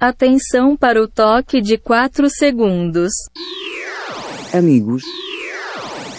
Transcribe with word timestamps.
Atenção 0.00 0.76
para 0.76 1.02
o 1.02 1.08
toque 1.08 1.60
de 1.60 1.76
4 1.76 2.30
segundos. 2.30 3.10
Amigos 4.54 5.02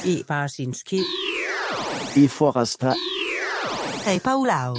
I 0.03 0.21
Barsinski. 0.27 1.01
e 2.13 2.27
Forasta. 2.27 2.93
Hej 4.05 4.19
Paulau. 4.19 4.73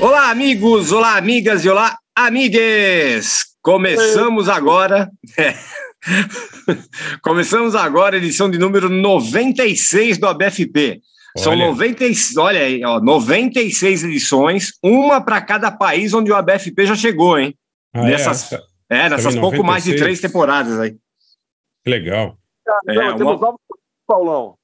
Olá, 0.00 0.30
amigos, 0.30 0.90
olá, 0.90 1.18
amigas 1.18 1.62
e 1.62 1.68
olá, 1.68 1.94
amigues! 2.16 3.44
Começamos 3.60 4.48
agora. 4.48 5.10
Começamos 7.20 7.74
agora 7.74 8.16
a 8.16 8.18
edição 8.18 8.50
de 8.50 8.56
número 8.56 8.88
96 8.88 10.16
do 10.16 10.26
ABFP. 10.26 11.02
São 11.36 11.52
Olha. 11.52 11.66
90, 11.66 12.04
e- 12.06 12.14
olha 12.38 12.60
aí, 12.60 12.84
ó, 12.84 13.00
96 13.00 14.02
edições, 14.04 14.72
uma 14.82 15.20
para 15.20 15.40
cada 15.40 15.70
país 15.70 16.12
onde 16.14 16.32
o 16.32 16.34
ABFP 16.36 16.86
já 16.86 16.96
chegou, 16.96 17.38
hein? 17.38 17.54
Ah, 17.94 18.02
Nessas- 18.02 18.52
é? 18.52 18.56
Tá- 18.58 18.64
É, 18.90 19.08
nessas 19.10 19.34
Também 19.34 19.40
pouco 19.42 19.62
mais 19.62 19.84
de 19.84 19.90
96. 19.90 20.00
três 20.00 20.20
temporadas 20.20 20.80
aí. 20.80 20.96
Que 21.84 21.90
legal. 21.90 22.38
É, 22.88 22.94
Não, 22.94 23.16
temos 23.16 23.20
uma- 23.34 23.36
novos 23.40 23.60
Paulão. 24.06 24.54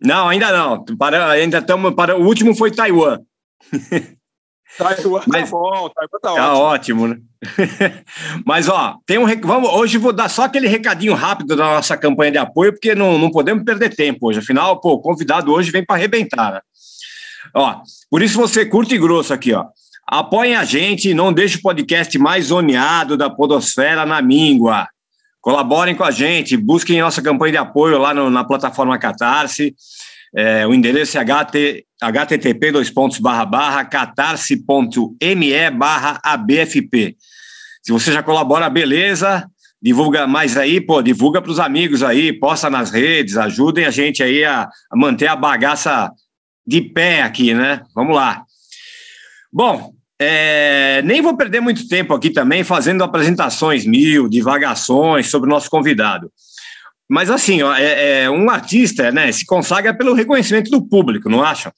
Não, 0.00 0.28
ainda 0.28 0.52
não. 0.52 0.84
Para, 0.96 1.30
ainda 1.30 1.58
estamos 1.58 1.94
para. 1.94 2.16
O 2.16 2.24
último 2.24 2.54
foi 2.54 2.70
Taiwan. 2.70 3.20
Taiwan 4.78 5.22
Mas- 5.26 5.50
tá 5.50 5.56
bom, 5.56 5.88
Taiwan 5.90 6.18
tá 6.22 6.34
Tá 6.34 6.54
ótimo. 6.54 7.02
ótimo, 7.02 7.08
né? 7.08 7.16
Mas, 8.44 8.68
ó, 8.68 8.96
tem 9.06 9.18
um. 9.18 9.26
Vamos, 9.42 9.70
hoje 9.70 9.98
vou 9.98 10.12
dar 10.12 10.28
só 10.28 10.44
aquele 10.44 10.68
recadinho 10.68 11.14
rápido 11.14 11.54
da 11.56 11.64
nossa 11.74 11.96
campanha 11.96 12.32
de 12.32 12.38
apoio, 12.38 12.72
porque 12.72 12.94
não, 12.94 13.18
não 13.18 13.30
podemos 13.30 13.64
perder 13.64 13.94
tempo 13.94 14.28
hoje. 14.28 14.38
Afinal, 14.40 14.80
pô, 14.80 14.92
o 14.94 15.00
convidado 15.00 15.52
hoje 15.52 15.70
vem 15.70 15.84
para 15.84 15.96
arrebentar, 15.96 16.52
né? 16.52 16.60
Ó, 17.54 17.76
por 18.10 18.22
isso 18.22 18.36
você 18.38 18.64
curte 18.66 18.94
e 18.94 18.98
grosso 18.98 19.32
aqui, 19.32 19.52
ó. 19.52 19.66
Apoiem 20.06 20.54
a 20.56 20.64
gente, 20.64 21.12
não 21.14 21.32
deixe 21.32 21.58
o 21.58 21.62
podcast 21.62 22.16
mais 22.18 22.46
zoneado 22.46 23.16
da 23.16 23.28
Podosfera 23.28 24.04
na 24.06 24.20
míngua. 24.22 24.86
Colaborem 25.40 25.94
com 25.94 26.04
a 26.04 26.10
gente, 26.10 26.56
busquem 26.56 27.00
nossa 27.00 27.22
campanha 27.22 27.52
de 27.52 27.58
apoio 27.58 27.98
lá 27.98 28.12
no- 28.12 28.30
na 28.30 28.42
plataforma 28.44 28.98
Catarse. 28.98 29.74
É, 30.36 30.66
o 30.66 30.74
endereço 30.74 31.16
é 31.16 31.24
HT, 31.24 31.86
http 32.02 32.70
dois 32.70 32.90
pontos 32.90 33.18
barra 33.18 33.46
barra 33.46 33.84
catarse.me 33.86 35.70
barra 35.70 36.20
abfp. 36.22 37.16
Se 37.82 37.90
você 37.90 38.12
já 38.12 38.22
colabora, 38.22 38.68
beleza. 38.68 39.48
Divulga 39.80 40.26
mais 40.26 40.56
aí, 40.56 40.80
pô, 40.80 41.00
divulga 41.00 41.40
para 41.40 41.50
os 41.50 41.60
amigos 41.60 42.02
aí, 42.02 42.32
posta 42.32 42.68
nas 42.68 42.90
redes, 42.90 43.36
ajudem 43.36 43.84
a 43.84 43.90
gente 43.90 44.22
aí 44.22 44.44
a, 44.44 44.68
a 44.90 44.96
manter 44.96 45.28
a 45.28 45.36
bagaça 45.36 46.10
de 46.66 46.80
pé 46.80 47.22
aqui, 47.22 47.54
né? 47.54 47.82
Vamos 47.94 48.16
lá. 48.16 48.42
Bom, 49.52 49.92
é, 50.18 51.02
nem 51.04 51.22
vou 51.22 51.36
perder 51.36 51.60
muito 51.60 51.86
tempo 51.88 52.12
aqui 52.12 52.30
também 52.30 52.64
fazendo 52.64 53.04
apresentações 53.04 53.86
mil, 53.86 54.28
divagações 54.28 55.30
sobre 55.30 55.48
o 55.48 55.52
nosso 55.52 55.70
convidado. 55.70 56.32
Mas 57.08 57.30
assim, 57.30 57.62
ó, 57.62 57.74
é, 57.74 58.22
é, 58.24 58.30
um 58.30 58.50
artista 58.50 59.12
né, 59.12 59.30
se 59.30 59.46
consagra 59.46 59.94
pelo 59.96 60.12
reconhecimento 60.12 60.70
do 60.70 60.84
público, 60.86 61.28
não 61.28 61.42
acham? 61.42 61.72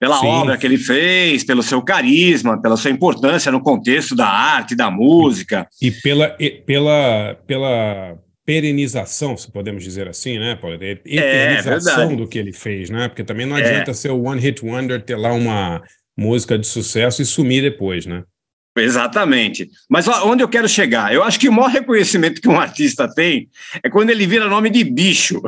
Pela 0.00 0.18
Sim. 0.18 0.26
obra 0.26 0.56
que 0.58 0.66
ele 0.66 0.76
fez, 0.78 1.44
pelo 1.44 1.62
seu 1.62 1.80
carisma, 1.82 2.60
pela 2.60 2.76
sua 2.76 2.90
importância 2.90 3.52
no 3.52 3.60
contexto 3.62 4.16
da 4.16 4.26
arte, 4.26 4.74
da 4.74 4.90
música. 4.90 5.68
E 5.80 5.90
pela, 5.92 6.36
e- 6.40 6.50
pela, 6.66 7.36
pela 7.46 8.16
perenização, 8.44 9.36
se 9.36 9.50
podemos 9.50 9.84
dizer 9.84 10.08
assim, 10.08 10.38
né, 10.38 10.56
Paulo? 10.56 10.76
E- 10.82 11.00
Eternização 11.06 11.96
verdade. 12.08 12.16
do 12.16 12.28
que 12.28 12.38
ele 12.38 12.52
fez, 12.52 12.90
né? 12.90 13.06
Porque 13.08 13.22
também 13.24 13.46
não 13.46 13.56
É. 13.56 13.60
adianta 13.62 13.94
ser 13.94 14.10
o 14.10 14.22
One 14.24 14.40
Hit 14.40 14.64
Wonder, 14.64 15.00
ter 15.00 15.16
lá 15.16 15.32
uma 15.32 15.80
música 16.18 16.58
de 16.58 16.66
sucesso 16.66 17.22
e 17.22 17.24
sumir 17.24 17.62
depois, 17.62 18.04
né? 18.04 18.24
Exatamente. 18.76 19.68
Mas 19.88 20.08
onde 20.08 20.42
eu 20.42 20.48
quero 20.48 20.68
chegar? 20.68 21.12
Eu 21.12 21.22
acho 21.22 21.38
que 21.38 21.48
o 21.48 21.52
maior 21.52 21.68
reconhecimento 21.70 22.40
que 22.40 22.48
um 22.48 22.58
artista 22.58 23.12
tem 23.12 23.48
é 23.82 23.90
quando 23.90 24.10
ele 24.10 24.26
vira 24.26 24.48
nome 24.48 24.70
de 24.70 24.82
bicho, 24.84 25.42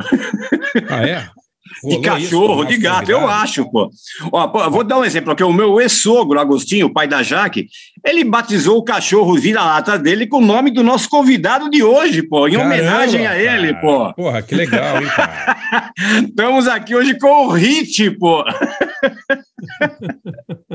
Ah, 0.89 1.07
é? 1.07 1.27
de 1.89 1.95
Rolou 1.95 1.99
o 1.99 2.01
cachorro, 2.01 2.65
de 2.65 2.77
gato. 2.77 3.09
Eu 3.09 3.27
acho, 3.27 3.69
pô. 3.69 3.89
Ó, 4.31 4.47
pô, 4.47 4.69
vou 4.69 4.83
dar 4.83 4.99
um 4.99 5.05
exemplo, 5.05 5.27
porque 5.27 5.43
o 5.43 5.53
meu 5.53 5.79
ex-sogro, 5.79 6.39
Agostinho, 6.39 6.87
o 6.87 6.93
pai 6.93 7.07
da 7.07 7.23
Jaque, 7.23 7.67
ele 8.05 8.23
batizou 8.23 8.77
o 8.77 8.83
cachorro 8.83 9.35
vira-lata 9.35 9.97
dele 9.97 10.27
com 10.27 10.37
o 10.37 10.45
nome 10.45 10.71
do 10.71 10.83
nosso 10.83 11.09
convidado 11.09 11.69
de 11.69 11.83
hoje, 11.83 12.23
pô, 12.23 12.47
em 12.47 12.53
Caramba, 12.53 12.75
homenagem 12.75 13.27
a 13.27 13.37
ele, 13.37 13.73
cara. 13.73 13.81
pô. 13.81 14.13
Porra, 14.13 14.41
que 14.41 14.55
legal, 14.55 15.01
hein, 15.01 15.07
cara? 15.15 15.93
Estamos 16.27 16.67
aqui 16.67 16.95
hoje 16.95 17.17
com 17.19 17.47
o 17.47 17.51
Hit, 17.51 18.11
pô. 18.11 18.43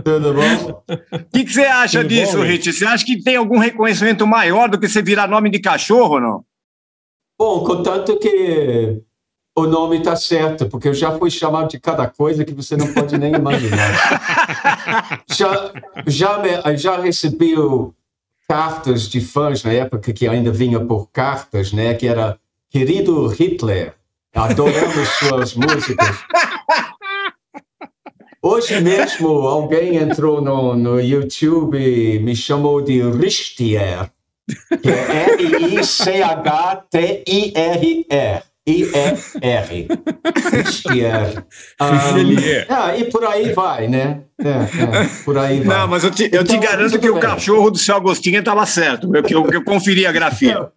Tudo 0.04 0.34
bom? 0.34 0.82
O 1.12 1.18
que, 1.32 1.44
que 1.44 1.52
você 1.52 1.62
acha 1.62 2.02
Tudo 2.02 2.08
disso, 2.08 2.36
bom, 2.36 2.44
Hit? 2.44 2.72
Você 2.72 2.84
acha 2.84 3.04
que 3.04 3.22
tem 3.22 3.36
algum 3.36 3.58
reconhecimento 3.58 4.26
maior 4.26 4.68
do 4.68 4.78
que 4.78 4.88
você 4.88 5.02
virar 5.02 5.28
nome 5.28 5.50
de 5.50 5.58
cachorro 5.58 6.14
ou 6.14 6.20
não? 6.20 6.44
Bom, 7.38 7.64
contanto 7.64 8.18
que 8.18 9.00
o 9.56 9.66
nome 9.66 9.98
está 9.98 10.14
certo, 10.16 10.68
porque 10.68 10.88
eu 10.88 10.94
já 10.94 11.16
fui 11.18 11.30
chamado 11.30 11.68
de 11.70 11.78
cada 11.80 12.06
coisa 12.06 12.44
que 12.44 12.54
você 12.54 12.76
não 12.76 12.92
pode 12.92 13.18
nem 13.18 13.34
imaginar. 13.34 15.22
já, 15.28 15.72
já, 16.06 16.38
me- 16.38 16.76
já 16.76 17.00
recebi 17.00 17.54
cartas 18.48 19.08
de 19.08 19.20
fãs 19.20 19.62
na 19.62 19.72
época 19.72 20.12
que 20.12 20.26
ainda 20.26 20.50
vinha 20.50 20.80
por 20.80 21.08
cartas, 21.10 21.72
né? 21.72 21.94
Que 21.94 22.06
era 22.06 22.38
querido 22.68 23.26
Hitler, 23.28 23.94
adoramos 24.34 25.08
suas 25.18 25.54
músicas. 25.54 26.16
Hoje 28.42 28.80
mesmo 28.80 29.28
alguém 29.28 29.96
entrou 29.96 30.40
no, 30.40 30.74
no 30.74 30.98
YouTube 31.00 31.76
e 31.78 32.18
me 32.20 32.34
chamou 32.34 32.80
de 32.80 33.02
Richter, 33.02 34.10
que 34.80 34.88
é 34.90 35.34
R-I-C-H-T-I-R-R. 35.34 36.46
I-E-R. 38.10 38.49
Richter. 38.70 39.16
Ah, 41.78 42.18
Ele 42.18 42.36
ah, 42.68 42.96
e 42.96 43.04
por 43.04 43.24
aí 43.24 43.52
vai, 43.52 43.88
né? 43.88 44.20
É, 44.38 44.48
é, 44.48 45.08
por 45.24 45.36
aí 45.38 45.60
vai. 45.60 45.78
Não, 45.78 45.88
mas 45.88 46.04
eu 46.04 46.10
te, 46.10 46.24
eu 46.32 46.44
te 46.44 46.56
Então, 46.56 46.60
garanto 46.60 46.90
tudo 46.92 47.00
que 47.00 47.10
o 47.10 47.14
bem. 47.14 47.22
cachorro 47.22 47.70
do 47.70 47.78
seu 47.78 47.96
Agostinho 47.96 48.38
estava 48.38 48.64
certo, 48.66 49.10
que 49.22 49.34
eu, 49.34 49.44
que 49.44 49.56
eu 49.56 49.64
conferi 49.64 50.06
a 50.06 50.12
grafia. 50.12 50.68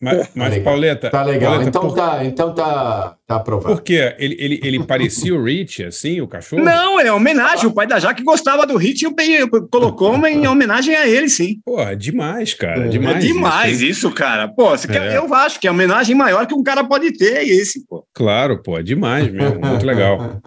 Mas, 0.00 0.28
mas 0.34 0.50
legal. 0.50 0.64
Pauleta, 0.64 1.10
Tá 1.10 1.24
legal. 1.24 1.52
Pauleta, 1.52 1.68
Então 1.70 1.80
por, 1.88 1.94
tá, 1.96 2.24
então 2.24 2.54
tá, 2.54 3.16
tá 3.26 3.36
aprovado. 3.36 3.74
por 3.74 3.82
quê? 3.82 4.14
Ele, 4.18 4.36
ele, 4.38 4.60
ele 4.62 4.84
parecia 4.84 5.34
o 5.34 5.42
Rich, 5.42 5.84
assim, 5.84 6.20
o 6.20 6.28
cachorro? 6.28 6.62
Não, 6.62 7.00
é 7.00 7.10
homenagem. 7.10 7.66
O 7.66 7.72
pai 7.72 7.86
da 7.86 7.98
Jaque 7.98 8.22
gostava 8.22 8.66
do 8.66 8.76
Hit 8.76 9.06
e 9.06 9.48
colocou 9.70 10.12
uma 10.12 10.30
em 10.30 10.46
homenagem 10.46 10.94
a 10.94 11.08
ele, 11.08 11.30
sim. 11.30 11.60
Porra, 11.64 11.96
demais, 11.96 12.52
cara. 12.52 12.84
É. 12.86 12.88
Demais. 12.88 13.16
é 13.16 13.18
demais 13.26 13.72
isso, 13.80 13.84
isso, 14.08 14.10
cara. 14.12 14.48
Pô, 14.48 14.68
você 14.70 14.86
quer- 14.86 15.12
É. 15.12 15.16
eu 15.16 15.32
acho 15.34 15.58
que 15.58 15.66
é 15.66 15.70
a 15.70 15.72
homenagem 15.72 16.14
maior 16.14 16.46
que 16.46 16.54
um 16.54 16.62
cara 16.62 16.84
pode 16.84 17.12
ter, 17.16 17.36
é 17.38 17.44
esse, 17.44 17.86
pô. 17.86 18.06
Claro, 18.12 18.62
pô, 18.62 18.78
é 18.78 18.82
demais 18.82 19.32
mesmo. 19.32 19.58
Muito 19.60 19.86
legal. 19.86 20.42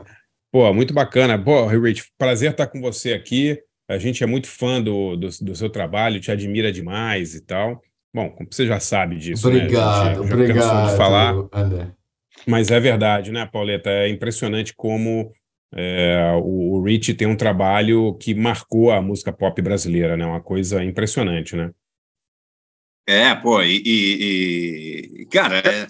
Pô, 0.51 0.71
muito 0.73 0.93
bacana. 0.93 1.37
Pô, 1.43 1.65
Rich, 1.65 2.03
prazer 2.19 2.51
estar 2.51 2.67
com 2.67 2.79
você 2.81 3.13
aqui. 3.13 3.57
A 3.89 3.97
gente 3.97 4.23
é 4.23 4.27
muito 4.27 4.47
fã 4.47 4.79
do, 4.79 5.15
do, 5.15 5.27
do 5.41 5.55
seu 5.55 5.69
trabalho, 5.71 6.19
te 6.19 6.31
admira 6.31 6.71
demais 6.71 7.33
e 7.33 7.43
tal. 7.43 7.81
Bom, 8.13 8.29
como 8.31 8.47
você 8.51 8.65
já 8.65 8.79
sabe 8.79 9.17
disso, 9.17 9.49
né? 9.49 9.57
Obrigado, 9.57 10.15
já 10.15 10.15
cansou 10.15 10.33
obrigado, 10.33 10.89
de 10.89 10.97
falar, 10.97 11.35
André. 11.53 11.91
mas 12.47 12.71
é 12.71 12.79
verdade, 12.79 13.31
né, 13.31 13.45
Pauleta? 13.45 13.89
É 13.89 14.09
impressionante 14.09 14.73
como 14.75 15.31
é, 15.75 16.31
o, 16.41 16.77
o 16.77 16.83
Rich 16.83 17.13
tem 17.13 17.27
um 17.27 17.35
trabalho 17.35 18.15
que 18.15 18.33
marcou 18.33 18.91
a 18.91 19.01
música 19.01 19.31
pop 19.31 19.61
brasileira, 19.61 20.17
né? 20.17 20.25
Uma 20.25 20.41
coisa 20.41 20.83
impressionante, 20.83 21.55
né? 21.55 21.71
É, 23.07 23.33
pô, 23.35 23.61
e. 23.61 23.81
e- 23.85 25.21
e- 25.21 25.25
cara, 25.27 25.57
é- 25.59 25.87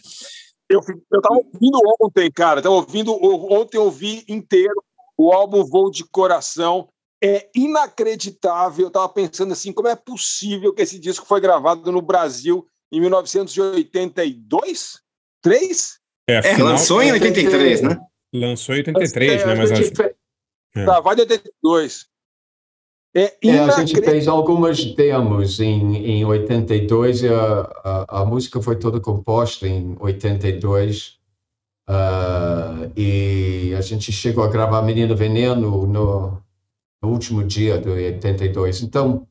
Eu, 0.70 0.82
eu 1.12 1.22
tava 1.22 1.36
ouvindo 1.36 1.80
ontem, 2.00 2.32
cara. 2.32 2.62
Tava 2.62 2.76
ouvindo. 2.76 3.12
Ontem 3.52 3.78
eu 3.78 3.86
ouvi 3.86 4.24
inteiro 4.30 4.84
o 5.18 5.32
álbum 5.34 5.66
Voo 5.66 5.90
de 5.90 6.06
Coração. 6.08 6.88
É 7.22 7.50
inacreditável. 7.56 8.86
Eu 8.86 8.92
tava 8.92 9.10
pensando 9.10 9.52
assim, 9.52 9.74
como 9.74 9.88
é 9.88 9.96
possível 9.96 10.74
que 10.74 10.82
esse 10.82 10.98
disco 11.00 11.26
foi 11.26 11.42
gravado 11.42 11.92
no 11.92 12.02
Brasil 12.02 12.66
em 12.92 13.00
1982? 13.02 15.00
Três? 15.42 16.00
É, 16.30 16.36
é, 16.36 16.42
final- 16.56 16.72
lançou 16.72 17.02
em 17.02 17.12
83, 17.12 17.82
né? 17.82 18.00
lançou 18.34 18.76
em 18.76 18.80
83, 18.80 19.46
né? 19.46 19.52
É, 19.54 19.56
Mas 19.56 19.72
a 19.72 19.74
acho- 19.74 19.84
gente 19.84 19.96
fe- 19.96 20.16
É. 20.76 20.84
Gravado 20.86 21.20
em 21.20 21.24
82. 21.24 22.06
É 23.16 23.36
É, 23.44 23.60
a 23.60 23.72
gente 23.84 24.00
fez 24.02 24.28
algumas 24.28 24.86
demos 24.94 25.60
em, 25.60 25.96
em 25.96 26.24
82 26.26 27.24
e 27.24 27.28
a, 27.28 27.62
a, 27.84 28.22
a 28.22 28.26
música 28.26 28.62
foi 28.62 28.76
toda 28.78 29.00
composta 29.02 29.68
em 29.68 29.96
82 30.00 31.18
ah, 31.88 32.88
e 32.96 33.74
a 33.76 33.82
gente 33.82 34.12
chegou 34.12 34.44
a 34.44 34.48
gravar 34.48 34.84
Menino 34.84 35.16
Veneno 35.16 35.88
no, 35.88 36.40
no 37.02 37.10
último 37.10 37.44
dia 37.44 37.78
de 37.80 37.90
82. 37.90 38.82
Então, 38.84 39.28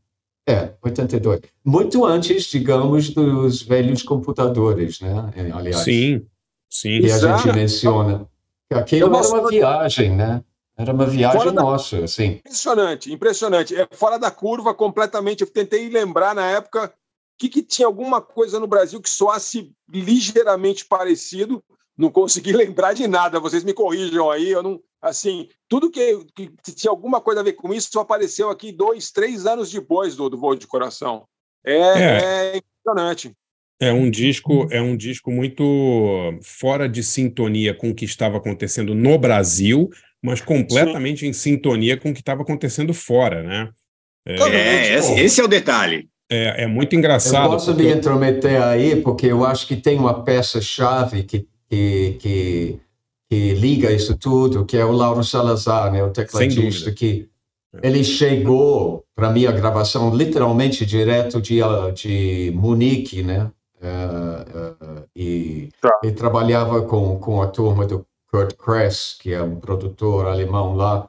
é, 0.49 0.73
82. 0.82 1.41
Muito 1.65 2.05
antes, 2.05 2.44
digamos, 2.44 3.11
dos 3.11 3.62
velhos 3.62 4.03
computadores, 4.03 5.00
né? 5.00 5.31
É, 5.37 5.50
Aliás, 5.53 5.85
Sim, 5.85 6.26
sim. 6.70 7.00
que 7.00 7.11
a 7.11 7.19
gente 7.19 7.53
menciona. 7.55 8.26
Aquilo 8.70 9.09
Eu 9.09 9.15
era 9.19 9.29
uma 9.29 9.49
viagem, 9.49 10.15
né? 10.17 10.43
Era 10.76 10.93
uma 10.93 11.06
viagem 11.06 11.53
da- 11.53 11.62
nossa, 11.62 12.05
assim. 12.05 12.35
Impressionante, 12.44 13.12
impressionante. 13.12 13.75
É 13.75 13.87
fora 13.91 14.19
da 14.19 14.31
curva 14.31 14.73
completamente. 14.73 15.41
Eu 15.43 15.50
tentei 15.50 15.88
lembrar 15.88 16.35
na 16.35 16.47
época 16.47 16.93
que, 17.37 17.49
que 17.49 17.62
tinha 17.62 17.87
alguma 17.87 18.20
coisa 18.20 18.61
no 18.61 18.67
Brasil 18.67 19.00
que 19.03 19.11
soasse 19.11 19.73
ligeiramente 19.91 20.85
parecido. 20.85 21.62
Não 21.97 22.11
consegui 22.11 22.53
lembrar 22.56 22.93
de 22.93 23.06
nada. 23.09 23.41
Vocês 23.41 23.65
me 23.65 23.73
corrijam 23.75 24.31
aí. 24.31 24.50
Eu 24.50 24.62
não, 24.62 24.81
assim, 25.00 25.48
tudo 25.68 25.90
que, 25.90 26.18
que 26.34 26.50
tinha 26.74 26.90
alguma 26.90 27.20
coisa 27.20 27.40
a 27.40 27.44
ver 27.44 27.52
com 27.54 27.72
isso 27.72 27.90
só 27.92 28.00
apareceu 28.00 28.50
aqui 28.50 28.72
dois, 28.72 29.10
três 29.10 29.46
anos 29.46 29.70
depois 29.70 30.16
do, 30.16 30.28
do 30.28 30.38
voo 30.38 30.54
de 30.54 30.66
coração. 30.66 31.24
É, 31.64 31.76
é 31.76 32.56
impressionante. 32.56 33.32
É 33.80 33.92
um 33.92 34.10
disco, 34.10 34.66
é 34.72 34.82
um 34.82 34.96
disco 34.96 35.30
muito 35.30 35.62
fora 36.42 36.88
de 36.88 37.02
sintonia 37.02 37.72
com 37.72 37.90
o 37.90 37.94
que 37.94 38.04
estava 38.04 38.38
acontecendo 38.38 38.92
no 38.94 39.16
Brasil, 39.18 39.88
mas 40.20 40.40
completamente 40.40 41.26
em 41.26 41.32
sintonia 41.32 41.96
com 41.96 42.10
o 42.10 42.14
que 42.14 42.20
estava 42.20 42.42
acontecendo 42.42 42.92
fora, 42.92 43.42
né? 43.42 43.70
É, 44.26 44.94
esse, 44.98 45.12
esse 45.20 45.40
é 45.40 45.44
o 45.44 45.48
detalhe. 45.48 46.08
É, 46.30 46.64
é 46.64 46.66
muito 46.66 46.92
Eu 46.92 46.98
engraçado. 46.98 47.50
posso 47.50 47.66
porque 47.66 47.84
me 47.84 47.90
eu- 47.90 47.96
intrometer 47.96 48.60
aí, 48.62 49.00
porque 49.00 49.26
eu 49.26 49.44
acho 49.46 49.66
que 49.66 49.76
tem 49.76 49.96
uma 49.96 50.22
peça-chave 50.24 51.22
que, 51.22 51.46
que, 51.70 52.16
que, 52.20 52.80
que 53.30 53.54
liga 53.54 53.92
isso 53.92 54.16
tudo, 54.16 54.64
que 54.64 54.76
é 54.76 54.84
o 54.84 54.92
Lauro 54.92 55.22
Salazar, 55.22 55.92
né, 55.92 56.02
o 56.02 56.10
tecladista, 56.10 56.90
que 56.92 57.28
ele 57.82 58.02
chegou 58.02 59.04
para 59.14 59.30
minha 59.30 59.52
gravação 59.52 60.14
literalmente 60.14 60.86
direto 60.86 61.40
de, 61.40 61.60
de 61.94 62.52
Munique, 62.54 63.22
né? 63.22 63.50
eh, 63.80 64.44
eh, 64.80 65.04
e 65.14 65.69
Tá. 65.80 65.90
ele 66.02 66.12
trabalhava 66.12 66.82
com, 66.82 67.19
com 67.19 67.42
a 67.42 67.46
turma 67.48 67.86
do 67.86 68.06
Kurt 68.30 68.54
Kress, 68.56 69.16
que 69.19 69.32
é 69.32 69.42
um 69.42 69.56
produtor 69.56 70.26
alemão 70.26 70.74
lá, 70.74 71.08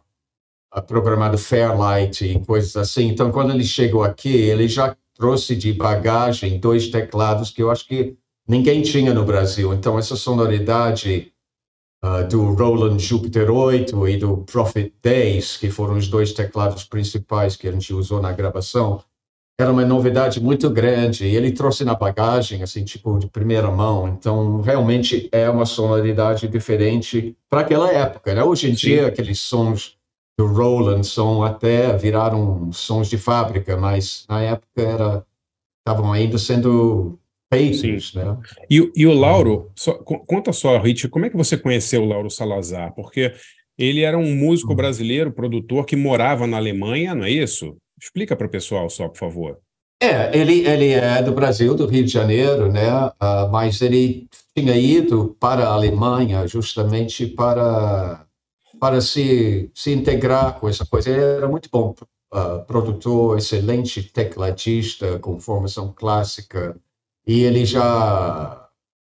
a 0.71 0.81
programado 0.81 1.37
Fairlight 1.37 2.23
e 2.25 2.39
coisas 2.45 2.75
assim. 2.75 3.07
Então, 3.07 3.31
quando 3.31 3.51
ele 3.51 3.63
chegou 3.63 4.03
aqui, 4.03 4.35
ele 4.35 4.67
já 4.67 4.95
trouxe 5.15 5.55
de 5.55 5.73
bagagem 5.73 6.59
dois 6.59 6.89
teclados 6.89 7.49
que 7.49 7.61
eu 7.61 7.71
acho 7.71 7.87
que 7.87 8.15
ninguém 8.47 8.81
tinha 8.83 9.13
no 9.13 9.25
Brasil. 9.25 9.73
Então, 9.73 9.97
essa 9.97 10.15
sonoridade 10.15 11.33
ah, 12.01 12.21
do 12.21 12.53
Roland 12.53 12.97
Jupiter 12.99 13.51
8 13.51 14.07
e 14.07 14.17
do 14.17 14.37
Prophet 14.37 14.93
Days, 15.01 15.57
que 15.57 15.69
foram 15.69 15.95
os 15.95 16.07
dois 16.07 16.33
teclados 16.33 16.83
principais 16.83 17.55
que 17.55 17.67
a 17.67 17.71
gente 17.71 17.93
usou 17.93 18.21
na 18.21 18.31
gravação, 18.31 19.03
era 19.59 19.71
uma 19.71 19.83
novidade 19.83 20.41
muito 20.41 20.69
grande. 20.69 21.25
E 21.25 21.35
ele 21.35 21.51
trouxe 21.51 21.83
na 21.83 21.93
bagagem, 21.93 22.63
assim, 22.63 22.85
tipo, 22.85 23.19
de 23.19 23.27
primeira 23.27 23.69
mão. 23.69 24.07
Então, 24.07 24.61
realmente 24.61 25.27
é 25.31 25.49
uma 25.49 25.65
sonoridade 25.65 26.47
diferente 26.47 27.35
para 27.49 27.61
aquela 27.61 27.91
época, 27.91 28.33
né? 28.33 28.41
Hoje 28.41 28.71
em 28.71 28.75
Sim. 28.75 28.87
dia, 28.87 29.07
aqueles 29.07 29.41
sons 29.41 29.97
do 30.39 30.47
Roland 30.47 31.03
são 31.03 31.43
até 31.43 31.97
viraram 31.97 32.71
sons 32.71 33.09
de 33.09 33.17
fábrica, 33.17 33.75
mas 33.75 34.25
na 34.29 34.41
época 34.41 34.81
era 34.81 35.25
estavam 35.85 36.13
ainda 36.13 36.37
sendo 36.37 37.19
feitos, 37.51 38.13
né? 38.13 38.37
E, 38.69 38.81
o- 38.81 38.91
e 38.95 39.07
o 39.07 39.13
Lauro, 39.13 39.71
só- 39.75 39.93
co- 39.95 40.19
conta 40.25 40.53
só, 40.53 40.77
Rich, 40.77 41.07
como 41.09 41.25
é 41.25 41.29
que 41.29 41.37
você 41.37 41.57
conheceu 41.57 42.03
o 42.03 42.05
Lauro 42.05 42.29
Salazar? 42.29 42.93
Porque 42.93 43.33
ele 43.77 44.01
era 44.01 44.17
um 44.17 44.35
músico 44.35 44.75
brasileiro, 44.75 45.31
produtor, 45.31 45.85
que 45.85 45.95
morava 45.95 46.45
na 46.45 46.57
Alemanha, 46.57 47.15
não 47.15 47.23
é 47.23 47.31
isso? 47.31 47.75
Explica 48.01 48.35
para 48.35 48.47
o 48.47 48.49
pessoal 48.49 48.89
só, 48.89 49.07
por 49.07 49.17
favor. 49.17 49.57
É, 50.01 50.37
ele, 50.37 50.65
ele 50.65 50.91
é 50.91 51.21
do 51.21 51.33
Brasil, 51.33 51.75
do 51.75 51.85
Rio 51.85 52.05
de 52.05 52.11
Janeiro, 52.11 52.71
né? 52.71 52.87
Ah, 53.19 53.49
mas 53.51 53.81
ele 53.81 54.27
tinha 54.55 54.75
ido 54.75 55.35
para 55.39 55.65
a 55.67 55.73
Alemanha 55.73 56.47
justamente 56.47 57.27
para, 57.27 58.25
para 58.79 59.01
se, 59.01 59.69
se 59.73 59.91
integrar 59.91 60.59
com 60.59 60.69
essa 60.69 60.85
coisa. 60.85 61.09
Ele 61.09 61.21
era 61.21 61.47
muito 61.49 61.69
bom 61.71 61.93
ah, 62.31 62.59
produtor, 62.59 63.37
excelente 63.37 64.03
tecladista, 64.03 65.19
com 65.19 65.39
formação 65.39 65.93
clássica, 65.93 66.77
e 67.29 67.41
ele 67.43 67.63
já, 67.63 68.69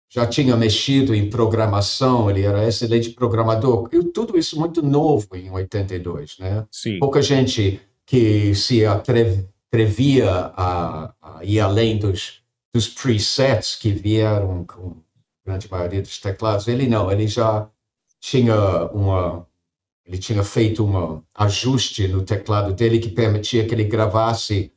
já 0.10 0.28
tinha 0.28 0.58
mexido 0.58 1.16
em 1.16 1.30
programação, 1.30 2.30
ele 2.30 2.44
era 2.44 2.68
excelente 2.68 3.12
programador. 3.12 3.88
E 3.94 4.04
tudo 4.12 4.38
isso 4.38 4.60
muito 4.60 4.82
novo 4.82 5.28
em 5.34 5.50
82, 5.50 6.38
né? 6.38 6.68
Sim, 6.70 7.00
pouca 7.00 7.22
gente 7.22 7.80
que 8.06 8.54
se 8.54 8.86
atre- 8.86 9.48
atrevia 9.70 10.30
a, 10.30 11.14
a 11.22 11.46
ir 11.46 11.62
além 11.62 11.98
dos, 11.98 12.44
dos 12.76 12.90
presets 12.90 13.76
que 13.78 13.92
vieram 13.94 14.66
com 14.66 15.02
a 15.46 15.50
grande 15.50 15.72
maioria 15.72 16.02
dos 16.02 16.20
teclados. 16.20 16.68
Ele 16.68 16.88
não, 16.88 17.10
ele 17.10 17.28
já 17.28 17.70
tinha 18.20 18.86
uma 18.88 19.48
ele 20.06 20.18
tinha 20.18 20.44
feito 20.44 20.84
um 20.86 21.24
ajuste 21.34 22.08
no 22.10 22.26
teclado 22.26 22.74
dele 22.74 23.00
que 23.00 23.08
permitia 23.10 23.66
que 23.66 23.74
ele 23.74 23.86
gravasse 23.86 24.74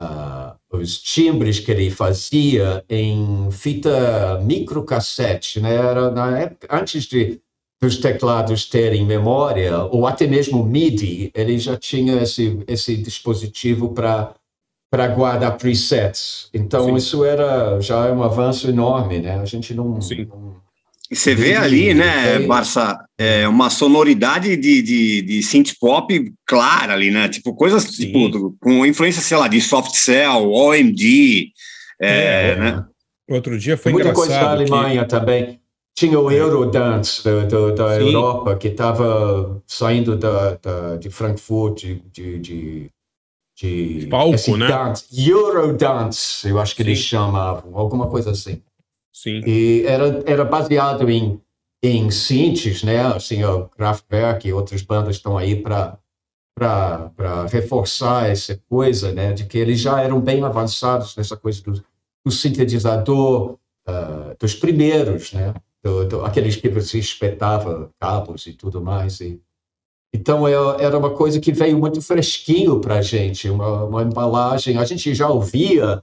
ah, 0.00 0.53
os 0.76 0.98
timbres 1.00 1.60
que 1.60 1.70
ele 1.70 1.90
fazia 1.90 2.84
em 2.88 3.50
fita 3.50 4.40
microcassete, 4.42 5.60
né? 5.60 5.74
Era 5.74 6.10
na 6.10 6.38
época 6.38 6.68
antes 6.70 7.04
de 7.04 7.40
dos 7.82 7.98
teclados 7.98 8.66
terem 8.66 9.04
memória 9.04 9.84
ou 9.84 10.06
até 10.06 10.26
mesmo 10.26 10.64
MIDI, 10.64 11.30
ele 11.34 11.58
já 11.58 11.76
tinha 11.76 12.22
esse 12.22 12.58
esse 12.66 12.96
dispositivo 12.96 13.92
para 13.92 14.34
para 14.90 15.08
guardar 15.08 15.58
presets. 15.58 16.48
Então 16.54 16.86
Sim. 16.86 16.96
isso 16.96 17.24
era 17.24 17.80
já 17.80 18.06
é 18.06 18.12
um 18.12 18.22
avanço 18.22 18.68
enorme, 18.68 19.18
né? 19.18 19.40
A 19.40 19.44
gente 19.44 19.74
não, 19.74 19.88
não- 19.88 20.53
E 21.10 21.16
você 21.16 21.34
vê 21.34 21.54
ali, 21.54 21.92
né. 21.92 22.38
Barça, 22.40 22.98
é, 23.18 23.46
uma 23.46 23.68
sonoridade 23.70 24.56
de, 24.56 24.80
de, 24.82 25.22
de 25.22 25.42
synth 25.42 25.74
pop 25.78 26.32
clara 26.46 26.94
ali, 26.94 27.10
né? 27.10 27.28
Tipo, 27.28 27.54
coisas 27.54 27.84
tipo, 27.84 28.56
com 28.60 28.86
influência, 28.86 29.20
sei 29.20 29.36
lá, 29.36 29.46
de 29.46 29.60
soft 29.60 29.94
cell, 29.94 30.50
OMD, 30.50 31.48
é, 32.00 32.50
É, 32.52 32.56
né? 32.56 32.84
Outro 33.30 33.58
dia 33.58 33.76
foi 33.76 33.92
muita 33.92 34.08
engraçado 34.08 34.26
coisa 34.28 34.40
da 34.40 34.64
que- 34.64 34.72
Alemanha 34.72 35.04
também. 35.06 35.60
Tinha 35.96 36.18
o 36.18 36.28
Eurodance 36.30 37.22
do, 37.22 37.46
do, 37.46 37.72
da 37.74 37.94
Sim. 37.96 38.00
Europa 38.00 38.56
que 38.56 38.66
estava 38.66 39.62
saindo 39.66 40.16
da, 40.16 40.56
da, 40.56 40.96
de 40.96 41.08
Frankfurt 41.08 41.78
de, 41.84 42.02
de, 42.12 42.38
de, 42.40 42.90
de 43.56 44.06
Palco, 44.10 44.56
né? 44.56 44.66
dance, 44.66 45.04
Eurodance, 45.30 46.48
eu 46.48 46.58
acho 46.58 46.74
que 46.74 46.82
eles 46.82 46.98
Sim. 46.98 47.04
chamavam, 47.04 47.78
alguma 47.78 48.08
coisa 48.08 48.32
assim. 48.32 48.60
Sim, 49.14 49.40
E 49.46 49.84
era, 49.86 50.22
era 50.26 50.44
baseado 50.44 51.08
em, 51.08 51.40
em 51.82 52.10
synths, 52.10 52.82
né? 52.82 53.00
Assim, 53.00 53.44
o 53.44 53.68
Kraftwerk 53.68 54.46
e 54.48 54.52
outras 54.52 54.82
bandas 54.82 55.16
estão 55.16 55.38
aí 55.38 55.62
para 55.62 55.98
para 56.56 57.46
reforçar 57.50 58.30
essa 58.30 58.56
coisa, 58.68 59.12
né? 59.12 59.32
De 59.32 59.46
que 59.46 59.58
eles 59.58 59.80
já 59.80 60.00
eram 60.00 60.20
bem 60.20 60.42
avançados 60.44 61.16
nessa 61.16 61.36
coisa 61.36 61.60
do, 61.62 61.72
do 62.24 62.30
sintetizador, 62.32 63.58
ah, 63.86 64.36
dos 64.38 64.54
primeiros, 64.54 65.32
né? 65.32 65.54
Do, 65.82 66.06
do, 66.08 66.24
aqueles 66.24 66.56
que 66.56 66.68
você 66.68 66.98
espetava 66.98 67.90
cabos 68.00 68.46
e 68.46 68.52
tudo 68.52 68.80
mais. 68.80 69.20
E, 69.20 69.40
então, 70.14 70.46
é- 70.46 70.84
era 70.84 70.98
uma 70.98 71.10
coisa 71.14 71.40
que 71.40 71.52
veio 71.52 71.78
muito 71.78 72.00
fresquinho 72.00 72.80
para 72.80 72.96
a 72.98 73.02
gente, 73.02 73.50
uma, 73.50 73.84
uma 73.84 74.02
embalagem. 74.02 74.78
A 74.78 74.84
gente 74.84 75.14
já 75.14 75.28
ouvia 75.28 76.02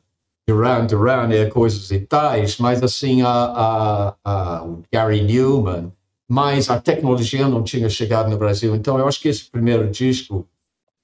Duran 0.51 0.85
Duran 0.85 1.29
e 1.33 1.49
coisas 1.49 1.89
e 1.91 1.99
tais, 1.99 2.57
mas 2.57 2.83
assim, 2.83 3.21
a, 3.21 3.29
a, 3.29 4.15
a, 4.23 4.67
Gary 4.91 5.21
Newman, 5.21 5.91
mas 6.27 6.69
a 6.69 6.79
tecnologia 6.79 7.47
não 7.47 7.63
tinha 7.63 7.89
chegado 7.89 8.29
no 8.29 8.37
Brasil. 8.37 8.75
Então, 8.75 8.97
eu 8.99 9.07
acho 9.07 9.19
que 9.21 9.29
esse 9.29 9.49
primeiro 9.49 9.89
disco 9.89 10.47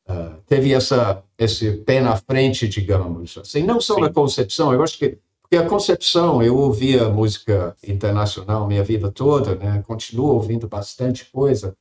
ah, 0.07 0.37
teve 0.45 0.73
essa, 0.73 1.23
esse 1.37 1.71
pé 1.71 2.01
na 2.01 2.15
frente, 2.15 2.67
digamos. 2.67 3.37
Assim, 3.37 3.63
não 3.63 3.81
só 3.81 3.95
Sim. 3.95 4.01
na 4.01 4.09
concepção, 4.09 4.73
eu 4.73 4.83
acho 4.83 4.97
que 4.97 5.17
porque 5.41 5.55
a 5.55 5.65
concepção, 5.65 6.43
eu 6.43 6.57
ouvia 6.57 7.07
música 7.07 7.73
internacional 7.87 8.67
minha 8.67 8.83
vida 8.83 9.09
toda, 9.09 9.55
né? 9.55 9.81
continuo 9.87 10.33
ouvindo 10.33 10.67
bastante 10.67 11.23
coisa, 11.31 11.73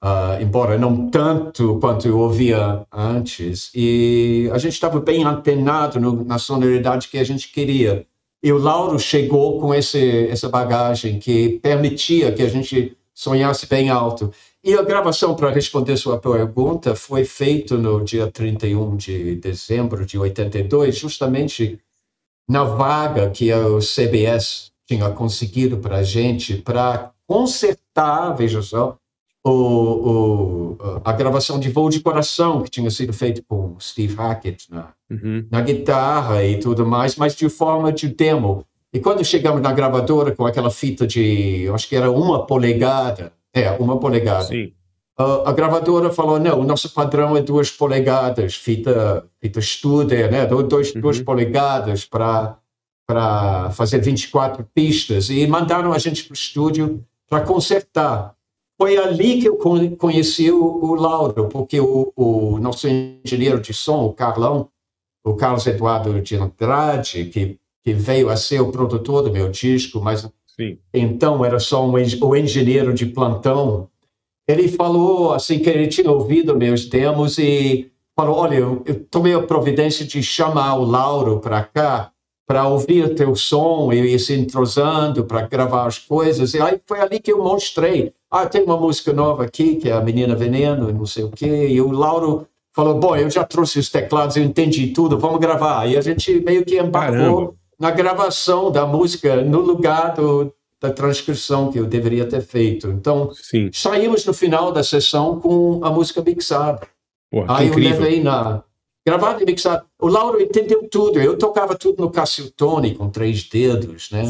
ah, 0.00 0.38
embora 0.40 0.78
não 0.78 1.10
tanto 1.10 1.78
quanto 1.80 2.06
eu 2.06 2.18
ouvia 2.18 2.86
antes. 2.92 3.70
E 3.74 4.48
a 4.52 4.58
gente 4.58 4.74
estava 4.74 5.00
bem 5.00 5.24
antenado 5.24 6.00
no, 6.00 6.24
na 6.24 6.38
sonoridade 6.38 7.08
que 7.08 7.18
a 7.18 7.24
gente 7.24 7.52
queria. 7.52 8.06
E 8.42 8.52
o 8.52 8.58
Lauro 8.58 8.98
chegou 8.98 9.60
com 9.60 9.74
esse, 9.74 10.28
essa 10.28 10.48
bagagem 10.48 11.18
que 11.18 11.58
permitia 11.60 12.32
que 12.32 12.42
a 12.42 12.48
gente 12.48 12.96
sonhasse 13.12 13.66
bem 13.66 13.90
alto. 13.90 14.32
E 14.62 14.74
a 14.74 14.82
gravação, 14.82 15.34
para 15.34 15.50
responder 15.50 15.96
sua 15.96 16.18
pergunta, 16.18 16.94
foi 16.94 17.24
feita 17.24 17.76
no 17.76 18.04
dia 18.04 18.30
31 18.30 18.96
de 18.96 19.36
dezembro 19.36 20.06
de 20.06 20.18
82, 20.18 20.96
justamente 20.96 21.80
na 22.48 22.62
vaga 22.64 23.30
que 23.30 23.52
o 23.52 23.80
CBS 23.80 24.70
tinha 24.86 25.10
conseguido 25.10 25.78
para 25.78 25.96
a 25.98 26.02
gente 26.02 26.54
para 26.54 27.12
consertar, 27.26 28.34
veja 28.36 28.62
só, 28.62 28.96
o, 29.44 29.50
o, 29.50 30.78
a 31.04 31.12
gravação 31.12 31.58
de 31.58 31.70
Voo 31.70 31.88
de 31.88 32.00
Coração, 32.00 32.62
que 32.62 32.70
tinha 32.70 32.90
sido 32.90 33.12
feito 33.12 33.42
por 33.42 33.76
Steve 33.80 34.14
Hackett 34.14 34.70
na, 34.70 34.92
uhum, 35.10 35.46
na 35.50 35.60
guitarra 35.60 36.44
e 36.44 36.58
tudo 36.58 36.86
mais, 36.86 37.16
mas 37.16 37.34
de 37.34 37.48
forma 37.48 37.92
de 37.92 38.08
demo. 38.08 38.64
E 38.92 38.98
quando 38.98 39.24
chegamos 39.24 39.60
na 39.60 39.72
gravadora 39.72 40.34
com 40.34 40.46
aquela 40.46 40.70
fita 40.70 41.06
de, 41.06 41.62
eu 41.62 41.74
acho 41.74 41.88
que 41.88 41.96
era 41.96 42.10
uma 42.10 42.46
polegada, 42.46 43.32
é, 43.54 43.70
uma 43.72 43.98
polegada, 43.98 44.44
sim, 44.44 44.72
a, 45.18 45.52
gravadora 45.52 46.10
falou, 46.10 46.38
não, 46.38 46.60
o 46.60 46.64
nosso 46.64 46.88
padrão 46.90 47.36
é 47.36 47.42
duas 47.42 47.72
polegadas, 47.72 48.54
fita, 48.54 49.26
fita 49.40 49.60
Studer, 49.60 50.30
né? 50.30 50.46
Dois, 50.46 50.94
Uhum. 50.94 51.00
Duas 51.00 51.20
polegadas 51.20 52.04
para 52.04 52.56
fazer 53.72 53.98
24 53.98 54.64
pistas 54.72 55.28
e 55.28 55.44
mandaram 55.48 55.92
a 55.92 55.98
gente 55.98 56.22
para 56.22 56.32
o 56.32 56.34
estúdio 56.34 57.04
para 57.28 57.40
consertar. 57.40 58.32
Foi 58.80 58.96
ali 58.96 59.40
que 59.40 59.48
eu 59.48 59.56
con- 59.56 59.96
conheci 59.96 60.52
o, 60.52 60.62
o 60.62 60.94
Lauro, 60.94 61.48
porque 61.48 61.80
o, 61.80 62.12
o 62.14 62.58
nosso 62.60 62.86
engenheiro 62.86 63.60
de 63.60 63.74
som, 63.74 64.04
o 64.04 64.12
Carlão, 64.12 64.68
o 65.24 65.34
Carlos 65.34 65.66
Eduardo 65.66 66.20
de 66.22 66.36
Andrade, 66.36 67.24
que, 67.24 67.58
que 67.84 67.92
veio 67.92 68.28
a 68.28 68.36
ser 68.36 68.60
o 68.60 68.70
produtor 68.70 69.22
do 69.22 69.32
meu 69.32 69.50
disco, 69.50 70.00
mas 70.00 70.30
Sim. 70.46 70.78
então 70.94 71.44
era 71.44 71.58
só 71.58 71.84
um, 71.84 71.92
o 71.92 72.36
engenheiro 72.36 72.94
de 72.94 73.06
plantão. 73.06 73.88
Ele 74.48 74.68
falou 74.68 75.32
assim 75.34 75.58
que 75.58 75.68
ele 75.68 75.88
tinha 75.88 76.10
ouvido 76.10 76.56
meus 76.56 76.86
demos 76.86 77.36
e 77.36 77.90
falou: 78.16 78.36
Olha, 78.36 78.54
eu, 78.54 78.82
eu 78.86 79.04
tomei 79.06 79.34
a 79.34 79.42
providência 79.42 80.06
de 80.06 80.22
chamar 80.22 80.76
o 80.76 80.84
Lauro 80.84 81.40
para 81.40 81.64
cá 81.64 82.12
para 82.46 82.66
ouvir 82.66 83.04
o 83.04 83.14
teu 83.14 83.36
som 83.36 83.92
e 83.92 84.14
ir 84.14 84.18
se 84.18 84.32
entrosando 84.32 85.24
para 85.24 85.46
gravar 85.46 85.86
as 85.86 85.98
coisas. 85.98 86.54
E 86.54 86.62
aí 86.62 86.80
foi 86.86 87.00
ali 87.00 87.20
que 87.20 87.30
eu 87.30 87.42
mostrei: 87.42 88.14
Ah, 88.30 88.46
tem 88.46 88.62
uma 88.62 88.76
música 88.76 89.12
nova 89.12 89.44
aqui 89.44 89.76
que 89.76 89.88
é 89.88 89.92
a 89.92 90.00
Menina 90.00 90.34
Veneno, 90.34 90.90
e 90.90 90.92
não 90.92 91.06
sei 91.06 91.24
o 91.24 91.30
quê. 91.30 91.68
E 91.68 91.80
o 91.80 91.90
Lauro 91.90 92.46
falou: 92.74 92.98
Bom, 92.98 93.16
eu 93.16 93.30
já 93.30 93.44
trouxe 93.44 93.78
os 93.78 93.88
teclados, 93.88 94.36
eu 94.36 94.42
entendi 94.42 94.88
tudo, 94.88 95.18
vamos 95.18 95.40
gravar. 95.40 95.86
E 95.86 95.96
a 95.96 96.00
gente 96.00 96.40
meio 96.40 96.64
que 96.64 96.78
embarcou 96.78 97.56
na 97.78 97.90
gravação 97.90 98.70
da 98.70 98.86
música 98.86 99.42
no 99.42 99.60
lugar 99.60 100.14
do, 100.14 100.52
da 100.80 100.90
transcrição 100.90 101.70
que 101.70 101.78
eu 101.78 101.86
deveria 101.86 102.26
ter 102.26 102.40
feito. 102.40 102.88
Então, 102.88 103.30
Sim. 103.32 103.70
saímos 103.72 104.24
no 104.24 104.34
final 104.34 104.72
da 104.72 104.82
sessão 104.82 105.40
com 105.40 105.80
a 105.82 105.90
música 105.90 106.22
mixada. 106.22 106.86
Porra, 107.30 107.58
Aí 107.58 107.68
eu 107.68 107.74
levei 107.74 108.22
na. 108.22 108.62
Gravado 109.08 109.42
e 109.42 109.46
mixado. 109.46 109.86
O 109.98 110.06
Lauro 110.06 110.38
entendeu 110.38 110.86
tudo. 110.90 111.18
Eu 111.18 111.38
tocava 111.38 111.74
tudo 111.74 112.02
no 112.02 112.10
Cassiltone 112.10 112.94
com 112.94 113.08
três 113.08 113.42
dedos, 113.42 114.10
né? 114.10 114.22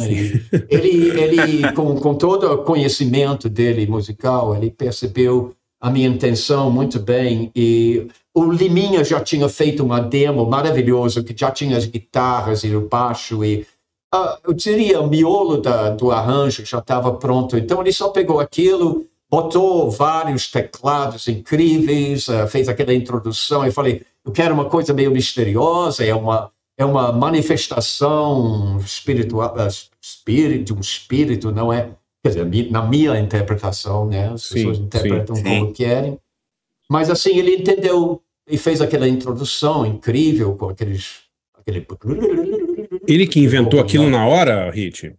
Ele, 0.71 1.21
ele 1.21 1.73
com, 1.73 1.97
com 1.97 2.15
todo 2.15 2.47
o 2.47 2.59
conhecimento 2.59 3.49
dele 3.49 3.89
musical, 3.89 4.55
ele 4.55 4.71
percebeu 4.71 5.53
a 5.81 5.91
minha 5.91 6.07
intenção 6.07 6.71
muito 6.71 7.01
bem. 7.01 7.51
E 7.57 8.07
o 8.33 8.53
Liminha 8.53 9.03
já 9.03 9.21
tinha 9.21 9.49
feito 9.49 9.83
uma 9.83 9.99
demo 9.99 10.47
maravilhosa, 10.47 11.25
que 11.25 11.35
já 11.37 11.51
tinha 11.51 11.77
as 11.77 11.85
guitarras 11.85 12.63
e 12.63 12.73
o 12.77 12.89
baixo 12.89 13.45
e 13.45 13.67
ah, 14.15 14.39
eu 14.47 14.55
diria, 14.55 15.01
o 15.01 15.09
miolo 15.09 15.61
da, 15.61 15.91
do 15.91 16.13
arranjo 16.13 16.65
já 16.65 16.79
estava 16.79 17.13
pronto. 17.15 17.59
Então 17.59 17.81
ele 17.81 17.93
só 17.93 18.11
pegou 18.11 18.39
aquilo, 18.39 19.05
botou 19.29 19.91
vários 19.91 20.49
teclados 20.49 21.27
incríveis, 21.27 22.29
ah, 22.29 22.47
fez 22.47 22.69
aquela 22.69 22.95
introdução 22.95 23.67
e 23.67 23.73
falei, 23.73 24.07
eu 24.29 24.33
quero 24.33 24.53
uma 24.53 24.67
coisa 24.67 24.93
meio 24.93 25.11
misteriosa, 25.11 26.05
é 26.05 26.15
uma 26.15 26.53
é 26.77 26.85
uma 26.85 27.11
manifestação 27.11 28.79
espiritual, 28.79 29.53
ah, 29.59 29.67
espírito, 30.01 30.77
um 30.77 30.81
espírito, 30.81 31.51
não 31.51 31.73
é? 31.73 31.91
Quer 32.23 32.45
dizer, 32.45 32.71
na 32.71 32.87
minha 32.87 33.19
interpretação, 33.19 34.07
né? 34.07 34.29
As 34.29 34.43
Sim, 34.43 34.55
pessoas 34.55 34.77
sim, 34.77 34.83
interpretam 34.85 35.35
sim. 35.35 35.43
como 35.43 35.73
querem. 35.73 36.19
Mas 36.89 37.11
assim, 37.11 37.37
ele 37.37 37.57
entendeu 37.57 38.23
e 38.49 38.57
fez 38.57 38.81
aquela 38.81 39.09
introdução 39.09 39.85
incrível 39.85 40.55
com 40.55 40.69
aqueles 40.69 41.23
aquele 41.59 41.85
Ele 43.09 43.27
que 43.27 43.41
inventou 43.41 43.81
aquilo 43.81 44.09
na 44.09 44.27
hora, 44.27 44.71
Hit? 44.71 45.13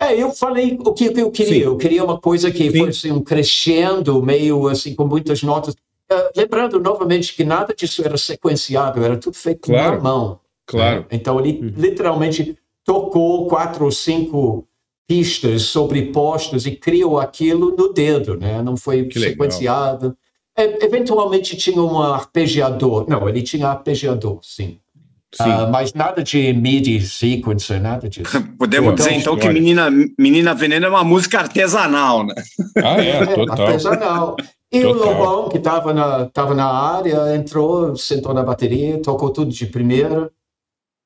É, 0.00 0.20
eu 0.20 0.32
falei 0.32 0.76
o 0.80 0.92
que 0.92 1.12
eu 1.14 1.30
queria. 1.30 1.52
Sim. 1.52 1.60
Eu 1.60 1.76
queria 1.76 2.04
uma 2.04 2.20
coisa 2.20 2.50
que 2.50 2.70
Sim. 2.70 2.86
fosse 2.86 3.12
um 3.12 3.22
crescendo, 3.22 4.20
meio 4.22 4.66
assim, 4.66 4.94
com 4.94 5.06
muitas 5.06 5.42
notas. 5.42 5.76
Ah, 6.10 6.30
lembrando 6.36 6.78
novamente 6.78 7.34
que 7.34 7.44
nada 7.44 7.74
disso 7.74 8.02
era 8.04 8.16
sequenciado, 8.16 9.02
era 9.04 9.16
tudo 9.16 9.36
feito 9.36 9.60
Claro. 9.62 9.96
na 9.96 10.00
mão. 10.02 10.40
Claro. 10.66 11.00
né? 11.00 11.06
Então 11.12 11.38
ele 11.40 11.60
Uhum. 11.62 11.72
literalmente 11.76 12.56
tocou 12.84 13.46
quatro 13.48 13.84
ou 13.84 13.90
cinco 13.90 14.66
pistas 15.06 15.62
sobrepostas 15.62 16.64
e 16.66 16.72
criou 16.72 17.18
aquilo 17.18 17.74
no 17.76 17.92
dedo, 17.92 18.36
né? 18.38 18.62
Não 18.62 18.76
foi 18.76 19.04
Que 19.04 19.20
sequenciado. 19.20 20.16
É, 20.56 20.84
eventualmente 20.84 21.56
tinha 21.56 21.82
um 21.82 22.00
arpegiador. 22.00 23.06
Não, 23.08 23.28
ele 23.28 23.42
tinha 23.42 23.68
arpegiador, 23.68 24.38
sim. 24.42 24.78
Sim. 25.34 25.50
Ah, 25.50 25.66
mas 25.66 25.92
nada 25.92 26.22
de 26.22 26.52
MIDI 26.52 27.00
sequencer, 27.00 27.80
nada 27.80 28.08
disso. 28.08 28.30
Podemos 28.56 28.90
Pô, 28.90 28.96
dizer 28.96 29.10
então, 29.14 29.34
então 29.34 29.36
que. 29.36 29.52
Menina, 29.52 29.90
Menina 30.16 30.54
Veneno 30.54 30.86
é 30.86 30.88
uma 30.88 31.02
música 31.02 31.40
artesanal, 31.40 32.24
né? 32.24 32.34
Ah, 32.82 33.02
é, 33.02 33.26
total. 33.34 33.66
Artesanal. 33.66 34.36
E 34.76 34.84
o 34.84 34.94
Total. 34.94 35.12
Lobão, 35.14 35.48
que 35.48 35.58
estava 35.58 35.92
na, 35.92 36.26
tava 36.26 36.54
na 36.54 36.66
área, 36.66 37.34
entrou, 37.36 37.96
sentou 37.96 38.34
na 38.34 38.42
bateria, 38.42 39.00
tocou 39.00 39.30
tudo 39.30 39.50
de 39.50 39.66
primeira. 39.66 40.30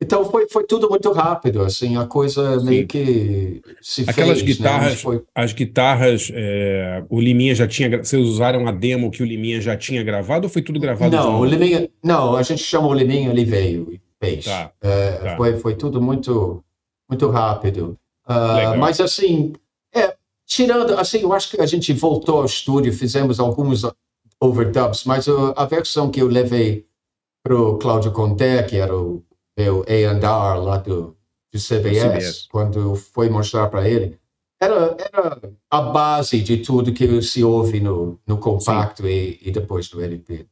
Então 0.00 0.24
foi, 0.24 0.48
foi 0.48 0.62
tudo 0.64 0.88
muito 0.88 1.10
rápido, 1.10 1.60
assim, 1.60 1.96
a 1.96 2.06
coisa 2.06 2.60
Sim. 2.60 2.66
meio 2.66 2.86
que 2.86 3.60
se 3.82 4.04
Aquelas 4.08 4.40
fez. 4.40 4.56
guitarras, 4.56 4.90
Né? 4.92 4.96
Foi- 4.96 5.22
as 5.34 5.52
guitarras, 5.52 6.30
é, 6.32 7.02
o 7.10 7.20
Liminha 7.20 7.52
já 7.52 7.66
tinha. 7.66 7.98
Vocês 7.98 8.24
usaram 8.24 8.68
a 8.68 8.70
demo 8.72 9.10
que 9.10 9.24
o 9.24 9.26
Liminha 9.26 9.60
já 9.60 9.76
tinha 9.76 10.02
gravado 10.04 10.46
ou 10.46 10.48
foi 10.52 10.62
tudo 10.62 10.78
gravado 10.78 11.14
Não, 11.16 11.40
o 11.40 11.44
Liminha, 11.44 11.88
não, 12.02 12.36
a 12.36 12.42
gente 12.44 12.62
chamou 12.62 12.92
o 12.92 12.94
Liminha, 12.94 13.28
ele 13.30 13.44
veio 13.44 13.88
e 13.92 14.00
fez. 14.24 14.44
Tá, 14.44 14.70
É, 14.80 15.10
tá. 15.12 15.36
foi, 15.36 15.56
foi 15.56 15.74
tudo 15.74 16.00
muito, 16.00 16.62
muito 17.10 17.28
rápido. 17.28 17.98
Legal. 18.28 18.76
mas 18.76 19.00
assim, 19.00 19.52
tirando, 20.48 20.98
assim, 20.98 21.20
eu 21.20 21.32
acho 21.32 21.50
que 21.50 21.60
a 21.60 21.66
gente 21.66 21.92
voltou 21.92 22.38
ao 22.38 22.46
estúdio, 22.46 22.92
fizemos 22.92 23.38
alguns 23.38 23.82
overdubs, 24.40 25.04
mas 25.04 25.28
uh, 25.28 25.52
a 25.54 25.66
versão 25.66 26.10
que 26.10 26.20
eu 26.20 26.26
levei 26.26 26.86
para 27.44 27.54
o 27.54 27.78
Cláudio 27.78 28.12
Condé, 28.12 28.62
que 28.62 28.76
era 28.76 28.96
o 28.96 29.22
meu 29.56 29.84
A&R 29.86 30.18
lá 30.64 30.78
do, 30.78 31.16
do 31.52 31.58
CBS, 31.58 32.02
CBS. 32.02 32.48
quando 32.50 32.96
foi 32.96 33.28
mostrar 33.28 33.68
para 33.68 33.88
ele, 33.88 34.18
era, 34.60 34.96
era 34.98 35.40
a 35.70 35.82
base 35.82 36.40
de 36.40 36.58
tudo 36.58 36.92
que 36.92 37.22
se 37.22 37.44
ouve 37.44 37.78
no, 37.78 38.18
no 38.26 38.38
compacto 38.38 39.06
e, 39.06 39.38
e 39.42 39.50
depois 39.52 39.88
do 39.88 40.02
LP. 40.02 40.46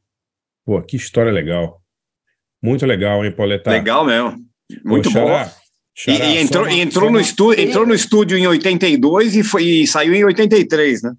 Pô, 0.64 0.80
que 0.82 0.96
história 0.96 1.32
legal. 1.32 1.80
Muito 2.62 2.84
legal, 2.84 3.24
hein, 3.24 3.32
Pauleta? 3.32 3.70
Legal 3.70 4.04
mesmo. 4.04 4.44
Muito 4.84 5.12
Pô, 5.12 5.20
bom. 5.20 5.30
E, 5.30 5.65
Xará, 5.98 6.26
e 6.26 6.38
entrou, 6.38 6.64
uma- 6.64 6.72
e 6.72 6.80
entrou, 6.80 7.04
no 7.10 7.16
uma- 7.16 7.20
estúdio, 7.22 7.64
entrou 7.64 7.86
no 7.86 7.94
estúdio 7.94 8.36
em 8.36 8.46
82 8.46 9.34
e, 9.34 9.42
foi, 9.42 9.64
e 9.64 9.86
saiu 9.86 10.14
em 10.14 10.24
83, 10.24 11.02
né? 11.02 11.12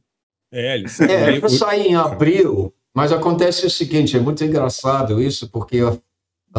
É, 0.52 0.76
ele, 0.76 0.86
É, 1.10 1.28
ele- 1.30 1.40
para 1.40 1.50
sair 1.50 1.88
em 1.88 1.96
abril, 1.96 2.74
mas 2.96 3.12
acontece 3.12 3.66
o 3.66 3.70
seguinte, 3.70 4.16
é 4.16 4.20
muito 4.20 4.44
engraçado 4.44 5.22
isso, 5.22 5.50
porque 5.50 5.80
a, 5.80 5.98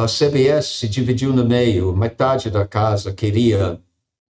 a 0.02 0.08
CBS 0.08 0.66
se 0.80 0.88
dividiu 0.88 1.32
no 1.32 1.44
meio, 1.46 1.96
metade 1.96 2.50
da 2.50 2.66
casa 2.66 3.12
queria 3.12 3.78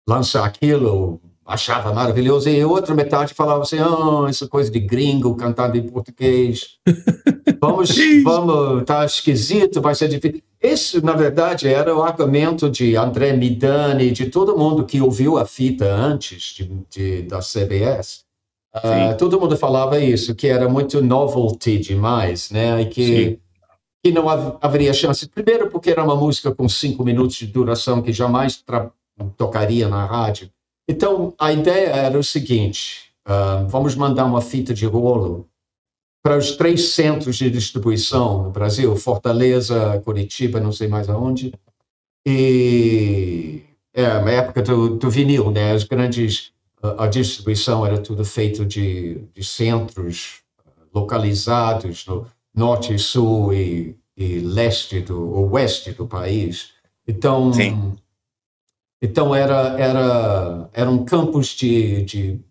lançar 0.07 0.45
aquilo, 0.45 1.21
achava 1.45 1.93
maravilhoso, 1.93 2.49
e 2.49 2.59
a 2.59 2.67
outra 2.67 2.95
metade 2.95 3.33
falava 3.33 3.61
assim, 3.61 3.77
ah, 3.77 4.27
essa 4.27 4.47
coisa 4.47 4.71
de 4.71 4.79
gringo 4.79 5.35
cantando 5.35 5.77
em 5.77 5.83
português, 5.87 6.77
vamos, 7.61 7.89
vamos, 8.23 8.83
tá 8.85 9.05
esquisito, 9.05 9.81
vai 9.81 9.93
ser 9.93 10.07
difícil. 10.07 10.41
Esse, 10.59 10.99
na 11.03 11.13
verdade, 11.13 11.67
era 11.67 11.95
o 11.95 12.01
argumento 12.01 12.67
de 12.69 12.95
André 12.95 13.33
Midani, 13.33 14.09
de 14.11 14.25
todo 14.31 14.57
mundo 14.57 14.83
que 14.85 14.99
ouviu 14.99 15.37
a 15.37 15.45
fita 15.45 15.85
antes 15.85 16.55
de, 16.55 16.71
de- 16.89 17.21
da 17.23 17.39
CBS, 17.39 18.25
ah, 18.73 19.13
todo 19.13 19.39
mundo 19.39 19.55
falava 19.55 19.99
isso, 19.99 20.33
que 20.35 20.47
era 20.47 20.67
muito 20.67 21.01
novelty 21.01 21.77
demais, 21.77 22.49
né? 22.49 22.81
E 22.81 22.85
que, 22.87 23.05
Sim. 23.05 23.37
que 24.03 24.11
não 24.11 24.27
hav- 24.27 24.57
haveria 24.59 24.91
chance. 24.93 25.29
Primeiro, 25.29 25.69
porque 25.69 25.91
era 25.91 26.03
uma 26.03 26.15
música 26.15 26.53
com 26.53 26.67
cinco 26.67 27.03
minutos 27.03 27.35
de 27.37 27.47
duração 27.47 28.01
que 28.01 28.11
jamais 28.11 28.61
tocaria 29.37 29.87
na 29.87 30.05
rádio. 30.05 30.49
Então, 30.87 31.33
a 31.39 31.51
ideia 31.51 31.89
era 31.89 32.17
o 32.17 32.23
seguinte: 32.23 33.11
ah, 33.25 33.65
vamos 33.67 33.95
mandar 33.95 34.25
uma 34.25 34.41
fita 34.41 34.73
de 34.73 34.85
rolo 34.85 35.49
para 36.23 36.37
os 36.37 36.55
três 36.55 36.89
centros 36.89 37.37
de 37.37 37.49
distribuição 37.49 38.43
no 38.43 38.51
Brasil, 38.51 38.95
Fortaleza, 38.95 40.01
Curitiba, 40.03 40.59
não 40.59 40.71
sei 40.71 40.87
mais 40.87 41.09
aonde. 41.09 41.53
E 42.25 43.61
é 43.93 44.05
a 44.05 44.19
época 44.31 44.61
do, 44.61 44.97
do 44.97 45.09
vinil, 45.09 45.51
né? 45.51 45.71
As 45.71 45.83
grandes 45.83 46.51
a, 46.81 47.05
a 47.05 47.07
distribuição 47.07 47.85
era 47.85 47.97
tudo 47.97 48.23
feito 48.23 48.65
de, 48.65 49.21
de 49.33 49.43
centros 49.43 50.41
eh, 50.65 50.71
localizados 50.93 52.05
no 52.05 52.25
norte 52.53 52.97
sul 52.99 53.53
e, 53.53 53.95
e 54.15 54.39
leste 54.39 55.01
do 55.01 55.31
ou 55.31 55.51
oeste 55.51 55.91
do 55.91 56.07
país. 56.07 56.73
Então, 57.07 57.53
Sim. 57.53 57.95
Então 59.01 59.33
era 59.35 59.79
era 59.79 60.69
eram 60.73 61.03
campos 61.05 61.49
de, 61.49 62.03
de 62.03 62.41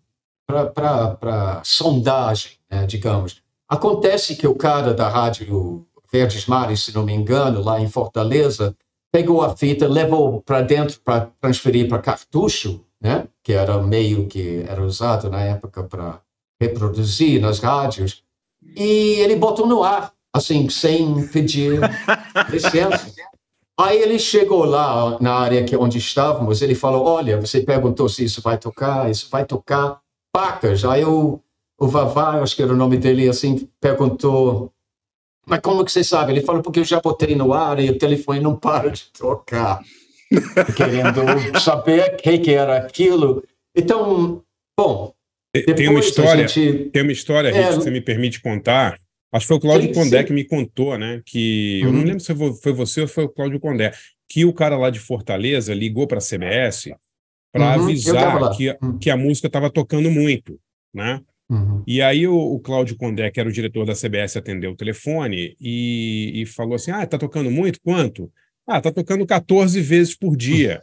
para 0.47 1.61
sondagem, 1.63 2.53
né, 2.69 2.85
digamos. 2.85 3.41
Acontece 3.67 4.35
que 4.35 4.47
o 4.47 4.55
cara 4.55 4.93
da 4.93 5.09
rádio 5.09 5.87
Verdes 6.11 6.45
Mares, 6.45 6.83
se 6.83 6.93
não 6.93 7.03
me 7.03 7.13
engano, 7.13 7.61
lá 7.61 7.79
em 7.79 7.89
Fortaleza, 7.89 8.75
pegou 9.11 9.41
a 9.41 9.55
fita, 9.55 9.87
levou 9.87 10.41
para 10.41 10.61
dentro 10.61 10.99
para 10.99 11.31
transferir 11.41 11.87
para 11.87 11.99
cartucho, 11.99 12.85
né? 13.01 13.27
que 13.43 13.53
era 13.53 13.77
o 13.77 13.87
meio 13.87 14.27
que 14.27 14.63
era 14.67 14.83
usado 14.83 15.29
na 15.29 15.41
época 15.41 15.83
para 15.83 16.21
reproduzir 16.61 17.41
nas 17.41 17.59
rádios. 17.59 18.23
e 18.75 19.19
ele 19.19 19.35
botou 19.35 19.67
no 19.67 19.83
ar, 19.83 20.13
assim, 20.33 20.69
sem 20.69 21.27
pedir 21.27 21.79
licença. 22.49 23.14
Aí 23.77 24.01
ele 24.01 24.17
chegou 24.17 24.63
lá 24.63 25.17
na 25.19 25.33
área 25.33 25.63
que 25.63 25.75
onde 25.75 25.97
estávamos, 25.97 26.61
ele 26.61 26.75
falou, 26.75 27.05
olha, 27.05 27.39
você 27.39 27.61
perguntou 27.61 28.07
se 28.07 28.23
isso 28.23 28.41
vai 28.41 28.57
tocar, 28.57 29.11
isso 29.11 29.27
vai 29.29 29.45
tocar 29.45 29.99
pacas. 30.31 30.85
Aí 30.85 31.03
o, 31.03 31.41
o 31.77 31.87
Vavá, 31.87 32.41
acho 32.41 32.55
que 32.55 32.63
era 32.63 32.71
o 32.71 32.77
nome 32.77 32.97
dele, 32.97 33.27
assim, 33.27 33.67
perguntou, 33.81 34.71
mas 35.45 35.59
como 35.59 35.83
que 35.83 35.91
você 35.91 36.03
sabe? 36.03 36.31
Ele 36.31 36.41
falou, 36.41 36.61
porque 36.61 36.79
eu 36.79 36.85
já 36.85 37.01
botei 37.01 37.35
no 37.35 37.53
ar 37.53 37.79
e 37.79 37.89
o 37.89 37.97
telefone 37.97 38.39
não 38.39 38.55
para 38.55 38.89
de 38.89 39.05
tocar. 39.11 39.81
Querendo 40.75 41.59
saber 41.59 42.13
o 42.13 42.17
que, 42.17 42.39
que 42.39 42.51
era 42.51 42.77
aquilo. 42.77 43.43
Então, 43.75 44.41
bom, 44.77 45.13
tem 45.75 45.89
uma 45.89 45.99
história, 45.99 46.47
gente... 46.47 46.89
tem 46.89 47.03
uma 47.03 47.11
história, 47.11 47.49
é, 47.49 47.51
Rich, 47.51 47.67
que 47.67 47.83
você 47.83 47.91
me 47.91 48.01
permite 48.01 48.41
contar. 48.41 48.99
Acho 49.31 49.43
que 49.43 49.47
foi 49.47 49.57
o 49.57 49.59
Cláudio 49.59 49.93
Condé 49.93 50.23
que 50.23 50.33
me 50.33 50.43
contou, 50.43 50.97
né? 50.97 51.21
Que 51.25 51.81
uhum. 51.81 51.87
eu 51.87 51.93
não 51.93 51.99
uhum. 51.99 52.05
lembro 52.05 52.19
se 52.21 52.33
foi 52.61 52.73
você 52.73 53.01
ou 53.01 53.07
foi 53.07 53.25
o 53.25 53.29
Cláudio 53.29 53.59
Condé, 53.59 53.91
que 54.29 54.45
o 54.45 54.53
cara 54.53 54.77
lá 54.77 54.89
de 54.89 54.99
Fortaleza 54.99 55.73
ligou 55.73 56.07
para 56.07 56.19
a 56.19 56.21
CBS 56.21 56.95
para 57.51 57.77
uhum. 57.77 57.83
avisar 57.83 58.55
que, 58.55 58.77
uhum. 58.81 58.99
que 58.99 59.09
a 59.09 59.17
música 59.17 59.47
estava 59.47 59.69
tocando 59.69 60.11
muito, 60.11 60.59
né? 60.93 61.21
Uhum. 61.49 61.83
E 61.85 62.01
aí 62.01 62.27
o, 62.27 62.35
o 62.35 62.59
Cláudio 62.59 62.97
Condé, 62.97 63.29
que 63.29 63.39
era 63.39 63.47
o 63.47 63.51
diretor 63.51 63.85
da 63.85 63.93
CBS, 63.93 64.37
atendeu 64.37 64.71
o 64.71 64.75
telefone 64.75 65.55
e, 65.59 66.41
e 66.41 66.45
falou 66.45 66.75
assim: 66.75 66.91
Ah, 66.91 67.05
tá 67.05 67.17
tocando 67.17 67.51
muito? 67.51 67.79
Quanto? 67.81 68.31
Ah, 68.67 68.81
tá 68.81 68.91
tocando 68.91 69.25
14 69.25 69.79
vezes 69.81 70.15
por 70.15 70.35
dia. 70.35 70.81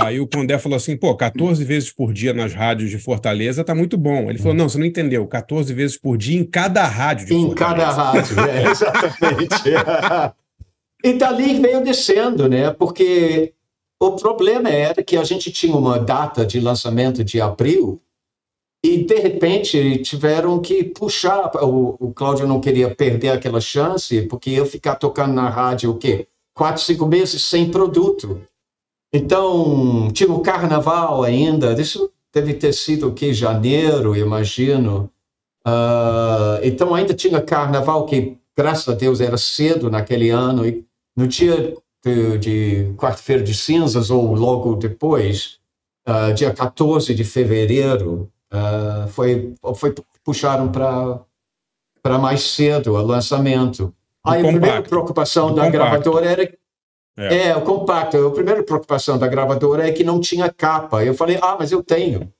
Aí 0.00 0.18
o 0.18 0.26
Condé 0.26 0.58
falou 0.58 0.76
assim: 0.76 0.96
pô, 0.96 1.14
14 1.14 1.64
vezes 1.64 1.92
por 1.92 2.12
dia 2.12 2.32
nas 2.32 2.54
rádios 2.54 2.90
de 2.90 2.98
Fortaleza 2.98 3.62
tá 3.62 3.74
muito 3.74 3.96
bom. 3.98 4.30
Ele 4.30 4.38
falou: 4.38 4.54
não, 4.54 4.68
você 4.68 4.78
não 4.78 4.86
entendeu, 4.86 5.26
14 5.26 5.72
vezes 5.74 5.96
por 5.96 6.16
dia 6.16 6.38
em 6.38 6.44
cada 6.44 6.84
rádio 6.84 7.26
de 7.26 7.34
em 7.34 7.46
Fortaleza. 7.46 7.82
Em 7.82 7.86
cada 7.86 8.02
rádio, 8.02 8.40
é, 8.40 8.70
exatamente. 8.70 10.34
e 11.04 11.12
dali 11.12 11.60
veio 11.60 11.84
descendo, 11.84 12.48
né? 12.48 12.70
Porque 12.70 13.52
o 14.00 14.12
problema 14.12 14.70
era 14.70 15.02
que 15.02 15.16
a 15.16 15.24
gente 15.24 15.52
tinha 15.52 15.76
uma 15.76 15.98
data 15.98 16.46
de 16.46 16.58
lançamento 16.58 17.22
de 17.22 17.40
abril 17.40 18.00
e, 18.82 19.04
de 19.04 19.16
repente, 19.16 19.98
tiveram 19.98 20.58
que 20.58 20.82
puxar. 20.82 21.50
O, 21.62 21.96
o 22.00 22.12
Cláudio 22.14 22.46
não 22.46 22.60
queria 22.60 22.94
perder 22.94 23.28
aquela 23.28 23.60
chance, 23.60 24.22
porque 24.22 24.50
ia 24.50 24.64
ficar 24.64 24.94
tocando 24.94 25.34
na 25.34 25.50
rádio 25.50 25.90
o 25.90 25.98
quê? 25.98 26.26
Quatro, 26.54 26.82
cinco 26.82 27.06
meses 27.06 27.42
sem 27.42 27.70
produto. 27.70 28.40
Então, 29.12 30.08
tinha 30.12 30.32
o 30.32 30.40
carnaval 30.40 31.22
ainda. 31.22 31.72
Isso 31.80 32.10
deve 32.32 32.54
ter 32.54 32.72
sido 32.72 33.08
o 33.08 33.14
que? 33.14 33.34
Janeiro, 33.34 34.16
imagino. 34.16 35.10
Uh, 35.66 36.62
então, 36.62 36.94
ainda 36.94 37.12
tinha 37.12 37.40
carnaval, 37.40 38.06
que, 38.06 38.38
graças 38.56 38.88
a 38.88 38.96
Deus, 38.96 39.20
era 39.20 39.36
cedo 39.36 39.90
naquele 39.90 40.30
ano. 40.30 40.66
E 40.66 40.84
no 41.16 41.26
dia 41.26 41.76
de, 42.04 42.38
de 42.38 42.94
quarta-feira 42.96 43.42
de 43.42 43.54
cinzas, 43.54 44.10
ou 44.10 44.34
logo 44.34 44.76
depois, 44.76 45.58
uh, 46.08 46.32
dia 46.32 46.52
14 46.52 47.14
de 47.14 47.24
fevereiro, 47.24 48.30
uh, 48.52 49.08
foi, 49.08 49.54
foi 49.74 49.94
puxaram 50.24 50.70
para 50.70 52.18
mais 52.18 52.42
cedo 52.42 52.94
o 52.94 53.02
lançamento. 53.02 53.92
Aí 54.24 54.40
a 54.40 54.48
primeira 54.48 54.82
preocupação 54.82 55.54
da 55.54 55.64
compacto. 55.64 55.72
gravadora 55.72 56.26
era 56.26 56.59
é. 57.16 57.48
é. 57.48 57.56
o 57.56 57.62
compacto. 57.62 58.26
A 58.26 58.30
primeira 58.30 58.62
preocupação 58.62 59.18
da 59.18 59.28
gravadora 59.28 59.88
é 59.88 59.92
que 59.92 60.04
não 60.04 60.20
tinha 60.20 60.52
capa. 60.52 61.04
Eu 61.04 61.14
falei, 61.14 61.38
ah, 61.40 61.56
mas 61.58 61.72
eu 61.72 61.82
tenho. 61.82 62.32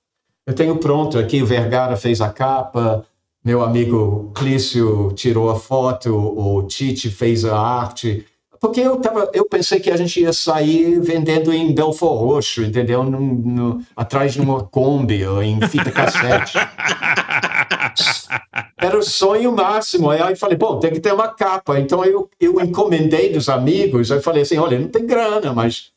Eu 0.47 0.55
tenho 0.55 0.77
pronto 0.77 1.19
aqui. 1.19 1.43
O 1.43 1.47
Vergara 1.47 1.97
fez 1.97 2.21
a 2.21 2.31
capa, 2.31 3.07
meu 3.45 3.63
amigo 3.63 4.33
Clício 4.35 5.13
tirou 5.13 5.51
a 5.51 5.57
foto, 5.59 6.15
o 6.15 6.63
Tite 6.65 7.11
fez 7.11 7.45
a 7.45 7.59
arte 7.59 8.27
porque 8.61 8.81
eu, 8.81 8.99
tava, 8.99 9.31
eu 9.33 9.47
pensei 9.47 9.81
que 9.81 9.91
a 9.91 9.97
gente 9.97 10.21
ia 10.21 10.35
sair 10.35 11.01
vendendo 11.01 11.51
em 11.51 11.75
Belfort 11.75 12.21
Roxo, 12.21 12.63
entendeu? 12.63 13.03
No, 13.03 13.19
no, 13.19 13.83
atrás 13.97 14.35
de 14.35 14.41
uma 14.41 14.63
Kombi, 14.63 15.23
em 15.43 15.67
fita 15.67 15.91
cassete. 15.91 16.59
Era 18.77 18.99
o 18.99 19.03
sonho 19.03 19.53
máximo. 19.53 20.11
Aí 20.11 20.21
eu 20.21 20.37
falei, 20.37 20.57
bom, 20.57 20.79
tem 20.79 20.93
que 20.93 21.01
ter 21.01 21.13
uma 21.13 21.29
capa. 21.29 21.79
Então 21.79 22.05
eu, 22.05 22.29
eu 22.39 22.61
encomendei 22.61 23.33
dos 23.33 23.49
amigos, 23.49 24.11
eu 24.11 24.21
falei 24.21 24.43
assim, 24.43 24.59
olha, 24.59 24.79
não 24.79 24.89
tem 24.89 25.07
grana, 25.07 25.53
mas 25.53 25.93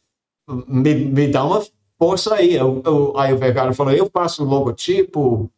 me, 0.68 0.94
me 0.94 1.28
dá 1.28 1.44
uma 1.44 1.64
força 1.98 2.36
aí. 2.36 2.56
Eu, 2.56 2.82
eu, 2.86 3.14
aí 3.18 3.34
o 3.34 3.38
Vergara 3.38 3.74
falou, 3.74 3.94
eu 3.94 4.10
faço 4.12 4.44
o 4.44 4.48
logotipo, 4.48 5.50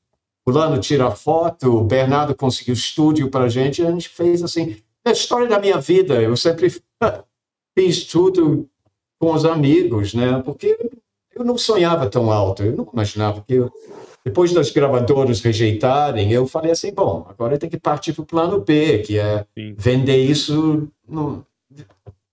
o 0.46 0.52
Lano 0.52 0.80
tira 0.80 1.12
foto, 1.12 1.78
o 1.78 1.84
Bernardo 1.84 2.36
conseguiu 2.36 2.74
estúdio 2.74 3.30
para 3.30 3.46
a 3.46 3.50
gente, 3.50 3.82
e 3.82 3.88
a 3.88 3.92
gente 3.92 4.10
fez 4.10 4.44
assim 4.44 4.78
é 5.06 5.10
a 5.10 5.14
história 5.14 5.48
da 5.48 5.60
minha 5.60 5.80
vida. 5.80 6.22
Eu 6.22 6.36
sempre 6.36 6.68
fiz 7.78 8.06
tudo 8.06 8.68
com 9.20 9.34
os 9.34 9.46
amigos, 9.46 10.14
né? 10.16 10.42
Porque 10.44 10.78
eu 11.36 11.46
não 11.46 11.58
sonhava 11.58 12.10
tão 12.10 12.32
alto. 12.32 12.64
Eu 12.64 12.76
não 12.76 12.90
imaginava 12.92 13.44
que 13.48 13.54
eu, 13.54 13.72
depois 14.26 14.52
das 14.52 14.72
gravadoras 14.72 15.40
rejeitarem, 15.40 16.32
eu 16.32 16.48
falei 16.48 16.72
assim, 16.72 16.92
bom, 16.92 17.28
agora 17.30 17.60
tem 17.60 17.70
que 17.70 17.80
partir 17.80 18.12
para 18.12 18.24
o 18.24 18.26
plano 18.26 18.60
B, 18.60 19.00
que 19.00 19.20
é 19.20 19.46
Sim. 19.56 19.76
vender 19.78 20.18
isso 20.18 20.90
no, 21.08 21.46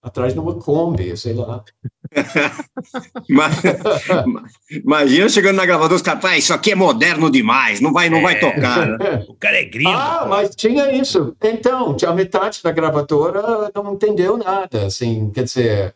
atrás 0.03 0.33
de 0.33 0.41
uma 0.41 0.55
Kombi, 0.55 1.15
sei 1.19 1.35
lá. 1.35 1.63
Imagina 4.71 5.29
chegando 5.29 5.57
na 5.57 5.67
gravadora, 5.67 5.95
os 5.95 6.03
caras, 6.03 6.25
ah, 6.25 6.39
isso 6.39 6.55
aqui 6.55 6.73
é 6.73 6.75
moderno 6.75 7.31
demais, 7.31 7.83
não 7.83 7.93
vai, 7.93 8.09
não 8.09 8.19
é. 8.19 8.23
vai 8.23 8.41
tocar. 8.41 8.87
Né? 8.87 9.25
O 9.29 9.35
cara 9.35 9.61
é 9.61 9.65
gringo. 9.65 9.91
Ah, 9.91 10.25
mas 10.27 10.57
tinha 10.57 10.91
isso. 10.93 11.37
Então, 11.43 11.95
a 12.07 12.13
metade 12.15 12.63
da 12.63 12.73
gravadora 12.73 13.71
não 13.75 13.93
entendeu 13.93 14.39
nada, 14.39 14.87
assim, 14.87 15.31
quer 15.31 15.45
dizer, 15.45 15.95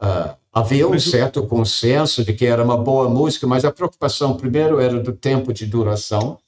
uh, 0.00 0.34
havia 0.56 0.88
um 0.88 0.98
certo 0.98 1.46
consenso 1.46 2.24
de 2.24 2.32
que 2.32 2.46
era 2.46 2.64
uma 2.64 2.78
boa 2.78 3.10
música, 3.10 3.46
mas 3.46 3.62
a 3.62 3.70
preocupação 3.70 4.38
primeiro 4.38 4.80
era 4.80 4.98
do 4.98 5.12
tempo 5.12 5.52
de 5.52 5.66
duração, 5.66 6.38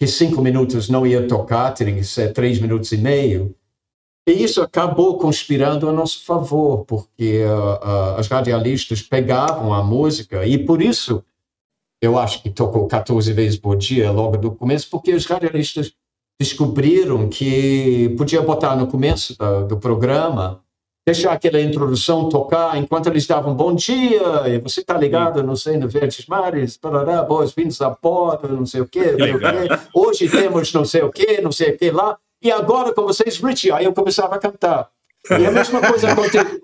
que 0.00 0.06
cinco 0.08 0.42
minutos 0.42 0.88
não 0.88 1.06
ia 1.06 1.28
tocar, 1.28 1.70
teria 1.72 1.94
que 1.94 2.02
ser 2.02 2.32
três 2.32 2.60
minutos 2.60 2.90
e 2.90 2.96
meio, 2.96 3.54
e 4.28 4.32
isso 4.32 4.60
acabou 4.60 5.16
conspirando 5.16 5.88
a 5.88 5.92
nosso 5.92 6.24
favor, 6.24 6.84
porque 6.86 7.44
uh, 7.44 7.74
uh, 7.74 8.18
as 8.18 8.26
radialistas 8.26 9.00
pegavam 9.00 9.72
a 9.72 9.80
música, 9.80 10.44
e 10.44 10.58
por 10.58 10.82
isso 10.82 11.22
eu 12.02 12.18
acho 12.18 12.42
que 12.42 12.50
tocou 12.50 12.88
14 12.88 13.32
vezes 13.32 13.56
por 13.56 13.76
dia 13.76 14.10
logo 14.10 14.36
do 14.38 14.50
começo, 14.50 14.90
porque 14.90 15.14
os 15.14 15.24
radialistas 15.24 15.92
descobriram 16.36 17.28
que 17.28 18.12
podia 18.18 18.42
botar 18.42 18.74
no 18.74 18.88
começo 18.88 19.38
do, 19.38 19.68
do 19.68 19.76
programa, 19.76 20.65
deixar 21.06 21.32
aquela 21.32 21.60
introdução 21.60 22.28
tocar 22.28 22.76
enquanto 22.76 23.06
eles 23.06 23.26
davam 23.26 23.54
bom 23.54 23.72
dia, 23.72 24.48
e 24.48 24.58
você 24.58 24.80
está 24.80 24.98
ligado, 24.98 25.40
não 25.42 25.54
sei, 25.54 25.76
no 25.76 25.88
Verdes 25.88 26.26
Mares, 26.26 26.78
boas-vindas 27.28 27.80
a 27.80 27.90
bordo, 27.90 28.48
não 28.48 28.66
sei 28.66 28.80
o 28.80 28.88
quê, 28.88 29.14
hoje 29.94 30.28
temos 30.28 30.72
não 30.72 30.84
sei 30.84 31.02
o 31.02 31.12
quê, 31.12 31.40
não 31.40 31.52
sei 31.52 31.70
o 31.70 31.78
quê 31.78 31.92
lá, 31.92 32.18
e 32.42 32.50
agora 32.50 32.92
com 32.92 33.02
vocês, 33.02 33.38
Richie. 33.38 33.72
Aí 33.72 33.84
eu 33.84 33.92
começava 33.92 34.34
a 34.34 34.38
cantar. 34.38 34.90
E 35.30 35.46
a 35.46 35.50
mesma 35.50 35.80
coisa 35.80 36.12
acontecia. 36.12 36.60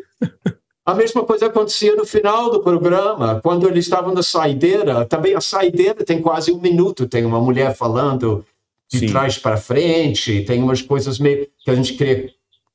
A 0.85 0.95
mesma 0.95 1.25
coisa 1.25 1.47
acontecia 1.47 1.95
no 1.95 2.05
final 2.05 2.51
do 2.51 2.61
programa, 2.61 3.41
quando 3.41 3.69
eles 3.69 3.85
estavam 3.85 4.13
na 4.13 4.23
saideira. 4.23 5.05
Também 5.05 5.35
a 5.35 5.41
saideira 5.41 6.05
tem 6.05 6.21
quase 6.21 6.51
um 6.51 6.61
minuto, 6.61 7.07
tem 7.07 7.25
uma 7.25 7.41
mulher 7.41 7.75
falando 7.77 8.45
de 8.91 8.99
Sim. 8.99 9.07
trás 9.07 9.39
para 9.39 9.57
frente, 9.57 10.45
tem 10.45 10.61
umas 10.61 10.83
coisas 10.83 11.21
meio 11.21 11.49
que 11.65 11.71
a 11.71 11.75
gente 11.75 11.95
queria, 11.95 12.31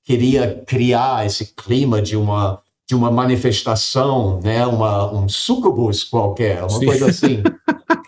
queria 0.08 0.63
criar 0.65 1.26
esse 1.26 1.54
clima 1.54 2.02
de 2.02 2.15
uma 2.15 2.62
de 2.89 2.96
uma 2.96 3.12
manifestação, 3.12 4.39
né, 4.41 4.65
uma, 4.65 5.12
um 5.12 5.28
sucubus 5.28 6.06
qualquer, 6.06 6.62
uma 6.62 6.70
Sim. 6.70 6.86
coisa 6.86 7.10
assim. 7.10 7.43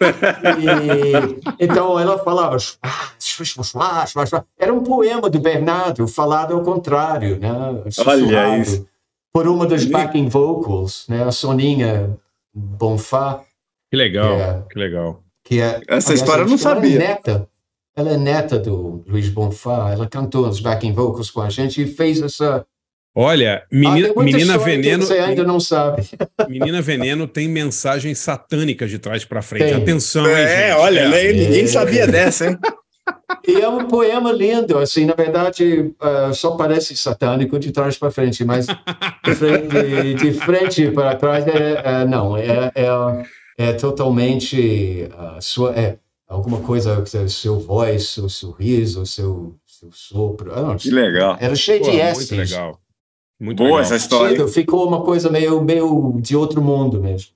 E, 0.02 1.66
então 1.66 2.00
ela 2.00 2.18
falava, 2.20 2.56
era 4.58 4.74
um 4.74 4.82
poema 4.82 5.30
do 5.30 5.40
Bernardo 5.42 6.08
falado 6.08 6.54
ao 6.54 6.62
contrário, 6.62 7.38
né, 7.38 7.52
Olha 8.06 8.60
isso. 8.60 8.88
por 9.34 9.46
uma 9.46 9.68
das 9.68 9.84
backing 9.84 10.30
vocals, 10.30 11.04
né, 11.10 11.24
a 11.24 11.32
Soninha 11.34 12.18
Bonfá. 12.54 13.42
Que 13.92 13.98
legal, 13.98 14.40
é, 14.40 14.64
que 14.72 14.80
legal. 14.80 15.22
Que 15.44 15.60
é, 15.60 15.82
Essa 15.90 16.12
aliás, 16.12 16.22
história 16.22 16.44
eu 16.44 16.48
não 16.48 16.58
sabia. 16.58 16.98
Neta, 16.98 17.50
ela 17.96 18.12
é 18.12 18.18
neta 18.18 18.58
do 18.58 19.04
Luiz 19.08 19.30
Bonfá, 19.30 19.92
ela 19.92 20.08
cantou 20.08 20.48
os 20.48 20.60
backing 20.60 20.94
vocals 20.94 21.30
com 21.30 21.42
a 21.42 21.50
gente 21.50 21.82
e 21.82 21.88
fez 21.88 22.22
essa 22.22 22.66
Olha, 23.16 23.64
menina, 23.72 24.14
ah, 24.16 24.24
menina 24.24 24.58
veneno. 24.58 25.06
Você 25.06 25.18
ainda 25.18 25.44
não 25.44 25.60
sabe. 25.60 26.04
Menina 26.48 26.82
veneno 26.82 27.28
tem 27.28 27.50
mensagens 27.50 28.20
satânicas 28.20 28.90
de 28.90 29.00
trás 29.00 29.26
para 29.26 29.42
frente. 29.42 29.66
Tem. 29.66 29.74
Atenção, 29.74 30.26
hein, 30.26 30.36
É, 30.36 30.68
gente? 30.68 30.80
olha, 30.80 31.00
é. 31.00 31.34
ninguém 31.34 31.68
sabia 31.68 32.08
dessa, 32.08 32.48
hein? 32.48 32.58
E 33.48 33.60
é 33.60 33.68
um 33.68 33.88
poema 33.88 34.32
lindo, 34.32 34.78
assim, 34.78 35.06
na 35.06 35.16
verdade, 35.16 35.94
uh, 36.02 36.34
só 36.34 36.52
parece 36.52 36.96
satânico 36.96 37.58
de 37.58 37.72
trás 37.72 37.98
para 37.98 38.12
frente, 38.12 38.46
mas 38.46 38.68
de 38.68 39.36
frente, 39.36 40.14
de 40.14 40.34
frente 40.34 40.92
para 40.92 41.16
trás, 41.16 41.48
é, 41.48 41.82
é 41.84 42.06
não, 42.06 42.38
é, 42.38 42.72
é, 42.76 42.88
é 43.58 43.74
totalmente 43.74 45.10
uh, 45.12 45.42
sua, 45.42 45.74
é 45.76 45.98
alguma 46.30 46.62
coisa, 46.62 47.04
seu 47.28 47.60
voz, 47.60 48.10
seu 48.10 48.30
sorriso, 48.30 49.06
seu 49.06 49.56
o 49.84 49.92
sopro. 49.92 50.52
Ah, 50.54 50.62
não, 50.62 50.78
Que 50.78 50.92
legal. 50.92 51.38
Era 51.40 51.56
cheio 51.56 51.80
Pô, 51.82 51.90
de 51.90 51.98
muito 51.98 52.18
S's. 52.18 52.32
legal. 52.32 52.80
Muito 53.40 53.58
Boa 53.58 53.70
legal. 53.70 53.82
essa 53.82 53.96
história. 53.96 54.48
Ficou 54.48 54.86
uma 54.88 55.04
coisa 55.04 55.30
meio, 55.30 55.62
meio 55.62 56.20
de 56.22 56.36
outro 56.36 56.62
mundo 56.62 57.02
mesmo. 57.02 57.32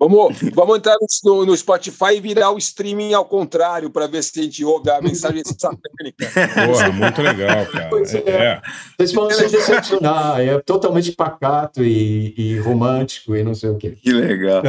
Vamos, 0.00 0.36
vamos 0.54 0.76
entrar 0.78 0.94
no, 1.24 1.44
no 1.44 1.56
Spotify 1.56 2.14
e 2.16 2.20
virar 2.20 2.52
o 2.52 2.58
streaming 2.58 3.14
ao 3.14 3.24
contrário 3.24 3.90
para 3.90 4.06
ver 4.06 4.22
se 4.22 4.38
a 4.38 4.42
gente 4.44 4.64
ouve 4.64 4.88
a 4.90 5.02
mensagem 5.02 5.42
satânica. 5.44 6.30
Porra, 6.66 6.92
muito 6.92 7.20
legal, 7.20 7.66
cara. 7.66 7.88
Pois 7.90 8.14
é. 8.14 8.18
É, 8.26 8.60
Vocês 8.96 9.12
vão 9.12 9.28
se 9.30 9.48
decepcionar. 9.48 10.40
É 10.40 10.56
totalmente 10.60 11.10
pacato 11.10 11.82
e, 11.82 12.32
e 12.36 12.58
romântico 12.60 13.34
e 13.34 13.42
não 13.42 13.54
sei 13.54 13.70
o 13.70 13.76
quê. 13.76 13.96
Que 14.00 14.12
legal. 14.12 14.62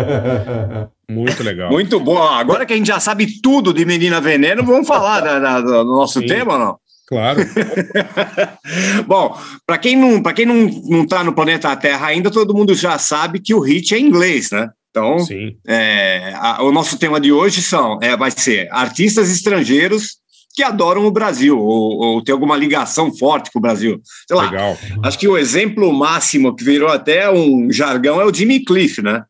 muito 1.08 1.44
legal. 1.44 1.70
Muito 1.72 2.00
bom. 2.00 2.18
Agora 2.18 2.66
que 2.66 2.74
a 2.74 2.76
gente 2.76 2.88
já 2.88 3.00
sabe 3.00 3.40
tudo 3.40 3.72
de 3.72 3.86
Menina 3.86 4.20
Veneno, 4.20 4.64
vamos 4.64 4.88
falar 4.88 5.22
da- 5.22 5.40
da- 5.40 5.62
do 5.62 5.84
nosso 5.84 6.22
Sim. 6.22 6.26
tema, 6.26 6.54
ou 6.54 6.60
não? 6.60 6.78
Claro. 7.08 7.40
Bom, 9.08 9.36
para 9.66 9.78
quem 9.78 9.96
não 9.96 10.22
para 10.22 10.34
quem 10.34 10.46
não 10.46 10.56
não 10.88 11.04
está 11.04 11.24
no 11.24 11.34
planeta 11.34 11.76
Terra 11.76 12.08
ainda, 12.08 12.30
todo 12.30 12.54
mundo 12.54 12.76
já 12.76 12.98
sabe 13.00 13.40
que 13.40 13.54
o 13.54 13.60
hit 13.60 13.96
é 13.96 14.00
inglês, 14.00 14.52
né? 14.52 14.70
Então, 15.00 15.26
é, 15.68 16.34
a- 16.36 16.64
o 16.64 16.72
nosso 16.72 16.98
tema 16.98 17.20
de 17.20 17.32
hoje 17.32 17.62
são 17.62 18.00
é, 18.02 18.16
vai 18.18 18.32
ser 18.32 18.68
artistas 18.72 19.30
estrangeiros 19.30 20.18
que 20.56 20.64
adoram 20.64 21.06
o 21.06 21.12
Brasil 21.12 21.58
ou, 21.58 21.98
ou 22.00 22.24
tem 22.24 22.34
alguma 22.34 22.58
ligação 22.58 23.16
forte 23.16 23.52
com 23.52 23.60
o 23.60 23.62
Brasil. 23.62 24.02
Sei 24.28 24.36
lá, 24.36 24.44
Legal. 24.50 24.78
Acho 25.04 25.18
que 25.20 25.28
o 25.28 25.38
exemplo 25.38 25.94
máximo 25.94 26.56
que 26.56 26.64
virou 26.64 26.90
até 26.90 27.32
um 27.32 27.72
jargão 27.72 28.20
é 28.20 28.26
o 28.26 28.34
Jimmy 28.34 28.64
Cliff, 28.66 29.02
né? 29.02 29.24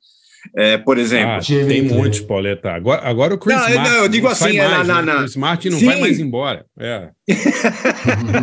É, 0.55 0.77
por 0.77 0.97
exemplo. 0.97 1.35
Ah, 1.35 1.39
tem 1.67 1.81
muitos, 1.81 2.21
Pauleta. 2.21 2.71
Agora, 2.71 3.01
agora 3.07 3.33
o 3.33 3.37
Chris 3.37 3.55
Não, 3.57 3.69
eu- 3.69 3.75
Martin. 3.75 3.91
não, 3.93 4.03
eu 4.03 4.09
digo 4.09 4.27
assim, 4.27 4.57
é 4.57 4.67
mais, 4.67 4.87
na- 4.87 5.01
né? 5.01 5.13
na- 5.13 5.15
O 5.15 5.19
Chris 5.23 5.35
Martin 5.35 5.69
não 5.69 5.79
Sim. 5.79 5.85
vai 5.85 5.99
mais 5.99 6.19
embora. 6.19 6.65
É. 6.79 7.09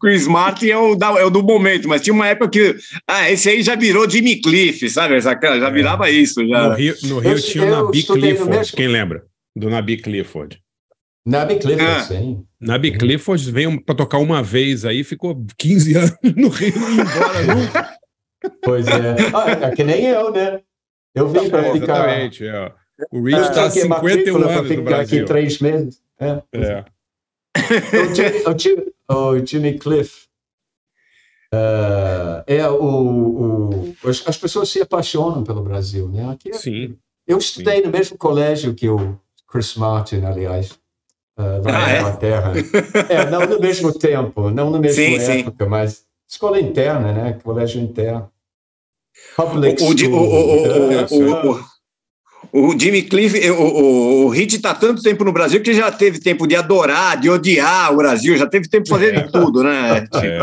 Chris- 0.00 0.26
Martin 0.26 0.68
é 0.68 0.76
o, 0.76 0.94
da- 0.94 1.18
é 1.20 1.24
o 1.24 1.30
do 1.30 1.42
momento, 1.42 1.88
mas 1.88 2.00
tinha 2.02 2.14
uma 2.14 2.26
época 2.28 2.50
que. 2.50 2.76
Ah, 3.08 3.30
esse 3.30 3.48
aí 3.48 3.62
já 3.62 3.74
virou 3.74 4.08
Jimmy 4.08 4.40
Cliff, 4.40 4.88
sabe? 4.90 5.18
Já 5.20 5.32
É. 5.32 5.70
virava 5.70 6.10
isso. 6.10 6.42
No 6.42 6.48
Já. 6.48 6.74
Rio, 6.74 6.94
no 7.04 7.18
Rio 7.18 7.32
Eu- 7.32 7.40
tinha 7.42 7.64
o 7.64 7.70
Nabi 7.70 8.04
no 8.08 8.14
Clifford. 8.14 8.50
mesmo- 8.56 8.76
Quem 8.76 8.88
lembra? 8.88 9.22
Do 9.54 9.70
Nabi 9.70 9.96
Clifford. 9.96 10.58
Nabi 11.26 11.56
Clifford, 11.56 11.90
Ah. 11.90 12.02
sim. 12.04 12.38
Nabi 12.60 12.92
Clifford 12.92 13.50
veio 13.50 13.82
para 13.82 13.94
tocar 13.94 14.18
uma 14.18 14.42
vez 14.42 14.84
aí, 14.84 15.02
ficou 15.02 15.44
15 15.58 15.94
anos 15.98 16.12
no 16.22 16.48
Rio 16.48 16.68
e 16.68 16.78
não 16.78 16.96
ia 16.96 17.02
embora 17.02 17.54
nunca. 17.54 17.90
Pois 18.62 18.86
é. 18.88 19.16
Ah, 19.34 19.66
é 19.66 19.70
que 19.74 19.84
nem 19.84 20.04
eu, 20.06 20.30
né? 20.32 20.60
Eu 21.14 21.28
vim 21.28 21.48
para 21.48 21.66
É, 21.68 21.72
ficar. 21.72 21.94
exatamente. 22.08 22.46
é. 22.46 22.72
O 23.12 23.22
Rich 23.22 23.40
está 23.40 23.64
há 23.66 23.70
troquei 23.70 23.82
51 23.82 23.88
matrícula 23.88 24.44
para 24.46 24.52
anos 24.58 24.62
no 24.70 24.76
ficar 24.76 24.80
aqui 24.80 24.84
Brasil. 24.94 25.24
três 25.26 25.58
meses. 25.60 26.02
É. 26.18 26.42
É. 26.52 26.84
O 28.50 28.58
Jimmy, 28.58 28.92
o 29.08 29.46
Jimmy 29.46 29.78
Cliff. 29.78 30.26
ah, 31.52 32.44
é 32.46 32.68
o, 32.68 32.82
o- 32.84 34.08
as, 34.08 34.26
as 34.26 34.36
pessoas 34.36 34.68
se 34.68 34.80
apaixonam 34.80 35.42
pelo 35.44 35.62
Brasil, 35.62 36.08
né? 36.08 36.30
Aqui, 36.30 36.52
Sim. 36.54 36.96
eu 37.26 37.38
estudei 37.38 37.82
no 37.82 37.90
mesmo 37.90 38.16
colégio 38.18 38.74
que 38.74 38.88
o 38.88 39.18
Chris 39.50 39.74
Martin, 39.76 40.22
aliás, 40.24 40.78
ah, 41.36 41.42
lá 41.42 41.58
Ah, 41.66 41.72
na 41.72 41.90
é? 41.92 41.98
Inglaterra. 41.98 42.52
É, 43.08 43.30
não 43.30 43.46
no 43.46 43.60
mesmo 43.60 43.92
tempo, 43.96 44.50
não 44.50 44.70
na 44.70 44.78
mesma 44.78 45.02
Sim, 45.02 45.18
sim. 45.20 45.40
época, 45.40 45.66
mas 45.66 46.04
escola 46.28 46.58
interna, 46.60 47.12
né? 47.12 47.38
Colégio 47.42 47.80
interno. 47.80 48.30
Public 49.36 49.82
O, 49.82 49.86
o, 49.86 49.90
o, 49.90 50.16
o, 50.16 50.62
o, 50.62 50.92
Interessante. 50.92 51.14
o, 51.14 51.50
o- 51.52 51.76
o 52.52 52.78
Jimmy 52.78 53.02
Cliff, 53.02 53.50
o, 53.50 53.54
o, 53.60 54.24
o 54.26 54.28
Hit 54.28 54.56
está 54.56 54.72
tanto 54.72 55.02
tempo 55.02 55.24
no 55.24 55.32
Brasil 55.32 55.60
que 55.60 55.74
já 55.74 55.90
teve 55.90 56.20
tempo 56.20 56.46
de 56.46 56.54
adorar, 56.54 57.20
de 57.20 57.28
odiar 57.28 57.92
o 57.92 57.96
Brasil, 57.96 58.36
já 58.36 58.46
teve 58.46 58.68
tempo 58.68 58.84
de 58.84 58.90
fazer 58.90 59.12
de 59.24 59.30
tudo, 59.32 59.62
né? 59.64 60.06
É. 60.14 60.38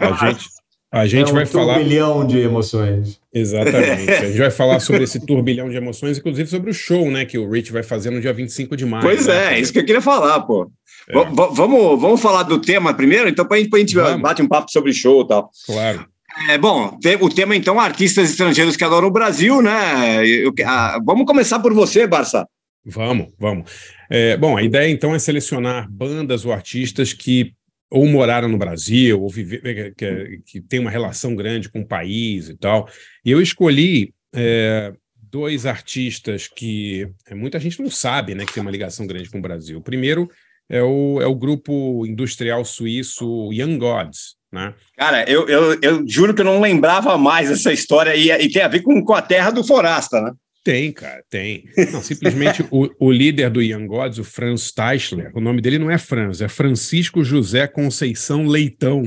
A 0.00 0.26
gente, 0.30 0.46
a 0.90 1.06
gente 1.06 1.28
é 1.28 1.30
um 1.32 1.34
vai 1.34 1.46
falar. 1.46 1.74
turbilhão 1.74 2.26
de 2.26 2.38
emoções. 2.40 3.20
Exatamente. 3.32 4.10
A 4.10 4.24
gente 4.26 4.38
vai 4.38 4.50
falar 4.50 4.80
sobre 4.80 5.04
esse 5.04 5.24
turbilhão 5.24 5.68
de 5.68 5.76
emoções, 5.76 6.18
inclusive 6.18 6.48
sobre 6.48 6.70
o 6.70 6.74
show, 6.74 7.10
né? 7.10 7.24
Que 7.24 7.38
o 7.38 7.48
Rich 7.50 7.70
vai 7.70 7.82
fazer 7.82 8.10
no 8.10 8.20
dia 8.20 8.32
25 8.32 8.76
de 8.76 8.86
maio. 8.86 9.02
Pois 9.04 9.26
né? 9.26 9.54
é, 9.54 9.60
isso 9.60 9.72
que 9.72 9.78
eu 9.78 9.84
queria 9.84 10.00
falar, 10.02 10.40
pô. 10.40 10.70
É. 11.08 11.12
Va- 11.14 11.24
va- 11.24 11.46
Vamos, 11.48 12.00
vamos 12.00 12.20
falar 12.20 12.42
do 12.44 12.58
tema 12.60 12.92
primeiro, 12.94 13.28
então, 13.28 13.44
para 13.44 13.56
a 13.56 13.60
gente, 13.60 13.70
pra 13.70 13.78
gente 13.80 13.94
Vamos. 13.94 14.22
bate 14.22 14.42
um 14.42 14.48
papo 14.48 14.70
sobre 14.72 14.92
show 14.92 15.22
e 15.22 15.28
tal. 15.28 15.50
Claro. 15.66 16.06
É, 16.46 16.58
bom, 16.58 16.96
o 17.20 17.28
tema, 17.28 17.56
então, 17.56 17.80
artistas 17.80 18.30
estrangeiros 18.30 18.76
que 18.76 18.84
adoram 18.84 19.08
o 19.08 19.12
Brasil, 19.12 19.60
né? 19.60 20.26
Eu- 20.26 20.54
ah, 20.64 20.98
vamos 21.04 21.26
começar 21.26 21.58
por 21.58 21.72
você, 21.74 22.06
Barça. 22.06 22.46
Vamos, 22.84 23.32
vamos. 23.38 23.70
É, 24.08 24.36
bom, 24.36 24.56
a 24.56 24.62
ideia 24.62 24.88
então 24.90 25.14
é 25.14 25.18
selecionar 25.18 25.90
bandas 25.90 26.44
ou 26.44 26.52
artistas 26.52 27.12
que 27.12 27.52
ou 27.90 28.06
moraram 28.06 28.48
no 28.48 28.58
Brasil, 28.58 29.20
ou 29.20 29.30
viver, 29.30 29.94
que, 29.94 30.40
que 30.44 30.60
tem 30.60 30.78
uma 30.78 30.90
relação 30.90 31.34
grande 31.34 31.70
com 31.70 31.80
o 31.80 31.86
país 31.86 32.48
e 32.48 32.56
tal. 32.56 32.88
E 33.24 33.30
eu 33.30 33.40
escolhi 33.40 34.12
é, 34.34 34.92
dois 35.16 35.64
artistas 35.64 36.46
que 36.46 37.08
é, 37.26 37.34
muita 37.34 37.58
gente 37.58 37.80
não 37.80 37.90
sabe, 37.90 38.34
né, 38.34 38.44
que 38.44 38.52
tem 38.52 38.60
uma 38.60 38.70
ligação 38.70 39.06
grande 39.06 39.30
com 39.30 39.38
o 39.38 39.42
Brasil. 39.42 39.78
O 39.78 39.82
primeiro 39.82 40.28
é 40.68 40.82
o, 40.82 41.20
é 41.20 41.26
o 41.26 41.34
grupo 41.34 42.04
industrial 42.06 42.62
suíço 42.64 43.50
Young 43.52 43.78
Gods, 43.78 44.36
né? 44.52 44.74
Cara, 44.98 45.24
eu, 45.30 45.48
eu, 45.48 45.78
eu 45.80 46.04
juro 46.08 46.34
que 46.34 46.40
eu 46.40 46.44
não 46.44 46.60
lembrava 46.60 47.16
mais 47.16 47.48
essa 47.48 47.72
história 47.72 48.16
e, 48.16 48.30
e 48.30 48.50
tem 48.50 48.62
a 48.62 48.68
ver 48.68 48.80
com, 48.82 49.00
com 49.04 49.14
a 49.14 49.22
terra 49.22 49.50
do 49.50 49.62
Forasta, 49.62 50.20
né? 50.20 50.32
Tem, 50.64 50.90
cara, 50.92 51.22
tem. 51.30 51.64
Não, 51.92 52.02
simplesmente 52.02 52.66
o, 52.70 52.90
o 52.98 53.12
líder 53.12 53.48
do 53.48 53.62
Young 53.62 53.86
Gods, 53.86 54.18
o 54.18 54.24
Franz 54.24 54.72
Teichler, 54.72 55.30
o 55.34 55.40
nome 55.40 55.60
dele 55.62 55.78
não 55.78 55.88
é 55.88 55.96
Franz, 55.98 56.42
é 56.42 56.48
Francisco 56.48 57.22
José 57.22 57.66
Conceição 57.68 58.44
Leitão. 58.46 59.04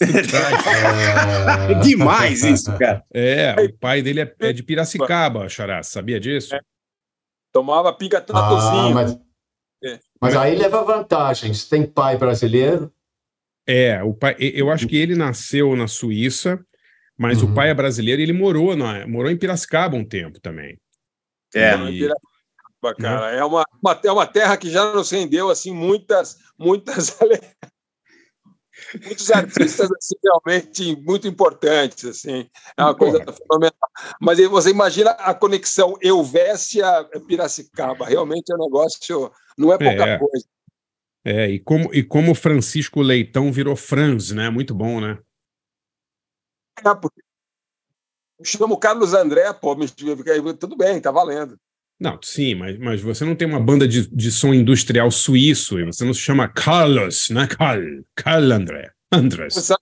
É 0.00 1.74
demais 1.82 2.42
isso, 2.42 2.76
cara. 2.76 3.04
É, 3.14 3.54
o 3.60 3.72
pai 3.78 4.02
dele 4.02 4.20
é, 4.22 4.34
é 4.40 4.52
de 4.52 4.62
Piracicaba, 4.62 5.48
Xará, 5.48 5.82
sabia 5.82 6.18
disso? 6.20 6.54
Tomava 7.52 7.92
pinga 7.92 8.18
Ah, 8.18 8.20
tatuzinho. 8.20 8.94
mas, 8.94 9.18
É. 9.82 9.98
mas 10.20 10.36
aí 10.36 10.56
leva 10.56 10.84
vantagem. 10.84 11.54
Se 11.54 11.68
tem 11.70 11.84
pai 11.86 12.16
brasileiro, 12.16 12.92
É, 13.68 14.02
o 14.02 14.14
pai, 14.14 14.34
eu 14.38 14.70
acho 14.70 14.86
que 14.88 14.96
ele 14.96 15.14
nasceu 15.14 15.76
na 15.76 15.86
Suíça, 15.86 16.58
mas 17.18 17.42
Uhum. 17.42 17.50
o 17.50 17.54
pai 17.54 17.68
é 17.68 17.74
brasileiro 17.74 18.20
e 18.20 18.24
ele 18.24 18.32
morou, 18.32 18.74
na, 18.74 19.06
morou 19.06 19.30
em 19.30 19.36
Piracicaba 19.36 19.94
um 19.94 20.04
tempo 20.04 20.40
também. 20.40 20.78
É. 21.54 21.74
E- 21.90 22.08
Cara, 23.00 23.32
é 23.32 23.44
uma, 23.44 23.64
uma, 23.82 24.00
é 24.04 24.12
uma 24.12 24.26
terra 24.26 24.56
que 24.56 24.70
já 24.70 24.92
nos 24.92 25.10
rendeu 25.10 25.50
assim 25.50 25.72
muitas, 25.72 26.38
muitas 26.56 27.18
muitos 29.04 29.30
artistas 29.32 29.90
assim, 29.90 30.14
realmente 30.22 30.96
muito 31.02 31.26
importantes 31.26 32.04
assim. 32.04 32.48
É 32.76 32.82
uma 32.84 32.94
coisa 32.94 33.18
fenomenal. 33.32 33.74
Mas 34.20 34.38
aí 34.38 34.46
você 34.46 34.70
imagina 34.70 35.10
a 35.10 35.34
conexão 35.34 35.98
Elvésia 36.00 36.86
Piracicaba, 37.26 38.06
realmente 38.06 38.52
é 38.52 38.54
um 38.54 38.64
negócio, 38.64 39.30
não 39.56 39.72
é 39.72 39.78
pouca 39.78 40.06
É. 40.06 40.18
coisa. 40.18 40.46
É, 41.24 41.50
e 41.50 41.58
como, 41.58 41.92
e 41.94 42.02
como 42.02 42.34
Francisco 42.34 43.02
Leitão 43.02 43.52
virou 43.52 43.76
Franz, 43.76 44.30
né? 44.30 44.48
Muito 44.50 44.74
bom, 44.74 45.00
né? 45.00 45.18
É, 46.78 46.94
porque 46.94 47.20
chama 48.44 48.74
o 48.74 48.78
Carlos 48.78 49.14
André, 49.14 49.52
pô, 49.52 49.74
me- 49.74 49.86
tudo 50.58 50.76
bem, 50.76 51.00
tá 51.00 51.10
valendo. 51.10 51.58
Não, 52.00 52.18
sim, 52.22 52.54
mas, 52.54 52.78
mas 52.78 53.00
você 53.00 53.24
não 53.24 53.34
tem 53.34 53.48
uma 53.48 53.58
banda 53.58 53.86
de, 53.88 54.06
de 54.08 54.30
som 54.30 54.54
industrial 54.54 55.10
suíço 55.10 55.80
e 55.80 55.84
você 55.84 56.04
não 56.04 56.14
se 56.14 56.20
chama 56.20 56.46
Carlos, 56.48 57.28
né? 57.30 57.48
Carl, 57.48 57.82
Carl 58.14 58.52
André. 58.52 58.92
Andrés. 59.12 59.54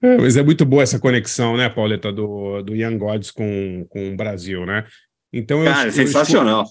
É, 0.00 0.16
mas 0.16 0.36
é 0.36 0.42
muito 0.42 0.64
boa 0.64 0.82
essa 0.82 0.98
conexão, 0.98 1.56
né, 1.56 1.68
Pauleta, 1.68 2.12
do, 2.12 2.62
do 2.62 2.74
Young 2.74 2.96
Gods 2.98 3.30
com, 3.30 3.84
com 3.88 4.12
o 4.12 4.16
Brasil, 4.16 4.64
né? 4.64 4.86
Então 5.32 5.64
eu, 5.64 5.72
Cara, 5.72 5.88
eu 5.88 5.92
sensacional. 5.92 6.64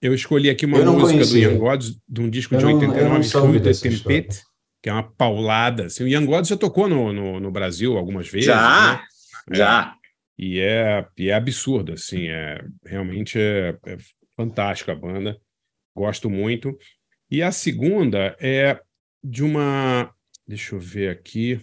Eu 0.00 0.14
escolhi 0.14 0.48
aqui 0.48 0.66
uma 0.66 0.78
música 0.78 1.24
do. 1.26 1.38
Young 1.38 1.58
Gods, 1.58 1.98
de 2.08 2.20
um 2.20 2.30
disco 2.30 2.54
Eu 2.54 2.58
de 2.58 2.64
não- 2.64 2.70
eu 2.72 2.78
89, 2.78 3.14
não 3.14 3.22
soube 3.22 3.48
Fruit 3.48 3.62
dessa 3.64 3.88
Tempête, 3.88 4.42
que 4.82 4.88
é 4.88 4.92
uma 4.92 5.02
paulada. 5.02 5.86
Assim. 5.86 6.04
O 6.04 6.08
Young 6.08 6.26
Gods 6.26 6.48
já 6.48 6.56
tocou 6.56 6.88
no, 6.88 7.12
no, 7.12 7.40
no 7.40 7.50
Brasil 7.50 7.96
algumas 7.96 8.28
vezes. 8.28 8.46
Já, 8.46 8.94
né? 8.96 9.02
É. 9.50 9.54
já. 9.56 9.94
E 10.38 10.58
é, 10.58 11.06
e 11.18 11.28
é 11.28 11.34
absurdo, 11.34 11.92
assim, 11.92 12.28
é, 12.28 12.64
realmente 12.86 13.38
é, 13.38 13.76
é 13.86 13.98
fantástica 14.34 14.92
a 14.92 14.94
banda, 14.94 15.38
gosto 15.94 16.30
muito. 16.30 16.74
E 17.30 17.42
a 17.42 17.52
segunda 17.52 18.34
é 18.40 18.80
de 19.22 19.44
uma, 19.44 20.10
deixa 20.48 20.74
eu 20.74 20.80
ver 20.80 21.10
aqui, 21.10 21.60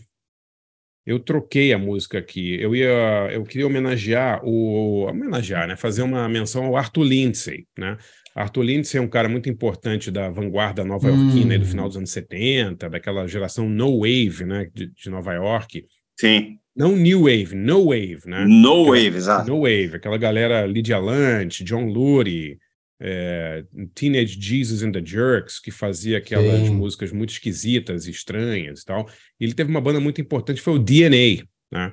eu 1.08 1.20
troquei 1.20 1.74
a 1.74 1.78
música 1.80 2.20
aqui, 2.20 2.62
eu 2.62 2.76
ia, 2.76 3.32
eu 3.32 3.44
queria 3.44 3.66
homenagear 3.66 4.42
o, 4.44 5.08
homenagear, 5.08 5.68
né, 5.68 5.76
fazer 5.76 6.04
uma 6.04 6.30
menção 6.30 6.66
ao 6.66 6.78
Arthur 6.78 7.04
Lindsay, 7.04 7.66
né, 7.80 7.98
Arthur 8.38 8.62
Lindsay 8.64 9.00
é 9.00 9.02
um 9.02 9.08
cara 9.08 9.28
muito 9.28 9.50
importante 9.50 10.12
da 10.12 10.30
vanguarda 10.30 10.86
nova-iorquina 10.86 11.54
aí 11.54 11.60
do 11.60 11.66
Hum. 11.66 11.70
final 11.70 11.88
dos 11.88 11.98
anos 11.98 12.12
70, 12.12 12.90
daquela 12.90 13.28
geração 13.28 13.68
no 13.68 14.00
wave, 14.02 14.46
né, 14.46 14.70
de, 14.74 14.88
de 14.94 15.10
Nova 15.10 15.34
York, 15.34 15.86
Sim. 16.20 16.58
não 16.76 16.96
new 16.96 17.22
wave, 17.24 17.56
no 17.56 17.86
wave, 17.86 18.22
né, 18.28 18.46
No 18.46 18.86
Wave, 18.86 19.18
exato. 19.18 19.50
no 19.50 19.62
Wave, 19.62 19.96
aquela 19.96 20.18
galera 20.18 20.66
Lydia 20.68 21.00
Lunch, 21.00 21.64
John 21.64 21.86
Lurie, 21.88 22.58
é, 23.02 23.64
Teenage 23.94 24.38
Jesus 24.40 24.82
and 24.84 24.92
the 24.92 25.02
Jerks, 25.06 25.60
que 25.60 25.70
fazia 25.72 26.18
aquelas 26.18 26.68
Sim. 26.68 26.74
músicas 26.76 27.12
muito 27.12 27.30
esquisitas, 27.32 28.08
estranhas 28.08 28.82
e 28.82 28.86
tal. 28.86 29.08
E 29.40 29.46
ele 29.46 29.54
teve 29.54 29.70
uma 29.70 29.82
banda 29.82 30.00
muito 30.00 30.20
importante, 30.22 30.62
foi 30.62 30.74
o 30.74 30.80
DNA, 30.80 31.44
né? 31.72 31.92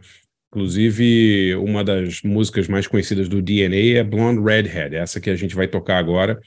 Inclusive, 0.55 1.57
uma 1.57 1.83
das 1.83 2.23
músicas 2.23 2.69
mais 2.69 2.87
conhecidas 2.87 3.29
do 3.29 3.43
DNA 3.43 3.99
é 3.99 4.05
Blonde 4.05 4.41
Redhead, 4.41 4.95
essa 4.95 5.21
que 5.21 5.29
a 5.29 5.35
gente 5.35 5.53
vai 5.53 5.67
tocar 5.67 5.99
agora, 5.99 6.41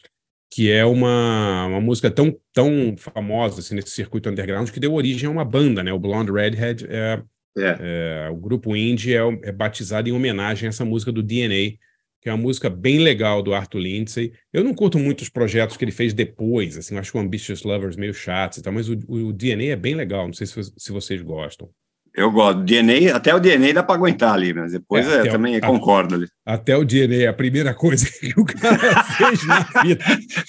que 0.49 0.71
é 0.71 0.85
uma, 0.85 1.65
uma 1.65 1.81
música 1.81 2.09
tão, 2.09 2.33
tão 2.53 2.95
famosa 2.97 3.59
assim, 3.59 3.75
nesse 3.75 3.89
circuito 3.89 4.29
underground 4.29 4.69
que 4.69 4.79
deu 4.79 4.93
origem 4.93 5.27
a 5.27 5.29
uma 5.29 5.43
banda, 5.43 5.83
né? 5.83 5.91
O 5.91 5.99
Blonde 5.99 6.31
Redhead, 6.31 6.87
é, 6.89 7.21
É. 7.57 8.27
é, 8.27 8.29
o 8.29 8.37
grupo 8.37 8.77
indie 8.77 9.13
é, 9.13 9.19
é 9.43 9.51
batizado 9.51 10.07
em 10.07 10.13
homenagem 10.13 10.67
a 10.67 10.69
essa 10.69 10.85
música 10.85 11.11
do 11.11 11.21
DNA, 11.21 11.77
que 12.21 12.29
é 12.29 12.31
uma 12.31 12.41
música 12.41 12.69
bem 12.69 12.99
legal 12.99 13.43
do 13.43 13.53
Arthur 13.53 13.79
Lindsay. 13.79 14.31
Eu 14.53 14.63
não 14.63 14.73
curto 14.73 14.97
muito 14.97 15.19
os 15.19 15.29
projetos 15.29 15.75
que 15.75 15.83
ele 15.83 15.91
fez 15.91 16.13
depois, 16.13 16.77
assim, 16.77 16.97
acho 16.97 17.17
o 17.17 17.19
Ambitious 17.19 17.63
Lovers 17.63 17.97
meio 17.97 18.13
chatos 18.13 18.59
e 18.59 18.61
tal, 18.61 18.71
mas 18.71 18.87
o, 18.87 18.93
o 19.09 19.33
DNA 19.33 19.73
é 19.73 19.75
bem 19.75 19.95
legal, 19.95 20.27
não 20.27 20.33
sei 20.33 20.47
se, 20.47 20.63
se 20.77 20.91
vocês 20.93 21.21
gostam. 21.21 21.69
Eu 22.17 22.31
gosto. 22.31 22.63
DNA, 22.63 23.15
até 23.15 23.35
o 23.35 23.39
DNA 23.39 23.73
dá 23.73 23.83
para 23.83 23.93
aguentar 23.93 24.33
ali, 24.33 24.51
mas 24.51 24.71
depois 24.71 25.07
É, 25.07 25.17
é, 25.17 25.19
até 25.19 25.29
o- 25.29 25.31
também 25.33 25.55
a- 25.55 25.61
concordo 25.61 26.15
ali. 26.15 26.25
Até 26.43 26.75
o 26.75 26.83
DNA, 26.83 27.25
é 27.25 27.27
a 27.27 27.33
primeira 27.33 27.75
coisa 27.75 28.07
que 28.19 28.33
o 28.35 28.43
cara 28.43 29.03
fez 29.13 29.45
na 29.45 29.59
vida. 29.83 30.03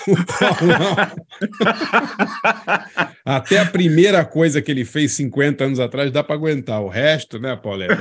O. 0.08 0.16
Até 3.24 3.58
a 3.58 3.66
primeira 3.66 4.24
coisa 4.24 4.62
que 4.62 4.70
ele 4.70 4.86
fez 4.86 5.12
50 5.12 5.64
anos 5.64 5.78
atrás 5.78 6.10
dá 6.10 6.24
para 6.24 6.36
aguentar. 6.36 6.80
O 6.82 6.88
resto, 6.88 7.38
né, 7.38 7.54
Paulette? 7.54 7.94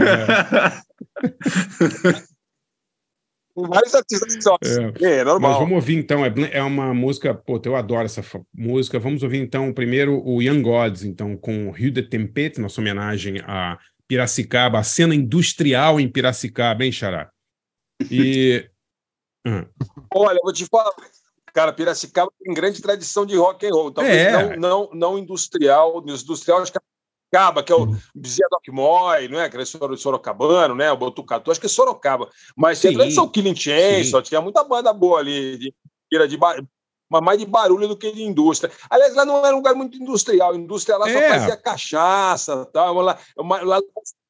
Tem 3.58 3.68
vários 3.68 3.96
artistas 3.96 4.44
são 4.44 4.56
assim. 4.62 4.84
É, 5.02 5.18
Mas 5.18 5.26
normal. 5.26 5.60
vamos 5.60 5.74
ouvir 5.76 5.96
então, 5.96 6.24
é, 6.24 6.32
é 6.52 6.62
uma 6.62 6.94
música, 6.94 7.34
pô, 7.34 7.60
eu 7.66 7.76
adoro 7.76 8.06
essa 8.06 8.24
música. 8.54 9.00
Vamos 9.00 9.24
ouvir 9.24 9.40
então 9.40 9.74
primeiro 9.74 10.22
o 10.24 10.42
Young 10.44 10.62
Gods, 10.62 11.04
então, 11.04 11.36
com 11.36 11.72
Rio 11.72 11.90
de 11.90 12.04
Tempête, 12.04 12.62
nossa 12.62 12.80
homenagem 12.80 13.42
a 13.48 13.80
Piracicaba, 14.08 14.78
a 14.78 14.84
cena 14.84 15.16
industrial 15.16 16.00
em 16.00 16.08
Piracicaba, 16.08 16.86
hein, 16.86 16.92
Xará? 16.92 17.32
E. 18.12 18.70
Ah, 19.50 19.66
Olha, 20.14 20.36
eu 20.36 20.42
vou 20.44 20.52
te 20.52 20.66
falar. 20.66 20.92
Cara, 21.54 21.72
Piracicaba 21.72 22.30
tem 22.44 22.54
grande 22.54 22.82
tradição 22.82 23.26
de 23.26 23.38
rock 23.38 23.66
and 23.66 23.72
roll. 23.72 23.92
Talvez 23.94 24.18
É. 24.18 24.58
não, 24.58 24.58
não, 24.58 24.90
não 24.94 25.18
industrial. 25.18 26.04
Industrial, 26.06 26.62
acho 26.62 26.72
que 26.74 26.78
é 26.78 26.82
Sorocaba, 27.34 27.64
que 27.64 27.72
é 27.72 27.76
o 27.76 27.88
Bezerra 28.16 28.50
do 28.66 28.74
Moy, 28.74 29.28
não 29.28 29.40
é? 29.40 29.46
Aquele 29.46 29.66
soro- 29.66 29.98
sorocabano, 29.98 30.76
né? 30.76 30.92
O 30.92 30.98
Botucatu, 30.98 31.52
acho 31.52 31.60
que 31.60 31.66
é 31.66 31.70
Sorocaba. 31.70 32.30
Mas 32.56 32.80
Sim. 32.80 32.94
tradição 32.94 33.28
Killing 33.28 33.56
Chainsaw, 33.56 34.22
tinha 34.22 34.42
muita 34.42 34.64
banda 34.64 34.94
boa 34.94 35.20
ali, 35.20 35.58
de, 35.58 35.74
de, 36.12 36.38
mas 37.10 37.22
mais 37.24 37.40
de 37.40 37.46
barulho 37.46 37.88
do 37.88 37.98
que 37.98 38.12
de 38.12 38.24
indústria. 38.24 38.72
Aliás, 38.90 39.14
lá 39.16 39.26
não 39.26 39.46
era 39.46 39.54
um 39.54 39.58
lugar 39.58 39.76
muito 39.76 39.98
industrial. 39.98 40.56
Indústria 40.56 40.98
lá 40.98 41.06
só 41.06 41.18
É. 41.20 41.30
fazia 41.30 41.58
cachaça, 41.58 42.66
tal. 42.72 42.96
Lá, 42.96 43.18
lá, 43.38 43.82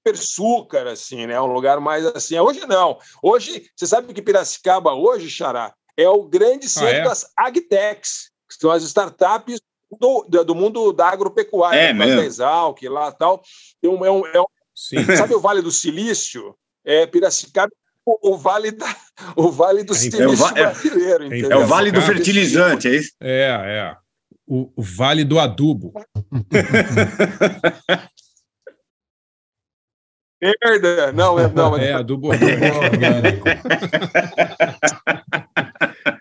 açúcar, 0.08 0.88
assim, 0.88 1.28
né? 1.28 1.40
Um 1.42 1.48
lugar 1.52 1.80
mais 1.82 2.06
assim. 2.06 2.40
Hoje 2.40 2.66
não. 2.66 2.98
Hoje, 3.22 3.70
você 3.76 3.86
sabe 3.86 4.14
que 4.14 4.22
Piracicaba 4.22 4.94
hoje, 4.94 5.30
Xará, 5.30 5.74
é 5.98 6.08
o 6.08 6.24
grande 6.24 6.70
centro 6.70 6.96
é? 6.96 7.04
das 7.04 7.30
agtechs, 7.36 8.32
que 8.48 8.56
são 8.56 8.72
as 8.72 8.84
startups 8.84 9.60
do, 9.92 10.26
do 10.28 10.44
do 10.44 10.56
mundo 10.56 10.92
da 10.92 11.08
agropecuária, 11.10 11.78
É 11.80 11.94
da 11.94 12.26
Exalc, 12.26 12.82
lá 12.84 13.12
tal. 13.12 13.42
Tem 13.82 13.90
um- 13.90 14.04
é 14.06 14.12
um- 14.12 14.26
é 14.28 14.42
um- 14.42 14.46
sim. 14.76 14.96
sabe 15.16 15.34
o 15.36 15.40
Vale 15.40 15.62
do 15.62 15.72
Silício? 15.72 16.56
É 16.86 17.06
Piracicaba, 17.06 17.72
o, 18.06 18.32
o 18.32 18.38
vale 18.38 18.72
da, 18.72 18.96
o 19.36 19.52
Vale 19.52 19.84
do 19.84 19.94
É, 19.94 19.98
Silício 19.98 20.24
é 20.24 20.28
o 20.28 20.36
va- 20.36 20.50
é- 20.52 20.54
brasileiro, 20.64 21.24
é 21.24 21.28
entendeu? 21.28 21.52
É 21.52 21.58
o 21.58 21.68
Vale 21.68 21.92
do. 21.92 22.02
Fertilizante, 22.02 22.88
é 22.88 22.96
isso? 22.96 23.12
É, 23.22 23.50
é. 23.50 23.96
O, 24.48 24.72
o 24.76 24.82
Vale 24.82 25.24
do 25.26 25.40
Adubo. 25.40 25.94
Merda! 30.42 31.12
Não, 31.14 31.40
é, 31.40 31.48
não, 31.52 31.76
É, 31.78 31.90
é, 31.90 31.94
adubo 31.94 32.28
orgânico. 32.30 33.46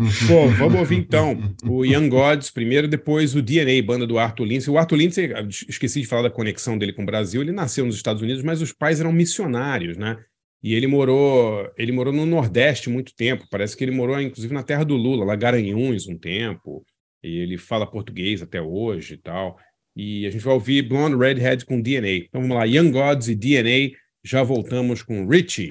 Pô, 0.26 0.48
vamos 0.48 0.80
ouvir 0.80 0.96
então 0.96 1.54
o 1.64 1.84
Young 1.84 2.08
Gods 2.08 2.50
primeiro, 2.50 2.88
depois 2.88 3.34
o 3.34 3.42
DNA, 3.42 3.82
banda 3.82 4.06
do 4.06 4.18
Arthur 4.18 4.44
Lindsay. 4.44 4.72
O 4.72 4.78
Arthur 4.78 4.96
Lindsay, 4.96 5.30
esqueci 5.68 6.00
de 6.00 6.06
falar 6.06 6.22
da 6.22 6.30
conexão 6.30 6.78
dele 6.78 6.92
com 6.92 7.02
o 7.02 7.06
Brasil, 7.06 7.42
ele 7.42 7.52
nasceu 7.52 7.84
nos 7.84 7.96
Estados 7.96 8.22
Unidos, 8.22 8.42
mas 8.42 8.62
os 8.62 8.72
pais 8.72 9.00
eram 9.00 9.12
missionários, 9.12 9.96
né? 9.96 10.16
E 10.62 10.74
ele 10.74 10.86
morou, 10.86 11.70
ele 11.76 11.92
morou 11.92 12.12
no 12.12 12.26
Nordeste 12.26 12.90
muito 12.90 13.14
tempo. 13.14 13.46
Parece 13.50 13.76
que 13.76 13.82
ele 13.82 13.92
morou, 13.92 14.20
inclusive, 14.20 14.52
na 14.52 14.62
terra 14.62 14.84
do 14.84 14.94
Lula, 14.94 15.24
lá 15.24 15.34
Garanhuns, 15.34 16.06
um 16.06 16.18
tempo. 16.18 16.84
E 17.22 17.38
ele 17.38 17.56
fala 17.56 17.90
português 17.90 18.42
até 18.42 18.60
hoje 18.60 19.14
e 19.14 19.16
tal. 19.16 19.58
E 19.96 20.26
a 20.26 20.30
gente 20.30 20.44
vai 20.44 20.54
ouvir 20.54 20.82
Blonde 20.82 21.16
Redhead 21.16 21.64
com 21.64 21.80
DNA. 21.80 22.26
Então 22.28 22.42
vamos 22.42 22.56
lá, 22.56 22.64
Young 22.64 22.90
Gods 22.90 23.28
e 23.28 23.34
DNA. 23.34 23.96
Já 24.22 24.42
voltamos 24.42 25.02
com 25.02 25.26
Richie. 25.26 25.70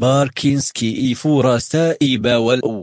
باركينسكي 0.00 1.08
إيفورا 1.08 1.58
سائبا 1.58 2.36
والأو 2.36 2.82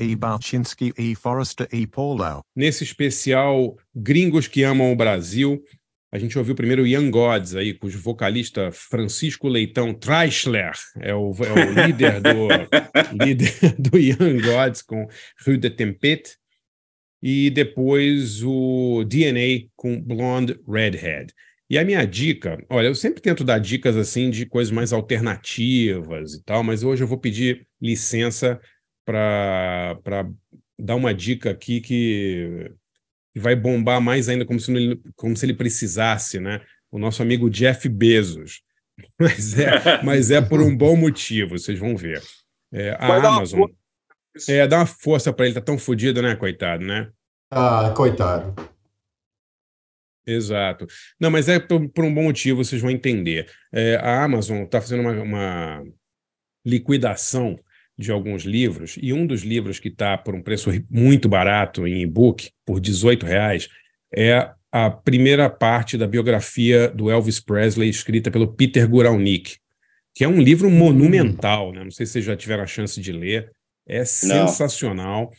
e 0.00 0.16
Balchinski 0.16 0.92
e 0.98 1.14
Forrester 1.14 1.68
e 1.72 1.86
Paulo. 1.86 2.42
Nesse 2.56 2.84
especial 2.84 3.76
Gringos 3.94 4.48
que 4.48 4.62
Amam 4.62 4.92
o 4.92 4.96
Brasil, 4.96 5.62
a 6.12 6.18
gente 6.18 6.36
ouviu 6.36 6.56
primeiro 6.56 6.86
Young 6.86 7.10
Gods 7.10 7.54
aí, 7.54 7.72
cujo 7.72 8.00
vocalista 8.00 8.72
Francisco 8.72 9.46
Leitão 9.46 9.94
Treichler 9.94 10.72
é 10.98 11.14
o, 11.14 11.30
é 11.30 11.52
o 11.52 11.86
líder 11.86 12.20
do 12.20 12.48
líder 13.24 13.76
do 13.78 13.96
Young 13.96 14.40
Gods 14.42 14.82
com 14.82 15.06
Rue 15.46 15.56
de 15.56 15.70
Tempête 15.70 16.36
e 17.22 17.48
depois 17.50 18.42
o 18.42 19.04
DNA 19.04 19.68
com 19.76 20.00
Blonde 20.00 20.58
Redhead. 20.66 21.32
E 21.68 21.78
a 21.78 21.84
minha 21.84 22.04
dica, 22.04 22.58
olha, 22.68 22.88
eu 22.88 22.94
sempre 22.96 23.22
tento 23.22 23.44
dar 23.44 23.60
dicas 23.60 23.96
assim 23.96 24.28
de 24.30 24.44
coisas 24.44 24.72
mais 24.72 24.92
alternativas 24.92 26.34
e 26.34 26.42
tal, 26.42 26.64
mas 26.64 26.82
hoje 26.82 27.04
eu 27.04 27.06
vou 27.06 27.18
pedir 27.18 27.64
licença 27.80 28.60
para 29.04 30.28
dar 30.78 30.94
uma 30.94 31.14
dica 31.14 31.50
aqui 31.50 31.80
que, 31.80 32.72
que 33.32 33.40
vai 33.40 33.54
bombar 33.54 34.00
mais 34.00 34.28
ainda, 34.28 34.44
como 34.44 34.58
se, 34.58 34.72
ele, 34.72 35.00
como 35.16 35.36
se 35.36 35.46
ele 35.46 35.54
precisasse, 35.54 36.40
né? 36.40 36.60
O 36.90 36.98
nosso 36.98 37.22
amigo 37.22 37.50
Jeff 37.50 37.88
Bezos. 37.88 38.62
Mas 39.18 39.58
é, 39.58 40.02
mas 40.02 40.30
é 40.30 40.42
por 40.42 40.60
um 40.60 40.76
bom 40.76 40.94
motivo, 40.94 41.58
vocês 41.58 41.78
vão 41.78 41.96
ver. 41.96 42.22
É, 42.70 42.90
a 43.00 43.08
Vai 43.08 43.22
dar 43.22 43.30
uma 43.30 43.36
Amazon. 43.38 43.64
É, 44.46 44.66
dá 44.66 44.76
uma 44.76 44.86
força 44.86 45.32
para 45.32 45.46
ele, 45.46 45.54
tá 45.54 45.60
tão 45.62 45.78
fodido, 45.78 46.20
né, 46.20 46.36
coitado, 46.36 46.84
né? 46.84 47.10
Ah, 47.50 47.94
coitado. 47.96 48.54
Exato. 50.26 50.86
Não, 51.18 51.30
mas 51.30 51.48
é 51.48 51.58
por, 51.58 51.88
por 51.88 52.04
um 52.04 52.14
bom 52.14 52.24
motivo, 52.24 52.62
vocês 52.62 52.80
vão 52.80 52.90
entender. 52.90 53.50
É, 53.72 53.96
a 53.96 54.22
Amazon 54.22 54.64
está 54.64 54.80
fazendo 54.80 55.00
uma, 55.00 55.12
uma 55.22 55.84
liquidação 56.64 57.58
de 58.00 58.10
alguns 58.10 58.44
livros, 58.44 58.96
e 59.00 59.12
um 59.12 59.26
dos 59.26 59.42
livros 59.42 59.78
que 59.78 59.88
está 59.88 60.16
por 60.16 60.34
um 60.34 60.42
preço 60.42 60.70
muito 60.90 61.28
barato 61.28 61.86
em 61.86 62.00
e-book, 62.00 62.50
por 62.64 62.80
R$ 62.80 63.18
reais, 63.22 63.68
é 64.14 64.50
a 64.72 64.90
primeira 64.90 65.50
parte 65.50 65.98
da 65.98 66.06
biografia 66.06 66.88
do 66.88 67.10
Elvis 67.10 67.40
Presley, 67.40 67.88
escrita 67.88 68.30
pelo 68.30 68.52
Peter 68.54 68.88
Guralnick, 68.88 69.56
que 70.14 70.24
é 70.24 70.28
um 70.28 70.40
livro 70.40 70.70
monumental, 70.70 71.72
né? 71.72 71.84
Não 71.84 71.90
sei 71.90 72.06
se 72.06 72.12
vocês 72.12 72.24
já 72.24 72.36
tiveram 72.36 72.62
a 72.62 72.66
chance 72.66 73.00
de 73.00 73.12
ler. 73.12 73.50
É 73.86 74.04
sensacional. 74.04 75.30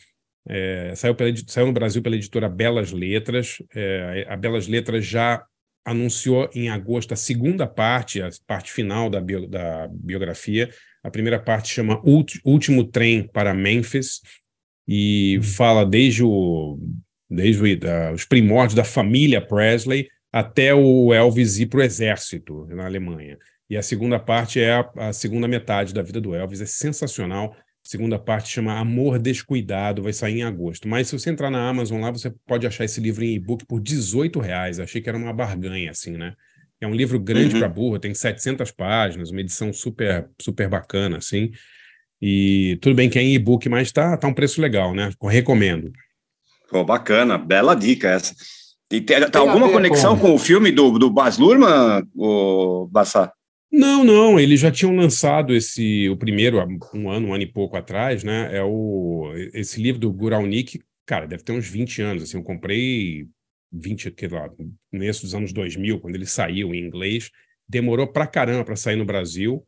É, 0.48 0.92
saiu, 0.94 1.14
pela, 1.14 1.32
saiu 1.46 1.66
no 1.66 1.72
Brasil 1.72 2.02
pela 2.02 2.16
editora 2.16 2.48
Belas 2.48 2.92
Letras. 2.92 3.56
É, 3.74 4.26
a 4.28 4.36
Belas 4.36 4.66
Letras 4.66 5.04
já 5.04 5.44
anunciou 5.84 6.48
em 6.54 6.68
agosto 6.68 7.12
a 7.12 7.16
segunda 7.16 7.66
parte, 7.66 8.22
a 8.22 8.28
parte 8.46 8.70
final 8.70 9.10
da, 9.10 9.20
bio- 9.20 9.48
da 9.48 9.88
biografia. 9.90 10.70
A 11.02 11.10
primeira 11.10 11.38
parte 11.40 11.68
chama 11.68 12.00
Último 12.44 12.84
Trem 12.84 13.26
para 13.26 13.52
Memphis 13.52 14.20
e 14.86 15.40
fala 15.42 15.84
desde, 15.84 16.22
o, 16.22 16.78
desde 17.28 17.62
o- 17.62 17.78
da- 17.78 18.12
os 18.12 18.24
primórdios 18.24 18.74
da 18.74 18.84
família 18.84 19.40
Presley 19.40 20.08
até 20.32 20.74
o 20.74 21.12
Elvis 21.12 21.58
ir 21.58 21.66
para 21.66 21.80
o 21.80 21.82
exército 21.82 22.66
na 22.66 22.86
Alemanha. 22.86 23.36
E 23.68 23.76
a 23.76 23.82
segunda 23.82 24.18
parte 24.18 24.60
é 24.60 24.72
a, 24.72 24.90
a 24.96 25.12
segunda 25.12 25.48
metade 25.48 25.92
da 25.92 26.02
vida 26.02 26.20
do 26.20 26.34
Elvis, 26.34 26.60
é 26.60 26.66
sensacional. 26.66 27.56
Segunda 27.84 28.18
parte 28.18 28.48
chama 28.48 28.78
Amor 28.78 29.18
Descuidado, 29.18 30.02
vai 30.02 30.12
sair 30.12 30.38
em 30.38 30.42
agosto. 30.44 30.86
Mas 30.88 31.08
se 31.08 31.18
você 31.18 31.30
entrar 31.30 31.50
na 31.50 31.68
Amazon 31.68 32.00
lá, 32.00 32.10
você 32.10 32.32
pode 32.46 32.66
achar 32.66 32.84
esse 32.84 33.00
livro 33.00 33.24
em 33.24 33.34
e-book 33.34 33.66
por 33.66 33.80
18 33.80 34.38
reais. 34.40 34.78
Achei 34.78 35.00
que 35.00 35.08
era 35.08 35.18
uma 35.18 35.32
barganha, 35.32 35.90
assim, 35.90 36.12
né? 36.12 36.34
É 36.80 36.86
um 36.86 36.94
livro 36.94 37.18
grande 37.18 37.54
Uhum. 37.54 37.60
para 37.60 37.68
burro, 37.68 37.98
tem 37.98 38.14
700 38.14 38.70
páginas, 38.70 39.30
uma 39.30 39.40
edição 39.40 39.72
super, 39.72 40.28
super 40.40 40.68
bacana, 40.68 41.18
assim. 41.18 41.50
E 42.20 42.78
tudo 42.80 42.94
bem 42.94 43.10
que 43.10 43.18
é 43.18 43.22
em 43.22 43.34
e-book, 43.34 43.68
mas 43.68 43.90
tá, 43.90 44.16
tá 44.16 44.28
um 44.28 44.34
preço 44.34 44.60
legal, 44.60 44.94
né? 44.94 45.10
Eu 45.20 45.28
recomendo. 45.28 45.92
Pô, 46.70 46.84
bacana, 46.84 47.36
bela 47.36 47.74
dica 47.74 48.08
essa. 48.10 48.34
E 48.92 49.00
tem, 49.00 49.20
tá 49.20 49.28
Tem 49.30 49.40
a 49.40 49.44
alguma 49.44 49.66
ver 49.66 49.72
conexão 49.74 50.16
com- 50.16 50.28
com... 50.28 50.34
o 50.34 50.38
filme 50.38 50.70
do, 50.70 50.98
do 50.98 51.10
Baz 51.10 51.36
Luhrmann, 51.38 52.04
o 52.14 52.86
Bassá? 52.90 53.32
Não, 53.74 54.04
não, 54.04 54.38
eles 54.38 54.60
já 54.60 54.70
tinham 54.70 54.94
lançado 54.94 55.54
esse, 55.54 56.06
o 56.10 56.16
primeiro, 56.16 56.58
um 56.94 57.10
ano, 57.10 57.28
um 57.28 57.34
ano 57.34 57.42
e 57.42 57.46
pouco 57.50 57.74
atrás, 57.76 58.22
né? 58.22 58.54
É 58.54 58.62
o, 58.62 59.32
esse 59.54 59.80
livro 59.82 59.98
do 59.98 60.12
Guralnick, 60.12 60.78
cara, 61.06 61.26
deve 61.26 61.42
ter 61.42 61.52
uns 61.52 61.66
20 61.68 62.02
anos, 62.02 62.22
assim, 62.22 62.36
eu 62.36 62.42
comprei 62.42 63.26
20, 63.72 64.10
que 64.10 64.28
lá, 64.28 64.46
no 64.58 64.74
começo 64.90 65.22
dos 65.22 65.34
anos 65.34 65.52
2000, 65.54 65.98
quando 66.00 66.16
ele 66.16 66.26
saiu 66.26 66.74
em 66.74 66.84
inglês, 66.86 67.30
demorou 67.66 68.06
pra 68.06 68.26
caramba 68.26 68.62
para 68.62 68.76
sair 68.76 68.96
no 68.96 69.06
Brasil, 69.06 69.66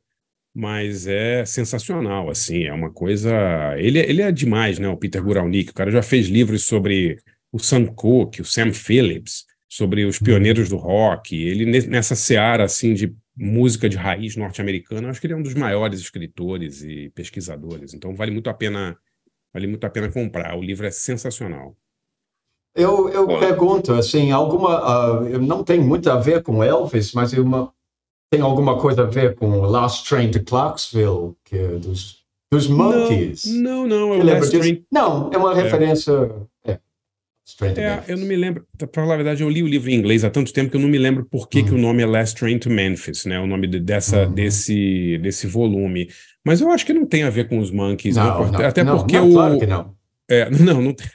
mas 0.55 1.07
é 1.07 1.47
sensacional, 1.47 2.29
assim, 2.31 2.65
é 2.65 2.73
uma 2.75 2.93
coisa, 2.93 3.33
ele, 3.79 3.99
ele 4.01 4.21
é 4.21 4.31
demais, 4.31 4.79
né, 4.79 4.87
o 4.89 4.99
Peter 4.99 5.23
Guralnick, 5.23 5.71
o 5.71 5.75
cara 5.75 5.91
já 5.91 6.03
fez 6.03 6.27
livros 6.29 6.65
sobre 6.65 7.19
o 7.51 7.59
Sam 7.59 7.87
Cooke, 7.87 8.43
o 8.43 8.45
Sam 8.45 8.73
Phillips, 8.73 9.45
sobre 9.67 10.05
os 10.05 10.19
pioneiros 10.19 10.69
do 10.69 10.77
rock, 10.77 11.35
ele 11.35 11.65
ne- 11.65 11.87
nessa 11.87 12.15
seara, 12.15 12.65
assim, 12.65 12.93
de 12.93 13.15
música 13.37 13.89
de 13.89 13.97
raiz 13.97 14.37
norte-americana, 14.37 15.09
acho 15.09 15.21
que 15.21 15.27
ele 15.27 15.35
é 15.35 15.37
um 15.37 15.43
dos 15.43 15.55
maiores 15.55 16.01
escritores 16.01 16.83
e 16.83 17.11
pesquisadores, 17.15 17.95
então 17.95 18.15
vale 18.15 18.31
muito 18.31 18.49
a 18.49 18.55
pena, 18.55 18.97
vale 19.53 19.67
muito 19.67 19.85
a 19.85 19.91
pena 19.91 20.11
comprar, 20.11 20.57
o 20.57 20.63
livro 20.63 20.87
é 20.87 20.91
sensacional. 20.91 21.77
Eu, 22.77 23.09
eu 23.09 23.27
pergunto, 23.39 23.93
assim, 23.93 24.33
alguma, 24.33 24.79
ah, 24.79 25.21
não 25.39 25.63
tem 25.63 25.81
muito 25.81 26.11
a 26.11 26.17
ver 26.17 26.43
com 26.43 26.63
Elvis, 26.63 27.13
mas 27.13 27.33
é 27.33 27.41
uma, 27.41 27.73
tem 28.31 28.41
alguma 28.41 28.79
coisa 28.79 29.03
a 29.03 29.07
ver 29.07 29.37
com 29.37 29.61
Last 29.61 30.09
Train 30.09 30.31
to 30.33 30.43
Clarksville, 30.43 31.37
que 31.45 31.57
é 31.57 31.69
dos, 31.77 32.25
dos 32.51 32.67
Monkeys. 32.67 33.45
Não, 33.45 33.87
não, 33.87 34.15
é 34.15 34.19
Você 34.19 34.23
o 34.23 34.27
Last 34.27 34.51
disso? 34.51 34.59
Train 34.59 34.87
Não, 34.91 35.31
é 35.33 35.39
uma 35.39 35.55
referência. 35.55 36.13
é. 36.65 36.81
To 37.59 37.65
É, 37.67 37.69
Memphis. 37.97 38.09
eu 38.09 38.17
não 38.17 38.27
me 38.27 38.37
lembro, 38.37 38.67
pra 38.79 38.89
falar 38.95 39.15
a 39.15 39.17
verdade, 39.19 39.43
eu 39.43 39.51
li 39.51 39.63
o 39.63 39.67
livro 39.67 39.91
em 39.91 39.95
inglês 39.95 40.25
há 40.25 40.31
tanto 40.31 40.51
tempo 40.53 40.71
que 40.71 40.77
eu 40.77 40.81
não 40.81 40.89
me 40.89 40.97
lembro 40.99 41.27
por 41.27 41.47
que, 41.49 41.63
que 41.63 41.71
Hum. 41.73 41.75
o 41.75 41.79
nome 41.79 42.03
é 42.03 42.07
Last 42.07 42.37
Train 42.39 42.59
to 42.59 42.71
Memphis, 42.71 43.27
né? 43.27 43.39
O 43.39 43.47
nome 43.47 43.67
de- 43.67 43.81
dessa, 43.81 44.27
Uhum. 44.27 44.33
desse, 44.35 45.19
desse 45.19 45.47
volume. 45.47 46.09
Mas 46.45 46.61
eu 46.63 46.71
acho 46.71 46.87
que 46.87 46.93
não 46.95 47.05
tem 47.07 47.23
a 47.23 47.31
ver 47.31 47.47
com 47.49 47.59
os 47.59 47.71
Monkeys, 47.71 48.17
não, 48.17 48.25
Não, 48.45 48.53
não, 48.53 48.61
até 48.61 48.83
não, 48.83 48.97
porque 48.99 49.17
não, 49.19 49.29
o. 49.29 49.33
claro 49.35 49.59
que 49.59 49.67
não. 49.67 49.95
É, 50.29 50.49
não, 50.73 50.81
não 50.81 50.95
tem. 50.95 51.07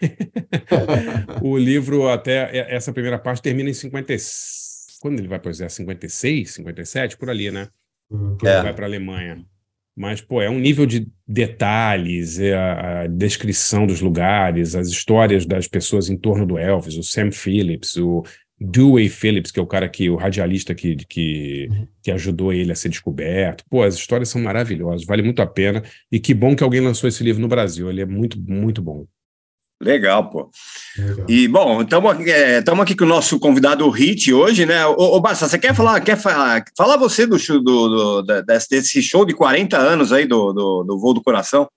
o 1.42 1.58
livro, 1.58 2.08
até 2.10 2.56
é- 2.58 2.76
essa 2.76 2.94
primeira 2.94 3.18
parte, 3.18 3.42
termina 3.42 3.70
em 3.70 3.74
50. 3.74 4.14
e- 4.14 4.18
Quando 5.02 5.18
ele 5.18 5.28
vai, 5.28 5.40
pois 5.40 5.60
é, 5.62 5.68
56, 5.70 6.52
57, 6.52 7.18
por 7.18 7.30
ali, 7.30 7.50
né? 7.50 7.70
Que 8.40 8.48
É. 8.48 8.54
ele 8.56 8.64
vai 8.64 8.74
para 8.74 8.86
a 8.86 8.88
Alemanha. 8.90 9.44
Mas, 10.00 10.22
pô, 10.22 10.42
é 10.42 10.50
um 10.50 10.58
nível 10.58 10.86
de 10.86 11.08
detalhes, 11.28 12.40
é 12.40 12.54
a, 12.56 13.02
a 13.02 13.08
descrição 13.08 13.86
dos 13.86 14.00
lugares, 14.00 14.74
as 14.74 14.88
histórias 14.88 15.46
das 15.46 15.68
pessoas 15.68 16.10
em 16.10 16.16
torno 16.16 16.46
do 16.46 16.58
Elvis, 16.58 16.96
o 16.96 17.04
Sam 17.04 17.34
Phillips, 17.34 17.98
o 17.98 18.24
Dewey 18.58 19.10
Phillips, 19.10 19.52
que 19.52 19.60
é 19.60 19.64
o 19.64 19.68
cara 19.68 19.90
que, 19.90 20.10
o 20.10 20.16
radialista 20.16 20.74
que, 20.74 20.96
que, 20.96 21.68
Uhum. 21.70 21.88
que 22.02 22.12
ajudou 22.12 22.54
ele 22.54 22.72
a 22.72 22.76
ser 22.76 22.88
descoberto. 22.88 23.66
Pô, 23.70 23.84
as 23.84 23.96
histórias 23.96 24.30
são 24.30 24.42
maravilhosas, 24.42 25.06
vale 25.06 25.22
muito 25.22 25.42
a 25.42 25.46
pena. 25.46 25.84
E 26.10 26.18
que 26.18 26.34
bom 26.34 26.56
que 26.56 26.64
alguém 26.64 26.80
lançou 26.80 27.08
esse 27.10 27.22
livro 27.22 27.42
no 27.42 27.50
Brasil, 27.50 27.90
ele 27.90 28.00
é 28.02 28.06
muito, 28.06 28.40
muito 28.42 28.82
bom. 28.82 29.06
Legal, 29.82 30.30
pô. 30.30 30.50
Legal. 30.98 31.26
E, 31.30 31.48
bom, 31.48 31.82
estamos 31.82 32.82
aqui 32.82 32.96
com 32.96 33.06
o 33.06 33.08
nosso 33.08 33.40
convidado 33.40 33.86
o 33.86 33.90
Hit 33.90 34.34
hoje, 34.34 34.66
né? 34.66 34.86
Ô, 34.86 35.16
ô 35.16 35.22
Basta, 35.22 35.48
você 35.48 35.58
quer 35.58 35.74
falar, 35.74 36.02
quer 36.02 36.18
falar, 36.18 36.64
falar 36.78 36.98
você 36.98 37.26
do, 37.26 37.38
do, 37.38 38.22
do- 38.22 38.44
desse 38.46 39.02
show 39.02 39.26
de 39.26 39.34
40 39.34 39.78
anos 39.78 40.12
aí 40.12 40.26
do, 40.26 40.52
do, 40.52 40.84
do 40.84 41.00
Voo 41.00 41.14
do 41.14 41.24
Coração? 41.24 41.68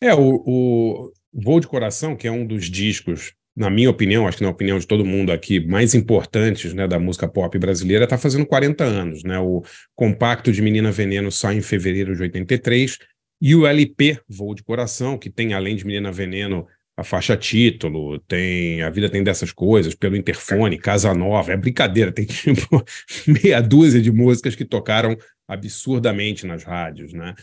É, 0.00 0.12
o, 0.12 0.42
o 0.44 1.12
Voo 1.32 1.60
de 1.60 1.68
Coração, 1.68 2.16
que 2.16 2.26
é 2.26 2.30
um 2.30 2.44
dos 2.44 2.68
discos, 2.68 3.32
na 3.56 3.70
minha 3.70 3.88
opinião, 3.88 4.26
acho 4.26 4.38
que 4.38 4.44
na 4.44 4.50
opinião 4.50 4.76
de 4.78 4.86
todo 4.86 5.04
mundo 5.04 5.30
aqui, 5.30 5.64
mais 5.64 5.94
importantes 5.94 6.74
né, 6.74 6.88
da 6.88 6.98
música 6.98 7.28
pop 7.28 7.56
brasileira, 7.56 8.02
está 8.02 8.18
fazendo 8.18 8.44
40 8.46 8.82
anos. 8.82 9.22
Né? 9.22 9.38
O 9.38 9.62
compacto 9.94 10.50
de 10.50 10.60
Menina 10.60 10.90
Veneno 10.90 11.30
sai 11.30 11.56
em 11.56 11.62
fevereiro 11.62 12.16
de 12.16 12.22
83, 12.22 12.98
e 13.40 13.54
o 13.54 13.64
LP 13.64 14.18
Voo 14.28 14.56
de 14.56 14.64
Coração, 14.64 15.16
que 15.16 15.30
tem, 15.30 15.54
além 15.54 15.76
de 15.76 15.86
Menina 15.86 16.10
Veneno, 16.10 16.66
a 16.96 17.02
faixa 17.02 17.36
título, 17.36 18.18
tem 18.20 18.82
A 18.82 18.90
Vida 18.90 19.10
Tem 19.10 19.22
Dessas 19.22 19.50
Coisas, 19.50 19.94
pelo 19.94 20.16
interfone, 20.16 20.78
Casa 20.78 21.12
Nova, 21.12 21.52
é 21.52 21.56
brincadeira, 21.56 22.12
tem 22.12 22.24
tipo 22.24 22.84
meia 23.26 23.60
dúzia 23.60 24.00
de 24.00 24.12
músicas 24.12 24.54
que 24.54 24.64
tocaram 24.64 25.16
absurdamente 25.48 26.46
nas 26.46 26.62
rádios, 26.62 27.12
né? 27.12 27.34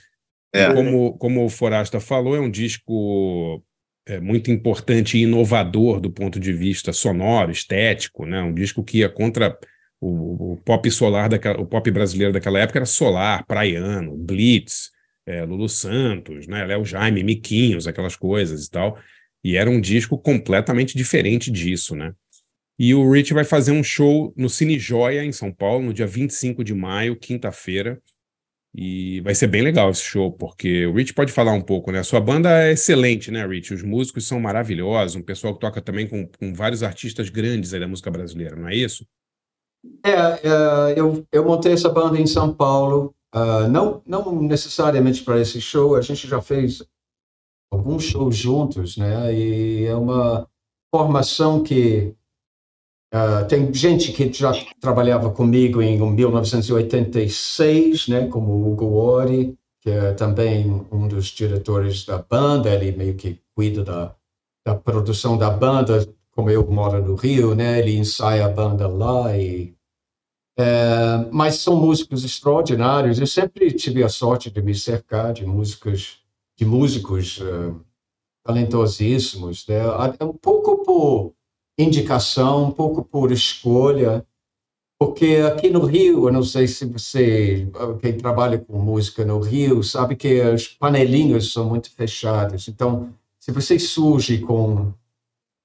É. 0.54 0.74
Como, 0.74 1.18
como 1.18 1.45
o 1.45 1.49
Forasta 1.49 1.99
falou, 1.99 2.36
é 2.36 2.39
um 2.39 2.49
disco 2.49 3.64
é, 4.06 4.20
muito 4.20 4.52
importante 4.52 5.18
e 5.18 5.24
inovador 5.24 5.99
do 5.99 6.12
ponto 6.12 6.39
de 6.39 6.52
vista 6.52 6.91
sonoro, 6.91 7.52
estético, 7.52 8.26
né? 8.26 8.41
Um 8.41 8.54
disco 8.54 8.84
que 8.84 8.99
ia 8.99 9.10
contra 9.10 9.58
o, 9.99 10.54
o 10.54 10.58
pop 10.58 10.89
solar 10.89 11.30
daquela, 11.30 11.60
o 11.60 11.66
pop 11.66 11.89
brasileiro 11.91 12.34
daquela 12.34 12.60
época 12.60 12.80
era 12.80 12.86
solar, 12.86 13.45
praiano, 13.45 14.16
Blitz, 14.18 14.91
é, 15.26 15.43
Lulu 15.43 15.70
Santos, 15.70 16.47
né? 16.47 16.66
Léo 16.66 16.84
Jaime, 16.84 17.24
Miquinhos, 17.24 17.86
aquelas 17.86 18.16
coisas 18.16 18.66
e 18.66 18.72
tal. 18.72 18.97
E 19.44 19.58
era 19.58 19.70
um 19.70 19.82
disco 19.82 20.18
completamente 20.18 20.98
diferente 20.98 21.50
disso, 21.50 21.96
né? 21.96 22.14
E 22.78 22.96
o 22.96 23.12
Rich 23.12 23.34
vai 23.34 23.44
fazer 23.44 23.72
um 23.72 23.84
show 23.84 24.34
no 24.36 24.50
Cine 24.50 24.80
Joia, 24.80 25.24
em 25.24 25.32
São 25.32 25.52
Paulo, 25.52 25.86
no 25.86 25.94
dia 25.94 26.08
25 26.08 26.64
de 26.64 26.74
maio, 26.74 27.16
quinta-feira. 27.16 28.02
E 28.74 29.20
vai 29.22 29.36
ser 29.36 29.48
bem 29.48 29.62
legal 29.62 29.89
esse 29.89 30.04
show, 30.04 30.32
porque 30.32 30.86
o 30.88 30.94
Rich 30.94 31.14
pode 31.14 31.32
falar 31.32 31.52
um 31.52 31.62
pouco, 31.62 31.92
né? 31.92 32.00
A 32.00 32.04
sua 32.04 32.22
banda 32.22 32.50
é 32.50 32.72
excelente, 32.72 33.30
né, 33.30 33.46
Rich? 33.46 33.74
Os 33.74 33.84
músicos 33.84 34.26
são 34.26 34.39
maravilhosos, 34.39 35.16
um 35.16 35.22
pessoal 35.22 35.54
que 35.54 35.60
toca 35.60 35.82
também 35.82 36.08
com, 36.08 36.26
com 36.39 36.54
vários 36.54 36.82
artistas 36.82 37.30
grandes 37.30 37.72
da 37.72 37.88
música 37.88 38.10
brasileira, 38.10 38.56
não 38.56 38.70
é 38.70 38.76
isso? 38.76 39.06
É, 40.06 40.12
é, 40.12 40.94
eu, 40.96 41.26
eu 41.32 41.44
montei 41.44 41.74
essa 41.74 41.89
banda 41.89 42.20
em 42.20 42.26
São 42.26 42.54
Paulo, 42.54 43.14
ah, 43.34 43.68
não, 43.68 44.02
não 44.06 44.42
necessariamente 44.42 45.24
para 45.24 45.39
esse 45.39 45.62
show, 45.62 45.96
a 45.96 46.02
gente 46.02 46.28
já 46.28 46.42
fez 46.42 46.84
alguns 47.72 48.03
shows 48.03 48.36
juntos, 48.36 48.97
né? 48.97 49.34
E 49.34 49.86
é 49.86 49.95
uma 49.95 50.47
formação 50.93 51.63
que 51.63 52.13
ah, 53.13 53.43
tem 53.45 53.74
gente 53.74 54.11
que 54.13 54.32
já 54.32 54.53
trabalhava 54.80 55.32
comigo 55.32 55.82
em 55.82 55.99
1986, 55.99 58.07
né? 58.07 58.28
Como 58.28 58.72
Hugo 58.72 58.93
Ori, 58.93 59.57
que 59.82 59.89
é 59.89 60.13
também 60.13 60.86
um 60.91 61.07
dos 61.07 61.26
diretores 61.28 62.05
da 62.05 62.19
banda, 62.19 62.69
ele 62.69 62.95
meio 62.95 63.15
que 63.15 63.41
cuida 63.55 63.84
da, 63.84 64.15
da 64.65 64.76
produção 64.76 65.38
da 65.38 65.49
banda, 65.49 66.07
como 66.32 66.49
eu 66.49 66.65
moro 66.72 67.03
no 67.03 67.15
Rio, 67.15 67.55
né? 67.55 67.80
Ele 67.80 67.97
ensaia 67.97 68.45
a 68.45 68.49
banda 68.49 68.88
lá 68.88 69.36
e 69.38 69.76
é, 70.57 71.26
mas 71.32 71.55
são 71.55 71.76
músicos 71.76 72.24
extraordinários. 72.24 73.19
Eu 73.19 73.28
sempre 73.28 73.72
tive 73.74 74.03
a 74.03 74.09
sorte 74.09 74.49
de 74.49 74.61
me 74.61 74.76
cercar 74.76 75.34
de 75.34 75.45
músicos, 75.45 76.20
de 76.62 76.66
músicos 76.66 77.39
eh, 77.41 77.74
talentosíssimos, 78.45 79.66
né? 79.68 79.80
É 80.20 80.24
um 80.24 80.34
pouco 80.34 80.86
por 80.86 81.34
indicação, 81.76 82.66
um 82.66 82.72
pouco 82.72 83.03
por 83.03 83.32
escolha, 83.32 84.24
porque 84.99 85.38
aqui 85.38 85.72
no 85.72 85.84
Rio, 85.84 86.28
eu 86.28 86.32
não 86.32 86.43
sei 86.43 86.68
se 86.68 86.86
você, 86.86 87.68
quem 87.99 88.16
trabalha 88.16 88.59
com 88.59 88.78
música 88.78 89.26
no 89.26 89.39
Rio, 89.39 89.82
sabe 89.84 90.16
que 90.16 90.39
as 90.39 90.68
panelinhas 90.68 91.51
são 91.51 91.68
muito 91.68 91.89
fechadas. 91.95 92.68
Então, 92.68 93.12
se 93.39 93.51
você 93.51 93.80
surge 93.80 94.38
com 94.38 94.93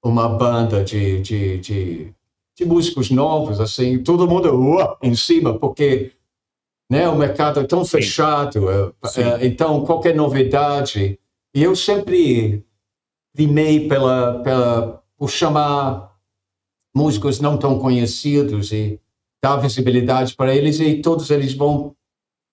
uma 0.03 0.27
banda 0.27 0.83
de, 0.83 1.21
de, 1.21 1.59
de, 1.59 2.13
de 2.55 2.65
músicos 2.65 3.11
novos, 3.11 3.59
assim, 3.59 4.01
todo 4.01 4.27
mundo 4.27 4.49
uá, 4.49 4.97
em 5.03 5.13
cima, 5.13 5.59
porque 5.59 6.13
né, 6.89 7.07
o 7.09 7.17
mercado 7.17 7.59
é 7.59 7.63
tão 7.63 7.83
Sim. 7.83 7.97
fechado. 7.97 8.69
é, 8.69 9.07
Sim. 9.07 9.21
é, 9.21 9.45
então, 9.45 9.85
qualquer 9.85 10.15
novidade. 10.15 11.19
E 11.53 11.63
eu 11.63 11.75
sempre 11.75 12.63
primei 13.35 13.87
pela, 13.87 14.41
pela, 14.43 15.03
por 15.17 15.29
chamar 15.29 16.15
músicos 16.95 17.39
não 17.39 17.57
tão 17.57 17.77
conhecidos 17.77 18.71
e 18.71 18.99
dar 19.43 19.57
visibilidade 19.57 20.35
para 20.35 20.55
eles, 20.55 20.79
e 20.79 21.01
todos 21.01 21.29
eles 21.29 21.53
vão 21.53 21.95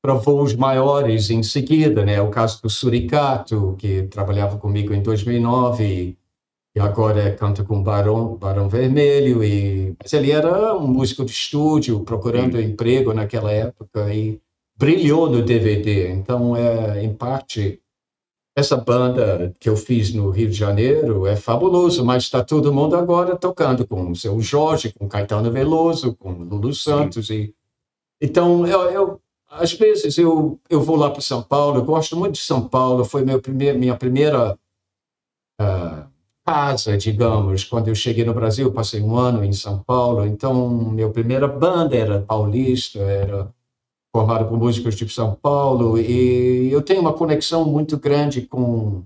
para 0.03 0.15
voos 0.15 0.55
maiores 0.55 1.31
em 1.31 1.43
seguida, 1.43 2.05
né? 2.05 2.21
O 2.21 2.29
caso 2.29 2.61
do 2.61 2.69
Suricato, 2.69 3.75
que 3.79 4.03
trabalhava 4.03 4.59
comigo 4.59 4.93
em 4.93 5.03
2009 5.03 6.19
e, 6.75 6.81
agora 6.81 7.35
canta 7.37 7.63
com 7.65 7.83
Barão, 7.83 8.37
Barão 8.37 8.69
Vermelho, 8.69 9.45
e 9.45 9.95
mas 10.03 10.13
ele 10.13 10.31
era 10.33 10.77
um 10.77 10.87
músico 10.87 11.25
de 11.25 11.33
estúdio 11.33 12.01
procurando 12.05 12.61
emprego 12.61 13.13
naquela 13.15 13.53
época 13.53 14.13
e 14.13 14.41
brilhou 14.77 15.31
no 15.31 15.43
DVD. 15.43 16.11
Então, 16.11 16.57
é, 16.57 17.03
em 17.05 17.15
parte, 17.15 17.81
essa 18.57 18.77
banda 18.77 19.55
que 19.61 19.69
eu 19.69 19.77
fiz 19.77 20.13
no 20.13 20.31
Rio 20.31 20.49
de 20.49 20.55
Janeiro 20.57 21.27
é 21.27 21.37
fabuloso, 21.37 22.05
mas 22.05 22.25
está 22.25 22.43
todo 22.45 22.73
mundo 22.73 22.97
agora 22.97 23.37
tocando 23.37 23.87
com 23.87 24.11
o 24.11 24.17
seu 24.17 24.41
Jorge, 24.41 24.93
com 24.93 25.09
Caetano 25.09 25.51
Veloso, 25.51 26.15
com 26.17 26.33
Lulu 26.33 26.75
Santos. 26.75 27.31
E, 27.31 27.55
então, 28.21 28.67
eu, 28.67 28.81
eu- 28.91 29.21
às 29.49 29.73
vezes 29.73 30.19
eu, 30.19 30.61
eu 30.69 30.81
vou 30.83 30.97
lá 30.97 31.11
para 31.11 31.21
São 31.21 31.41
Paulo, 31.43 31.79
eu 31.79 31.85
gosto 31.85 32.17
muito 32.17 32.35
de 32.35 32.41
São 32.41 32.69
Paulo, 32.69 33.05
foi 33.05 33.25
meu 33.25 33.41
primeir, 33.41 33.79
minha 33.79 33.97
primeira 33.97 34.59
ah, 35.61 36.07
casa, 36.45 36.97
digamos. 36.97 37.65
Quando 37.65 37.89
eu 37.89 37.95
cheguei 37.95 38.25
no 38.25 38.35
Brasil, 38.35 38.73
passei 38.73 39.01
um 39.01 39.17
ano 39.17 39.45
em 39.45 39.53
São 39.53 39.83
Paulo, 39.83 40.27
então 40.27 40.69
minha 40.69 41.09
primeira 41.09 41.49
banda 41.49 41.97
era 41.97 42.21
paulista, 42.21 42.99
era 42.99 43.53
formado 44.15 44.49
por 44.49 44.59
músicos 44.59 44.95
de 44.95 45.09
São 45.09 45.35
Paulo, 45.35 45.99
e 45.99 46.71
eu 46.71 46.83
tenho 46.83 47.01
uma 47.01 47.13
conexão 47.13 47.65
muito 47.65 47.99
grande 47.99 48.43
com, 48.43 49.03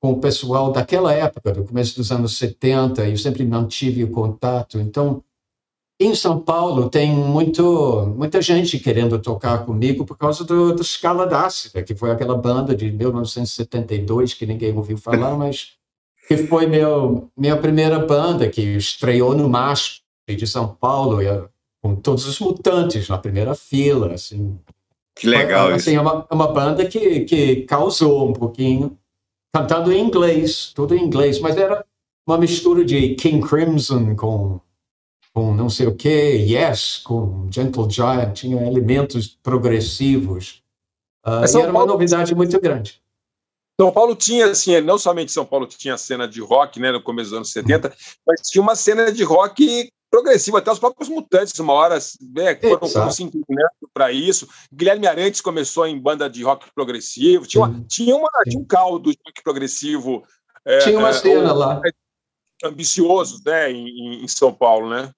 com 0.00 0.12
o 0.12 0.20
pessoal 0.20 0.72
daquela 0.72 1.12
época, 1.12 1.52
do 1.52 1.64
começo 1.64 1.96
dos 1.96 2.10
anos 2.10 2.38
70, 2.38 3.06
e 3.06 3.10
eu 3.10 3.18
sempre 3.18 3.44
mantive 3.44 4.04
o 4.04 4.10
contato. 4.10 4.78
Então, 4.80 5.22
em 6.00 6.14
São 6.14 6.40
Paulo, 6.40 6.88
tem 6.88 7.14
muito, 7.14 8.14
muita 8.16 8.40
gente 8.40 8.78
querendo 8.78 9.18
tocar 9.20 9.64
comigo 9.66 10.04
por 10.04 10.16
causa 10.16 10.42
do, 10.42 10.74
do 10.74 10.82
Scala 10.82 11.26
d'Ácida, 11.26 11.82
que 11.82 11.94
foi 11.94 12.10
aquela 12.10 12.36
banda 12.36 12.74
de 12.74 12.90
1972 12.90 14.34
que 14.34 14.46
ninguém 14.46 14.74
ouviu 14.76 14.96
falar, 14.96 15.36
mas 15.38 15.76
que 16.28 16.36
foi 16.38 16.66
meu, 16.66 17.30
minha 17.36 17.56
primeira 17.56 17.98
banda, 17.98 18.48
que 18.48 18.60
estreou 18.76 19.34
no 19.34 19.48
MASP 19.48 20.00
de 20.28 20.46
São 20.46 20.68
Paulo, 20.74 21.20
e, 21.22 21.26
eh, 21.26 21.44
com 21.82 21.94
todos 21.96 22.26
os 22.26 22.38
mutantes 22.40 23.08
na 23.08 23.18
primeira 23.18 23.54
fila, 23.54 24.14
assim. 24.14 24.58
Que 25.16 25.26
legal 25.28 25.68
assim, 25.68 25.76
isso. 25.76 25.90
É 25.90 26.00
uma, 26.00 26.26
é 26.30 26.34
uma 26.34 26.52
banda 26.52 26.86
que, 26.86 27.20
que 27.20 27.56
causou 27.62 28.28
um 28.28 28.32
pouquinho, 28.32 28.98
cantando 29.54 29.92
em 29.92 30.02
inglês, 30.04 30.72
tudo 30.74 30.94
em 30.94 31.02
inglês, 31.04 31.38
mas 31.40 31.56
era 31.56 31.84
uma 32.26 32.38
mistura 32.38 32.84
de 32.84 33.14
King 33.16 33.46
Crimson 33.46 34.16
com, 34.16 34.58
com 35.34 35.54
não 35.54 35.68
sei 35.68 35.86
o 35.86 35.94
que, 35.94 36.08
Yes, 36.08 36.98
com 37.04 37.46
Gentle 37.50 37.88
Giant, 37.90 38.32
tinha 38.32 38.66
elementos 38.66 39.38
progressivos. 39.42 40.62
Ah, 41.22 41.40
Mas 41.40 41.54
e 41.54 41.58
era 41.58 41.66
uma 41.70 41.80
Paulo- 41.80 41.92
novidade 41.92 42.34
muito 42.34 42.58
grande. 42.60 43.00
São 43.80 43.90
Paulo 43.92 44.14
tinha, 44.14 44.46
assim, 44.46 44.80
não 44.80 44.96
somente 44.98 45.32
São 45.32 45.44
Paulo 45.44 45.66
tinha 45.66 45.98
cena 45.98 46.28
de 46.28 46.40
rock, 46.40 46.78
né, 46.78 46.92
no 46.92 47.02
começo 47.02 47.30
dos 47.30 47.36
anos 47.36 47.50
70, 47.50 47.94
mas 48.26 48.40
tinha 48.42 48.62
uma 48.62 48.76
cena 48.76 49.10
de 49.10 49.24
rock 49.24 49.90
progressiva, 50.10 50.58
até 50.58 50.70
os 50.70 50.78
próprios 50.78 51.08
Mutantes, 51.08 51.58
uma 51.58 51.72
hora, 51.72 51.98
né, 52.32 52.54
foram, 52.54 52.88
foram 52.88 53.10
se 53.10 53.24
inclinando 53.24 53.68
para 53.92 54.12
isso. 54.12 54.48
Guilherme 54.72 55.08
Arantes 55.08 55.40
começou 55.40 55.86
em 55.88 55.98
banda 55.98 56.30
de 56.30 56.44
rock 56.44 56.66
progressivo, 56.72 57.46
tinha, 57.48 57.64
uma, 57.64 57.84
tinha, 57.88 58.14
uma, 58.14 58.28
tinha 58.48 58.60
um 58.60 58.64
caldo 58.64 59.10
de 59.10 59.18
rock 59.26 59.42
progressivo. 59.42 60.22
é, 60.64 60.78
Tinha 60.78 60.96
uma 60.98 61.08
é, 61.08 61.12
cena 61.14 61.52
um- 61.52 61.56
lá. 61.56 61.80
Ambiciosos, 62.62 63.42
né, 63.42 63.72
em, 63.72 64.22
em 64.24 64.28
São 64.28 64.54
Paulo, 64.54 64.88
né? 64.88 65.10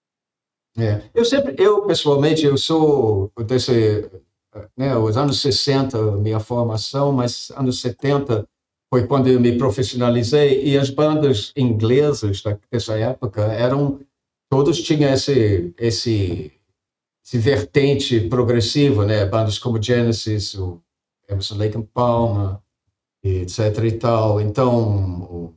É. 0.78 1.02
Eu 1.14 1.24
sempre, 1.26 1.54
eu 1.58 1.82
pessoalmente, 1.86 2.44
eu 2.44 2.56
sou 2.56 3.30
desse, 3.46 4.10
né, 4.76 4.96
os 4.96 5.16
anos 5.16 5.40
60, 5.40 5.98
minha 6.18 6.40
formação, 6.40 7.12
mas 7.12 7.50
anos 7.56 7.80
70 7.80 8.46
foi 8.88 9.06
quando 9.06 9.28
eu 9.28 9.40
me 9.40 9.56
profissionalizei 9.58 10.64
e 10.64 10.78
as 10.78 10.90
bandas 10.90 11.52
inglesas 11.56 12.42
da- 12.42 12.58
dessa 12.70 12.96
época 12.98 13.42
eram, 13.42 14.00
todos 14.48 14.80
tinham 14.82 15.12
esse, 15.12 15.74
esse, 15.78 16.52
esse 17.24 17.38
vertente 17.38 18.20
progressivo, 18.20 19.04
né, 19.04 19.24
bandas 19.26 19.58
como 19.58 19.82
Genesis, 19.82 20.54
o 20.54 20.80
Emerson 21.28 21.56
Lake 21.56 21.76
and 21.76 21.86
Palmer, 21.92 22.58
etc 23.24 23.84
e 23.84 23.92
tal. 23.92 24.40
Então, 24.40 25.22
o 25.22 25.56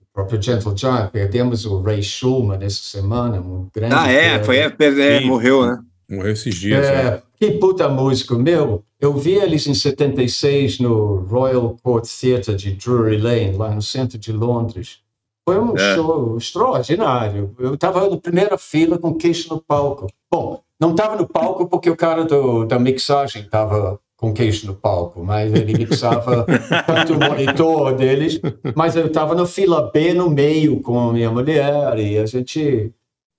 o 0.00 0.14
próprio 0.14 0.42
Gentle 0.42 0.76
Giant, 0.76 1.10
perdemos 1.10 1.64
o 1.64 1.80
Ray 1.80 2.02
Schulman 2.02 2.58
essa 2.62 2.82
semana, 2.82 3.40
um 3.40 3.70
grande 3.74 3.94
Ah, 3.94 4.12
é, 4.12 4.44
foi, 4.44 4.58
é, 4.58 4.70
é, 4.78 5.20
morreu, 5.20 5.64
né? 5.66 5.82
Morreu 6.06 6.32
esses 6.32 6.54
dias. 6.54 6.86
É, 6.86 7.12
né? 7.12 7.22
Que 7.42 7.50
puta 7.58 7.88
músico, 7.88 8.36
meu. 8.36 8.84
Eu 9.00 9.14
vi 9.14 9.32
eles 9.32 9.66
em 9.66 9.74
76 9.74 10.78
no 10.78 11.24
Royal 11.28 11.76
Court 11.82 12.06
Theatre 12.06 12.54
de 12.54 12.70
Drury 12.74 13.16
Lane, 13.16 13.56
lá 13.56 13.74
no 13.74 13.82
centro 13.82 14.16
de 14.16 14.30
Londres. 14.30 15.00
Foi 15.44 15.58
um 15.58 15.76
É. 15.76 15.96
show 15.96 16.36
extraordinário. 16.36 17.52
Eu 17.58 17.74
estava 17.74 18.08
na 18.08 18.16
primeira 18.16 18.56
fila 18.56 18.96
com 18.96 19.12
queixo 19.12 19.52
no 19.52 19.60
palco. 19.60 20.06
Bom, 20.30 20.60
não 20.78 20.92
estava 20.92 21.16
no 21.16 21.26
palco 21.26 21.66
porque 21.66 21.90
o 21.90 21.96
cara 21.96 22.24
do, 22.24 22.64
da 22.64 22.78
mixagem 22.78 23.42
estava 23.42 23.98
com 24.16 24.32
queixo 24.32 24.68
no 24.68 24.74
palco, 24.76 25.24
mas 25.24 25.52
ele 25.52 25.76
mixava 25.76 26.46
tanto 26.86 27.14
o 27.14 27.18
monitor 27.18 27.92
deles, 27.96 28.40
mas 28.76 28.94
eu 28.94 29.06
estava 29.06 29.34
na 29.34 29.46
fila 29.46 29.90
B 29.92 30.14
no 30.14 30.30
meio 30.30 30.80
com 30.80 30.96
a 31.10 31.12
minha 31.12 31.28
mulher 31.28 31.98
e 31.98 32.18
a 32.18 32.24
gente 32.24 32.92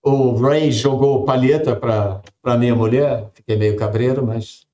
o 0.04 0.36
Ray 0.36 0.72
jogou 0.72 1.24
palheta 1.24 1.76
para 1.76 2.58
minha 2.58 2.76
mulher, 2.76 3.32
fiquei 3.34 3.56
meio 3.56 3.78
cabreiro, 3.78 4.26
mas 4.26 4.68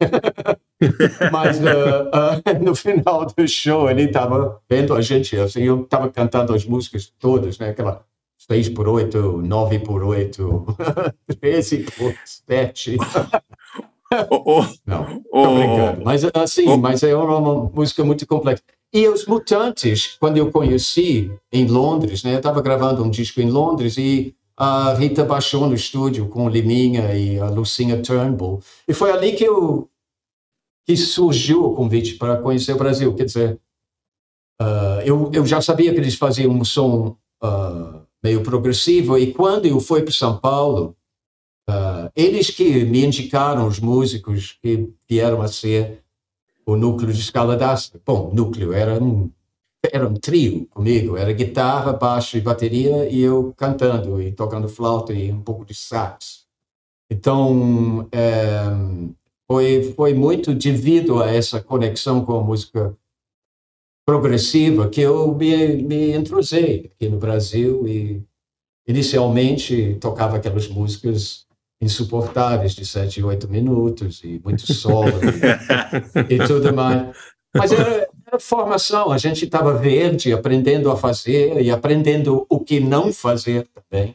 mas 1.32 1.64
ah, 1.64 2.40
ah, 2.44 2.52
no 2.54 2.74
final 2.74 3.26
do 3.26 3.46
show 3.46 3.88
ele 3.88 4.04
estava 4.04 4.60
vendo 4.68 4.94
a 4.94 5.00
gente, 5.00 5.36
assim, 5.36 5.62
eu 5.62 5.82
estava 5.82 6.10
cantando 6.10 6.52
as 6.52 6.64
músicas 6.64 7.12
todas, 7.20 7.58
né, 7.58 7.70
aquela 7.70 8.04
6 8.36 8.70
por 8.70 8.88
8, 8.88 9.42
9 9.42 9.78
por 9.78 10.02
8, 10.02 10.66
13 11.40 11.86
por 11.96 12.14
7. 12.24 12.96
Ô, 14.28 14.58
ô, 14.58 14.66
Não, 14.84 15.22
tô 15.22 15.54
brincando. 15.54 16.04
Mas 16.04 16.24
assim, 16.34 16.76
mas 16.76 17.04
é 17.04 17.14
uma 17.14 17.70
música 17.72 18.04
muito 18.04 18.26
complexa. 18.26 18.62
E 18.92 19.08
os 19.08 19.26
Mutantes, 19.26 20.16
quando 20.20 20.36
eu 20.36 20.50
conheci 20.50 21.32
em 21.50 21.66
Londres, 21.66 22.24
né? 22.24 22.34
Eu 22.34 22.38
estava 22.38 22.60
gravando 22.60 23.02
um 23.02 23.08
disco 23.08 23.40
em 23.40 23.48
Londres 23.48 23.96
e 23.96 24.34
a 24.56 24.94
Rita 24.94 25.24
baixou 25.24 25.66
no 25.66 25.74
estúdio 25.74 26.28
com 26.28 26.48
Liminha 26.48 27.14
e 27.14 27.38
a 27.38 27.48
Lucinha 27.48 28.02
Turnbull. 28.02 28.60
E 28.86 28.92
foi 28.92 29.10
ali 29.10 29.32
que 29.32 29.44
eu 29.44 29.88
que 30.84 30.96
surgiu 30.96 31.64
o 31.64 31.74
convite 31.74 32.14
para 32.14 32.36
conhecer 32.38 32.72
o 32.72 32.78
Brasil. 32.78 33.14
Quer 33.14 33.24
dizer, 33.24 33.60
ah, 34.60 35.00
eu, 35.04 35.30
eu 35.32 35.46
já 35.46 35.60
sabia 35.60 35.92
que 35.92 36.00
eles 36.00 36.16
faziam 36.16 36.52
um 36.52 36.64
som 36.64 37.16
ah, 37.40 38.00
meio 38.22 38.42
progressivo 38.42 39.18
e 39.18 39.32
quando 39.32 39.66
eu 39.66 39.80
fui 39.80 40.02
para 40.02 40.12
São 40.12 40.38
Paulo, 40.38 40.96
ah, 41.68 42.10
eles 42.14 42.50
que 42.50 42.84
me 42.84 43.04
indicaram 43.04 43.66
os 43.66 43.78
músicos 43.80 44.58
que 44.60 44.88
vieram 45.08 45.40
a 45.40 45.48
ser 45.48 46.02
o 46.66 46.76
núcleo 46.76 47.12
de 47.12 47.20
escala. 47.20 47.58
Bom, 48.04 48.32
núcleo 48.32 48.72
era 48.72 49.02
um 49.02 49.30
era 49.90 50.06
um 50.06 50.14
trio 50.14 50.66
comigo, 50.66 51.16
era 51.16 51.32
guitarra, 51.32 51.92
baixo 51.92 52.36
e 52.36 52.40
bateria 52.40 53.08
e 53.08 53.20
eu 53.20 53.52
cantando 53.56 54.22
e 54.22 54.32
tocando 54.32 54.68
flauta 54.68 55.12
e 55.12 55.32
um 55.32 55.42
pouco 55.42 55.64
de 55.64 55.74
sax. 55.74 56.46
Então, 57.10 58.08
eh, 58.12 59.10
foi 59.46 59.92
foi 59.94 60.14
muito 60.14 60.54
devido 60.54 61.22
a 61.22 61.30
essa 61.30 61.60
conexão 61.60 62.24
com 62.24 62.38
a 62.38 62.42
música 62.42 62.96
progressiva 64.06 64.88
que 64.88 65.00
eu 65.00 65.34
me, 65.34 65.82
me 65.82 66.12
entrosei 66.12 66.92
aqui 66.94 67.08
no 67.08 67.18
Brasil 67.18 67.86
e 67.86 68.22
inicialmente 68.86 69.96
tocava 70.00 70.36
aquelas 70.36 70.68
músicas 70.68 71.46
insuportáveis 71.80 72.74
de 72.74 72.86
sete 72.86 73.22
oito 73.22 73.48
minutos 73.48 74.22
e 74.22 74.40
muito 74.44 74.72
solo 74.72 75.12
e, 76.28 76.34
e 76.34 76.46
tudo 76.46 76.72
mais. 76.72 77.16
Mas 77.54 77.72
era 77.72 78.08
formação, 78.40 79.10
a 79.10 79.18
gente 79.18 79.44
estava 79.44 79.74
verde, 79.74 80.32
aprendendo 80.32 80.90
a 80.90 80.96
fazer 80.96 81.60
e 81.60 81.70
aprendendo 81.70 82.46
o 82.48 82.60
que 82.60 82.80
não 82.80 83.12
fazer 83.12 83.66
também. 83.74 84.14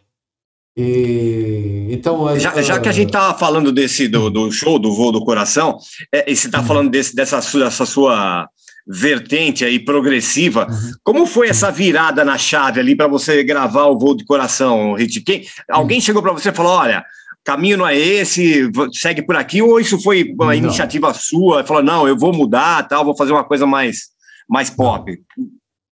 E, 0.76 1.88
então, 1.90 2.38
Já, 2.40 2.62
já 2.62 2.80
que 2.80 2.88
a 2.88 2.92
gente 2.92 3.08
estava 3.08 3.38
falando 3.38 3.72
desse 3.72 4.08
do, 4.08 4.30
do 4.30 4.52
show 4.52 4.78
do 4.78 4.94
voo 4.94 5.12
do 5.12 5.26
coração, 5.26 5.78
é, 6.14 6.32
e 6.32 6.36
você 6.36 6.48
está 6.48 6.62
falando 6.62 6.92
desse, 6.92 7.16
dessa, 7.16 7.42
sua, 7.42 7.64
dessa 7.64 7.86
sua 7.86 8.48
vertente 8.88 9.66
aí 9.66 9.80
progressiva, 9.80 10.68
como 11.04 11.26
foi 11.26 11.50
essa 11.50 11.72
virada 11.72 12.24
na 12.24 12.38
chave 12.38 12.80
ali 12.80 12.96
para 12.96 13.08
você 13.08 13.44
gravar 13.44 13.88
o 13.88 13.98
voo 13.98 14.16
do 14.16 14.24
coração, 14.24 14.94
Rit? 14.94 15.20
Quem, 15.22 15.46
alguém 15.70 16.00
chegou 16.00 16.22
para 16.22 16.32
você 16.32 16.50
e 16.50 16.54
falou: 16.54 16.74
olha, 16.74 17.04
caminho 17.48 17.78
não 17.78 17.88
é 17.88 17.98
esse, 17.98 18.70
segue 18.92 19.22
por 19.22 19.38
aqui, 19.38 19.62
ou 19.62 19.80
isso 19.80 19.98
foi 20.02 20.34
uma 20.34 20.48
Não. 20.48 20.54
iniciativa 20.54 21.14
sua? 21.14 21.64
Falou, 21.64 21.82
não, 21.82 22.06
eu 22.06 22.18
vou 22.18 22.34
mudar, 22.34 22.86
tal, 22.90 23.06
vou 23.06 23.16
fazer 23.16 23.32
uma 23.32 23.46
coisa 23.46 23.66
mais, 23.66 24.10
mais 24.50 24.70
pop. 24.70 25.18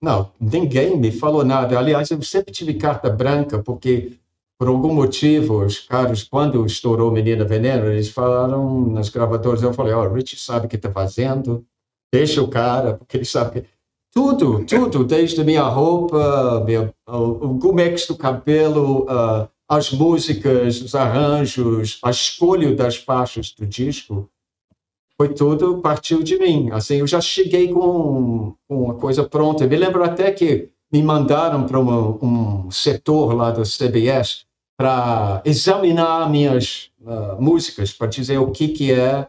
Não, 0.01 0.33
ninguém 0.41 0.97
me 0.97 1.13
falou 1.13 1.45
nada. 1.45 1.79
Aliás, 1.79 2.11
eu 2.11 2.23
sempre 2.23 2.55
tive 2.55 2.73
carta 2.73 3.11
branca, 3.11 3.63
porque 3.63 4.13
por 4.59 4.67
algum 4.69 4.95
motivo, 4.95 5.63
os 5.63 5.79
caras, 5.79 6.23
quando 6.23 6.65
estourou 6.65 7.13
Menina 7.13 7.45
Veneno, 7.45 7.87
eles 7.87 8.09
falaram 8.09 8.89
nas 8.89 9.11
gravadoras, 9.11 9.63
eu 9.63 9.75
falei, 9.75 9.93
ó, 9.93 10.09
o 10.09 10.15
Rich 10.15 10.39
sabe 10.39 10.65
o 10.65 10.69
que 10.71 10.77
está 10.77 10.91
fazendo, 10.91 11.67
deixa 12.11 12.41
o 12.41 12.49
cara, 12.49 12.95
porque 12.95 13.19
ele 13.19 13.27
sabe 13.27 13.61
que... 13.61 13.69
Tudo, 14.15 14.65
tudo, 14.65 15.05
desde 15.05 15.43
minha 15.45 15.63
roupa, 15.65 16.63
meu, 16.67 16.95
o, 17.09 17.47
o 17.47 17.59
do 17.59 18.17
cabelo, 18.17 19.07
ah, 19.09 19.49
as 19.73 19.91
músicas, 19.91 20.83
os 20.83 20.95
arranjos, 20.95 21.99
a 22.03 22.11
escolha 22.11 22.75
das 22.75 22.97
faixas 22.97 23.53
do 23.53 23.65
disco, 23.65 24.29
foi 25.17 25.31
tudo, 25.31 25.79
partiu 25.79 26.23
de 26.23 26.39
mim. 26.39 26.69
Assim, 26.71 26.97
eu 26.97 27.07
já 27.07 27.23
cheguei 27.23 27.69
com, 27.69 28.55
uma 28.69 28.95
coisa 28.97 29.25
pronta. 29.25 29.65
Eu 29.65 29.71
me 29.71 29.77
lembro 29.77 30.05
até 30.05 30.31
que 30.31 30.69
me 30.93 31.03
mandaram 31.03 31.65
para 31.65 31.81
um 31.81 32.71
setor 32.71 33.35
lá 33.35 33.51
do 33.51 33.63
CBS 33.63 34.45
para 34.77 35.41
examinar 35.43 36.29
minhas 36.29 36.91
ah, 37.07 37.39
músicas, 37.41 37.95
para 37.95 38.09
dizer 38.09 38.37
o 38.37 38.51
que 38.51 38.69
que 38.69 38.93
é, 38.93 39.21
o 39.21 39.27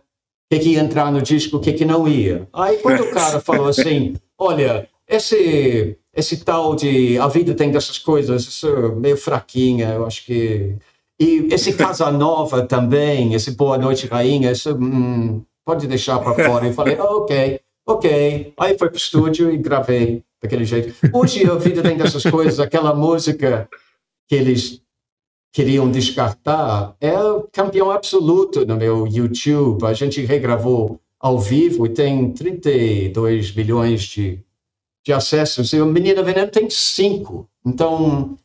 que 0.52 0.60
que 0.60 0.70
ia 0.72 0.82
entrar 0.82 1.10
no 1.10 1.22
disco, 1.22 1.56
o 1.56 1.62
que 1.62 1.72
que 1.72 1.86
não 1.86 2.06
ia. 2.06 2.50
Aí 2.52 2.80
quando 2.80 3.04
o 3.04 3.12
cara 3.12 3.40
falou 3.40 3.70
assim, 3.70 4.16
olha, 4.38 4.90
esse 5.08 5.98
esse 6.16 6.38
tal 6.44 6.76
de 6.76 7.18
a 7.18 7.28
vida 7.28 7.54
tem 7.54 7.72
dessas 7.72 7.98
coisas, 7.98 8.44
isso 8.44 8.68
é 8.68 8.96
meio 8.96 9.18
fraquinha, 9.18 9.94
eu 9.94 10.06
acho 10.06 10.26
que 10.26 10.76
e 11.20 11.48
esse 11.52 11.74
Casa 11.78 12.12
Nova 12.12 12.66
também, 12.66 13.34
esse 13.34 13.52
Boa 13.52 13.78
Noite 13.78 14.08
Rainha, 14.08 14.52
isso 14.52 14.76
hum, 14.76 15.44
pode 15.66 15.88
deixar 15.88 16.20
para 16.20 16.34
fora. 16.46 16.68
Eu 16.68 16.74
falei, 16.74 16.98
"Ah, 16.98 17.06
ok, 17.06 17.60
ok. 17.88 18.54
Aí 18.58 18.78
foi 18.78 18.90
para 18.90 18.96
o 18.96 18.98
estúdio 18.98 19.52
e 19.52 19.58
gravei 19.58 20.24
daquele 20.42 20.66
jeito. 20.66 20.94
Hoje 21.14 21.50
a 21.50 21.56
vida 21.56 21.82
tem 21.82 21.98
dessas 21.98 22.24
coisas, 22.24 22.60
aquela 22.60 22.94
música 22.94 23.70
que 24.28 24.36
eles 24.36 24.82
queriam 25.54 25.90
descartar 25.90 26.96
é 27.00 27.18
o 27.18 27.48
campeão 27.52 27.92
absoluto 27.92 28.66
no 28.66 28.76
meu 28.76 29.08
YouTube. 29.08 29.86
A 29.86 29.94
gente 29.94 30.22
regravou 30.22 31.00
ao 31.20 31.40
vivo 31.40 31.86
e 31.86 31.90
tem 31.90 32.32
32 32.34 33.56
milhões 33.56 34.02
de, 34.02 34.44
de 35.06 35.14
acessos. 35.14 35.74
E 35.74 35.82
o 35.82 35.86
Menina 35.86 36.24
Veneno 36.24 36.50
tem 36.50 36.70
cinco. 36.70 37.50
Então, 37.66 38.38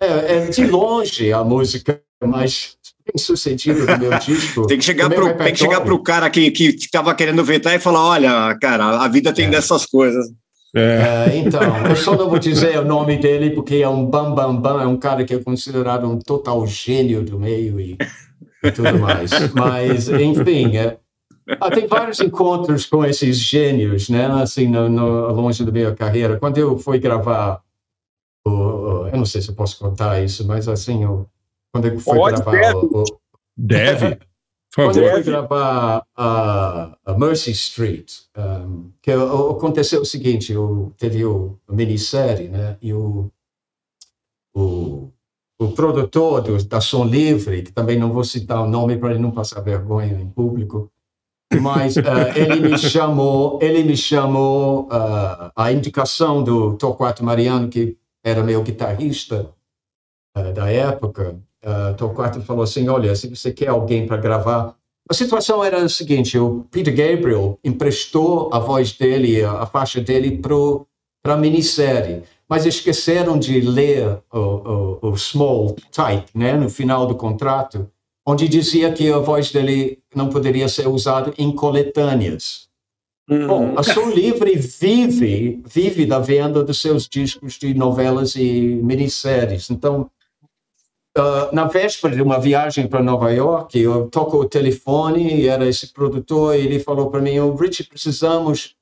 é, 0.00 0.36
é 0.36 0.46
de 0.46 0.66
longe 0.66 1.32
a 1.32 1.44
música 1.44 2.02
mais 2.24 2.76
bem 3.06 3.18
sucedida 3.18 3.86
do 3.86 3.98
meu 3.98 4.18
disco. 4.18 4.66
Tem 4.66 4.78
que 4.78 4.84
chegar 4.84 5.08
do 5.08 5.10
meu 5.10 5.34
pro, 5.34 5.44
tem 5.44 5.52
que 5.52 5.58
chegar 5.58 5.78
repertório. 5.78 5.98
pro 5.98 6.02
cara 6.02 6.30
que, 6.30 6.50
que 6.50 6.64
estava 6.64 7.14
querendo 7.14 7.44
vetar 7.44 7.74
e 7.74 7.78
falar: 7.78 8.04
olha, 8.04 8.58
cara, 8.60 9.02
a 9.02 9.08
vida 9.08 9.32
tem 9.32 9.50
dessas 9.50 9.86
coisas. 9.86 10.26
É, 10.74 11.36
então, 11.36 11.60
eu 11.88 11.96
só 11.96 12.16
não 12.16 12.28
vou 12.28 12.38
dizer 12.38 12.78
o 12.78 12.84
nome 12.84 13.16
dele 13.16 13.50
porque 13.50 13.76
é 13.76 13.88
um 13.88 14.06
bam 14.06 14.34
bam 14.34 14.54
bam, 14.54 14.80
é 14.80 14.86
um 14.86 14.96
cara 14.96 15.24
que 15.24 15.34
é 15.34 15.42
considerado 15.42 16.08
um 16.08 16.18
total 16.18 16.64
gênio 16.66 17.24
do 17.24 17.40
meio 17.40 17.80
e, 17.80 17.98
e 18.62 18.70
tudo 18.70 18.98
mais. 18.98 19.30
Mas, 19.52 20.08
enfim, 20.08 20.76
é, 20.76 20.96
Ah, 21.60 21.70
tem 21.70 21.86
vários 21.86 22.20
encontros 22.20 22.86
com 22.86 23.04
esses 23.04 23.38
gênios, 23.38 24.08
né? 24.08 24.26
Assim, 24.26 24.68
no, 24.68 24.88
no, 24.88 25.32
longe 25.32 25.64
da 25.64 25.72
minha 25.72 25.94
carreira. 25.94 26.38
Quando 26.38 26.58
eu 26.58 26.78
fui 26.78 26.98
gravar, 26.98 27.62
o, 28.46 29.06
eu 29.06 29.16
não 29.16 29.24
sei 29.24 29.40
se 29.42 29.48
eu 29.50 29.54
posso 29.54 29.78
contar 29.78 30.22
isso, 30.22 30.46
mas 30.46 30.68
assim, 30.68 31.04
eu, 31.04 31.28
quando 31.72 31.86
eu 31.88 31.98
fui 31.98 32.18
Pode, 32.18 32.36
gravar 32.36 32.52
deve. 32.52 32.74
o, 32.74 33.02
o- 33.02 33.20
Deve. 33.56 34.16
Por 34.72 34.84
quando 34.84 34.98
eu 35.00 35.10
fui 35.10 35.22
gravar 35.24 36.06
a, 36.16 36.96
a 37.04 37.18
Mercy 37.18 37.50
Street, 37.50 38.20
um, 38.38 38.92
que 39.02 39.10
aconteceu 39.10 40.00
o 40.00 40.06
seguinte, 40.06 40.52
eu, 40.52 40.94
teve 40.96 41.24
o, 41.24 41.58
a 41.66 41.72
minissérie, 41.72 42.48
né? 42.48 42.78
E 42.80 42.94
o, 42.94 43.28
o, 44.54 45.10
o 45.58 45.72
produtor 45.72 46.40
do, 46.40 46.62
da 46.64 46.80
Som 46.80 47.04
Livre, 47.04 47.62
que 47.64 47.72
também 47.72 47.98
não 47.98 48.12
vou 48.12 48.22
citar 48.22 48.62
o 48.62 48.68
nome 48.68 48.96
para 48.96 49.10
ele 49.10 49.18
não 49.18 49.32
passar 49.32 49.60
vergonha 49.60 50.20
em 50.20 50.30
público, 50.30 50.88
mas 51.58 51.96
eh, 51.96 52.02
ele 52.36 52.60
me 52.60 52.78
chamou, 52.78 53.58
ele 53.60 53.82
me 53.82 53.96
chamou 53.96 54.88
ah, 54.90 55.50
a 55.56 55.72
indicação 55.72 56.42
do 56.44 56.76
Torquato 56.76 57.24
Mariano, 57.24 57.68
que 57.68 57.96
era 58.22 58.42
meu 58.42 58.62
guitarrista 58.62 59.50
eh, 60.36 60.52
da 60.52 60.70
época. 60.70 61.38
Uh, 61.62 61.94
Torquato 61.94 62.40
falou 62.40 62.62
assim, 62.62 62.88
olha, 62.88 63.14
se 63.14 63.28
você 63.28 63.52
quer 63.52 63.68
alguém 63.68 64.06
para 64.06 64.16
gravar... 64.16 64.74
A 65.10 65.12
situação 65.12 65.62
era 65.62 65.82
a 65.82 65.88
seguinte, 65.90 66.38
o 66.38 66.64
Peter 66.70 66.94
Gabriel 66.94 67.58
emprestou 67.62 68.48
a 68.50 68.58
voz 68.58 68.92
dele, 68.92 69.44
a, 69.44 69.52
a 69.62 69.66
faixa 69.66 70.00
dele 70.00 70.40
para 71.22 71.34
a 71.34 71.36
minissérie, 71.36 72.22
mas 72.48 72.64
esqueceram 72.64 73.38
de 73.38 73.60
ler 73.60 74.22
o, 74.32 74.38
o, 74.38 75.10
o 75.10 75.18
small 75.18 75.76
type, 75.92 76.30
né, 76.34 76.54
no 76.54 76.70
final 76.70 77.06
do 77.06 77.14
contrato, 77.14 77.90
onde 78.26 78.48
dizia 78.48 78.92
que 78.92 79.10
a 79.10 79.18
voz 79.18 79.50
dele 79.50 79.98
não 80.14 80.28
poderia 80.28 80.68
ser 80.68 80.88
usada 80.88 81.32
em 81.38 81.54
coletâneas. 81.54 82.68
Bom, 83.28 83.74
a 83.78 83.82
Som 83.84 84.10
Livre 84.10 84.56
vive, 84.56 85.62
vive 85.64 86.04
da 86.04 86.18
venda 86.18 86.64
dos 86.64 86.80
seus 86.80 87.08
discos 87.08 87.54
de 87.54 87.72
novelas 87.74 88.34
e 88.34 88.80
minisséries. 88.82 89.70
Então, 89.70 90.10
ah, 91.16 91.48
na 91.52 91.64
véspera 91.66 92.14
de 92.14 92.22
uma 92.22 92.40
viagem 92.40 92.88
para 92.88 93.02
Nova 93.02 93.32
York, 93.32 93.78
eu 93.78 94.08
toco 94.08 94.36
o 94.36 94.48
telefone 94.48 95.42
e 95.42 95.46
era 95.46 95.68
esse 95.68 95.92
produtor 95.92 96.56
e 96.56 96.60
ele 96.60 96.80
falou 96.80 97.08
para 97.08 97.20
mim, 97.20 97.38
oh, 97.38 97.54
Richie, 97.54 97.84
precisamos 97.84 98.74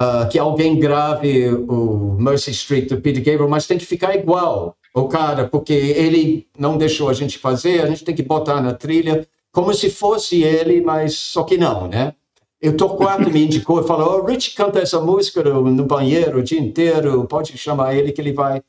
ah, 0.00 0.26
que 0.30 0.38
alguém 0.38 0.78
grave 0.78 1.48
o 1.50 2.16
Mercy 2.18 2.52
Street 2.52 2.88
do 2.88 3.00
Peter 3.00 3.22
Gabriel, 3.22 3.48
mas 3.48 3.66
tem 3.66 3.76
que 3.76 3.84
ficar 3.84 4.14
igual 4.14 4.76
o 4.94 5.08
cara, 5.08 5.48
porque 5.48 5.72
ele 5.72 6.46
não 6.56 6.78
deixou 6.78 7.08
a 7.08 7.12
gente 7.12 7.38
fazer, 7.38 7.82
a 7.82 7.86
gente 7.86 8.04
tem 8.04 8.14
que 8.14 8.22
botar 8.22 8.60
na 8.60 8.72
trilha 8.72 9.26
como 9.52 9.74
se 9.74 9.90
fosse 9.90 10.42
ele, 10.42 10.80
mas 10.80 11.14
só 11.14 11.42
que 11.42 11.58
não, 11.58 11.88
né? 11.88 12.14
Eu 12.60 12.76
Torquato 12.76 13.30
me 13.30 13.44
indicou 13.44 13.80
e 13.80 13.86
falou, 13.86 14.20
oh, 14.20 14.24
Richie 14.24 14.54
canta 14.54 14.78
essa 14.78 15.00
música 15.00 15.42
no, 15.42 15.84
banheiro 15.84 16.38
o 16.38 16.42
dia 16.42 16.58
inteiro, 16.58 17.26
pode 17.26 17.58
chamar 17.58 17.94
ele 17.94 18.12
que 18.12 18.20
ele 18.20 18.32
vai 18.32 18.62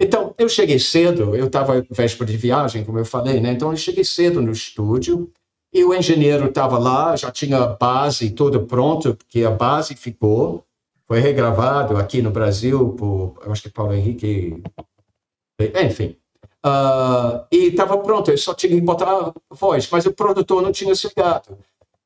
então, 0.00 0.32
eu 0.38 0.48
cheguei 0.48 0.78
cedo, 0.78 1.34
eu 1.34 1.46
estava 1.46 1.84
véspera 1.90 2.30
de 2.30 2.36
viagem, 2.36 2.84
como 2.84 3.00
eu 3.00 3.04
falei, 3.04 3.40
né? 3.40 3.52
Então, 3.52 3.72
eu 3.72 3.76
cheguei 3.76 4.04
cedo 4.04 4.40
no 4.40 4.52
estúdio 4.52 5.28
e 5.72 5.84
o 5.84 5.92
engenheiro 5.92 6.46
estava 6.46 6.78
lá, 6.78 7.16
já 7.16 7.32
tinha 7.32 7.58
a 7.58 7.66
base 7.66 8.30
toda 8.30 8.60
pronta, 8.60 9.12
porque 9.12 9.42
a 9.42 9.50
base 9.50 9.96
ficou, 9.96 10.64
foi 11.06 11.18
regravado 11.18 11.96
aqui 11.96 12.22
no 12.22 12.30
Brasil 12.30 12.90
por, 12.90 13.40
eu 13.44 13.50
acho 13.50 13.62
que 13.62 13.70
Paulo 13.70 13.92
Henrique, 13.92 14.62
enfim. 15.58 16.16
Ah, 16.62 17.46
e 17.52 17.68
estava 17.68 17.96
pronto, 17.98 18.30
eu 18.30 18.38
só 18.38 18.54
tinha 18.54 18.74
que 18.74 18.80
botar 18.80 19.32
voz, 19.50 19.88
mas 19.90 20.06
o 20.06 20.12
produtor 20.12 20.62
não 20.62 20.72
tinha 20.72 20.94
chegado. 20.94 21.58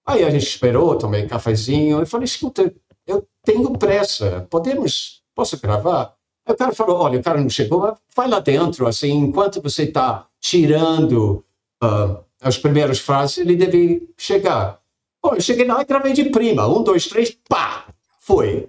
Aí 0.07 0.25
a 0.25 0.31
gente 0.31 0.47
esperou, 0.47 0.99
tomei 0.99 1.27
cafezinho, 1.27 2.01
eu 2.01 2.07
falei, 2.07 2.25
escuta, 2.25 2.73
eu 3.07 3.27
tenho 3.45 3.73
pressa, 3.79 4.47
podemos, 4.51 5.23
posso 5.35 5.61
gravar? 5.61 6.15
Aí 6.47 6.55
o 6.55 6.57
cara 6.57 6.73
falou, 6.75 6.99
olha, 7.01 7.21
o 7.21 7.23
cara 7.23 7.41
não 7.41 7.49
chegou, 7.49 7.97
vai 8.15 8.29
lá 8.29 8.41
dentro, 8.41 8.87
assim, 8.87 9.13
enquanto 9.13 9.63
você 9.63 9.85
está 9.85 10.27
tirando 10.41 11.45
ah, 11.81 12.21
as 12.41 12.59
primeiras 12.59 12.99
frases, 12.99 13.39
ele 13.39 13.57
deve 13.57 14.09
chegar. 14.19 14.81
Bom, 15.23 15.35
eu 15.35 15.41
cheguei 15.41 15.65
lá 15.67 15.81
e 15.81 15.85
gravei 15.85 16.13
de 16.13 16.25
prima, 16.31 16.67
um, 16.67 16.83
dois, 16.83 17.07
três, 17.07 17.31
pá, 17.49 17.87
foi. 18.21 18.69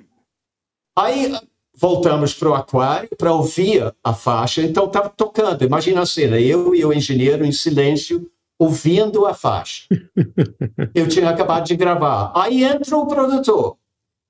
Aí 0.95 1.34
voltamos 1.76 2.34
para 2.34 2.49
o 2.49 2.53
aquário 2.53 3.09
para 3.17 3.34
ouvir 3.34 3.93
a 4.03 4.13
faixa, 4.13 4.61
então 4.61 4.86
estava 4.86 5.09
tocando, 5.09 5.63
imagina 5.63 6.01
a 6.01 6.05
cena, 6.05 6.39
eu 6.39 6.76
e 6.76 6.86
o 6.86 6.93
engenheiro 6.93 7.45
em 7.45 7.51
silêncio, 7.51 8.30
ouvindo 8.59 9.26
a 9.26 9.34
faixa. 9.34 9.86
Eu 10.95 11.07
tinha 11.07 11.30
acabado 11.30 11.65
de 11.65 11.76
gravar. 11.76 12.32
Aí 12.36 12.63
entra 12.63 12.95
o 12.95 13.07
produtor. 13.07 13.78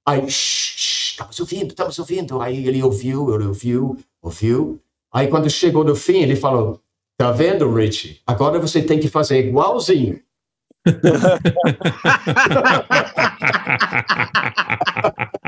Aí, 0.06 0.30
"Shh, 0.30 0.76
shh, 0.78 1.10
estamos 1.12 1.39
ouvindo, 1.39 1.72
estamos 1.72 2.00
ouvindo. 2.00 2.41
Aí 2.41 2.68
ele 2.68 2.82
ouviu, 2.82 3.36
ele 3.36 3.46
ouviu, 3.46 3.98
ouviu. 4.22 4.82
Aí 5.14 5.28
quando 5.28 5.50
chegou 5.50 5.84
no 5.84 5.96
fim, 5.96 6.22
ele 6.22 6.36
falou, 6.36 6.80
tá 7.18 7.32
vendo, 7.32 7.72
Richie? 7.72 8.20
Agora 8.26 8.60
você 8.60 8.82
tem 8.82 9.00
que 9.00 9.08
fazer 9.08 9.48
igualzinho. 9.48 10.20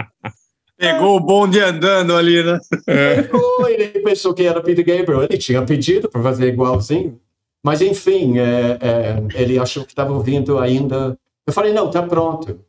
Pegou 0.93 1.17
o 1.17 1.19
bonde 1.19 1.59
andando 1.59 2.15
ali, 2.15 2.43
né? 2.43 2.59
Pegou, 2.85 3.67
ele 3.67 3.87
pensou 3.99 4.33
que 4.33 4.43
era 4.43 4.61
Peter 4.61 4.85
Gabriel. 4.85 5.23
Ele 5.23 5.37
tinha 5.37 5.65
pedido 5.65 6.09
para 6.09 6.21
fazer 6.21 6.47
igualzinho. 6.47 7.19
Mas, 7.63 7.81
enfim, 7.81 8.37
é, 8.37 8.77
é, 8.81 9.41
ele 9.41 9.57
achou 9.57 9.83
que 9.83 9.91
estava 9.91 10.13
ouvindo 10.13 10.59
ainda. 10.59 11.17
Eu 11.47 11.53
falei, 11.53 11.73
não, 11.73 11.89
tá 11.89 12.03
pronto. 12.03 12.63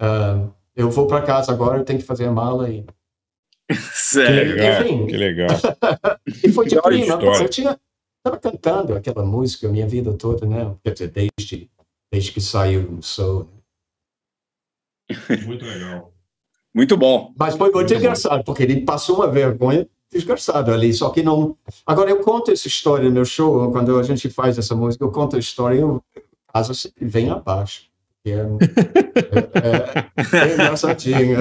Ah, 0.00 0.48
eu 0.74 0.90
vou 0.90 1.06
para 1.06 1.22
casa 1.22 1.50
agora, 1.52 1.78
eu 1.78 1.84
tenho 1.84 1.98
que 1.98 2.04
fazer 2.04 2.26
a 2.26 2.32
mala. 2.32 2.68
E, 2.70 2.84
Que 3.68 3.74
Sério. 3.74 4.54
legal, 4.56 4.82
Enfim. 4.82 5.06
que 5.06 5.16
legal. 5.16 5.48
e 6.44 6.52
foi 6.52 6.66
de 6.66 6.76
Que 6.76 6.82
prima. 6.82 7.04
História. 7.04 7.42
eu 7.42 7.48
tinha 7.48 7.80
estava 8.26 8.38
cantando 8.38 8.94
aquela 8.94 9.24
música 9.24 9.68
a 9.68 9.70
minha 9.70 9.86
vida 9.86 10.12
toda, 10.16 10.46
né? 10.46 10.76
Quer 10.82 10.92
dizer, 10.92 11.08
desde, 11.08 11.70
desde 12.12 12.32
que 12.32 12.40
saiu 12.40 12.98
o 12.98 13.02
Soul. 13.02 13.48
Muito 15.46 15.64
legal. 15.64 16.12
Muito 16.76 16.96
bom. 16.96 17.32
Mas 17.38 17.54
foi 17.56 17.70
muito 17.70 17.76
Muito 17.76 17.94
bom. 17.94 17.98
engraçado, 17.98 18.44
porque 18.44 18.62
ele 18.62 18.82
passou 18.82 19.16
uma 19.16 19.26
vergonha 19.28 19.88
desgraçada 20.12 20.74
ali, 20.74 20.92
só 20.92 21.08
que 21.08 21.22
não... 21.22 21.56
Agora, 21.86 22.10
eu 22.10 22.20
conto 22.20 22.50
essa 22.50 22.68
história 22.68 23.08
no 23.08 23.14
meu 23.14 23.24
show, 23.24 23.72
quando 23.72 23.98
a 23.98 24.02
gente 24.02 24.28
faz 24.28 24.58
essa 24.58 24.74
música, 24.74 25.02
eu 25.02 25.10
conto 25.10 25.36
a 25.36 25.38
história 25.38 25.76
e 25.76 25.80
eu 25.80 26.02
caso 26.52 26.74
sempre 26.74 27.06
vem 27.06 27.30
abaixo. 27.30 27.84
É, 28.24 28.30
é, 28.30 28.34
é, 30.34 30.38
é 30.48 30.52
engraçadinho. 30.54 31.38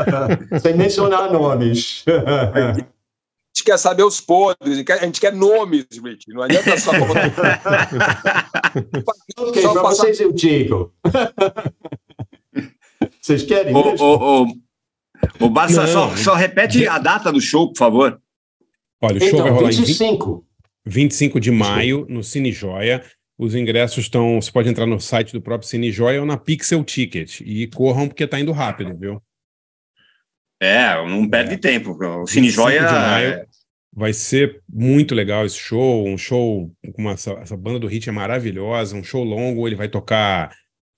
Sem 0.60 0.74
mencionar 0.76 1.32
nomes. 1.32 2.04
A 2.08 2.72
gente 2.72 3.64
quer 3.64 3.78
saber 3.78 4.02
os 4.04 4.20
podres, 4.20 4.72
a 4.72 4.74
gente 4.74 4.84
quer, 4.84 4.98
a 5.00 5.04
gente 5.04 5.20
quer 5.20 5.32
nomes, 5.32 5.86
Rich. 6.02 6.24
Não 6.28 6.42
adianta 6.42 6.76
só 6.78 6.90
ok, 9.38 9.62
Só 9.62 9.72
para 9.72 9.82
passar- 9.82 10.02
vocês 10.04 10.20
eu 10.20 10.32
digo. 10.32 10.92
Vocês 13.24 13.42
querem 13.42 13.74
Ô, 13.74 13.82
mesmo? 13.90 14.04
ô, 14.06 14.46
ô, 15.40 15.48
Basta, 15.48 15.86
só, 15.86 16.14
só 16.14 16.34
repete 16.34 16.86
a 16.86 16.98
data 16.98 17.32
do 17.32 17.40
show, 17.40 17.68
por 17.72 17.78
favor. 17.78 18.20
Olha, 19.00 19.16
o 19.16 19.20
show 19.20 19.38
vai 19.38 19.40
Então, 19.48 19.54
rolar 19.54 19.68
em 19.72 19.76
20 19.76 19.86
25. 19.86 20.46
25 20.84 21.40
de 21.40 21.50
maio, 21.50 22.06
no 22.10 22.22
Cine 22.22 22.52
Joia. 22.52 23.02
Os 23.38 23.54
ingressos 23.54 24.04
estão. 24.04 24.40
Você 24.42 24.52
pode 24.52 24.68
entrar 24.68 24.84
no 24.84 25.00
site 25.00 25.32
do 25.32 25.40
próprio 25.40 25.66
Cine 25.66 25.90
Joia 25.90 26.20
ou 26.20 26.26
na 26.26 26.36
Pixel 26.36 26.84
Ticket. 26.84 27.40
E 27.40 27.66
corram, 27.68 28.08
porque 28.08 28.26
tá 28.26 28.38
indo 28.38 28.52
rápido, 28.52 28.94
viu? 28.98 29.22
É, 30.60 30.94
não 31.08 31.26
perde 31.26 31.56
tempo. 31.56 31.92
O 31.92 32.26
Cine 32.26 32.48
25 32.48 32.52
Joia. 32.52 32.86
de 32.86 32.92
maio. 32.92 33.28
é- 33.30 33.46
Vai 33.96 34.12
ser 34.12 34.60
muito 34.68 35.14
legal 35.14 35.46
esse 35.46 35.56
show. 35.56 36.06
Um 36.06 36.18
show 36.18 36.70
com 36.94 37.08
essa, 37.10 37.30
essa 37.34 37.56
banda 37.56 37.78
do 37.78 37.86
Hit 37.86 38.08
é 38.08 38.12
maravilhosa. 38.12 38.94
Um 38.96 39.02
show 39.04 39.24
longo. 39.24 39.66
Ele 39.66 39.76
vai 39.76 39.88
tocar, 39.88 40.50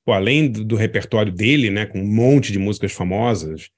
pô, 0.06 0.12
além 0.12 0.48
do, 0.50 0.64
do 0.64 0.76
repertório 0.76 1.32
dele, 1.32 1.68
né? 1.68 1.84
Com 1.84 1.98
um 2.00 2.06
monte 2.06 2.52
de 2.52 2.58
músicas 2.58 2.92
famosas. 2.92 3.68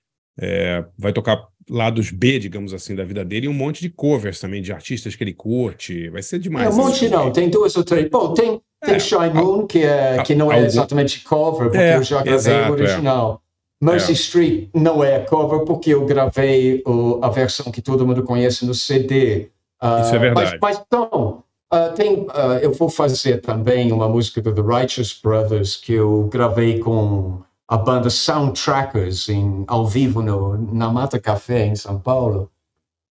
é, 0.40 0.84
vai 0.96 1.12
tocar 1.12 1.48
lados 1.68 2.10
B, 2.12 2.38
digamos 2.38 2.72
assim, 2.72 2.94
da 2.94 3.02
vida 3.04 3.24
dele. 3.24 3.46
E 3.46 3.48
um 3.48 3.52
monte 3.54 3.80
de 3.80 3.90
covers 3.90 4.38
também, 4.38 4.62
de 4.62 4.72
artistas 4.72 5.16
que 5.16 5.24
ele 5.24 5.34
curte. 5.34 6.08
Vai 6.10 6.22
ser 6.22 6.38
demais. 6.38 6.66
É, 6.66 6.70
um 6.70 6.76
monte 6.86 7.08
não, 7.08 7.32
tem 7.32 7.50
duas 7.50 7.74
ou 7.76 7.82
três. 7.82 8.08
Bom, 8.08 8.32
tem, 8.34 8.60
tem 8.84 8.94
É, 8.94 8.98
Shy 9.00 9.30
Moon, 9.34 9.66
que, 9.66 9.82
é, 9.82 10.22
que 10.22 10.34
não 10.36 10.50
é 10.52 10.54
algum- 10.56 10.66
exatamente 10.66 11.24
cover, 11.24 11.64
porque 11.68 11.78
É, 11.78 11.96
eu 11.96 12.02
já 12.04 12.22
gravei 12.22 12.34
exato, 12.36 12.70
o 12.70 12.72
original. 12.74 13.42
Mercy 13.82 14.10
É. 14.10 14.14
Street 14.14 14.68
não 14.74 15.02
é 15.04 15.18
cover, 15.20 15.64
porque 15.64 15.92
eu 15.94 16.04
gravei 16.06 16.82
o- 16.86 17.18
a 17.22 17.28
versão 17.30 17.70
que 17.72 17.82
todo 17.82 18.06
mundo 18.06 18.22
conhece 18.22 18.64
no 18.64 18.74
CD. 18.74 19.48
Ah, 19.80 20.00
Isso 20.04 20.14
é 20.14 20.18
verdade. 20.18 20.58
Mas, 20.60 20.76
mas 20.76 20.84
então, 20.86 21.42
ah, 21.70 21.88
tem, 21.90 22.26
ah, 22.30 22.58
eu 22.62 22.72
vou 22.72 22.88
fazer 22.88 23.40
também 23.40 23.92
uma 23.92 24.08
música 24.08 24.40
do 24.40 24.54
The 24.54 24.62
Righteous 24.62 25.18
Brothers, 25.22 25.76
que 25.76 25.92
eu 25.92 26.28
gravei 26.32 26.78
com 26.80 27.42
a 27.66 27.76
banda 27.76 28.08
Soundtrackers 28.10 29.28
em, 29.28 29.64
ao 29.66 29.86
vivo 29.86 30.22
no, 30.22 30.56
na 30.72 30.90
Mata 30.90 31.18
Café, 31.20 31.66
em 31.66 31.76
São 31.76 32.00
Paulo. 32.00 32.50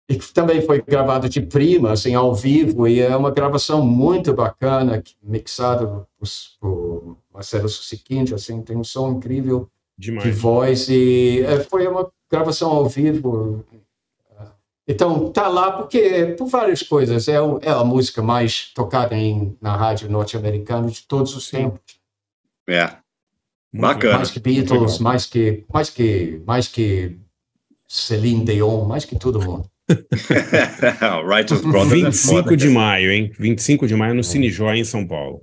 e 0.09 0.17
que 0.17 0.33
também 0.33 0.63
foi 0.63 0.81
gravado 0.81 1.29
de 1.29 1.41
prima, 1.43 1.93
assim, 1.93 2.15
ao 2.15 2.35
vivo, 2.35 2.89
e 2.89 3.01
é 3.01 3.15
uma 3.15 3.31
gravação 3.31 3.85
muito 3.85 4.33
bacana, 4.33 5.03
mixada 5.23 5.87
por, 5.87 6.29
por 6.59 7.19
Marcelo 7.33 7.69
Susiquinte, 7.69 8.35
assim, 8.35 8.63
tem 8.63 8.77
um 8.77 8.85
som 8.85 9.13
incrível 9.13 9.69
de 9.99 10.11
Demais. 10.11 10.39
voz, 10.41 10.89
e 10.89 11.43
é, 11.43 11.61
foi 11.61 11.87
uma 11.87 12.11
gravação 12.31 12.71
ao 12.71 12.89
vivo. 12.89 13.65
Então, 14.91 15.31
tá 15.31 15.49
lá 15.49 15.71
porque, 15.73 16.35
por 16.39 16.47
várias 16.47 16.83
coisas, 16.83 17.29
é, 17.29 17.35
é 17.61 17.71
a 17.71 17.85
música 17.85 18.23
mais 18.23 18.73
tocada 18.75 19.15
em, 19.15 19.55
na 19.61 19.77
rádio 19.77 20.11
norte-americana 20.11 20.89
de 20.89 21.03
todos 21.03 21.37
os 21.37 21.51
tempos. 21.51 21.81
É. 22.67 22.97
Bacana. 23.71 24.17
Mais 24.17 24.31
que 24.31 24.41
Beatles, 24.41 24.99
mais 24.99 25.27
que, 25.27 25.67
mais 25.71 25.91
que, 25.91 26.43
mais 26.47 26.69
que 26.69 27.19
Celine 27.87 28.47
Dion, 28.47 28.87
mais 28.87 29.05
que 29.05 29.17
todo 29.17 29.43
mundo. 29.43 29.71
Righteous 31.27 31.61
Brothers 31.61 31.93
é 31.93 32.07
25 32.07 32.35
foda, 32.35 32.57
de 32.57 32.65
cara. 32.65 32.75
maio, 32.75 33.13
hein? 33.13 33.33
25 33.39 33.87
de 33.87 33.95
maio 33.95 34.15
no 34.15 34.25
Cine 34.25 34.49
Joy, 34.49 34.79
em 34.79 34.85
São 34.85 35.07
Paulo. 35.07 35.43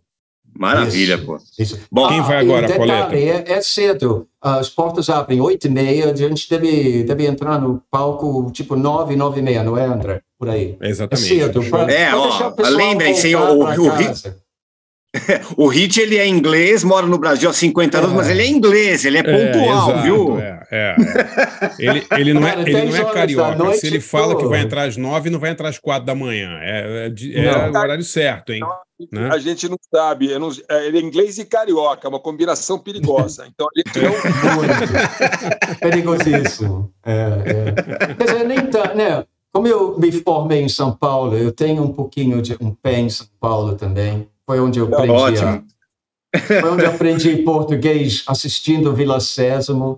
Maravilha, 0.58 1.16
Isso, 1.16 1.26
pô. 1.26 1.38
isso. 1.60 1.80
Bom, 1.92 2.08
Quem 2.08 2.22
vai 2.22 2.38
e 2.38 2.40
agora, 2.46 2.68
detalhe, 2.68 2.90
Pauleta? 2.92 3.16
É, 3.52 3.54
é 3.58 3.62
cedo. 3.62 4.28
As 4.42 4.70
portas 4.70 5.10
abrem 5.10 5.42
8 5.42 5.68
e 5.68 5.70
meia, 5.70 6.12
a 6.12 6.16
gente 6.16 6.50
deve, 6.50 7.04
deve 7.04 7.26
entrar 7.26 7.60
no 7.60 7.82
palco 7.92 8.50
tipo 8.52 8.76
9, 8.76 9.16
9 9.16 9.40
e 9.40 9.44
meia, 9.44 9.64
não 9.64 9.78
é, 9.78 9.86
André? 9.86 10.22
Por 10.40 10.50
aí. 10.50 10.78
É 10.82 10.90
Exatamente. 10.90 11.28
cedo. 11.28 11.62
pra- 11.64 11.92
É, 11.92 12.10
pra 12.10 12.18
ó, 12.20 12.54
lembrem-se, 12.70 13.36
o- 13.36 13.62
o 13.64 13.90
casa. 13.92 14.38
O 15.58 15.68
Hit, 15.68 15.98
ele 16.02 16.18
é 16.18 16.28
inglês, 16.28 16.84
mora 16.84 17.08
no 17.08 17.18
Brasil 17.18 17.50
há 17.50 17.54
50 17.54 18.00
anos, 18.00 18.12
É. 18.12 18.16
mas 18.16 18.30
ele 18.30 18.42
é 18.42 18.48
inglês, 18.48 19.06
ele 19.06 19.18
é 19.18 19.24
pontual, 19.24 19.90
exato, 19.90 20.04
viu? 20.04 20.40
É, 20.42 20.62
é, 20.70 20.96
é. 21.00 21.72
Ele, 21.80 22.06
ele 22.18 22.34
não 22.34 22.46
é, 22.46 22.50
Cara, 22.52 22.62
ele 22.64 22.74
10 22.74 22.90
não 23.00 23.10
é 23.10 23.14
carioca. 23.14 23.56
noite, 23.56 23.80
Se 23.80 23.88
ele 23.88 24.02
fala 24.02 24.34
pô. 24.36 24.42
que 24.42 24.48
vai 24.48 24.60
entrar 24.62 24.84
às 24.84 24.98
9, 24.98 25.30
não 25.30 25.40
vai 25.40 25.52
entrar 25.52 25.70
às 25.70 25.80
4 25.80 26.06
da 26.06 26.14
manhã. 26.14 26.60
É, 26.62 27.08
é, 27.08 27.40
é 27.40 27.46
Não. 27.46 27.72
o 27.80 27.84
horário 27.84 28.04
certo, 28.04 28.52
hein? 28.52 28.60
Né? 29.12 29.30
A 29.30 29.38
gente 29.38 29.68
não 29.68 29.78
sabe. 29.94 30.38
não- 30.40 30.50
é, 30.70 30.88
ele 30.88 30.98
é 31.00 31.02
inglês 31.02 31.38
e 31.38 31.46
carioca, 31.46 32.08
é 32.08 32.10
uma 32.10 32.20
combinação 32.20 32.80
perigosa. 32.80 33.46
Então 33.54 33.68
a 33.68 33.80
gente 33.80 34.00
não. 34.00 34.56
Muito. 34.56 35.80
Perigosíssimo. 35.80 36.94
É, 37.04 37.14
é. 37.14 38.14
Quer 38.16 38.24
dizer, 38.24 38.44
nem 38.48 38.66
tá, 38.68 38.94
né? 38.94 39.26
Como 39.52 39.68
eu 39.68 39.98
me 39.98 40.12
formei 40.12 40.62
em 40.62 40.70
São 40.70 40.92
Paulo, 40.96 41.36
eu 41.38 41.52
tenho 41.52 41.82
um 41.84 41.92
pouquinho 41.94 42.42
de 42.42 42.58
um 42.62 42.74
pé 42.74 43.00
em 43.00 43.10
São 43.10 43.28
Paulo 43.40 43.76
também. 43.76 44.30
Foi 44.46 44.60
onde 44.60 44.80
eu 44.80 44.90
Tá 44.90 44.98
aprendi. 44.98 45.14
a- 45.14 45.18
ótimo. 45.24 45.68
foi 46.46 46.70
onde 46.72 46.84
eu 46.84 46.90
aprendi 46.92 47.38
português 47.44 48.24
assistindo 48.28 48.94
Vila 48.94 49.20
Sésamo. 49.20 49.98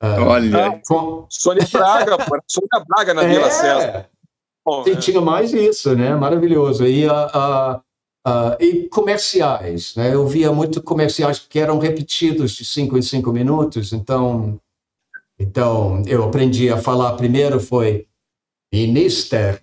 Ah, 0.00 0.16
Olha, 0.20 0.80
com- 0.86 1.24
Sônia 1.30 1.66
Braga, 1.72 2.18
pô, 2.18 2.36
Sônia 2.46 2.84
Braga 2.88 3.14
na 3.14 3.22
Vila 3.24 3.50
César. 3.50 4.08
Bom, 4.64 4.84
e 4.86 4.92
é. 4.92 4.96
tinha 4.96 5.20
mais 5.20 5.52
isso, 5.52 5.94
né? 5.96 6.14
Maravilhoso. 6.14 6.86
E, 6.86 7.06
ah, 7.08 7.30
ah, 7.34 7.82
ah, 8.24 8.56
e 8.60 8.88
comerciais, 8.88 9.94
né? 9.96 10.14
Eu 10.14 10.26
via 10.26 10.52
muito 10.52 10.82
comerciais 10.82 11.38
que 11.38 11.58
eram 11.58 11.78
repetidos 11.78 12.52
de 12.52 12.64
cinco 12.64 12.96
em 12.96 13.02
cinco 13.02 13.32
minutos. 13.32 13.92
Então, 13.92 14.60
então 15.38 16.02
eu 16.06 16.24
aprendi 16.24 16.70
a 16.70 16.78
falar 16.78 17.14
primeiro 17.14 17.58
foi 17.58 18.06
Minister 18.72 19.62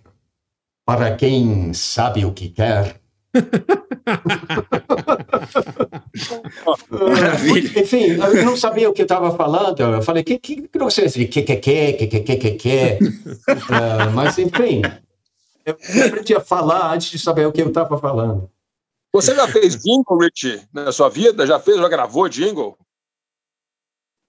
para 0.86 1.16
quem 1.16 1.74
sabe 1.74 2.26
o 2.26 2.34
que 2.34 2.50
quer. 2.50 2.99
Maravilha. 6.90 7.80
Enfim, 7.82 8.06
eu 8.12 8.46
não 8.46 8.58
sabia 8.58 8.90
o 8.90 8.94
que 8.94 9.02
eu 9.02 9.06
estava 9.06 9.36
falando. 9.36 9.82
Eu 9.82 10.02
falei, 10.02 10.24
que 10.24 10.40
que 10.40 10.70
sei 10.90 11.10
se 11.10 11.26
que 11.26 11.44
que 11.44 11.56
que 11.58 11.94
que 11.94 12.08
que 12.08 12.20
que 12.22 12.36
que 12.36 12.52
que. 12.52 13.00
Ah, 13.72 14.10
Mas 14.10 14.38
enfim, 14.40 14.82
eu 15.66 15.78
aprendi 16.06 16.36
a 16.36 16.42
falar 16.42 16.94
antes 16.94 17.12
de 17.12 17.20
saber 17.20 17.46
o 17.46 17.52
que 17.52 17.62
eu 17.62 17.68
estava 17.68 17.98
falando. 17.98 18.50
Você 19.14 19.36
já 19.36 19.48
fez 19.48 19.76
jingle, 19.76 20.20
Rich, 20.20 20.68
na 20.74 20.92
sua 20.92 21.10
vida? 21.10 21.46
Já 21.46 21.60
fez, 21.60 21.78
já 21.78 21.90
gravou 21.90 22.30
jingle? 22.30 22.78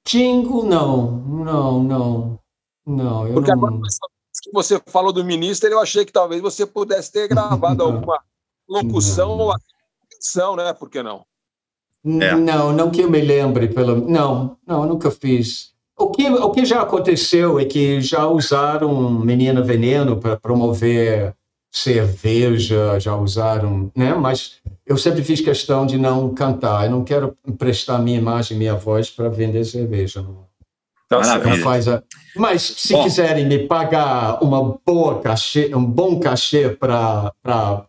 Jingle, 0.07 0.65
não, 0.65 1.11
não, 1.13 1.83
não, 1.83 2.41
não. 2.87 3.29
Eu 3.29 3.35
Porque 3.35 3.53
agora, 3.53 3.73
não... 3.73 3.81
vez 3.81 3.99
que 4.43 4.51
você 4.53 4.81
falou 4.87 5.13
do 5.13 5.23
ministro, 5.23 5.69
eu 5.69 5.81
achei 5.81 6.05
que 6.05 6.13
talvez 6.13 6.41
você 6.41 6.65
pudesse 6.65 7.13
ter 7.13 7.29
gravado 7.29 7.83
alguma 7.83 8.23
locução 8.71 9.31
ou 9.37 9.53
atenção, 9.53 10.55
né? 10.55 10.73
Por 10.73 10.89
que 10.89 11.03
não? 11.03 11.25
É. 12.05 12.35
Não, 12.35 12.73
não 12.73 12.91
que 12.91 13.03
eu 13.03 13.11
me 13.11 13.21
lembre, 13.21 13.69
pelo 13.69 13.97
não, 14.09 14.57
não, 14.67 14.87
nunca 14.87 15.11
fiz. 15.11 15.75
O 15.99 16.09
que, 16.09 16.27
o 16.31 16.51
que 16.51 16.65
já 16.65 16.81
aconteceu 16.81 17.61
é 17.61 17.65
que 17.67 18.01
já 18.01 18.27
usaram 18.27 19.11
Menina 19.11 19.61
Veneno 19.61 20.17
para 20.17 20.37
promover 20.37 21.35
cerveja, 21.71 22.99
já 22.99 23.15
usaram, 23.15 23.93
né? 23.95 24.15
Mas 24.15 24.61
eu 24.87 24.97
sempre 24.97 25.23
fiz 25.23 25.43
questão 25.43 25.85
de 25.85 25.99
não 25.99 26.33
cantar. 26.35 26.87
Eu 26.87 26.91
não 26.91 27.05
quero 27.05 27.37
emprestar 27.47 28.03
minha 28.03 28.19
imagem, 28.19 28.57
minha 28.57 28.75
voz 28.75 29.11
para 29.11 29.29
vender 29.29 29.65
cerveja. 29.65 30.23
Não, 30.23 30.50
Tá 31.11 31.41
faz 31.65 31.89
a... 31.89 32.03
Mas 32.37 32.63
se 32.63 32.93
Bom. 32.93 33.03
quiserem 33.03 33.45
me 33.45 33.67
pagar 33.67 34.39
uma 34.45 34.79
boa 34.87 35.21
cachê, 35.21 35.75
um 35.75 35.85
bom 35.85 36.21
cachê 36.21 36.69
para 36.71 37.33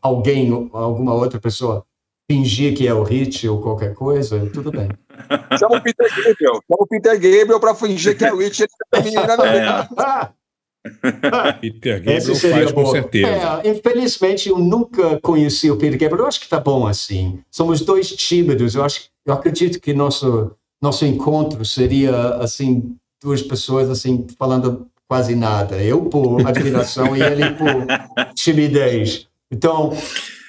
alguém, 0.02 0.70
alguma 0.74 1.14
outra 1.14 1.40
pessoa 1.40 1.86
fingir 2.30 2.76
que 2.76 2.88
é 2.88 2.94
o 2.94 3.04
hit 3.04 3.48
ou 3.48 3.62
qualquer 3.62 3.94
coisa, 3.94 4.50
tudo 4.52 4.72
bem. 4.72 4.90
Chama 5.60 5.78
o 5.78 5.82
Peter 5.82 6.10
Gabriel. 6.10 6.54
Chama 6.54 6.80
o 6.80 6.88
Peter 6.88 7.14
Gabriel 7.14 7.60
para 7.60 7.76
fingir 7.76 8.18
que 8.18 8.26
é 8.26 8.34
o 8.34 8.38
Rich. 8.38 8.64
Ele 8.64 9.12
tá 9.12 10.32
É. 10.34 10.42
Peter 11.62 12.02
esse 12.08 12.30
Gabriel 12.30 12.36
seria 12.36 12.56
faz 12.56 12.72
com 12.72 12.84
bom. 12.84 12.92
certeza. 12.92 13.62
É, 13.64 13.70
infelizmente, 13.70 14.50
eu 14.50 14.58
nunca 14.58 15.20
conheci 15.20 15.70
o 15.70 15.78
Peter 15.78 16.00
Gabriel. 16.00 16.24
Eu 16.24 16.28
acho 16.28 16.40
que 16.40 16.50
tá 16.50 16.60
bom 16.60 16.88
assim. 16.88 17.40
Somos 17.52 17.82
dois 17.82 18.10
tímidos. 18.10 18.74
Eu 18.74 18.84
acho, 18.84 19.10
eu 19.28 19.34
acredito 19.36 19.80
que 19.80 19.94
nosso 19.94 20.56
nosso 20.82 21.06
encontro 21.06 21.64
seria 21.64 22.36
assim 22.38 22.96
duas 23.22 23.42
pessoas 23.42 23.90
assim 23.90 24.26
falando 24.38 24.88
quase 25.08 25.36
nada. 25.36 25.82
Eu 25.82 26.06
por 26.06 26.46
admiração 26.46 27.16
e 27.16 27.22
ele 27.22 27.52
por 27.52 27.86
timidez. 28.34 29.28
Então, 29.52 29.92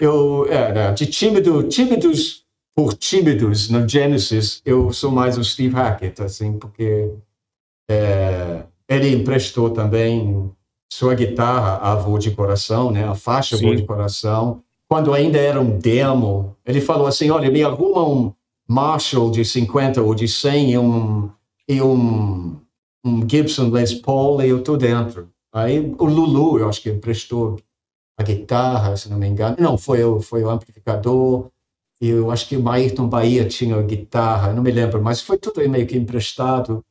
eu 0.00 0.46
é, 0.48 0.72
né, 0.72 0.92
de 0.92 1.06
tímido, 1.06 1.64
tímidos 1.64 2.42
por 2.74 2.94
tímidos 2.94 3.68
no 3.68 3.86
Genesis, 3.86 4.62
eu 4.64 4.92
sou 4.92 5.10
mais 5.10 5.36
o 5.36 5.44
Steve 5.44 5.74
Hackett, 5.74 6.22
assim, 6.22 6.58
porque 6.58 7.12
é, 7.90 8.62
ele 8.88 9.14
emprestou 9.14 9.70
também 9.70 10.50
sua 10.90 11.14
guitarra, 11.14 11.76
a 11.78 11.94
Voo 11.96 12.18
de 12.18 12.30
Coração, 12.30 12.90
né, 12.90 13.04
a 13.04 13.14
faixa 13.14 13.56
Sim. 13.56 13.66
Voo 13.66 13.76
de 13.76 13.84
Coração, 13.84 14.62
quando 14.88 15.12
ainda 15.12 15.38
era 15.38 15.60
um 15.60 15.78
demo. 15.78 16.56
Ele 16.64 16.80
falou 16.80 17.06
assim: 17.06 17.30
olha, 17.30 17.50
me 17.50 17.62
arruma 17.62 18.06
um 18.06 18.32
Marshall 18.68 19.30
de 19.30 19.44
50 19.44 20.02
ou 20.02 20.14
de 20.14 20.28
100 20.28 20.70
e 20.70 20.78
um, 20.78 21.30
e 21.68 21.80
um, 21.80 22.60
um 23.04 23.28
Gibson 23.28 23.70
Les 23.70 23.94
Paul 23.94 24.42
e 24.42 24.48
eu 24.48 24.62
tô 24.62 24.76
dentro. 24.76 25.30
Aí 25.52 25.78
o 25.78 26.04
Lulu, 26.04 26.58
eu 26.58 26.68
acho 26.68 26.80
que 26.80 26.90
emprestou 26.90 27.60
a 28.18 28.22
guitarra, 28.22 28.96
se 28.96 29.10
não 29.10 29.18
me 29.18 29.26
engano. 29.26 29.56
Não, 29.58 29.76
foi 29.76 30.02
o, 30.02 30.20
foi 30.20 30.42
o 30.42 30.50
amplificador. 30.50 31.50
E 32.00 32.08
eu 32.08 32.30
acho 32.30 32.48
que 32.48 32.56
o 32.56 32.62
Maírton 32.62 33.08
Bahia 33.08 33.46
tinha 33.46 33.76
a 33.76 33.82
guitarra, 33.82 34.52
não 34.52 34.62
me 34.62 34.72
lembro, 34.72 35.00
mas 35.00 35.20
foi 35.20 35.38
tudo 35.38 35.66
meio 35.68 35.86
que 35.86 35.96
emprestado. 35.96 36.84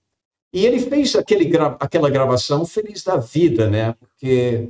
E 0.53 0.65
ele 0.65 0.79
fez 0.79 1.15
aquele 1.15 1.45
gra 1.45 1.77
aquela 1.79 2.09
gravação 2.09 2.65
feliz 2.65 3.03
da 3.03 3.17
vida, 3.17 3.69
né? 3.69 3.93
Porque 3.93 4.69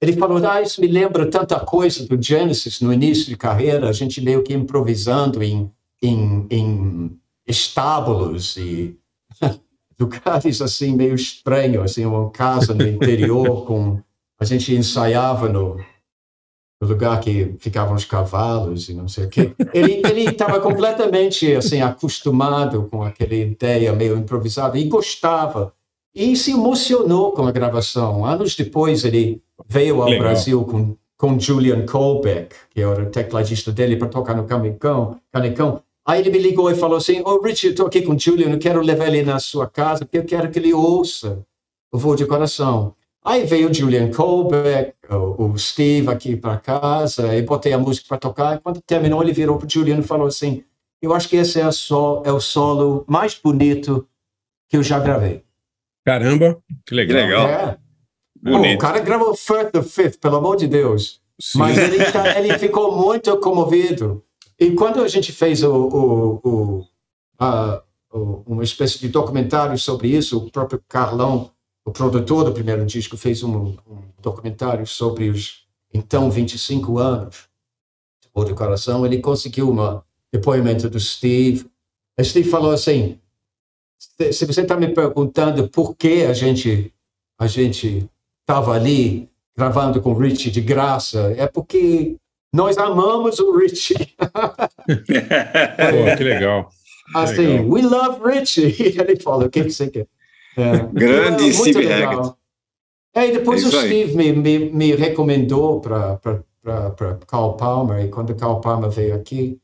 ele 0.00 0.14
falou, 0.14 0.38
ah, 0.46 0.62
isso 0.62 0.80
me 0.80 0.86
lembra 0.86 1.30
tanta 1.30 1.60
coisa 1.60 2.06
do 2.06 2.20
Genesis 2.20 2.80
no 2.80 2.92
início 2.92 3.26
de 3.26 3.36
carreira, 3.36 3.88
a 3.88 3.92
gente 3.92 4.20
meio 4.22 4.42
que 4.42 4.54
improvisando 4.54 5.42
em, 5.42 5.70
em, 6.02 6.46
em 6.50 7.19
estábulos 7.50 8.56
e 8.56 8.96
lugares 9.98 10.62
assim 10.62 10.96
meio 10.96 11.14
estranhos, 11.14 11.92
assim, 11.92 12.06
uma 12.06 12.30
casa 12.30 12.72
no 12.72 12.86
interior 12.86 13.64
com 13.66 14.00
a 14.38 14.44
gente 14.44 14.74
ensaiava 14.74 15.50
no, 15.50 15.76
no 16.80 16.88
lugar 16.88 17.20
que 17.20 17.54
ficavam 17.58 17.94
os 17.94 18.06
cavalos 18.06 18.88
e 18.88 18.94
não 18.94 19.06
sei 19.06 19.26
o 19.26 19.28
quê. 19.28 19.54
Ele 19.74 20.00
ele 20.06 20.30
estava 20.30 20.58
completamente 20.60 21.54
assim 21.54 21.82
acostumado 21.82 22.88
com 22.90 23.02
aquela 23.02 23.34
ideia 23.34 23.92
meio 23.92 24.16
improvisada 24.16 24.78
e 24.78 24.84
gostava 24.84 25.74
e 26.14 26.34
se 26.34 26.52
emocionou 26.52 27.32
com 27.32 27.46
a 27.46 27.52
gravação. 27.52 28.24
Anos 28.24 28.56
depois 28.56 29.04
ele 29.04 29.42
veio 29.68 30.00
ao 30.00 30.08
Legal. 30.08 30.28
Brasil 30.28 30.64
com 30.64 30.96
com 31.20 31.38
Julian 31.38 31.84
Colbeck, 31.84 32.56
que 32.70 32.80
era 32.80 33.02
o 33.02 33.10
tecladista 33.10 33.70
dele, 33.70 33.96
para 33.96 34.08
tocar 34.08 34.34
no 34.34 34.44
Canecão. 34.44 35.20
Canecão. 35.30 35.82
Aí 36.10 36.18
ele 36.22 36.30
me 36.30 36.38
ligou 36.38 36.68
e 36.68 36.74
falou 36.74 36.96
assim: 36.96 37.20
Ô, 37.20 37.36
oh, 37.36 37.40
Richard, 37.40 37.68
estou 37.68 37.86
aqui 37.86 38.02
com 38.02 38.14
o 38.14 38.18
Julian, 38.18 38.50
eu 38.50 38.58
quero 38.58 38.80
levar 38.80 39.06
ele 39.06 39.22
na 39.22 39.38
sua 39.38 39.68
casa, 39.68 40.04
porque 40.04 40.18
eu 40.18 40.24
quero 40.24 40.50
que 40.50 40.58
ele 40.58 40.74
ouça 40.74 41.46
o 41.92 41.96
voo 41.96 42.16
de 42.16 42.26
coração. 42.26 42.96
Aí 43.24 43.44
veio 43.44 43.70
o 43.70 43.74
Julian 43.74 44.10
Colbeck, 44.10 44.94
o, 45.08 45.56
Steve 45.56 46.08
aqui 46.10 46.34
para 46.34 46.58
casa, 46.58 47.36
e 47.36 47.42
botei 47.42 47.72
a 47.72 47.78
música 47.78 48.08
para 48.08 48.18
tocar. 48.18 48.56
E 48.56 48.60
quando 48.60 48.80
terminou, 48.80 49.22
ele 49.22 49.32
virou 49.32 49.56
para 49.56 49.68
o 49.68 49.70
Julian 49.70 50.00
e 50.00 50.02
falou 50.02 50.26
assim: 50.26 50.64
Eu 51.00 51.14
acho 51.14 51.28
que 51.28 51.36
esse 51.36 51.60
é, 51.60 51.70
sol, 51.70 52.24
é 52.26 52.32
o 52.32 52.40
solo 52.40 53.04
mais 53.06 53.36
bonito 53.36 54.04
que 54.68 54.76
eu 54.76 54.82
já 54.82 54.98
gravei. 54.98 55.44
Caramba, 56.04 56.60
que 56.84 56.92
legal. 56.92 57.18
Que 57.18 57.22
legal. 57.22 57.48
É. 57.48 57.78
Pô, 58.42 58.58
o 58.58 58.78
cara 58.78 58.98
gravou 58.98 59.36
First 59.36 59.70
the 59.70 59.82
Fifth, 59.82 60.18
pelo 60.18 60.38
amor 60.38 60.56
de 60.56 60.66
Deus. 60.66 61.20
Sim. 61.40 61.58
Mas 61.58 61.78
ele, 61.78 62.04
tá- 62.10 62.36
ele 62.36 62.58
ficou 62.58 62.96
muito 62.96 63.38
comovido. 63.38 64.24
E 64.60 64.72
quando 64.74 65.02
a 65.02 65.08
gente 65.08 65.32
fez 65.32 65.62
o, 65.62 65.72
o, 65.72 66.34
o, 66.44 66.86
a- 67.38 67.82
uma 68.12 68.64
espécie 68.64 68.98
de 68.98 69.08
documentário 69.08 69.78
sobre 69.78 70.08
isso, 70.08 70.36
o 70.38 70.50
próprio 70.50 70.82
Carlão, 70.88 71.50
o 71.84 71.90
produtor 71.90 72.44
do 72.44 72.52
primeiro 72.52 72.84
disco, 72.84 73.16
fez 73.16 73.42
um, 73.42 73.76
um 73.88 74.02
documentário 74.20 74.86
sobre 74.86 75.30
os 75.30 75.66
então 75.92 76.30
25 76.30 76.98
anos 76.98 77.48
do 78.34 78.54
Coração. 78.54 79.06
Ele 79.06 79.20
conseguiu 79.20 79.70
um 79.72 80.00
depoimento 80.32 80.88
do 80.90 81.00
Steve. 81.00 81.70
O 82.18 82.24
Steve 82.24 82.48
falou 82.50 82.72
assim: 82.72 83.18
se 83.98 84.44
você 84.46 84.62
está 84.62 84.76
me 84.76 84.92
perguntando 84.92 85.68
por 85.68 85.94
que 85.96 86.24
a 86.24 86.32
gente 86.32 86.92
a 87.38 87.46
gente 87.46 88.10
estava 88.42 88.72
ali 88.74 89.30
gravando 89.56 90.00
com 90.02 90.12
o 90.12 90.18
Richie 90.18 90.50
de 90.50 90.60
graça, 90.60 91.32
é 91.36 91.46
porque 91.46 92.16
nós 92.52 92.76
amamos 92.78 93.38
o 93.38 93.56
Richie. 93.56 94.14
Pô, 94.18 96.16
que 96.16 96.24
legal. 96.24 96.70
assim, 97.14 97.46
legal. 97.46 97.68
we 97.68 97.82
love 97.82 98.20
Richie. 98.24 98.74
Ele 98.98 99.20
falou, 99.20 99.46
o 99.46 99.50
que 99.50 99.62
você 99.62 99.88
quer? 99.88 100.06
É. 100.56 100.78
Grande 100.92 101.44
Muito 101.44 101.56
Steve 101.56 101.86
legal. 101.86 102.10
Hackett. 102.10 102.34
É, 103.14 103.26
e 103.28 103.32
depois 103.32 103.62
É 103.62 103.66
o. 103.66 103.70
Steve 103.70 104.16
me, 104.16 104.32
me, 104.32 104.58
me 104.70 104.94
recomendou 104.94 105.80
para 105.80 106.20
Carl 107.26 107.54
Palmer, 107.54 108.04
e 108.04 108.08
quando 108.08 108.34
Carl 108.34 108.60
Palmer 108.60 108.90
veio 108.90 109.14
aqui, 109.14 109.58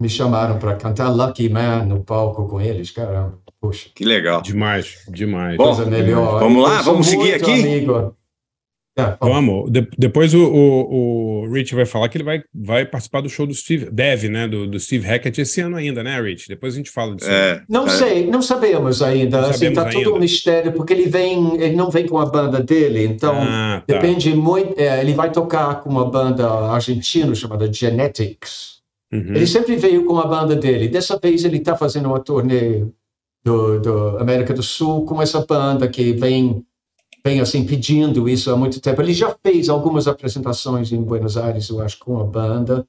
me 0.00 0.08
chamaram 0.08 0.58
para 0.58 0.76
cantar 0.76 1.08
Lucky 1.08 1.48
Man 1.48 1.84
no 1.84 2.02
palco 2.02 2.48
com 2.48 2.60
eles, 2.60 2.90
caramba, 2.90 3.38
puxa. 3.60 3.90
Que 3.94 4.04
legal. 4.04 4.42
Demais, 4.42 5.04
demais. 5.08 5.56
Bom, 5.56 5.74
coisa 5.74 5.86
melhor. 5.86 6.40
vamos 6.40 6.62
lá, 6.62 6.82
vamos 6.82 7.06
seguir 7.06 7.34
aqui? 7.34 7.52
amigo. 7.52 8.16
É, 8.96 9.16
ó, 9.20 9.28
Vamos. 9.28 9.70
De- 9.72 9.88
depois 9.98 10.32
o, 10.34 10.44
o, 10.44 11.40
o 11.46 11.52
Rich 11.52 11.74
vai 11.74 11.84
falar 11.84 12.08
que 12.08 12.16
ele 12.16 12.22
vai, 12.24 12.42
vai 12.54 12.84
participar 12.86 13.20
do 13.22 13.28
show 13.28 13.44
do 13.46 13.52
Steve, 13.52 13.90
deve, 13.90 14.28
né? 14.28 14.46
Do, 14.46 14.68
do 14.68 14.78
Steve 14.78 15.04
Hackett 15.06 15.40
esse 15.40 15.60
ano 15.60 15.76
ainda, 15.76 16.02
né, 16.04 16.20
Rich? 16.20 16.48
Depois 16.48 16.74
a 16.74 16.76
gente 16.76 16.90
fala 16.90 17.16
disso. 17.16 17.28
É, 17.28 17.62
Não 17.68 17.86
é. 17.86 17.90
sei, 17.90 18.26
não 18.28 18.40
sabemos 18.40 19.02
ainda. 19.02 19.40
Não 19.40 19.48
assim, 19.50 19.58
sabemos 19.74 19.78
tá 19.82 19.90
tudo 19.90 19.98
ainda. 19.98 20.12
um 20.12 20.18
mistério, 20.20 20.72
porque 20.72 20.92
ele 20.92 21.06
vem, 21.06 21.60
ele 21.60 21.74
não 21.74 21.90
vem 21.90 22.06
com 22.06 22.18
a 22.18 22.26
banda 22.26 22.60
dele, 22.62 23.04
então 23.04 23.34
Ah, 23.36 23.82
tá. 23.86 23.94
depende 23.94 24.32
muito. 24.34 24.78
é, 24.80 25.00
ele 25.00 25.12
vai 25.14 25.32
tocar 25.32 25.82
com 25.82 25.90
uma 25.90 26.08
banda 26.08 26.48
argentina 26.48 27.34
chamada 27.34 27.70
Genetics. 27.72 28.74
Uhum. 29.12 29.34
Ele 29.34 29.46
sempre 29.46 29.76
veio 29.76 30.04
com 30.04 30.18
a 30.18 30.26
banda 30.26 30.54
dele. 30.56 30.88
Dessa 30.88 31.18
vez 31.20 31.44
ele 31.44 31.56
está 31.58 31.76
fazendo 31.76 32.06
uma 32.06 32.20
turnê 32.20 32.84
do, 33.44 33.80
do 33.80 34.18
América 34.18 34.54
do 34.54 34.62
Sul 34.62 35.04
com 35.04 35.20
essa 35.20 35.44
banda 35.44 35.86
que 35.88 36.12
vem, 36.12 36.64
vem 37.24 37.40
assim 37.40 37.64
pedindo 37.64 38.28
isso 38.28 38.50
há 38.50 38.56
muito 38.56 38.80
tempo. 38.80 39.00
Ele 39.00 39.14
já 39.14 39.34
fez 39.42 39.68
algumas 39.68 40.06
apresentações 40.06 40.92
em 40.92 41.02
Buenos 41.02 41.36
Aires, 41.36 41.68
eu 41.68 41.80
acho, 41.80 41.98
com 41.98 42.20
a 42.20 42.24
banda. 42.24 42.86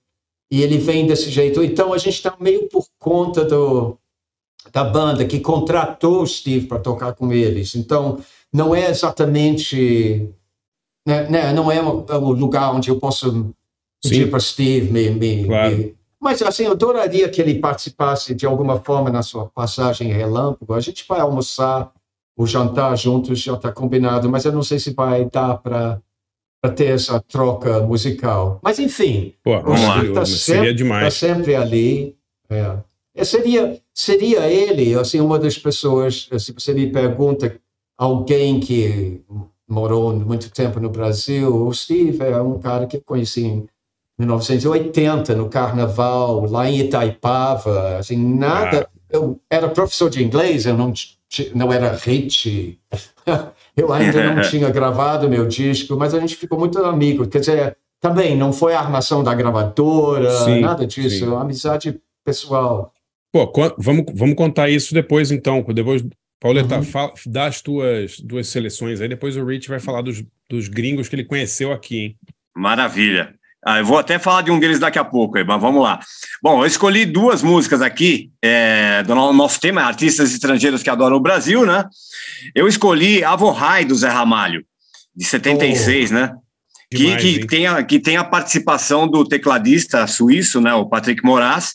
E 0.51 0.61
ele 0.61 0.77
vem 0.77 1.07
desse 1.07 1.29
jeito. 1.29 1.63
Então 1.63 1.93
a 1.93 1.97
gente 1.97 2.15
está 2.15 2.35
meio 2.39 2.67
por 2.69 2.85
conta 2.99 3.43
do, 3.45 3.97
da 4.71 4.83
banda 4.83 5.25
que 5.25 5.39
contratou 5.39 6.21
o 6.21 6.27
Steve 6.27 6.67
para 6.67 6.79
tocar 6.79 7.13
com 7.13 7.31
eles. 7.31 7.75
Então 7.75 8.19
não 8.53 8.75
é 8.75 8.89
exatamente. 8.89 10.29
Né, 11.07 11.29
né, 11.29 11.53
não 11.53 11.71
é 11.71 11.81
o, 11.81 12.03
o 12.05 12.31
lugar 12.31 12.73
onde 12.73 12.89
eu 12.89 12.99
posso 12.99 13.53
pedir 14.01 14.29
para 14.29 14.39
Steve 14.39 14.91
me, 14.91 15.09
me, 15.11 15.45
Claro. 15.45 15.77
me- 15.77 15.95
Mas 16.19 16.41
assim, 16.41 16.63
eu 16.63 16.71
adoraria 16.71 17.29
que 17.29 17.39
ele 17.39 17.59
participasse 17.59 18.33
de 18.33 18.45
alguma 18.45 18.79
forma 18.81 19.09
na 19.11 19.21
sua 19.21 19.45
passagem 19.47 20.11
relâmpago. 20.11 20.73
A 20.73 20.79
gente 20.79 21.05
vai 21.07 21.19
almoçar, 21.19 21.91
o 22.35 22.45
jantar 22.45 22.95
juntos 22.97 23.39
já 23.39 23.53
está 23.53 23.71
combinado, 23.71 24.29
mas 24.29 24.43
eu 24.45 24.51
não 24.51 24.63
sei 24.63 24.77
se 24.77 24.93
vai 24.93 25.25
dar 25.25 25.57
para 25.57 26.01
ter 26.75 26.87
essa 26.87 27.19
troca 27.21 27.79
musical. 27.81 28.59
Mas 28.61 28.77
enfim, 28.79 29.33
Pô, 29.43 29.59
Steve 29.59 29.77
seria, 29.77 30.09
está 30.09 30.25
seria 30.25 30.71
tá 30.71 30.75
demais. 30.75 31.13
sempre 31.13 31.55
ali. 31.55 32.15
É. 32.49 32.77
É, 33.15 33.23
seria, 33.23 33.79
seria 33.93 34.49
ele, 34.49 34.93
assim, 34.93 35.21
uma 35.21 35.39
das 35.39 35.57
pessoas, 35.57 36.27
se 36.37 36.51
você 36.51 36.73
me 36.73 36.91
pergunta, 36.91 37.57
alguém 37.97 38.59
que 38.59 39.21
morou 39.65 40.13
muito 40.13 40.51
tempo 40.51 40.81
no 40.81 40.89
Brasil, 40.89 41.65
o 41.65 41.73
Steve 41.73 42.21
é 42.21 42.41
um 42.41 42.59
cara 42.59 42.85
que 42.85 42.97
eu 42.97 43.01
conheci 43.05 43.45
em 43.45 43.67
1980, 44.19 45.33
no 45.33 45.47
Carnaval, 45.47 46.45
lá 46.49 46.69
em 46.69 46.79
Itaipava, 46.79 47.97
assim, 47.97 48.17
nada... 48.17 48.89
Eu 49.07 49.39
era 49.49 49.69
professor 49.69 50.09
de 50.09 50.21
inglês, 50.21 50.65
eu 50.65 50.75
não, 50.75 50.91
não 51.53 51.71
era 51.73 51.93
hit, 51.95 52.79
eu 53.75 53.91
ainda 53.91 54.33
não 54.33 54.41
tinha 54.49 54.69
gravado 54.69 55.29
meu 55.29 55.47
disco, 55.47 55.95
mas 55.97 56.13
a 56.13 56.19
gente 56.19 56.35
ficou 56.35 56.57
muito 56.57 56.77
amigo, 56.83 57.27
quer 57.27 57.39
dizer, 57.39 57.77
também 57.99 58.35
não 58.37 58.53
foi 58.53 58.73
a 58.73 58.79
armação 58.79 59.23
da 59.23 59.33
gravadora, 59.33 60.29
Sim, 60.31 60.61
nada 60.61 60.85
disso, 60.85 61.17
sim. 61.19 61.25
é 61.25 61.27
uma 61.27 61.41
amizade 61.41 61.99
pessoal. 62.23 62.93
Pô, 63.31 63.51
vamos, 63.77 64.05
vamos 64.13 64.35
contar 64.35 64.69
isso 64.69 64.93
depois, 64.93 65.29
então. 65.31 65.61
Depois, 65.73 66.03
Pauleta, 66.39 66.77
Uhum. 66.77 66.83
fala, 66.83 67.13
dá 67.25 67.47
as 67.47 67.61
tuas 67.61 68.19
duas 68.19 68.47
seleções 68.47 69.01
aí, 69.01 69.09
depois 69.09 69.35
o 69.35 69.43
Rich 69.45 69.67
vai 69.67 69.79
falar 69.79 70.01
dos, 70.01 70.23
dos 70.49 70.67
gringos 70.69 71.09
que 71.09 71.15
ele 71.15 71.25
conheceu 71.25 71.73
aqui, 71.73 71.97
hein? 71.97 72.17
Maravilha. 72.55 73.35
Ah, 73.67 73.79
eu 73.79 73.85
vou 73.85 73.97
até 73.97 74.19
falar 74.19 74.43
de 74.43 74.51
um 74.51 74.59
deles 74.59 74.77
daqui 74.77 74.99
a 74.99 75.03
pouco, 75.03 75.43
mas 75.43 75.59
vamos 75.59 75.81
lá. 75.81 75.99
Bom, 76.41 76.61
eu 76.61 76.67
escolhi 76.67 77.03
duas 77.03 77.41
músicas 77.41 77.81
aqui 77.81 78.29
é, 78.39 79.01
do 79.01 79.15
no- 79.15 79.33
nosso 79.33 79.59
tema, 79.59 79.81
artistas 79.81 80.31
estrangeiros 80.31 80.83
que 80.83 80.89
adoram 80.89 81.17
o 81.17 81.19
Brasil, 81.21 81.65
né? 81.65 81.83
Eu 82.53 82.67
escolhi 82.67 83.23
Avohai, 83.23 83.83
do 83.83 83.95
Zé 83.95 84.09
Ramalho, 84.09 84.63
de 85.15 85.25
76, 85.25 86.11
né? 86.11 86.31
Que, 86.91 86.97
Demais, 86.97 87.21
que, 87.23 87.29
hein? 87.29 87.47
tem 87.47 87.65
a, 87.67 87.83
que 87.83 87.99
tem 87.99 88.17
a 88.17 88.23
participação 88.23 89.07
do 89.07 89.25
tecladista 89.27 90.05
suíço, 90.05 90.61
né, 90.61 90.71
o 90.75 90.85
Patrick 90.85 91.25
Moraz, 91.25 91.73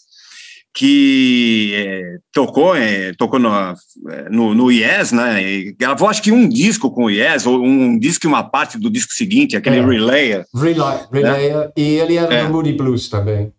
que 0.75 1.73
é, 1.75 2.19
tocou, 2.33 2.75
é, 2.77 3.13
tocou 3.15 3.39
no, 3.41 3.49
é, 3.53 4.29
no, 4.31 4.55
no 4.55 4.71
Yes, 4.71 5.11
né? 5.13 5.43
E 5.43 5.73
gravou 5.73 6.09
acho 6.09 6.23
que 6.23 6.31
um 6.33 6.49
disco 6.49 6.91
com 6.91 7.05
o 7.05 7.11
Yes, 7.11 7.45
ou 7.47 7.63
um 7.65 7.99
disco 7.99 8.27
e 8.27 8.29
uma 8.29 8.43
parte 8.45 8.79
do 8.79 8.89
disco 8.89 9.13
seguinte, 9.13 9.57
aquele 9.57 9.79
É. 9.79 9.85
Relayer. 9.85 10.45
Relay, 10.55 10.99
Relay, 11.13 11.71
e 11.77 11.83
ele 11.83 12.17
era 12.17 12.33
É. 12.33 12.45
do 12.47 12.53
Moody 12.53 12.73
Blues 12.73 13.09
também. 13.09 13.53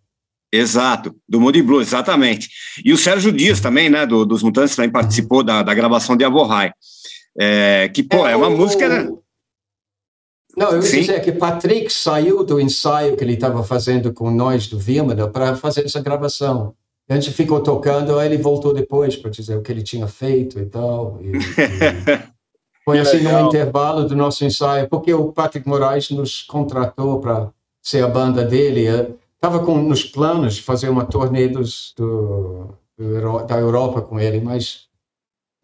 Exato, 0.53 1.16
do 1.28 1.39
Moody 1.39 1.62
Blues, 1.62 1.88
exatamente. 1.88 2.49
E 2.84 2.91
o 2.91 2.97
Sérgio 2.97 3.32
Dias 3.32 3.59
também, 3.62 3.89
né, 3.89 4.05
do- 4.05 4.26
dos 4.26 4.43
Mutantes, 4.43 4.76
também 4.76 4.91
participou 4.91 5.43
da, 5.43 5.64
da 5.64 5.74
gravação 5.74 6.16
de 6.18 6.24
Avohai. 6.26 6.72
É, 7.39 7.89
que, 7.93 8.03
pô, 8.03 8.28
é, 8.28 8.36
uma 8.36 8.47
o- 8.49 8.57
música... 8.57 8.88
né? 8.89 9.09
Não, 10.57 10.70
eu 10.72 10.76
ia 10.78 10.82
Sim. 10.82 10.99
dizer 11.01 11.22
que 11.22 11.32
Patrick 11.32 11.91
saiu 11.91 12.43
do 12.43 12.59
ensaio 12.59 13.16
que 13.16 13.24
ele 13.24 13.34
estava 13.36 13.64
fazendo 13.64 14.12
com 14.14 14.30
nós 14.30 14.68
do 14.68 14.78
Vimana 14.78 15.30
para 15.30 15.55
fazer 15.55 15.86
essa 15.86 16.01
gravação. 16.01 16.74
A 17.10 17.16
gente 17.16 17.32
ficou 17.32 17.62
tocando, 17.62 18.18
aí 18.18 18.28
ele 18.28 18.41
voltou 18.41 18.74
depois 18.74 19.16
para 19.16 19.30
dizer 19.30 19.58
o 19.58 19.62
que 19.62 19.72
ele 19.72 19.84
tinha 19.84 20.08
feito 20.08 20.60
e 20.60 20.66
tal. 20.66 21.20
E, 21.22 21.32
e 21.32 21.39
foi 22.86 22.99
assim 22.99 23.18
no 23.18 23.26
legal. 23.26 23.47
intervalo 23.47 24.08
do 24.08 24.16
nosso 24.16 24.45
ensaio, 24.45 24.88
porque 24.88 25.14
o 25.14 25.32
Patrick 25.32 25.68
Moraes 25.68 26.10
nos 26.10 26.41
contratou 26.43 27.20
para 27.20 27.49
ser 27.82 28.04
a 28.04 28.08
banda 28.08 28.45
dele. 28.45 28.86
Estava 29.36 29.60
com 29.66 29.78
nos 29.78 30.04
planos 30.04 30.56
de 30.56 30.62
fazer 30.62 30.89
uma 30.89 31.06
turnê 31.06 31.47
dos, 31.47 31.93
do, 31.97 32.70
do 32.97 33.45
da 33.45 33.58
Europa 33.58 34.02
com 34.02 34.20
ele, 34.20 34.39
mas 34.39 34.89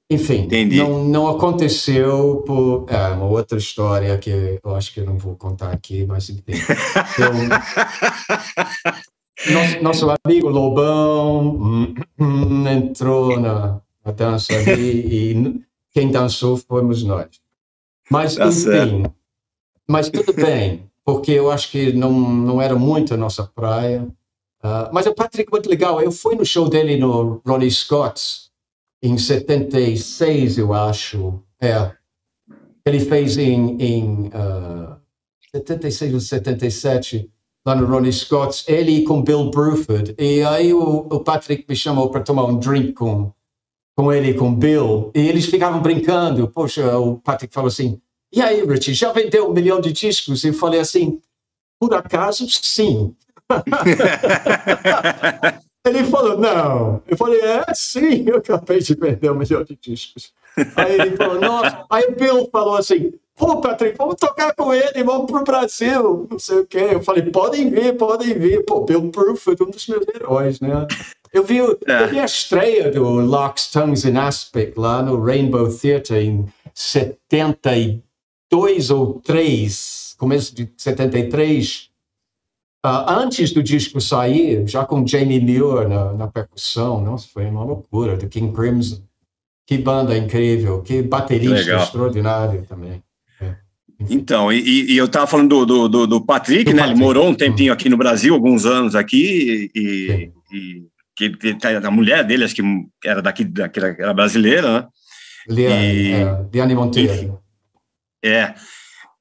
enfim, 0.09 0.47
não, 0.73 1.03
não 1.03 1.27
aconteceu 1.27 2.41
por 2.47 2.85
é, 2.87 3.09
uma 3.09 3.25
outra 3.25 3.57
história 3.57 4.17
que 4.17 4.57
eu 4.63 4.73
acho 4.73 4.93
que 4.93 5.01
eu 5.01 5.05
não 5.05 5.17
vou 5.17 5.35
contar 5.35 5.69
aqui, 5.71 6.05
mas 6.05 6.29
enfim. 6.29 6.53
Então, 7.13 7.33
nosso, 9.45 9.83
nosso 9.83 10.15
amigo 10.23 10.49
Lobão 10.49 11.55
hum, 11.55 11.95
hum, 12.19 12.67
entrou 12.67 13.39
na, 13.39 13.79
na 14.03 14.11
dança 14.11 14.53
ali 14.53 15.31
e 15.31 15.61
quem 15.91 16.09
dançou 16.09 16.57
fomos 16.57 17.03
nós. 17.03 17.27
Mas, 18.09 18.35
Tá 18.35 18.47
enfim, 18.47 19.03
mas 19.87 20.09
tudo 20.09 20.33
bem, 20.33 20.89
porque 21.05 21.31
eu 21.31 21.51
acho 21.51 21.71
que 21.71 21.93
não, 21.93 22.11
não 22.11 22.61
era 22.61 22.75
muito 22.75 23.13
a 23.13 23.17
nossa 23.17 23.43
praia. 23.43 24.07
Ah, 24.61 24.89
mas 24.91 25.05
o 25.05 25.13
Patrick, 25.13 25.51
muito 25.51 25.69
legal, 25.69 26.01
eu 26.01 26.11
fui 26.11 26.35
no 26.35 26.45
show 26.45 26.69
dele 26.69 26.97
no 26.97 27.41
Ronnie 27.45 27.71
Scott's 27.71 28.51
em 29.01 29.17
76, 29.17 30.57
eu 30.57 30.73
acho. 30.73 31.41
É. 31.61 31.91
Ele 32.85 32.99
fez 32.99 33.37
em, 33.37 33.77
em 33.79 34.31
ah, 34.33 34.97
76 35.51 36.13
ou 36.13 36.19
77, 36.19 37.31
lá 37.67 37.75
no 37.75 37.85
Ronnie 37.85 38.13
Scott's, 38.13 38.63
ele 38.65 39.03
com 39.03 39.21
Bill 39.21 39.51
Bruford. 39.51 40.15
E 40.17 40.41
aí 40.43 40.73
o, 40.73 41.05
o 41.11 41.19
Patrick 41.19 41.65
me 41.67 41.75
chamou 41.75 42.09
para 42.09 42.21
tomar 42.21 42.45
um 42.45 42.57
drink 42.57 42.93
com, 42.93 43.33
com 43.93 44.13
ele 44.13 44.29
e 44.29 44.33
com 44.33 44.55
Bill. 44.55 45.11
E 45.13 45.27
eles 45.27 45.47
ficavam 45.47 45.81
brincando. 45.81 46.47
Poxa, 46.47 46.97
o 46.97 47.17
Patrick 47.17 47.53
falou 47.53 47.67
assim: 47.67 47.99
E 48.31 48.41
aí, 48.41 48.65
Richie, 48.65 48.93
já 48.93 49.11
vendeu 49.11 49.49
um 49.49 49.53
milhão 49.53 49.81
de 49.81 49.91
discos? 49.91 50.45
E 50.45 50.47
eu 50.47 50.53
falei 50.53 50.79
assim: 50.79 51.19
Por 51.77 51.93
acaso, 51.93 52.49
sim. 52.49 53.13
Ele 55.85 56.03
falou, 56.03 56.37
não. 56.37 57.01
Eu 57.07 57.15
falei, 57.15 57.39
é, 57.39 57.63
sim, 57.73 58.25
eu 58.27 58.37
acabei 58.37 58.79
de 58.79 58.93
vender 58.93 59.31
um 59.31 59.35
milhão 59.35 59.63
de 59.63 59.73
discos. 59.73 60.33
Aí 60.75 60.99
ele 60.99 61.15
falou, 61.15 61.39
nossa. 61.39 61.85
Aí 61.89 62.13
Bill 62.13 62.49
falou 62.51 62.75
assim, 62.75 63.13
pô, 63.37 63.61
Patrick, 63.61 63.95
vamos 63.97 64.15
tocar 64.15 64.53
com 64.55 64.73
ele, 64.73 65.03
vamos 65.03 65.31
pro 65.31 65.43
Brasil, 65.43 66.27
não 66.29 66.39
sei 66.39 66.59
o 66.59 66.65
quê. 66.65 66.89
Eu 66.93 67.01
falei, 67.01 67.23
podem 67.23 67.69
vir, 67.69 67.95
podem 67.95 68.37
vir. 68.37 68.65
Pô, 68.65 68.83
Bill 68.83 69.09
Proof 69.11 69.39
foi 69.39 69.55
um 69.61 69.69
dos 69.69 69.87
meus 69.87 70.05
heróis, 70.13 70.59
né? 70.59 70.85
Eu 71.31 71.43
vi, 71.43 71.57
eu 71.57 71.77
vi 72.09 72.19
a 72.19 72.25
estreia 72.25 72.91
do 72.91 73.03
Locks, 73.03 73.71
Tongues 73.71 74.03
and 74.05 74.19
Aspic 74.19 74.77
lá 74.77 75.01
no 75.03 75.23
Rainbow 75.23 75.69
Theatre 75.69 76.17
em 76.17 76.45
72 76.73 78.89
ou 78.89 79.21
3, 79.21 80.15
começo 80.17 80.55
de 80.55 80.67
73. 80.75 81.91
Ah, 82.83 83.19
antes 83.19 83.51
do 83.51 83.61
disco 83.61 84.01
sair, 84.01 84.67
já 84.67 84.83
com 84.85 85.05
Jamie 85.05 85.39
Muir 85.39 85.87
na, 85.89 86.13
na 86.13 86.27
percussão, 86.27 87.01
nossa, 87.01 87.27
foi 87.27 87.45
uma 87.45 87.63
loucura, 87.63 88.17
do 88.17 88.27
King 88.27 88.51
Crimson. 88.53 89.03
Que 89.65 89.77
banda 89.77 90.17
incrível, 90.17 90.81
que 90.81 91.01
baterista 91.01 91.55
Legal. 91.55 91.83
extraordinário 91.83 92.65
também. 92.65 93.03
Então, 94.09 94.51
e, 94.51 94.91
e- 94.93 94.97
eu 94.97 95.05
estava 95.05 95.25
falando 95.25 95.49
do, 95.49 95.65
do, 95.65 95.87
do- 95.89 96.07
do 96.07 96.25
Patrick, 96.25 96.71
né? 96.73 96.83
Ele 96.83 96.95
morou 96.95 97.27
um 97.27 97.33
tempinho 97.33 97.73
aqui 97.73 97.89
no 97.89 97.97
Brasil, 97.97 98.33
alguns 98.33 98.65
anos 98.65 98.93
aqui, 98.95 99.71
e, 99.73 100.31
e 100.53 100.83
que, 101.15 101.55
tá- 101.55 101.69
a 101.87 101.91
mulher 101.91 102.23
dele, 102.23 102.43
acho 102.43 102.53
que 102.55 102.61
era 103.03 103.21
daqui, 103.21 103.43
daqui 103.43 103.79
era 103.79 104.13
brasileira, 104.13 104.81
né? 104.81 104.87
Liane, 105.49 106.11
é, 106.11 106.45
Liane 106.53 106.75
Monteiro. 106.75 107.39
É. 108.23 108.53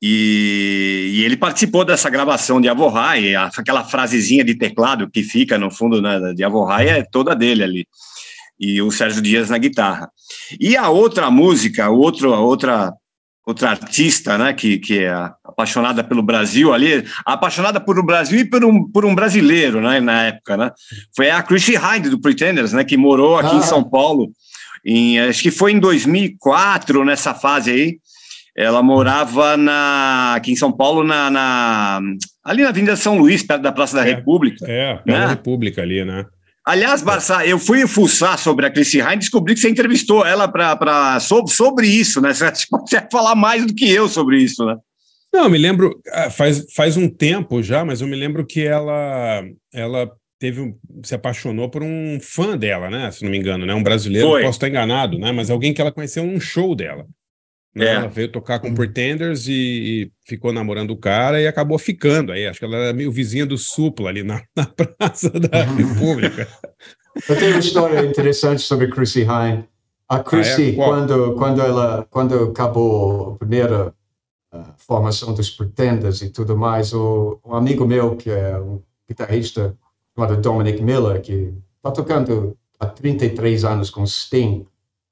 E, 0.03 1.13
e 1.15 1.25
ele 1.25 1.37
participou 1.37 1.85
dessa 1.85 2.11
gravação 2.11 2.61
de 2.61 2.69
Avorrai, 2.69 3.35
aquela 3.35 3.83
frasezinha 3.83 4.45
de 4.45 4.55
teclado 4.55 5.09
que 5.11 5.23
fica 5.23 5.57
no 5.59 5.71
fundo 5.71 6.03
né, 6.03 6.35
de 6.35 6.45
Avorrai 6.45 6.89
é 6.89 7.03
toda 7.03 7.35
dele 7.35 7.63
ali. 7.63 7.87
E 8.61 8.81
o 8.83 8.91
Sérgio 8.91 9.23
Dias 9.23 9.49
na 9.51 9.57
guitarra. 9.59 10.11
E 10.61 10.77
a 10.77 10.89
outra 10.91 11.31
música, 11.31 11.89
outro, 11.89 12.31
outra, 12.33 12.93
outra 13.47 13.71
artista, 13.71 14.37
né, 14.37 14.53
que, 14.53 14.77
que 14.79 15.05
é 15.05 15.13
apaixonada 15.45 16.03
pelo 16.03 16.21
Brasil 16.21 16.75
ali, 16.75 17.05
apaixonada 17.25 17.79
por 17.81 17.97
um 17.97 18.03
Brasil 18.05 18.41
e 18.41 18.45
por 18.45 18.65
um, 18.65 18.91
por 18.91 19.05
um 19.07 19.15
brasileiro, 19.15 19.81
né, 19.81 20.01
na 20.01 20.25
época, 20.25 20.57
né, 20.57 20.73
foi 21.15 21.31
a 21.31 21.41
Chrissy 21.43 21.77
Hynde 21.77 22.11
do 22.11 22.21
Pretenders, 22.21 22.73
né, 22.73 22.83
que 22.83 22.97
morou 22.97 23.39
aqui 23.39 23.55
em 23.55 23.61
Ah. 23.61 23.63
São 23.63 23.85
Paulo, 23.85 24.33
em, 24.85 25.21
acho 25.21 25.43
que 25.43 25.53
foi 25.53 25.71
em 25.73 25.79
2004, 25.79 27.05
nessa 27.05 27.35
fase 27.35 27.71
aí, 27.71 27.97
ela 28.57 28.83
morava 28.83 29.57
na, 29.57 30.35
aqui 30.35 30.51
em 30.51 30.57
São 30.57 30.73
Paulo, 30.73 31.05
na, 31.05 31.31
na- 31.31 32.01
ali 32.45 32.63
na 32.63 32.71
Avenida 32.71 32.97
São 32.97 33.17
Luís, 33.19 33.43
perto 33.43 33.63
da 33.63 33.71
Praça 33.71 33.97
da 33.97 34.03
República. 34.03 34.65
É, 34.69 34.99
Né? 35.07 35.27
República 35.27 35.83
ali, 35.83 36.05
né? 36.05 36.25
Aliás, 36.67 37.01
Barça, 37.01 37.47
eu 37.47 37.61
fui 37.61 37.87
fuçar 37.87 38.37
sobre 38.37 38.67
a 38.67 38.71
Chrissy 38.71 38.99
Hine 38.99 39.15
e 39.15 39.19
descobri 39.19 39.55
que 39.55 39.61
você 39.61 39.71
entrevistou 39.71 40.27
ela 40.27 40.49
pra, 40.49 41.21
sobre, 41.21 41.53
sobre 41.53 41.87
isso, 41.87 42.21
né? 42.21 42.35
Você 42.35 42.67
consegue 42.69 43.07
falar 43.13 43.37
mais 43.37 43.65
do 43.65 43.73
que 43.73 43.89
eu 43.89 44.09
sobre 44.09 44.43
isso, 44.43 44.67
né? 44.67 44.77
Não, 45.33 45.45
eu 45.45 45.51
me 45.51 45.59
lembro, 45.59 46.01
ah, 46.13 46.29
faz, 46.29 46.67
faz 46.75 46.97
um 46.97 47.09
tempo 47.09 47.63
já, 47.63 47.85
mas 47.85 48.01
eu 48.01 48.09
me 48.09 48.17
lembro 48.17 48.45
que 48.45 48.67
ela, 48.67 49.45
ela 49.73 50.11
teve 50.41 50.75
se 51.05 51.15
apaixonou 51.15 51.71
por 51.71 51.85
um 51.85 52.19
fã 52.21 52.59
dela, 52.59 52.91
né? 52.91 53.13
Se 53.13 53.23
não 53.23 53.31
me 53.31 53.39
engano, 53.39 53.65
né? 53.65 53.73
Um 53.73 53.83
brasileiro, 53.83 54.29
posso 54.29 54.49
estar 54.49 54.69
enganado, 54.69 55.19
né? 55.19 55.31
Mas 55.31 55.51
alguém 55.51 55.73
que 55.73 55.81
ela 55.81 55.93
conheceu 55.93 56.25
num 56.25 56.41
show 56.41 56.75
dela. 56.75 57.07
Né? 57.77 57.87
É. 57.87 57.95
Ela 57.97 58.09
veio 58.09 58.33
tocar 58.33 58.59
com 58.59 58.75
Pretenders 58.75 59.47
e, 59.47 59.53
e 59.53 60.13
ficou 60.27 60.51
namorando 60.51 60.93
o 60.93 60.97
cara 60.97 61.41
e 61.41 61.47
acabou 61.47 61.79
ficando 61.79 62.33
aí. 62.33 62.47
Acho 62.47 62.59
que 62.59 62.65
ela 62.65 62.77
era 62.77 62.93
meio 62.95 63.13
vizinha 63.13 63.45
do 63.45 63.59
Supla 63.59 64.09
ali 64.09 64.23
na, 64.23 64.43
na 64.57 64.65
Praça 64.99 65.29
da 65.31 65.63
República. 65.63 66.49
Eu 67.29 67.37
tenho 67.37 67.51
uma 67.53 67.61
história 67.61 68.01
interessante 68.01 68.63
sobre 68.63 68.89
Chrissy 68.89 69.23
Hine. 69.23 69.65
A 70.09 70.21
Chrissy, 70.21 70.63
Ah, 70.63 70.69
é? 70.69 70.73
Quando, 70.73 71.35
quando 71.35 71.61
ela 71.61 72.07
quando 72.09 72.45
acabou 72.45 73.33
a 73.33 73.37
primeira 73.37 73.95
ah, 74.51 74.73
formação 74.79 75.35
dos 75.35 75.51
Pretenders 75.51 76.23
e 76.23 76.31
tudo 76.31 76.57
mais, 76.57 76.95
o, 76.95 77.39
um 77.45 77.55
amigo 77.55 77.87
meu, 77.87 78.17
que 78.17 78.31
é 78.31 78.59
um 78.59 78.81
guitarrista 79.07 79.77
chamado 80.15 80.41
Dominic 80.41 80.83
Miller, 80.83 81.21
que 81.21 81.53
está 81.77 81.91
tocando 81.91 82.57
há 82.81 82.87
33 82.87 83.65
anos 83.65 83.91
com 83.91 84.07
Sting, 84.07 84.67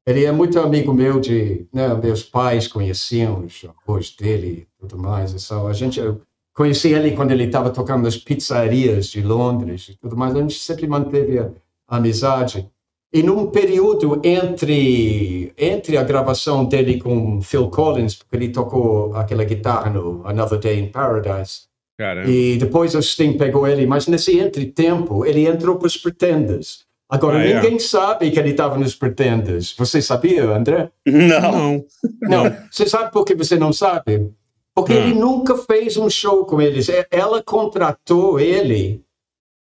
ele 0.06 0.24
é 0.24 0.32
muito 0.32 0.60
amigo 0.60 0.92
meu 0.92 1.18
de, 1.18 1.66
né, 1.72 1.94
meus 1.94 2.22
pais 2.22 2.68
conheciam 2.68 3.44
os 3.44 3.64
avós 3.64 4.10
dele 4.10 4.66
e 4.68 4.80
tudo 4.80 4.98
mais. 4.98 5.32
E 5.32 5.38
só, 5.38 5.66
a 5.66 5.72
gente, 5.72 5.98
eu 5.98 6.20
conheci 6.54 6.92
ele 6.92 7.12
quando 7.12 7.30
ele 7.30 7.44
estava 7.44 7.70
tocando 7.70 8.04
nas 8.04 8.16
pizzarias 8.16 9.06
de 9.06 9.22
Londres 9.22 9.88
e 9.88 9.96
tudo 9.96 10.16
mais. 10.16 10.34
A 10.34 10.40
gente 10.40 10.58
sempre 10.58 10.86
manteve 10.86 11.38
a, 11.38 11.50
a 11.88 11.96
amizade. 11.96 12.68
E 13.12 13.22
num 13.22 13.46
período 13.46 14.20
entre 14.24 15.52
entre 15.56 15.96
a 15.96 16.02
gravação 16.02 16.64
dele 16.64 17.00
com 17.00 17.40
Phil 17.40 17.70
Collins, 17.70 18.16
porque 18.16 18.36
ele 18.36 18.48
tocou 18.48 19.14
aquela 19.14 19.44
guitarra 19.44 19.88
no 19.88 20.26
Another 20.26 20.58
Day 20.58 20.80
in 20.80 20.88
Paradise, 20.88 21.62
Caramba. 21.96 22.28
e 22.28 22.56
depois 22.58 22.94
o 22.96 23.00
Sting 23.00 23.38
pegou 23.38 23.68
ele, 23.68 23.86
mas 23.86 24.08
nesse 24.08 24.36
entretempo 24.36 25.24
ele 25.24 25.46
entrou 25.46 25.76
para 25.76 25.86
os 25.86 25.96
Pretenders. 25.96 26.84
Agora, 27.10 27.38
Ah, 27.38 27.44
é? 27.46 27.54
ninguém 27.54 27.78
sabe 27.78 28.30
que 28.30 28.38
ele 28.38 28.50
estava 28.50 28.78
nos 28.78 28.94
Pretenders. 28.94 29.74
Você 29.76 30.00
sabia, 30.00 30.44
André? 30.50 30.90
Não. 31.06 31.84
Não. 32.22 32.44
Não. 32.44 32.56
Você 32.70 32.88
sabe 32.88 33.12
por 33.12 33.24
que 33.24 33.34
você 33.34 33.56
não 33.56 33.72
sabe? 33.72 34.30
Porque 34.74 34.92
Ah. 34.92 34.96
ele 34.96 35.14
nunca 35.14 35.56
fez 35.56 35.96
um 35.96 36.08
show 36.10 36.44
com 36.44 36.60
eles. 36.60 36.88
E- 36.88 37.06
Ela 37.10 37.42
contratou 37.42 38.40
ele 38.40 39.04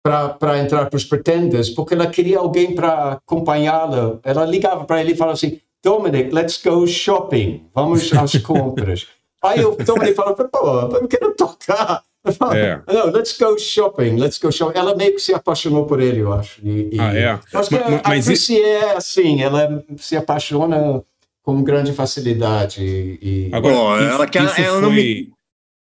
para 0.04 0.60
entrar 0.60 0.90
para 0.90 0.98
os 0.98 1.06
Pretenders 1.06 1.70
porque 1.70 1.94
ela 1.94 2.08
queria 2.08 2.38
alguém 2.40 2.76
para 2.76 3.14
acompanhá-la. 3.14 4.20
Ela 4.24 4.46
ligava 4.46 4.86
para 4.86 5.02
ele 5.02 5.14
e 5.14 5.16
falava 5.16 5.34
assim: 5.36 5.60
Dominic, 5.84 6.34
let's 6.34 6.62
go 6.64 6.86
shopping. 6.88 7.66
Vamos 7.74 8.12
às 8.14 8.38
compras. 8.42 9.08
Aí 9.44 9.64
o 9.66 9.76
Dominic 9.76 10.14
falou: 10.16 10.36
pô, 10.36 10.98
eu 10.98 11.08
quero 11.08 11.34
tocar. 11.36 12.04
É. 12.54 12.80
Não, 12.92 13.08
let's 13.12 13.38
go 13.38 13.58
shopping, 13.60 14.16
let's 14.18 14.38
go 14.38 14.52
shopping. 14.52 14.78
Ela 14.78 14.96
meio 14.96 15.14
que 15.16 15.20
se 15.22 15.34
apaixonou 15.34 15.86
por 15.86 16.02
ele, 16.02 16.20
eu 16.20 16.32
acho. 16.34 16.62
E, 16.66 16.90
e- 16.96 17.00
Ah, 17.00 17.14
é? 17.18 17.40
eu 17.54 17.60
acho 17.60 17.70
que 17.70 17.76
Ma- 17.76 17.90
ma- 17.90 18.02
a 18.04 18.10
mas 18.10 18.26
e- 18.26 18.30
Chrissy 18.30 18.62
é 18.62 18.96
assim, 18.96 19.42
ela 19.42 19.84
se 19.98 20.16
apaixona 20.16 21.04
com 21.42 21.62
grande 21.62 21.92
facilidade. 21.94 22.82
E, 22.82 23.50
Agora, 23.52 24.02
isso, 24.04 24.14
ela 24.14 24.28
quer- 24.28 24.46
isso 24.46 24.62
ela 24.62 24.80
não 24.82 24.90
foi- 24.90 24.96
me- 24.96 25.30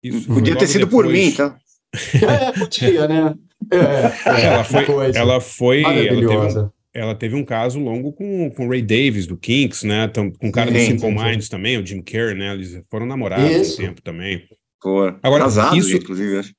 isso 0.03 0.29
Podia 0.29 0.55
ter 0.57 0.67
sido 0.69 0.87
por 0.87 1.05
depois- 1.07 1.25
mim, 1.27 1.33
tá? 1.33 1.57
É, 2.15 2.53
podia, 2.53 3.09
né? 3.09 3.35
É, 3.73 3.77
é, 4.31 4.45
Ela 4.47 4.65
foi, 4.65 4.85
ela 5.15 5.41
foi, 5.41 5.83
ela 5.83 5.93
teve, 5.95 6.15
um, 6.15 6.21
maravilhosa. 6.29 6.73
ela 6.95 7.15
teve 7.15 7.35
um 7.35 7.45
caso 7.45 7.81
longo 7.81 8.13
com, 8.13 8.49
com 8.51 8.67
o 8.67 8.71
Ray 8.71 8.83
Davis 8.83 9.27
do 9.27 9.37
Kinks, 9.37 9.83
né? 9.83 10.09
Com 10.39 10.49
o 10.49 10.53
cara 10.53 10.71
do 10.71 10.79
Sim, 10.79 10.85
Simple 10.93 11.01
sim, 11.11 11.19
sim. 11.19 11.25
Minds 11.25 11.49
também, 11.49 11.77
o 11.79 11.85
Jim 11.85 12.01
Kerr, 12.01 12.37
né? 12.37 12.55
Eles 12.55 12.81
foram 12.89 13.07
namorados 13.07 13.51
Isso. 13.51 13.83
um 13.83 13.87
tempo 13.87 14.01
também. 14.03 14.45
Pô, 14.81 15.13
Agora, 15.23 15.45
casados, 15.45 15.79
isso- 15.87 15.97
inclusive. 15.97 16.53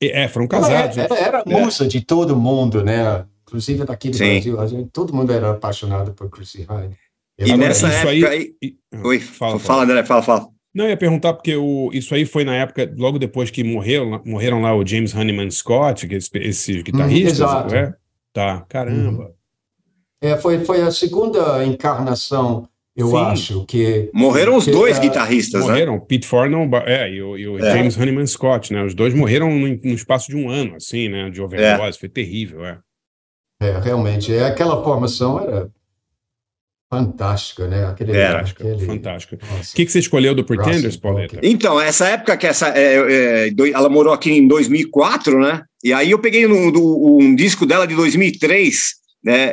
É, 0.00 0.28
foram 0.28 0.46
Ela 0.52 0.60
casados. 0.60 0.98
era, 0.98 1.14
era 1.16 1.42
a 1.42 1.44
musa 1.48 1.86
de 1.88 2.00
todo 2.02 2.36
mundo, 2.36 2.84
né? 2.84 3.24
Inclusive 3.42 3.84
daqui 3.84 4.10
do 4.10 4.16
Sim. 4.16 4.32
Brasil, 4.34 4.60
a 4.60 4.66
gente, 4.66 4.90
todo 4.90 5.14
mundo 5.14 5.32
era 5.32 5.52
apaixonado 5.52 6.12
por 6.12 6.28
Chrissy 6.28 6.62
Hine. 6.68 6.94
E 7.38 7.44
Agora, 7.44 7.68
nessa 7.68 7.88
isso 7.88 7.96
época 8.08 8.28
aí- 8.30 8.54
aí. 8.62 8.76
Oi, 9.04 9.18
fala, 9.20 9.52
fala, 9.52 9.60
fala. 9.60 9.82
André, 9.84 10.04
fala, 10.04 10.22
fala. 10.22 10.48
Não, 10.74 10.84
eu 10.84 10.90
ia 10.90 10.96
perguntar 10.96 11.32
porque 11.32 11.56
o, 11.56 11.88
isso 11.92 12.14
aí 12.14 12.26
foi 12.26 12.44
na 12.44 12.54
época, 12.54 12.92
logo 12.98 13.18
depois 13.18 13.50
que 13.50 13.64
morreram, 13.64 14.20
morreram 14.26 14.60
lá 14.60 14.74
o 14.76 14.86
James 14.86 15.14
Honeyman 15.14 15.50
Scott, 15.50 16.06
que 16.06 16.14
esse- 16.16 16.30
esses 16.34 16.82
guitarristas, 16.82 17.32
exato. 17.40 17.74
é? 17.74 17.94
Tá, 18.34 18.60
caramba. 18.68 19.32
É, 20.20 20.36
foi, 20.36 20.62
foi 20.64 20.82
a 20.82 20.90
segunda 20.90 21.64
encarnação, 21.64 22.68
eu 22.96 23.08
Sim. 23.10 23.16
acho, 23.16 23.64
que... 23.66 24.10
Morreram 24.14 24.56
os 24.56 24.64
que, 24.64 24.70
dois 24.70 24.98
guitarristas, 24.98 25.60
né? 25.62 25.68
Morreram, 25.68 26.00
Pete 26.00 26.26
Farnell 26.26 26.66
ba- 26.66 26.84
é, 26.86 27.10
e 27.12 27.20
o, 27.22 27.36
e 27.36 27.46
o 27.46 27.58
É. 27.58 27.72
James 27.76 27.96
Honeyman 27.98 28.26
Scott, 28.26 28.72
né? 28.72 28.82
Os 28.84 28.94
dois 28.94 29.12
morreram 29.12 29.50
no, 29.50 29.68
no 29.68 29.92
espaço 29.94 30.28
de 30.30 30.36
um 30.36 30.48
ano, 30.48 30.76
assim, 30.76 31.08
né? 31.08 31.28
De 31.30 31.42
overdose, 31.42 31.98
foi 31.98 32.08
terrível, 32.08 32.64
é. 32.64 32.78
É, 33.60 33.78
realmente, 33.78 34.32
é, 34.34 34.44
aquela 34.46 34.82
formação 34.82 35.40
era 35.40 35.70
fantástica, 36.92 37.66
né? 37.66 37.84
Aquele, 37.86 38.12
Era. 38.16 38.40
aquele- 38.40 38.78
Fantástico. 38.86 39.36
Nossa. 39.50 39.72
O 39.72 39.74
que, 39.76 39.84
que 39.84 39.90
você 39.92 39.98
escolheu 39.98 40.34
do 40.34 40.44
Pretenders, 40.44 40.84
Russell, 40.84 41.00
Pauleta? 41.00 41.40
Então, 41.42 41.80
essa 41.80 42.06
época 42.08 42.36
que 42.36 42.46
essa. 42.46 42.68
é, 42.68 43.46
é, 43.46 43.50
do- 43.50 43.66
ela 43.66 43.88
morou 43.88 44.12
aqui 44.12 44.30
em 44.30 44.46
2004, 44.46 45.38
né? 45.40 45.62
E 45.82 45.92
aí 45.92 46.10
eu 46.12 46.18
peguei 46.18 46.46
no- 46.46 46.70
do- 46.70 47.16
um 47.18 47.34
disco 47.34 47.66
dela 47.66 47.86
de 47.86 47.94
2003, 47.96 48.94
né? 49.26 49.50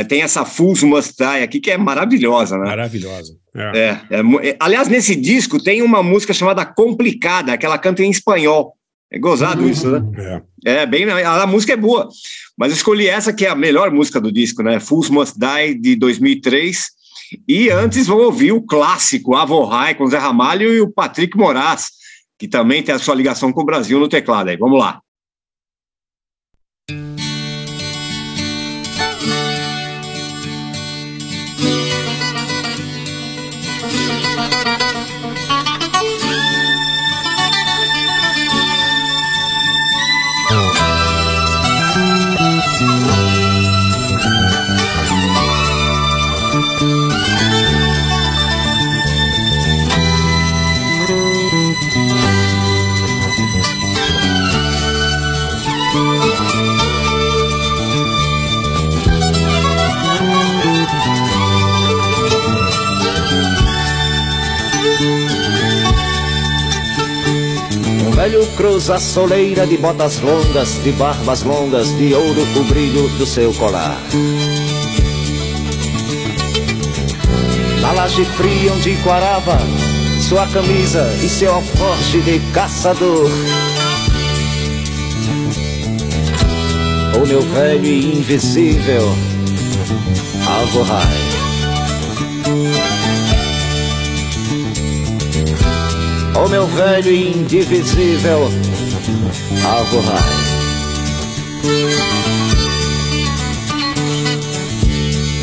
é, 0.00 0.04
tem 0.04 0.20
essa 0.20 0.44
Fools 0.44 0.82
Must 0.82 1.14
Die 1.16 1.42
aqui, 1.42 1.58
que 1.58 1.70
é 1.70 1.78
maravilhosa, 1.78 2.58
né? 2.58 2.66
Maravilhosa. 2.66 3.34
É. 3.56 3.78
É, 3.78 4.00
é 4.10 4.48
é, 4.50 4.56
aliás, 4.60 4.86
nesse 4.86 5.16
disco 5.16 5.62
tem 5.62 5.80
uma 5.80 6.02
música 6.02 6.34
chamada 6.34 6.66
Complicada, 6.66 7.56
que 7.56 7.64
ela 7.64 7.78
canta 7.78 8.02
em 8.02 8.10
espanhol. 8.10 8.74
É 9.10 9.18
gozado 9.18 9.66
isso, 9.66 9.90
né? 9.90 10.42
É. 10.66 10.82
É, 10.82 10.86
bem, 10.86 11.08
a, 11.08 11.42
a 11.42 11.46
música 11.46 11.72
é 11.72 11.76
boa, 11.76 12.08
mas 12.58 12.72
escolhi 12.72 13.06
essa 13.06 13.32
que 13.32 13.46
é 13.46 13.48
a 13.48 13.54
melhor 13.54 13.90
música 13.90 14.20
do 14.20 14.30
disco, 14.30 14.62
né? 14.62 14.78
Fools 14.78 15.08
Must 15.08 15.38
Die, 15.38 15.74
de 15.80 15.96
2003. 15.96 16.84
E 17.48 17.70
antes 17.70 18.06
vão 18.06 18.18
ouvir 18.18 18.52
o 18.52 18.60
clássico 18.60 19.34
Avo 19.34 19.64
High 19.64 19.94
com 19.94 20.06
Zé 20.06 20.18
Ramalho 20.18 20.70
e 20.70 20.82
o 20.82 20.90
Patrick 20.90 21.34
Moraes, 21.36 21.86
que 22.38 22.46
também 22.46 22.82
tem 22.82 22.94
a 22.94 22.98
sua 22.98 23.14
ligação 23.14 23.52
com 23.52 23.62
o 23.62 23.64
Brasil 23.64 23.98
no 23.98 24.08
teclado 24.08 24.50
aí. 24.50 24.56
Vamos 24.58 24.78
lá. 24.78 25.00
Velho 68.24 68.46
cruza 68.56 68.94
a 68.94 68.98
soleira 68.98 69.66
de 69.66 69.76
botas 69.76 70.18
longas, 70.20 70.82
de 70.82 70.92
barbas 70.92 71.42
longas, 71.42 71.94
de 71.98 72.14
ouro 72.14 72.40
o 72.58 72.64
brilho 72.64 73.06
do 73.18 73.26
seu 73.26 73.52
colar. 73.52 74.00
Na 77.82 77.92
laje 77.92 78.24
fria 78.24 78.72
onde 78.72 78.96
quarava 79.02 79.58
sua 80.26 80.46
camisa 80.46 81.06
e 81.22 81.28
seu 81.28 81.52
alforje 81.52 82.22
de 82.22 82.40
caçador. 82.54 83.30
O 87.22 87.26
meu 87.26 87.42
velho 87.42 87.84
e 87.84 88.16
invisível 88.16 89.14
Alvorrai. 90.46 91.34
O 96.36 96.48
meu 96.48 96.66
velho 96.66 97.10
e 97.12 97.38
indivisível 97.38 98.50
Alvorrai. 99.64 100.44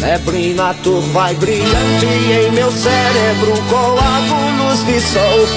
Neblina 0.02 0.74
turva 0.84 1.32
e 1.32 1.36
brilhante 1.36 2.06
em 2.06 2.52
meu 2.52 2.72
cérebro 2.72 3.54
coágulos 3.70 4.86
de 4.86 5.00
sol. 5.00 5.48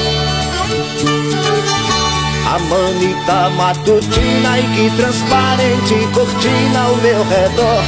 A 2.47 2.59
manita 2.59 3.51
matutina 3.57 4.61
e 4.61 4.63
que 4.75 4.97
transparente 4.97 6.09
cortina 6.15 6.81
ao 6.81 6.97
meu 6.97 7.25
redor. 7.25 7.85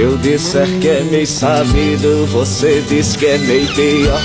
Se 0.00 0.04
eu 0.04 0.16
disser 0.16 0.66
que 0.80 0.88
é 0.88 1.02
meio 1.02 1.26
sabido, 1.26 2.26
você 2.28 2.82
diz 2.88 3.16
que 3.16 3.26
é 3.26 3.36
meio 3.36 3.68
pior. 3.74 4.20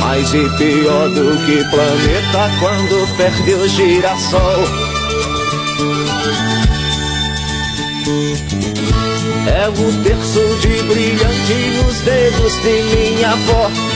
Mais 0.00 0.32
e 0.32 0.48
pior 0.56 1.10
do 1.10 1.36
que 1.44 1.64
planeta 1.68 2.50
quando 2.60 3.16
perde 3.18 3.52
o 3.52 3.68
girassol. 3.68 4.64
É 9.54 9.68
o 9.68 10.02
terço 10.02 10.60
de 10.62 10.82
brilhante 10.84 11.54
nos 11.76 12.00
dedos 12.00 12.54
de 12.62 12.82
minha 12.96 13.32
avó. 13.32 13.91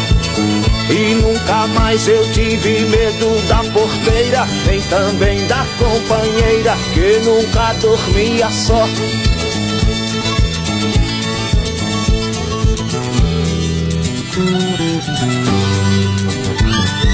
E 0.89 1.15
nunca 1.17 1.67
mais 1.69 2.07
eu 2.07 2.31
tive 2.33 2.81
medo 2.87 3.49
da 3.49 3.63
porteira, 3.73 4.47
nem 4.67 4.81
também 4.83 5.47
da 5.47 5.67
companheira, 5.79 6.77
que 6.95 7.19
nunca 7.25 7.73
dormia 7.75 8.49
só. 8.51 8.87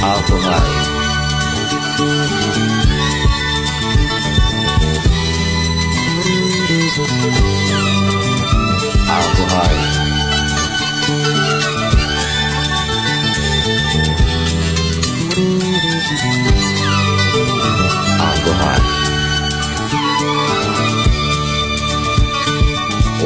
Alvorrai. 0.02 0.60
Alvorrai. 2.02 2.91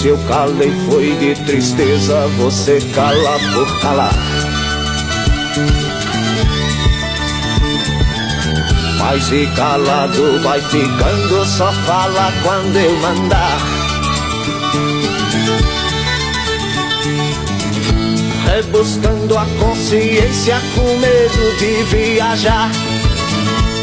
Se 0.00 0.08
eu 0.08 0.18
calei 0.26 0.72
foi 0.88 1.14
de 1.16 1.34
tristeza, 1.44 2.26
você 2.38 2.78
cala 2.94 3.38
por 3.52 3.80
calar. 3.80 4.14
Mas 8.98 9.30
e 9.30 9.46
calado 9.54 10.40
vai 10.42 10.58
ficando, 10.58 11.44
só 11.44 11.70
fala 11.84 12.32
quando 12.42 12.76
eu 12.76 12.96
mandar. 12.96 13.58
Rebuscando 18.46 19.36
a 19.36 19.44
consciência 19.58 20.56
com 20.74 20.96
medo 20.96 21.58
de 21.58 21.82
viajar. 21.94 22.70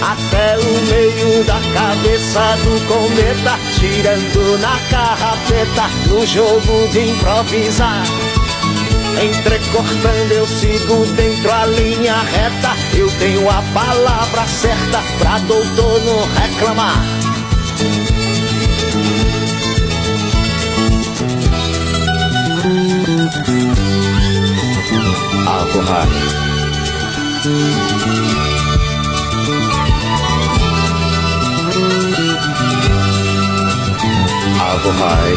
Até 0.02 0.58
o 0.58 0.86
meio 0.88 1.44
da 1.44 1.60
cabeça 1.74 2.58
do 2.64 2.88
cometa, 2.88 3.67
tirando 3.80 4.58
na 4.60 4.80
carrapeta, 4.90 5.88
no 6.10 6.26
jogo 6.26 6.88
de 6.92 7.10
improvisar. 7.10 8.04
Entrecortando 9.22 10.34
eu 10.34 10.48
sigo 10.48 11.06
dentro 11.16 11.52
a 11.52 11.66
linha 11.66 12.16
reta, 12.22 12.76
eu 12.96 13.10
tenho 13.18 13.50
a 13.50 13.62
palavra 13.74 14.46
certa 14.48 15.02
pra 15.20 15.40
doutor 15.40 16.02
não 16.04 16.28
reclamar. 16.34 17.04
Alvorrai. 25.48 26.08
Alvorrai. 34.88 35.34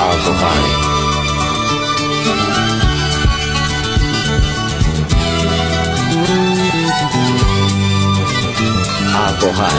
Alvorrai. 0.00 0.64
Alvorrai. 9.14 9.70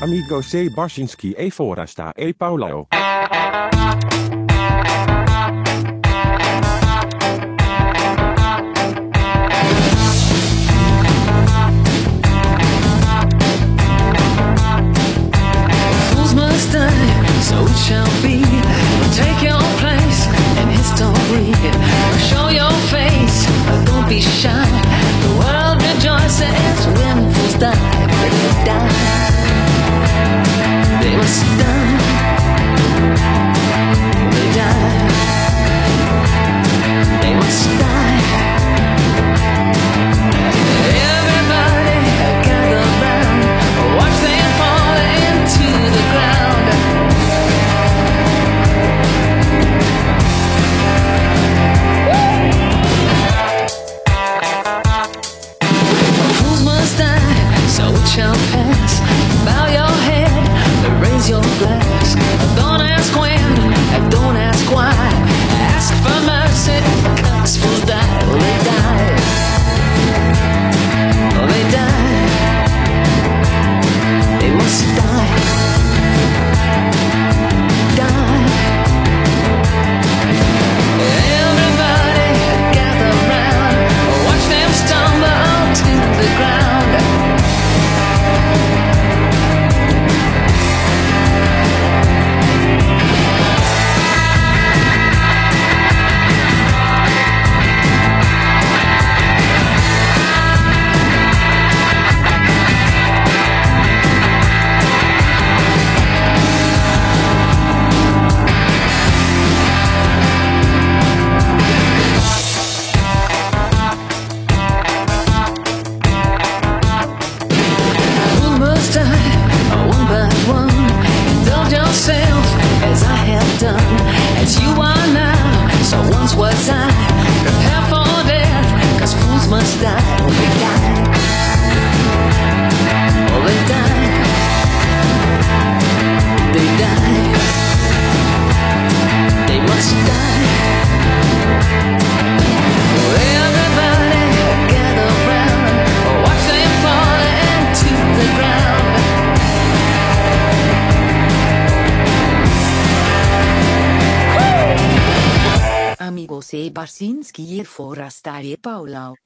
Amigo 0.00 0.42
C. 0.42 0.68
Barsinski 0.68 1.32
e 1.36 1.50
Forasta 1.50 2.12
e 2.16 2.34
Paulo. 2.34 2.88
It 17.66 17.76
shall 17.76 18.12
be. 18.22 18.42
Take 19.12 19.42
your 19.42 19.62
place 19.82 20.26
in 20.60 20.68
history. 20.68 21.52
Show 22.28 22.48
your 22.48 22.72
face, 22.90 23.46
don't 23.84 24.08
be 24.08 24.20
shy. 24.20 24.68
The 25.22 25.32
world 25.40 25.78
rejoices 25.82 26.76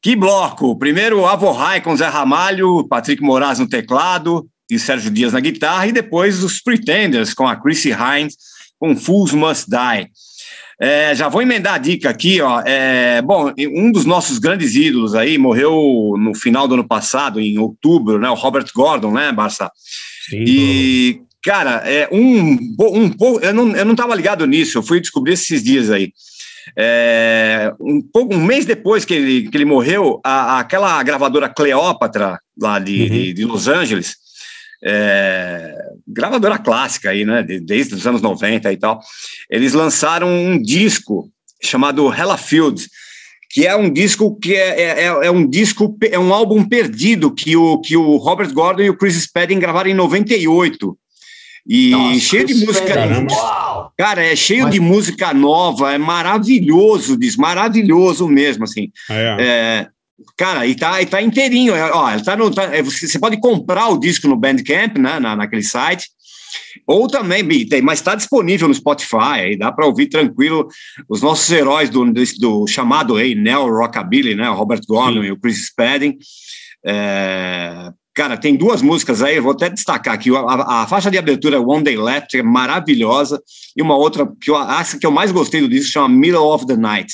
Que 0.06 0.14
bloco! 0.14 0.78
Primeiro 0.78 1.26
Avohai 1.26 1.80
com 1.80 1.96
Zé 1.96 2.06
Ramalho, 2.06 2.86
Patrick 2.86 3.20
Moraes 3.20 3.58
no 3.58 3.68
teclado 3.68 4.46
e 4.70 4.78
Sérgio 4.78 5.10
Dias 5.10 5.32
na 5.32 5.40
guitarra, 5.40 5.84
e 5.88 5.90
depois 5.90 6.44
os 6.44 6.60
Pretenders 6.60 7.34
com 7.34 7.44
a 7.44 7.56
Chrissy 7.56 7.90
Hines 7.90 8.36
com 8.78 8.94
Fools 8.94 9.32
Must 9.32 9.68
Die. 9.68 10.08
É, 10.80 11.12
já 11.12 11.28
vou 11.28 11.42
emendar 11.42 11.74
a 11.74 11.78
dica 11.78 12.08
aqui, 12.08 12.40
ó. 12.40 12.62
É, 12.64 13.20
bom, 13.20 13.52
um 13.74 13.90
dos 13.90 14.04
nossos 14.04 14.38
grandes 14.38 14.76
ídolos 14.76 15.12
aí 15.16 15.38
morreu 15.38 16.14
no 16.16 16.36
final 16.36 16.68
do 16.68 16.74
ano 16.74 16.86
passado, 16.86 17.40
em 17.40 17.58
outubro, 17.58 18.16
né? 18.16 18.30
O 18.30 18.34
Robert 18.34 18.66
Gordon, 18.72 19.10
né, 19.10 19.32
Barça? 19.32 19.68
Sim. 20.30 20.44
E, 20.46 21.20
cara, 21.42 21.82
é 21.84 22.08
um, 22.12 22.56
um 22.78 23.10
pouco. 23.10 23.44
Eu 23.44 23.52
não, 23.52 23.74
eu 23.74 23.84
não 23.84 23.96
tava 23.96 24.14
ligado 24.14 24.46
nisso, 24.46 24.78
eu 24.78 24.84
fui 24.84 25.00
descobrir 25.00 25.32
esses 25.32 25.64
dias 25.64 25.90
aí. 25.90 26.12
É, 26.76 27.72
um, 27.78 28.00
pouco, 28.00 28.34
um 28.34 28.42
mês 28.44 28.64
depois 28.64 29.04
que 29.04 29.14
ele, 29.14 29.48
que 29.50 29.56
ele 29.56 29.64
morreu, 29.64 30.20
a, 30.24 30.58
aquela 30.60 31.02
gravadora 31.02 31.48
Cleópatra, 31.48 32.38
lá 32.60 32.78
de, 32.78 33.02
Uhum. 33.02 33.08
de, 33.08 33.32
de 33.34 33.44
Los 33.44 33.68
Angeles, 33.68 34.16
é, 34.84 35.74
gravadora 36.06 36.58
clássica 36.58 37.10
aí, 37.10 37.24
né, 37.24 37.42
de- 37.42 37.60
desde 37.60 37.94
os 37.94 38.06
anos 38.06 38.20
90 38.22 38.72
e 38.72 38.76
tal, 38.76 39.00
eles 39.50 39.72
lançaram 39.72 40.28
um 40.28 40.60
disco 40.60 41.30
chamado 41.62 42.12
Hella 42.12 42.36
Fields, 42.36 42.88
que 43.50 43.66
é 43.66 43.74
um 43.74 43.90
disco 43.90 44.38
que 44.38 44.54
é, 44.54 44.80
é, 44.80 45.02
é- 45.04 45.26
é 45.26 45.30
um 45.30 45.48
disco, 45.48 45.96
é 46.10 46.18
um 46.18 46.32
álbum 46.34 46.64
perdido 46.64 47.32
que 47.32 47.56
o, 47.56 47.80
que 47.80 47.96
o 47.96 48.16
Robert 48.16 48.52
Gordon 48.52 48.82
e 48.82 48.90
o 48.90 48.96
Chris 48.96 49.14
Spedding 49.22 49.58
gravaram 49.58 49.88
em 49.90 49.94
98. 49.94 50.96
E 51.68 51.90
Nossa, 51.90 52.20
cheio 52.20 52.46
de 52.46 52.54
música. 52.54 52.86
Caramba. 52.86 53.34
Cara, 53.98 54.22
é 54.24 54.36
cheio 54.36 54.64
Mas- 54.64 54.72
de 54.72 54.80
música 54.80 55.34
nova, 55.34 55.92
é 55.92 55.98
maravilhoso, 55.98 57.18
diz, 57.18 57.36
maravilhoso 57.36 58.28
mesmo, 58.28 58.64
assim. 58.64 58.90
É. 59.10 59.36
É, 59.40 59.88
cara, 60.36 60.66
e 60.66 60.74
tá, 60.74 61.00
e 61.02 61.06
tá 61.06 61.20
inteirinho. 61.20 61.74
é, 61.74 61.90
Ó, 61.90 62.18
tá 62.20 62.36
no, 62.36 62.50
tá- 62.50 62.74
é, 62.74 62.82
você, 62.82 63.08
você 63.08 63.18
pode 63.18 63.40
comprar 63.40 63.88
o 63.88 63.98
disco 63.98 64.28
no 64.28 64.36
Bandcamp, 64.36 64.96
né, 64.98 65.18
na, 65.18 65.34
naquele 65.34 65.62
site, 65.62 66.08
ou 66.86 67.08
também, 67.08 67.42
mas 67.82 67.98
está 67.98 68.14
disponível 68.14 68.68
no 68.68 68.74
Spotify, 68.74 69.40
aí 69.40 69.58
dá 69.58 69.72
para 69.72 69.86
ouvir 69.86 70.06
tranquilo 70.06 70.68
os 71.08 71.20
nossos 71.20 71.50
heróis 71.50 71.90
do, 71.90 72.04
do, 72.12 72.22
do 72.38 72.66
chamado 72.66 73.16
aí, 73.16 73.34
Neo 73.34 73.66
Rockabilly, 73.68 74.34
né, 74.36 74.48
o 74.48 74.54
Robert 74.54 74.80
Gordon 74.86 75.24
e 75.24 75.32
o 75.32 75.38
Chris 75.38 75.66
Spedding. 75.66 76.16
É, 76.84 77.90
cara, 78.16 78.36
tem 78.36 78.56
duas 78.56 78.82
músicas 78.82 79.22
aí, 79.22 79.36
eu 79.36 79.42
vou 79.42 79.52
até 79.52 79.68
destacar 79.68 80.14
aqui. 80.14 80.34
A, 80.34 80.40
a- 80.40 80.82
a 80.82 80.86
faixa 80.88 81.10
de 81.10 81.18
abertura 81.18 81.60
One 81.60 81.84
Day 81.84 81.96
Left 81.96 82.36
é 82.36 82.42
maravilhosa, 82.42 83.40
e 83.76 83.82
uma 83.82 83.96
outra 83.96 84.26
que 84.40 84.50
eu 84.50 84.56
acho 84.56 84.98
que 84.98 85.06
eu 85.06 85.10
mais 85.12 85.30
gostei 85.30 85.60
do 85.60 85.68
disco 85.68 85.92
chama 85.92 86.08
Middle 86.08 86.46
of 86.52 86.66
the 86.66 86.76
Night. 86.76 87.12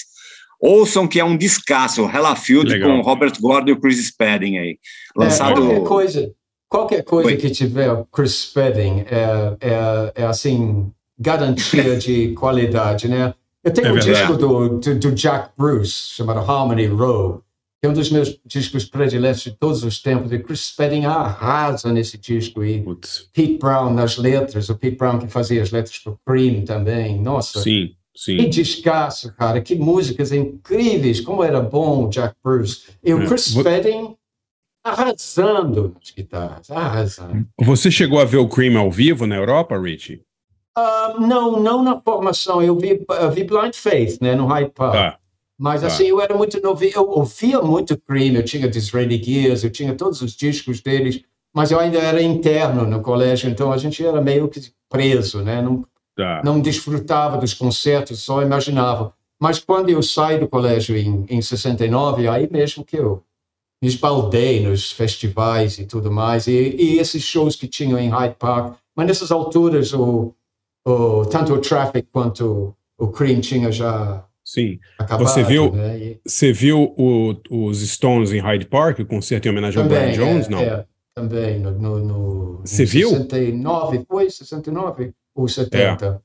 Ouçam 0.61 1.09
que 1.09 1.19
é 1.19 1.25
um 1.25 1.37
descasso, 1.37 2.03
Hella 2.09 2.37
Field 2.37 2.71
Legal. 2.71 2.89
com 2.89 3.01
Robert 3.03 3.33
Gordon 3.41 3.71
e 3.71 3.73
o 3.73 3.81
Chris 3.81 4.07
Spedding 4.07 4.59
aí. 4.59 4.79
É, 5.17 5.19
Lançado. 5.21 5.61
qualquer 5.61 5.83
coisa, 5.83 6.31
qualquer 6.69 7.03
coisa 7.05 7.29
Oi. 7.31 7.37
que 7.37 7.51
tiver 7.51 7.91
o 7.93 8.05
Chris 8.07 8.33
Spedding 8.51 9.05
é, 9.11 9.57
é, 9.61 10.13
é 10.15 10.25
assim, 10.25 10.89
garantia 11.19 11.97
de 11.99 12.29
qualidade, 12.35 13.09
né? 13.09 13.35
Eu 13.65 13.73
tenho 13.73 13.89
É 13.89 13.93
um 13.93 13.99
disco 13.99 14.35
do, 14.37 14.79
do, 14.79 14.95
do 14.99 15.13
Jack 15.13 15.51
Bruce, 15.59 16.15
chamado 16.17 16.39
Harmony 16.49 16.87
Row, 16.87 17.43
que 17.83 17.87
é 17.87 17.91
um 17.91 17.93
dos 17.95 18.11
meus 18.13 18.39
discos 18.47 18.85
prediletos 18.85 19.43
de 19.43 19.51
todos 19.59 19.83
os 19.83 20.01
tempos, 20.01 20.31
e 20.31 20.39
Chris 20.39 20.67
Spedding 20.69 21.05
arrasa 21.05 21.93
nesse 21.93 22.17
disco, 22.17 22.63
e 22.63 22.81
Putz, 22.81 23.29
Pete 23.35 23.59
Brown 23.59 23.93
nas 23.93 24.17
letras, 24.17 24.69
o 24.69 24.77
Pete 24.79 24.97
Brown 24.97 25.19
que 25.19 25.27
fazia 25.27 25.61
as 25.61 25.73
letras 25.73 25.99
para 25.99 26.15
Cream 26.25 26.65
também, 26.65 27.21
nossa. 27.21 27.61
sim, 27.61 27.89
Que 28.15 28.21
sim. 28.21 28.49
descasso, 28.49 29.35
cara. 29.35 29.61
Que 29.61 29.75
músicas 29.75 30.31
incríveis. 30.31 31.21
Como 31.21 31.43
era 31.43 31.61
bom 31.61 32.05
o 32.05 32.09
Jack 32.09 32.37
Bruce. 32.45 32.85
E 33.03 33.13
o 33.15 33.23
É, 33.23 33.27
Chris 33.27 33.53
vo- 33.53 33.61
Spedding 33.63 34.15
arrasando 34.85 35.95
nas 35.99 36.11
guitarras. 36.11 36.71
Arrasando. 36.71 37.47
Você 37.61 37.91
chegou 37.91 38.21
a 38.21 38.25
ver 38.25 38.37
o 38.39 38.49
Cream 38.49 38.79
ao 38.79 38.91
vivo 38.93 39.27
na 39.27 39.37
Europa, 39.37 39.79
Richie? 39.81 40.23
Ah, 40.77 41.15
não, 41.19 41.61
não 41.61 41.83
na 41.83 42.01
formação. 42.01 42.63
Eu 42.63 42.79
vi, 42.79 43.05
eu 43.21 43.31
vi 43.31 43.45
Blind 43.45 43.75
Faith, 43.75 44.19
né, 44.21 44.35
no 44.35 44.47
Hyde 44.47 44.71
Park. 44.71 44.93
Tá. 44.93 45.19
Mas 45.63 45.83
tá. 45.83 45.87
assim, 45.87 46.07
eu 46.09 46.21
era 46.21 46.35
muito 46.37 46.61
novo. 46.61 46.83
Eu 46.85 47.09
ouvia 47.09 47.63
muito 47.63 47.97
Cream. 47.97 48.35
Eu 48.35 48.45
tinha 48.45 48.69
Disraeli 48.69 49.23
Gears, 49.23 49.63
eu 49.63 49.71
tinha 49.71 49.95
todos 49.95 50.21
os 50.21 50.33
discos 50.33 50.81
deles. 50.81 51.23
Mas 51.55 51.71
eu 51.71 51.79
ainda 51.79 51.99
era 51.99 52.21
interno 52.21 52.85
no 52.85 53.01
colégio, 53.01 53.49
então 53.49 53.73
a 53.73 53.77
gente 53.77 54.05
era 54.05 54.21
meio 54.21 54.49
que 54.49 54.61
preso, 54.91 55.41
né? 55.43 55.63
Não, 55.63 55.87
Tá. 56.17 56.43
não 56.45 56.61
desfrutava 56.61 57.39
dos 57.39 57.55
concertos, 57.55 58.21
só 58.21 58.43
imaginava. 58.43 59.15
Mas 59.41 59.59
quando 59.59 59.89
eu 59.89 60.03
saí 60.03 60.39
do 60.39 60.49
colégio 60.49 60.97
em, 60.97 61.25
em 61.29 61.41
69, 61.41 62.29
aí 62.29 62.49
mesmo 62.51 62.85
que 62.85 62.97
eu 62.97 63.23
me 63.81 63.89
esbaldei 63.89 64.61
nos 64.67 64.93
festivais 64.93 65.79
e 65.79 65.87
tudo 65.87 66.11
mais, 66.13 66.47
e, 66.47 66.77
e 66.79 66.99
esses 66.99 67.23
shows 67.23 67.57
que 67.57 67.67
tinham 67.67 67.99
em 67.99 68.11
Hyde 68.11 68.37
Park. 68.39 68.77
Mas 68.95 69.07
nessas 69.07 69.31
alturas, 69.31 69.95
o, 69.95 70.35
o, 70.87 71.25
tanto 71.27 71.55
o 71.55 71.61
Traffic 71.61 72.09
quanto 72.13 72.75
o 72.99 73.09
Cream 73.09 73.41
tinha 73.41 73.73
já 73.73 74.25
Sim. 74.53 74.79
acabado. 74.99 75.27
Você 75.29 75.43
viu, 75.43 75.73
né? 75.73 75.99
E 75.99 76.21
você 76.27 76.53
viu 76.53 76.95
o- 76.99 77.37
os 77.51 77.81
Stones 77.89 78.33
em 78.33 78.39
Hyde 78.41 78.67
Park, 78.67 78.99
o 78.99 79.07
concerto 79.07 79.49
em 79.49 79.51
homenagem 79.51 79.83
ao 79.83 79.89
Brian 79.89 80.13
Jones? 80.13 80.47
é, 80.47 80.51
Não. 80.51 80.59
é, 80.61 80.85
também, 81.15 81.59
no, 81.59 81.71
no, 81.71 81.99
no, 82.05 82.61
Você 82.65 82.83
em 82.83 82.87
viu? 82.87 83.09
69, 83.11 84.05
foi 84.07 84.29
69 84.31 85.13
ou 85.35 85.49
70? 85.49 86.23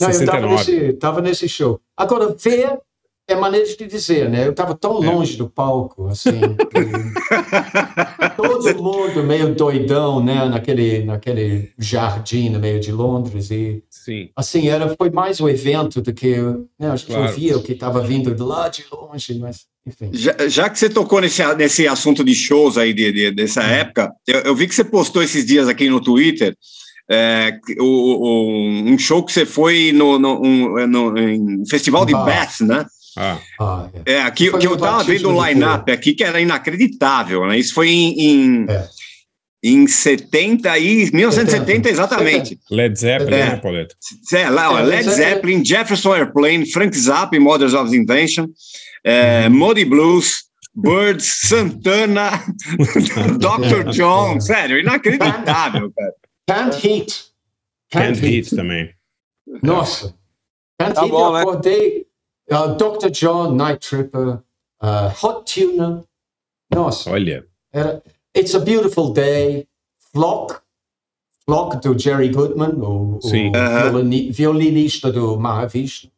Não, 0.00 0.08
eu 0.08 0.10
estava 0.10 0.12
69. 0.40 0.72
nesse, 0.72 0.92
tava 0.94 1.20
nesse 1.20 1.48
show. 1.48 1.78
Agora, 1.96 2.34
ver 2.34 2.78
é 3.28 3.34
maneira 3.36 3.66
de 3.66 3.86
dizer, 3.86 4.28
né? 4.28 4.46
Eu 4.46 4.50
estava 4.50 4.74
tão 4.74 5.02
É. 5.02 5.06
longe 5.06 5.36
do 5.36 5.48
palco, 5.48 6.08
assim. 6.08 6.30
que 6.70 6.76
todo 8.36 8.82
mundo 8.82 9.22
meio 9.22 9.54
doidão, 9.54 10.22
né? 10.22 10.44
Naquele, 10.46 11.04
naquele 11.04 11.70
jardim 11.78 12.50
no 12.50 12.58
meio 12.58 12.80
de 12.80 12.90
Londres. 12.92 13.50
E, 13.50 13.82
Sim. 13.88 14.28
assim, 14.36 14.68
era, 14.68 14.94
foi 14.96 15.10
mais 15.10 15.40
o 15.40 15.48
evento 15.48 16.00
do 16.02 16.12
que... 16.12 16.36
Né? 16.78 16.90
A 16.90 16.96
gente 16.96 17.06
Claro. 17.12 17.28
ouvia 17.30 17.56
o 17.56 17.62
que 17.62 17.72
estava 17.72 18.00
vindo 18.02 18.34
de 18.34 18.42
lá 18.42 18.68
de 18.68 18.84
longe, 18.90 19.38
mas, 19.38 19.66
enfim. 19.86 20.10
Já, 20.12 20.34
já 20.48 20.68
que 20.68 20.78
você 20.78 20.88
tocou 20.90 21.20
nesse, 21.20 21.42
nesse 21.54 21.86
assunto 21.86 22.24
de 22.24 22.34
shows 22.34 22.76
aí 22.76 22.92
de, 22.92 23.12
de- 23.12 23.30
dessa 23.30 23.62
época, 23.62 24.12
eu, 24.26 24.40
eu 24.40 24.54
vi 24.54 24.66
que 24.66 24.74
você 24.74 24.84
postou 24.84 25.22
esses 25.22 25.44
dias 25.46 25.68
aqui 25.68 25.88
no 25.88 26.00
Twitter 26.00 26.56
é, 27.10 27.58
o, 27.78 27.84
o- 27.84 28.58
um 28.90 28.98
show 28.98 29.22
que 29.24 29.32
você 29.32 29.44
foi 29.44 29.92
no, 29.92 30.18
no, 30.18 30.40
um, 30.42 30.86
no 30.86 31.18
em 31.18 31.64
festival 31.66 32.04
de. 32.06 32.12
Bath, 32.12 32.60
né? 32.60 32.86
Ah, 33.16 33.38
Ah, 33.60 33.88
é. 34.06 34.12
É, 34.14 34.22
aqui 34.22 34.48
que 34.50 34.66
eu 34.66 34.70
meu 34.70 34.76
tava 34.76 35.04
vendo 35.04 35.28
o 35.30 35.46
line-up 35.46 35.90
aqui 35.92 36.14
que 36.14 36.24
era 36.24 36.40
inacreditável, 36.40 37.46
né? 37.46 37.58
Isso 37.58 37.74
foi 37.74 37.88
em, 37.90 38.20
em, 38.20 38.66
É. 38.70 38.88
em 39.62 39.86
70 39.86 40.78
e 40.78 41.10
1970 41.12 41.88
exatamente. 41.90 42.58
Led 42.70 42.98
Zeppelin, 42.98 43.34
É. 43.36 43.46
né, 43.50 43.56
Pauleta? 43.56 43.94
É, 44.32 44.48
lá, 44.48 44.72
ó, 44.72 44.78
É, 44.78 44.82
Led 44.82 45.08
é- 45.08 45.12
Zeppelin, 45.12 45.64
Jefferson 45.64 46.14
Airplane, 46.14 46.70
Frank 46.70 46.96
Zappa, 46.96 47.38
Mothers 47.38 47.74
of 47.74 47.94
Invention, 47.94 48.48
é, 49.04 49.46
Uhum. 49.48 49.54
Muddy 49.56 49.84
Blues, 49.84 50.44
Birds, 50.74 51.26
Santana, 51.48 52.30
Dr. 53.38 53.90
John, 53.92 54.40
sério, 54.40 54.78
inacreditável, 54.80 55.92
cara. 55.92 56.12
Can't 56.48 56.86
Heat. 56.86 57.24
Can't 57.90 58.18
Hit 58.20 58.56
também. 58.56 58.90
Nossa. 59.62 60.14
Can't 60.80 60.94
Tá 60.94 61.02
Heat, 61.02 61.10
bom, 61.10 61.26
eu 61.26 61.32
né? 61.34 61.40
acordei. 61.42 62.06
Uh, 62.50 62.74
Dr. 62.76 63.10
John, 63.10 63.56
Night 63.56 63.80
Tripper, 63.80 64.42
uh, 64.80 65.08
Hot 65.22 65.44
Tuna. 65.46 66.04
Nossa. 66.72 67.10
Olha. 67.10 67.44
Era 67.72 68.02
It's 68.34 68.54
a 68.54 68.60
Beautiful 68.60 69.12
Day, 69.12 69.66
Flock, 70.12 70.60
Flock 71.44 71.76
do 71.82 71.98
Jerry 71.98 72.30
Goodman, 72.30 72.80
o, 72.80 73.18
o 73.18 73.20
Sim. 73.22 73.52
violini- 73.52 74.30
violinista 74.30 75.12
do 75.12 75.36
Mahavishnu. 75.38 76.10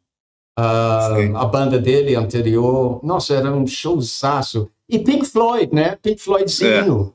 Uh, 0.57 1.15
Sim. 1.17 1.35
a 1.35 1.45
banda 1.45 1.77
dele 1.77 2.15
anterior, 2.15 3.01
nossa, 3.03 3.33
era 3.35 3.51
um 3.51 3.67
showzaço. 3.67 4.71
E 4.87 4.97
Pink 4.99 5.25
Floyd, 5.25 5.73
né? 5.73 5.97
Pink 5.97 6.21
Floydzinho. 6.21 7.13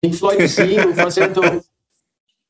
Pink 0.00 0.16
Floydzinho 0.16 0.94
fazendo, 0.94 1.40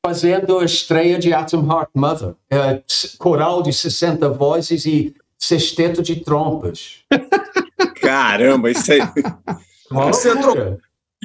fazendo 0.04 0.58
a 0.58 0.64
estreia 0.64 1.18
de 1.18 1.32
Atom 1.32 1.66
Heart 1.66 1.90
Mother. 1.94 2.34
É, 2.50 2.82
coral 3.16 3.62
de 3.62 3.72
60 3.72 4.28
vozes 4.28 4.84
e 4.84 5.14
sexteto 5.38 6.02
de 6.02 6.16
trompas. 6.16 7.04
Caramba, 8.00 8.70
isso 8.70 8.92
aí. 8.92 9.00
Uma 9.90 10.06
loucura. 10.06 10.78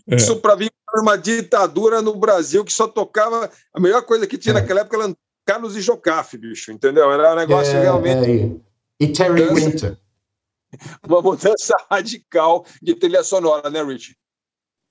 Isso 0.07 0.37
para 0.37 0.55
vir 0.55 0.71
uma 0.95 1.17
ditadura 1.17 2.01
no 2.01 2.15
Brasil 2.15 2.63
que 2.65 2.73
só 2.73 2.87
tocava. 2.87 3.49
A 3.73 3.79
melhor 3.79 4.01
coisa 4.03 4.25
que 4.25 4.37
tinha 4.37 4.53
naquela 4.53 4.81
época 4.81 4.97
era 4.97 5.15
Carlos 5.45 5.75
e 5.75 5.81
Jocafe, 5.81 6.37
bicho, 6.37 6.71
entendeu? 6.71 7.11
Era 7.11 7.33
um 7.33 7.35
negócio 7.35 7.75
É, 7.75 7.81
realmente. 7.81 8.29
é. 8.29 9.03
E 9.03 9.07
Terry 9.07 9.45
Dança. 9.45 9.53
Winter. 9.53 9.97
Uma 11.07 11.21
mudança 11.21 11.75
radical 11.89 12.65
de 12.81 12.95
trilha 12.95 13.23
sonora, 13.23 13.69
né, 13.69 13.83
Rich? 13.83 14.15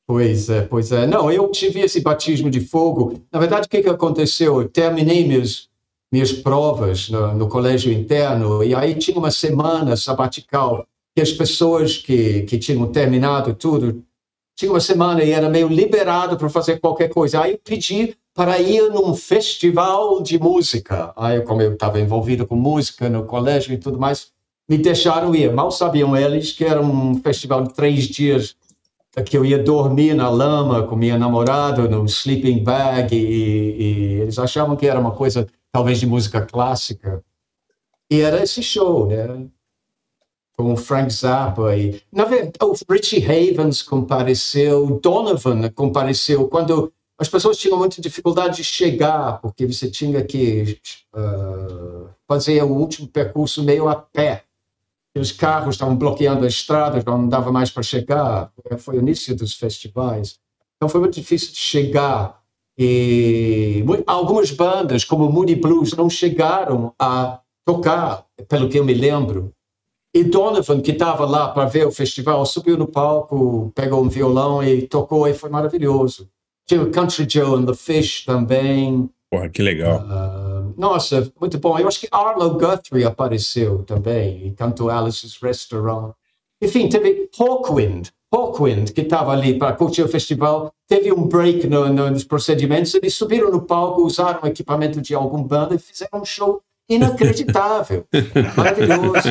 Pois 0.06 0.48
é, 0.48 0.62
pois 0.62 0.90
é. 0.90 1.06
Não, 1.06 1.30
eu 1.30 1.50
tive 1.50 1.80
esse 1.80 2.00
batismo 2.00 2.48
de 2.50 2.60
fogo. 2.60 3.22
Na 3.30 3.38
verdade, 3.38 3.66
o 3.66 3.68
que, 3.68 3.82
que 3.82 3.88
aconteceu? 3.88 4.60
Eu 4.60 4.68
terminei 4.68 5.26
meus, 5.28 5.67
minhas 6.12 6.32
provas 6.32 7.08
no, 7.10 7.34
no 7.34 7.48
colégio 7.48 7.92
interno, 7.92 8.64
e 8.64 8.74
aí 8.74 8.94
tinha 8.94 9.18
uma 9.18 9.30
semana 9.30 9.96
sabatical 9.96 10.86
que 11.14 11.20
as 11.20 11.32
pessoas 11.32 11.96
que, 11.96 12.42
que 12.42 12.58
tinham 12.58 12.86
terminado 12.90 13.54
tudo 13.54 14.02
tinha 14.56 14.72
uma 14.72 14.80
semana 14.80 15.22
e 15.22 15.30
era 15.30 15.48
meio 15.48 15.68
liberado 15.68 16.36
para 16.36 16.48
fazer 16.48 16.80
qualquer 16.80 17.08
coisa. 17.08 17.40
Aí 17.40 17.52
eu 17.52 17.60
pedi 17.62 18.16
para 18.34 18.58
ir 18.58 18.90
num 18.90 19.14
festival 19.14 20.20
de 20.20 20.38
música. 20.38 21.12
Aí, 21.16 21.40
como 21.42 21.62
eu 21.62 21.74
estava 21.74 22.00
envolvido 22.00 22.44
com 22.44 22.56
música 22.56 23.08
no 23.08 23.24
colégio 23.24 23.72
e 23.72 23.78
tudo 23.78 23.98
mais, 24.00 24.32
me 24.68 24.76
deixaram 24.76 25.34
ir. 25.34 25.52
Mal 25.52 25.70
sabiam 25.70 26.16
eles 26.16 26.52
que 26.52 26.64
era 26.64 26.80
um 26.80 27.20
festival 27.20 27.62
de 27.64 27.74
três 27.74 28.04
dias 28.04 28.56
que 29.24 29.36
eu 29.36 29.44
ia 29.44 29.58
dormir 29.58 30.14
na 30.14 30.28
lama 30.28 30.82
com 30.84 30.94
minha 30.94 31.18
namorada, 31.18 31.88
num 31.88 32.04
sleeping 32.04 32.62
bag, 32.62 33.14
e, 33.16 33.18
e 33.18 34.20
eles 34.20 34.38
achavam 34.38 34.76
que 34.76 34.86
era 34.86 35.00
uma 35.00 35.10
coisa 35.12 35.46
talvez 35.78 36.00
de 36.00 36.06
música 36.06 36.44
clássica. 36.44 37.22
E 38.10 38.20
era 38.20 38.42
esse 38.42 38.60
show, 38.64 39.06
né? 39.06 39.46
Com 40.56 40.76
Frank 40.76 41.08
Zappa 41.12 41.76
e 41.76 42.02
na 42.10 42.24
verdade 42.24 42.58
o 42.62 42.74
Richie 42.92 43.24
Havens 43.24 43.80
compareceu, 43.80 44.98
Donovan 45.00 45.70
compareceu 45.70 46.48
quando 46.48 46.92
as 47.16 47.28
pessoas 47.28 47.58
tinham 47.58 47.78
muita 47.78 48.02
dificuldade 48.02 48.56
de 48.56 48.64
chegar 48.64 49.40
porque 49.40 49.64
você 49.66 49.88
tinha 49.88 50.24
que 50.24 50.80
uh, 51.14 52.08
fazer 52.26 52.60
o 52.64 52.72
último 52.72 53.06
percurso 53.06 53.62
meio 53.62 53.88
a 53.88 53.94
pé. 53.94 54.42
Os 55.16 55.30
carros 55.30 55.76
estavam 55.76 55.96
bloqueando 55.96 56.44
a 56.44 56.48
estrada, 56.48 57.02
não 57.06 57.28
dava 57.28 57.52
mais 57.52 57.70
para 57.70 57.84
chegar. 57.84 58.52
Foi 58.78 58.96
o 58.96 59.00
início 59.00 59.34
dos 59.34 59.54
festivais. 59.54 60.40
Então 60.76 60.88
foi 60.88 61.00
muito 61.00 61.14
difícil 61.14 61.52
de 61.52 61.58
chegar. 61.58 62.37
E 62.78 63.84
algumas 64.06 64.52
bandas, 64.52 65.02
como 65.02 65.28
Moody 65.28 65.56
Blues, 65.56 65.94
não 65.94 66.08
chegaram 66.08 66.94
a 66.96 67.40
tocar, 67.64 68.24
pelo 68.48 68.68
que 68.68 68.78
eu 68.78 68.84
me 68.84 68.94
lembro. 68.94 69.52
E 70.14 70.22
Donovan, 70.22 70.80
que 70.80 70.92
estava 70.92 71.26
lá 71.26 71.48
para 71.48 71.66
ver 71.66 71.86
o 71.86 71.92
festival, 71.92 72.46
subiu 72.46 72.78
no 72.78 72.86
palco, 72.86 73.72
pegou 73.74 74.02
um 74.02 74.08
violão 74.08 74.62
e 74.62 74.82
tocou, 74.82 75.26
e 75.26 75.34
foi 75.34 75.50
maravilhoso. 75.50 76.30
Tinha 76.66 76.82
o 76.82 76.90
Country 76.90 77.26
Joe 77.28 77.58
and 77.58 77.66
the 77.66 77.74
Fish 77.74 78.24
também. 78.24 79.10
Porra, 79.30 79.48
que 79.48 79.60
legal. 79.60 80.00
Uh, 80.00 80.74
nossa, 80.76 81.30
muito 81.40 81.58
bom. 81.58 81.78
Eu 81.78 81.88
acho 81.88 82.00
que 82.00 82.08
Arlo 82.12 82.50
Guthrie 82.50 83.04
apareceu 83.04 83.82
também 83.82 84.46
e 84.46 84.52
cantou 84.52 84.88
Alice's 84.88 85.36
Restaurant. 85.42 86.12
Enfim, 86.62 86.88
teve 86.88 87.28
Hawkwind, 87.38 88.10
Hawkwind, 88.32 88.92
que 88.92 89.00
estava 89.00 89.32
ali 89.32 89.58
para 89.58 89.72
curtir 89.72 90.02
o 90.02 90.08
festival, 90.08 90.72
teve 90.86 91.12
um 91.12 91.26
break 91.26 91.66
no, 91.66 91.88
no, 91.88 92.10
nos 92.10 92.24
procedimentos, 92.24 92.94
eles 92.94 93.14
subiram 93.14 93.50
no 93.50 93.62
palco, 93.62 94.02
usaram 94.02 94.46
equipamento 94.48 95.00
de 95.00 95.14
algum 95.14 95.42
banda 95.42 95.74
e 95.74 95.78
fizeram 95.78 96.20
um 96.20 96.24
show 96.24 96.62
inacreditável. 96.88 98.04
Maravilhoso. 98.56 99.28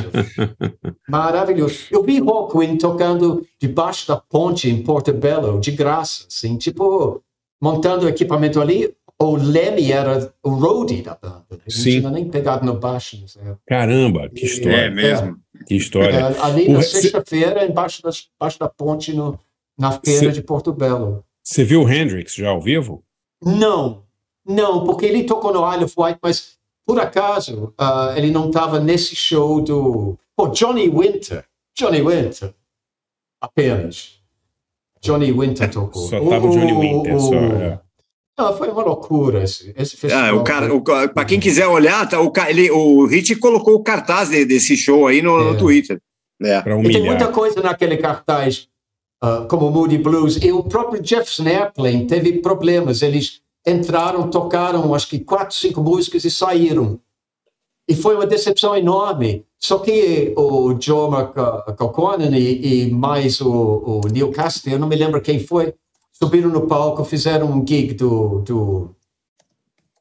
Maravilhoso. 1.10 1.88
Eu 1.92 2.04
vi 2.04 2.20
Hawkwind 2.20 2.80
tocando 2.80 3.46
debaixo 3.60 4.08
da 4.08 4.18
ponte 4.18 4.70
em 4.70 4.84
Portobello, 4.84 5.60
de 5.60 5.72
graça, 5.72 6.26
assim, 6.28 6.58
tipo, 6.58 7.22
montando 7.62 8.08
equipamento 8.08 8.62
ali. 8.62 8.94
O 9.20 9.36
Lemmy 9.36 9.92
era 9.92 10.32
o 10.44 10.50
roadie 10.52 11.02
da 11.02 11.16
banda. 11.16 11.46
Sim. 11.68 11.96
não 11.96 12.00
tinha 12.02 12.12
nem 12.12 12.30
pegado 12.30 12.66
no 12.66 12.76
baixo. 12.80 13.18
Sei. 13.28 13.42
Caramba, 13.66 14.30
que 14.30 14.46
história. 14.46 14.76
É 14.78 14.90
mesmo. 14.92 15.40
Que 15.66 15.76
história. 15.76 16.16
É, 16.16 16.42
ali 16.42 16.70
na 16.70 16.82
sexta-feira, 16.84 17.66
embaixo, 17.66 18.04
das, 18.04 18.30
embaixo 18.36 18.60
da 18.60 18.70
ponte, 18.70 19.12
no, 19.14 19.40
na 19.78 19.94
feira 19.94 20.28
Cê- 20.28 20.32
de 20.32 20.42
Portobello. 20.44 21.24
Você 21.44 21.64
viu 21.64 21.82
o 21.84 21.90
Hendrix 21.92 22.36
já 22.36 22.50
ao 22.50 22.62
vivo? 22.62 23.04
Não, 23.44 24.04
não, 24.46 24.84
porque 24.86 25.06
ele 25.08 25.24
tocou 25.24 25.52
no 25.52 25.74
Isle 25.74 25.86
of 25.86 25.96
Wight, 25.98 26.20
mas 26.22 26.58
por 26.86 27.00
acaso 27.00 27.74
ah, 27.78 28.14
ele 28.16 28.30
não 28.30 28.48
estava 28.50 28.80
nesse 28.80 29.16
show 29.16 29.60
do. 29.62 30.18
Pô, 30.36 30.48
Johnny 30.50 30.88
Winter. 30.90 31.44
Johnny 31.76 32.02
Winter. 32.02 32.54
Apenas. 33.42 34.20
Johnny 35.02 35.32
Winter 35.32 35.70
tocou. 35.72 36.08
Só 36.08 36.20
tava 36.20 36.48
o 36.48 36.52
Johnny 36.52 36.74
Winter, 36.74 37.16
o- 37.16 37.20
só. 37.20 37.34
é. 37.36 37.80
Não, 38.38 38.56
foi 38.56 38.70
uma 38.70 38.84
loucura 38.84 39.44
esse, 39.44 39.74
esse 39.76 39.98
festival. 39.98 40.26
Ah, 40.26 40.34
o 40.36 40.44
cara, 40.44 40.74
o, 40.74 40.82
para 40.82 41.26
quem 41.26 41.40
quiser 41.40 41.68
olhar, 41.68 42.08
tá, 42.08 42.22
o, 42.22 42.32
ele, 42.48 42.70
o 42.70 43.06
Hit 43.06 43.36
colocou 43.38 43.74
o 43.74 43.84
cartaz 43.84 44.30
de- 44.30 44.46
desse 44.46 44.78
show 44.78 45.08
aí 45.08 45.22
no, 45.22 45.54
no 45.54 45.58
Twitter. 45.58 46.00
É. 46.42 46.62
Para 46.62 46.80
E 46.80 46.92
tem 46.92 47.04
muita 47.04 47.30
coisa 47.30 47.62
naquele 47.62 47.98
cartaz, 47.98 48.68
ah, 49.22 49.48
como 49.50 49.72
Moody 49.72 49.98
Blues. 49.98 50.38
E 50.38 50.52
o 50.52 50.64
próprio 50.64 51.04
Jefferson 51.04 51.48
Airplane 51.48 52.06
teve 52.06 52.34
problemas. 52.34 53.02
Eles 53.02 53.42
entraram, 53.66 54.30
tocaram 54.30 54.94
acho 54.94 55.10
que 55.10 55.20
quatro, 55.20 55.56
cinco 55.56 55.82
músicas 55.82 56.24
e 56.24 56.30
saíram. 56.30 57.00
E 57.90 57.96
foi 57.96 58.16
uma 58.16 58.28
decepção 58.28 58.76
enorme. 58.78 59.46
Só 59.58 59.80
que 59.80 60.34
o 60.38 60.80
Joe 60.80 61.10
McConan 61.10 62.38
e, 62.38 62.86
e 62.86 62.92
mais 62.92 63.42
o, 63.42 64.02
o 64.06 64.08
Neil 64.12 64.32
Cassidy, 64.32 64.74
eu 64.74 64.80
não 64.80 64.88
me 64.88 64.96
lembro 64.96 65.22
quem 65.22 65.40
foi, 65.40 65.74
subiram 66.18 66.50
no 66.50 66.68
palco, 66.68 67.04
fizeram 67.04 67.52
um 67.52 67.66
gig 67.66 67.94
do, 67.94 68.40
do, 68.42 68.96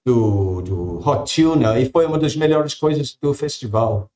do, 0.05 0.62
do 0.62 1.09
Hot 1.09 1.34
Tuna 1.34 1.78
e 1.78 1.88
foi 1.90 2.06
uma 2.06 2.18
das 2.18 2.34
melhores 2.34 2.74
coisas 2.74 3.16
do 3.20 3.34
festival. 3.34 4.10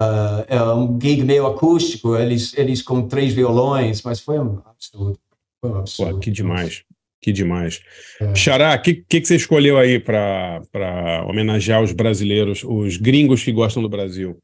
Ah, 0.00 0.44
é 0.48 0.62
um 0.62 0.98
gig 1.00 1.22
meio 1.22 1.46
acústico, 1.46 2.16
eles, 2.16 2.56
eles 2.56 2.82
com 2.82 3.06
três 3.06 3.34
violões, 3.34 4.02
mas 4.02 4.18
foi 4.18 4.38
um 4.38 4.62
absurdo. 4.64 5.18
Foi 5.60 5.70
um 5.70 5.78
absurdo. 5.78 6.14
Pô, 6.14 6.18
que 6.20 6.30
demais. 6.30 6.82
Que 7.22 7.32
demais. 7.32 7.82
Xará, 8.34 8.74
o 8.74 8.80
que, 8.80 8.94
que, 8.94 9.20
que 9.20 9.26
você 9.26 9.36
escolheu 9.36 9.76
aí 9.76 10.00
para 10.00 10.62
homenagear 11.28 11.82
os 11.82 11.92
brasileiros, 11.92 12.64
os 12.64 12.96
gringos 12.96 13.44
que 13.44 13.52
gostam 13.52 13.82
do 13.82 13.90
Brasil? 13.90 14.38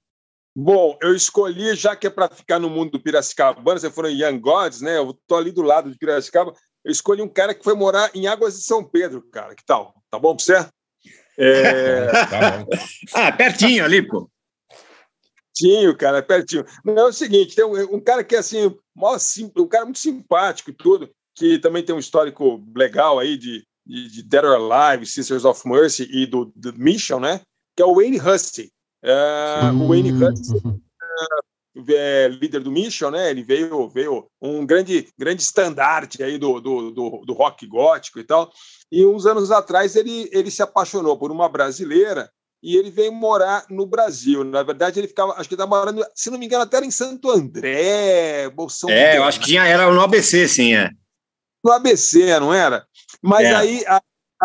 Bom, 0.55 0.97
eu 1.03 1.15
escolhi, 1.15 1.75
já 1.75 1.97
que 1.97 2.07
é 2.07 2.11
para 2.11 2.29
ficar 2.29 2.59
no 2.59 2.69
mundo 2.69 2.93
do 2.93 3.01
Piracicabana, 3.01 3.79
você 3.79 3.89
em 4.09 4.23
Young 4.23 4.39
Gods, 4.39 4.83
né? 4.83 4.99
Eu 4.99 5.15
tô 5.27 5.37
ali 5.37 5.53
do 5.53 5.63
lado 5.63 5.91
de 5.91 5.99
Piracicaba. 5.99 6.55
Eu 6.87 6.93
escolhi 6.93 7.21
um 7.21 7.29
cara 7.29 7.53
que 7.53 7.65
foi 7.65 7.75
morar 7.75 8.09
em 8.15 8.29
Águas 8.29 8.55
de 8.55 8.63
São 8.63 8.85
Pedro, 8.85 9.21
cara. 9.33 9.57
Que 9.57 9.65
tal? 9.67 9.93
Tá 10.09 10.21
bom 10.21 10.37
pra 10.37 10.45
você? 10.45 10.69
É... 11.37 12.07
tá 12.31 12.59
bom. 12.65 12.71
Ah, 13.13 13.33
pertinho 13.33 13.85
ali, 13.85 14.07
pô. 14.07 14.31
Pertinho, 15.53 15.97
cara, 15.97 16.23
pertinho. 16.23 16.65
Não, 16.85 16.97
é 16.99 17.05
o 17.07 17.13
seguinte, 17.13 17.57
tem 17.57 17.65
um, 17.65 17.97
um 17.97 18.01
cara 18.01 18.23
que 18.23 18.37
é 18.37 18.39
assim, 18.39 18.73
sim- 19.19 19.51
um 19.57 19.67
cara 19.67 19.85
muito 19.85 19.99
simpático 19.99 20.71
e 20.71 20.75
tudo, 20.75 21.11
que 21.35 21.59
também 21.59 21.83
tem 21.83 21.93
um 21.93 21.99
histórico 21.99 22.65
legal 22.77 23.19
aí 23.19 23.37
de, 23.37 23.65
de, 23.85 24.09
de 24.09 24.23
Dead 24.23 24.45
or 24.45 24.73
Alive, 24.73 25.07
Sisters 25.07 25.45
of 25.45 25.69
Mercy 25.69 26.09
e 26.09 26.25
do, 26.25 26.53
do 26.55 26.73
Mission, 26.79 27.19
né? 27.19 27.41
Que 27.77 27.83
é 27.83 27.87
o 27.87 27.97
Wayne 27.97 28.21
Hussey. 28.21 28.71
É, 29.03 29.71
O 29.75 29.89
Wayne 29.89 30.13
Hussey 30.13 30.61
é, 31.89 32.29
líder 32.29 32.61
do 32.61 32.71
Mission, 32.71 33.11
né? 33.11 33.31
Ele 33.31 33.43
veio, 33.43 33.89
veio 33.89 34.27
um 34.41 34.65
grande, 34.65 35.09
grande 35.19 35.43
estandarte 35.43 36.23
aí 36.23 36.39
do, 36.39 36.61
do, 36.61 36.91
do, 36.91 37.23
do 37.27 37.33
rock 37.33 37.67
gótico 37.67 38.19
e 38.19 38.25
tal. 38.25 38.51
E 38.91 39.05
uns 39.05 39.27
anos 39.27 39.51
atrás 39.51 39.97
ele, 39.97 40.29
ele 40.33 40.51
se 40.51 40.63
apaixonou 40.63 41.19
por 41.19 41.31
uma 41.31 41.49
brasileira 41.49 42.31
e 42.63 42.77
ele 42.77 42.91
veio 42.91 43.13
morar 43.13 43.65
no 43.71 43.87
Brasil. 43.87 44.43
Na 44.45 44.63
verdade, 44.63 44.99
ele 44.99 45.09
ficava, 45.09 45.35
acho 45.35 45.49
que 45.49 45.55
estava 45.55 45.69
morando, 45.69 46.05
se 46.15 46.31
não 46.31 46.39
me 46.39 46.47
engano, 46.47 46.63
até 46.63 46.79
era 46.79 46.87
em 46.87 46.91
Santo 46.91 47.31
André, 47.31 48.49
Bolsão. 48.51 48.91
É, 48.91 49.19
eu 49.19 49.25
acho 49.25 49.41
que 49.41 49.47
tinha, 49.47 49.65
era 49.67 49.91
no 49.91 50.01
ABC, 50.01 50.49
sim, 50.49 50.75
é. 50.75 50.91
no 51.65 51.73
ABC, 51.73 52.39
não 52.41 52.53
era? 52.53 52.87
Mas 53.23 53.47
É. 53.47 53.55
aí, 53.55 53.85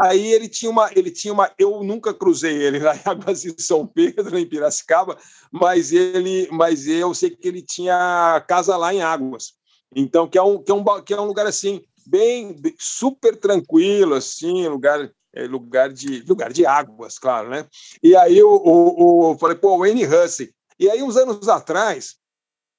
aí 0.01 0.33
ele 0.33 0.49
tinha 0.49 0.69
uma, 0.71 0.89
ele 0.95 1.11
tinha 1.11 1.33
uma. 1.33 1.51
Eu 1.57 1.83
nunca 1.83 2.13
cruzei 2.13 2.55
ele 2.55 2.79
lá 2.79 2.95
em 2.95 3.01
Águas 3.05 3.41
de 3.41 3.61
São 3.61 3.85
Pedro, 3.85 4.37
em 4.37 4.45
Piracicaba, 4.45 5.17
mas 5.51 5.91
ele, 5.91 6.47
mas 6.51 6.87
eu 6.87 7.13
sei 7.13 7.29
que 7.29 7.47
ele 7.47 7.61
tinha 7.61 8.43
casa 8.47 8.75
lá 8.77 8.93
em 8.93 9.01
Águas. 9.01 9.53
Então, 9.95 10.27
que 10.27 10.37
é 10.37 10.41
um, 10.41 10.61
que 10.61 10.71
é 10.71 10.75
um, 10.75 10.83
que 11.03 11.13
é 11.13 11.19
um 11.19 11.25
lugar 11.25 11.45
assim 11.45 11.81
bem, 12.07 12.53
bem- 12.59 12.75
super 12.79 13.35
tranquilo, 13.35 14.15
assim, 14.15 14.67
lugar 14.67 15.11
é, 15.33 15.45
lugar 15.45 15.91
de 15.91 16.21
lugar 16.23 16.51
de 16.51 16.65
águas, 16.65 17.17
claro, 17.17 17.49
né? 17.49 17.65
E 18.03 18.15
aí 18.15 18.41
o, 18.43 18.49
o, 18.49 19.31
o 19.31 19.37
falei, 19.37 19.55
pô, 19.57 19.77
Wayne 19.77 20.05
Hussey. 20.05 20.53
E 20.79 20.89
aí 20.89 21.01
uns 21.01 21.15
anos 21.15 21.47
atrás 21.47 22.15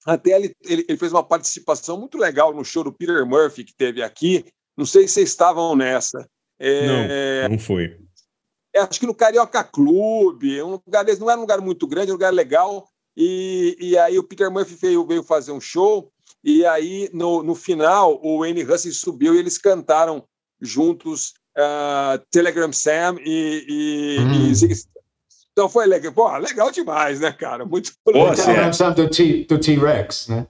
até 0.05 0.33
ele, 0.33 0.55
ele, 0.65 0.85
ele 0.89 0.99
fez 0.99 1.13
uma 1.13 1.23
participação 1.23 1.99
muito 1.99 2.19
legal 2.19 2.53
no 2.53 2.65
show 2.65 2.83
do 2.83 2.93
Peter 2.93 3.25
Murphy 3.25 3.65
que 3.65 3.75
teve 3.75 4.03
aqui. 4.03 4.45
Não 4.77 4.85
sei 4.85 5.07
se 5.07 5.15
vocês 5.15 5.29
estavam 5.29 5.77
nessa. 5.77 6.29
É, 6.65 7.43
Não, 7.43 7.51
não 7.51 7.59
foi. 7.59 7.97
é, 8.73 8.79
acho 8.81 9.01
que 9.01 9.07
no 9.07 9.15
Carioca 9.15 9.65
Clube, 9.65 10.63
um 10.63 10.81
lugar 10.87 11.05
desse, 11.05 11.21
não 11.21 11.29
era 11.29 11.39
um 11.39 11.43
lugar 11.43 11.61
muito 11.61 11.87
grande, 11.89 12.13
um 12.13 12.15
lugar 12.15 12.33
legal. 12.33 12.87
E, 13.17 13.77
e 13.81 13.99
aí 13.99 14.17
o 14.19 14.23
Peter 14.23 14.51
Murphy 14.51 14.75
veio, 14.77 15.05
veio 15.05 15.23
fazer 15.23 15.51
um 15.53 15.61
show, 15.61 16.11
e 16.43 16.65
aí 16.65 17.11
no, 17.13 17.43
no 17.43 17.55
final 17.55 18.19
o 18.23 18.39
Wayne 18.39 18.63
Hussey 18.65 18.93
subiu 18.93 19.35
e 19.35 19.39
eles 19.39 19.59
cantaram 19.59 20.25
juntos 20.61 21.35
ah, 21.59 22.21
Telegram 22.31 22.73
Sam 22.73 23.17
e, 23.25 23.67
e, 23.69 24.51
e 24.51 24.55
Zig. 24.55 24.75
Então 25.53 25.69
foi 25.69 25.87
legal, 25.87 26.13
Pô, 26.13 26.35
legal 26.39 26.71
demais, 26.71 27.21
né, 27.21 27.33
cara? 27.33 27.67
Muito 27.67 27.93
legal. 28.07 28.35
Telegram 28.35 28.95
do 28.95 29.11
T- 29.11 29.45
do 29.45 29.59
T-Rex, 29.59 30.29
né? 30.29 30.47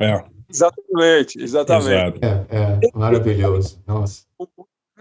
É. 0.00 0.24
Exatamente, 0.50 1.40
exatamente. 1.40 2.20
É, 2.22 2.44
é, 2.50 2.80
maravilhoso. 2.92 3.82
Nossa. 3.86 4.24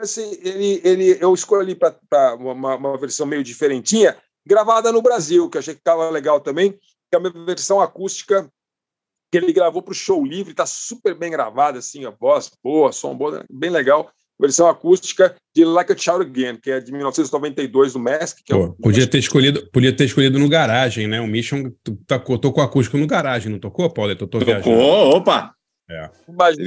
Ele, 0.08 0.82
ele, 0.84 1.18
eu 1.20 1.34
escolhi 1.34 1.76
para 1.76 2.36
uma, 2.36 2.76
uma 2.76 2.98
versão 2.98 3.26
meio 3.26 3.44
diferentinha, 3.44 4.16
gravada 4.46 4.92
no 4.92 5.02
Brasil, 5.02 5.50
que 5.50 5.58
eu 5.58 5.60
achei 5.60 5.74
que 5.74 5.80
estava 5.80 6.10
legal 6.10 6.40
também, 6.40 6.72
que 6.72 7.16
é 7.16 7.18
uma 7.18 7.30
versão 7.46 7.80
acústica 7.80 8.50
que 9.32 9.38
ele 9.38 9.52
gravou 9.52 9.82
para 9.82 9.92
o 9.92 9.96
Show 9.96 10.24
Livre, 10.24 10.52
está 10.52 10.66
super 10.66 11.16
bem 11.16 11.32
gravada, 11.32 11.80
assim, 11.80 12.06
a 12.06 12.12
voz 12.12 12.52
boa, 12.64 12.92
som 12.92 13.16
bom, 13.16 13.32
bem 13.50 13.72
legal. 13.72 14.12
Versão 14.40 14.68
acústica 14.68 15.36
de 15.56 15.64
Like 15.64 15.94
a 15.94 15.98
Child 15.98 16.22
Again, 16.22 16.58
que 16.58 16.70
é 16.70 16.80
de 16.80 16.92
1992 16.92 17.94
do 17.94 18.00
Mask. 18.00 18.40
Que 18.44 18.52
é 18.52 18.56
um- 18.56 18.72
podia 18.74 19.08
ter 19.08 19.20
escolhido, 19.20 19.68
podia 19.72 19.96
ter 19.96 20.06
escolhido 20.06 20.38
no 20.38 20.50
garagem, 20.50 21.08
né? 21.08 21.22
O 21.22 21.28
Mission 21.28 21.72
tocou, 22.06 22.38
tocou 22.38 22.64
acústico 22.64 22.98
no 22.98 23.08
garagem, 23.08 23.52
não 23.52 23.60
tocou, 23.60 23.90
Paulo? 23.92 24.12
Eu 24.12 24.18
tô, 24.18 24.28
tô 24.28 24.40
viajando. 24.40 24.64
Tocou, 24.64 25.18
opa! 25.18 25.54
É. 25.90 26.10
Mas, 26.28 26.58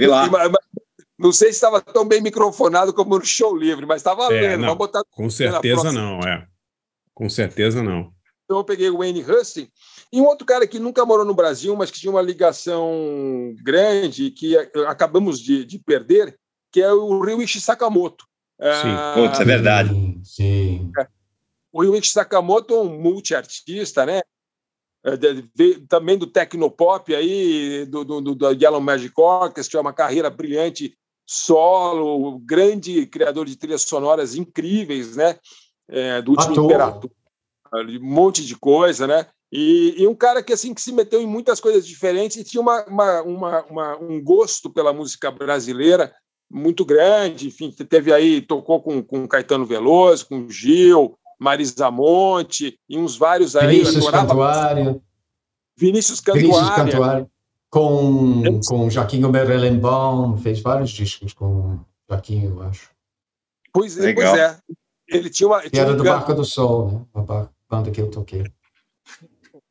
Não 1.19 1.33
sei 1.33 1.49
se 1.49 1.55
estava 1.55 1.81
tão 1.81 2.07
bem 2.07 2.21
microfonado 2.21 2.93
como 2.93 3.19
no 3.19 3.25
Show 3.25 3.57
Livre, 3.57 3.87
mas 3.87 4.01
estava. 4.01 4.33
É, 4.33 4.57
não, 4.57 4.65
Vamos 4.65 4.79
botar 4.79 5.03
com 5.11 5.31
certeza 5.31 5.91
não, 5.93 6.21
é. 6.21 6.47
Com 7.15 7.29
certeza 7.29 7.83
não. 7.83 8.13
Então 8.45 8.59
eu 8.59 8.65
peguei 8.65 8.91
o 8.91 8.99
Wayne 8.99 9.25
Husting 9.25 9.69
e 10.13 10.21
um 10.21 10.27
outro 10.27 10.47
cara 10.47 10.67
que 10.67 10.79
nunca 10.79 11.05
morou 11.05 11.25
no 11.25 11.35
Brasil, 11.35 11.75
mas 11.75 11.91
que 11.91 11.99
tinha 11.99 12.11
uma 12.11 12.23
ligação 12.23 13.55
grande 13.65 14.31
que 14.31 14.57
acabamos 14.87 15.41
de, 15.41 15.65
de 15.65 15.79
perder, 15.79 16.39
que 16.71 16.81
é 16.81 16.93
o 16.93 17.21
Ryuichi 17.21 17.61
Sakamoto. 17.61 18.25
Sim, 18.61 18.89
Ah, 18.89 19.15
putz, 19.17 19.41
é 19.41 19.45
verdade. 19.45 19.91
Sim. 20.23 20.93
O 21.73 21.83
Ryuichi 21.83 22.11
Sakamoto 22.11 22.75
é 22.75 22.79
um 22.79 23.01
multiartista, 23.01 24.07
né? 24.07 24.21
É, 25.05 25.13
também 25.89 26.19
do 26.19 26.27
Tecnopop 26.27 27.15
aí, 27.15 27.85
do, 27.87 28.05
do, 28.05 28.21
do, 28.21 28.35
do 28.35 28.51
Yellow 28.51 28.81
Magic 28.81 29.13
Orchestra, 29.17 29.81
uma 29.81 29.93
carreira 29.93 30.29
brilhante 30.29 30.97
solo, 31.27 32.39
grande 32.39 33.05
criador 33.07 33.47
de 33.47 33.57
trilhas 33.57 33.83
sonoras 33.83 34.35
incríveis, 34.35 35.17
né? 35.17 35.37
É, 35.89 36.23
do 36.23 36.31
último 36.33 36.53
Ator. 36.53 36.65
Imperator, 36.65 37.11
de 37.87 37.99
um 37.99 38.05
monte 38.05 38.45
de 38.45 38.57
coisa, 38.57 39.07
né? 39.07 39.27
E, 39.53 39.95
e 39.99 40.07
um 40.07 40.15
cara 40.15 40.43
que 40.43 40.53
assim 40.53 40.75
que 40.75 40.81
se 40.81 40.93
meteu 40.93 41.21
em 41.21 41.27
muitas 41.27 41.61
coisas 41.61 41.87
diferentes 41.87 42.37
e 42.37 42.45
tinha 42.45 42.61
uma, 42.61 42.85
uma, 42.87 43.23
uma, 43.23 43.65
uma- 43.65 43.97
um 43.99 44.23
gosto 44.23 44.69
pela 44.71 44.93
música 44.93 45.31
brasileira 45.31 46.15
muito 46.51 46.85
grande, 46.85 47.49
enfim, 47.49 47.71
teve 47.73 48.13
aí, 48.13 48.41
tocou 48.41 48.81
com, 48.81 49.03
com 49.03 49.27
Caetano 49.27 49.65
Veloso, 49.67 50.27
com 50.29 50.49
Gil, 50.49 51.17
Marisa 51.41 51.91
Monte 51.91 52.79
e 52.89 52.97
uns 52.99 53.17
vários 53.17 53.57
aí. 53.57 53.79
Vinícius 53.79 53.97
adorava- 53.99 54.29
Cantuária. 54.29 55.01
Vinícius 55.77 56.21
Vinícius 56.21 56.71
Cantuária. 56.71 57.29
Com, 57.71 58.61
com 58.67 58.89
Jaquinho 58.89 59.31
Merelembon, 59.31 60.37
fez 60.39 60.61
vários 60.61 60.91
discos 60.91 61.33
com 61.33 61.79
Jaquinho, 62.09 62.57
eu 62.57 62.63
acho. 62.63 62.91
Pois, 63.73 63.99
é, 63.99 64.15
pois 64.15 64.35
é. 64.35 64.59
Ele 65.09 65.29
tinha 65.29 65.49
uma. 65.49 65.61
Que 65.61 65.71
tinha 65.71 65.83
era 65.83 65.93
um 65.93 65.97
do 65.97 66.05
Barca 66.05 66.35
do 66.35 66.45
Sol, 66.45 66.91
né? 66.91 67.07
A 67.15 67.21
ba- 67.21 67.51
banda 67.69 67.91
que 67.91 68.01
eu 68.01 68.11
toquei. 68.11 68.45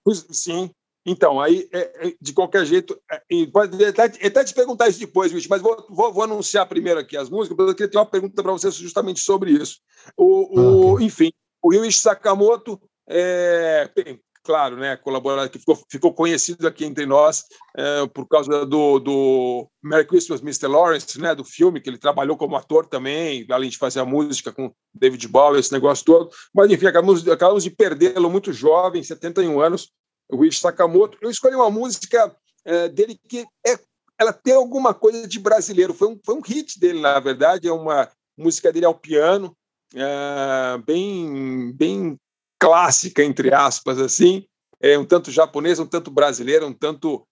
Pois, 0.04 0.26
sim. 0.32 0.70
Então, 1.06 1.40
aí, 1.40 1.70
é, 1.72 2.08
é, 2.08 2.16
de 2.20 2.34
qualquer 2.34 2.66
jeito, 2.66 3.00
é, 3.12 3.46
pode 3.52 3.84
até, 3.86 4.06
até 4.06 4.44
te 4.44 4.54
perguntar 4.54 4.88
isso 4.88 5.00
depois, 5.00 5.32
Luiz, 5.32 5.48
mas 5.48 5.62
vou, 5.62 5.86
vou, 5.90 6.12
vou 6.12 6.24
anunciar 6.24 6.68
primeiro 6.68 7.00
aqui 7.00 7.16
as 7.16 7.30
músicas, 7.30 7.56
porque 7.56 7.72
eu 7.72 7.76
queria 7.76 7.92
ter 7.92 7.98
uma 7.98 8.06
pergunta 8.08 8.42
para 8.42 8.52
você 8.52 8.72
justamente 8.72 9.20
sobre 9.20 9.52
isso. 9.52 9.80
O, 10.18 10.94
o, 10.94 11.00
Enfim, 11.00 11.32
o 11.62 11.72
Ryuichi 11.72 12.00
Sakamoto, 12.00 12.82
é, 13.08 13.88
bem, 13.96 14.20
claro, 14.46 14.78
né, 14.78 14.96
colaborador 14.96 15.50
que 15.50 15.58
ficou, 15.58 15.84
ficou 15.90 16.14
conhecido 16.14 16.68
aqui 16.68 16.86
entre 16.86 17.06
nós 17.08 17.44
é, 17.76 18.06
por 18.08 18.28
causa 18.28 18.64
do, 18.66 19.00
do 19.00 19.68
Merry 19.84 20.06
Christmas, 20.06 20.40
Mr. 20.40 20.68
Lawrence, 20.68 21.20
né, 21.20 21.34
do 21.34 21.44
filme, 21.44 21.82
que 21.82 21.90
ele 21.90 21.98
trabalhou 21.98 22.38
como 22.38 22.56
ator 22.56 22.86
também, 22.86 23.46
além 23.50 23.70
de 23.70 23.78
fazer 23.78 24.00
a 24.00 24.06
música 24.06 24.54
com 24.54 24.72
David 24.94 25.28
Bowie, 25.28 25.60
esse 25.60 25.74
negócio 25.74 26.06
todo. 26.06 26.30
Mas, 26.54 26.72
enfim, 26.72 26.86
acabamos, 26.86 27.28
acabamos 27.28 27.64
de 27.64 27.72
perdê-lo 27.72 28.30
muito 28.30 28.54
jovem, 28.54 29.02
71 29.02 29.60
anos, 29.60 29.92
o 30.30 30.38
Ryuichi 30.38 30.60
Sakamoto. 30.60 31.18
Eu 31.20 31.32
escolhi 31.32 31.56
uma 31.56 31.72
música 31.72 32.36
eh, 32.64 32.88
dele 32.90 33.20
que 33.28 33.46
é, 33.66 33.80
ela 34.20 34.32
tem 34.32 34.54
alguma 34.54 34.94
coisa 34.94 35.28
de 35.28 35.40
brasileiro. 35.40 35.94
Foi 35.94 36.10
um, 36.10 36.20
foi 36.24 36.36
um 36.36 36.42
hit 36.42 36.80
dele, 36.80 37.02
na 37.02 37.20
verdade. 37.20 37.68
É 37.68 37.72
uma 37.72 38.10
música 38.38 38.72
dele 38.72 38.86
ao 38.86 38.96
piano, 38.96 39.56
eh, 39.94 40.78
bem, 40.86 41.72
bem 41.74 42.18
clássica, 42.60 43.24
entre 43.24 43.54
aspas, 43.54 44.00
assim. 44.00 44.46
É 44.82 44.98
um 44.98 45.06
tanto 45.06 45.32
japonesa, 45.32 45.84
um 45.84 45.88
tanto 45.88 46.12
brasileira, 46.12 46.66
um 46.66 46.74
tanto 46.74 47.26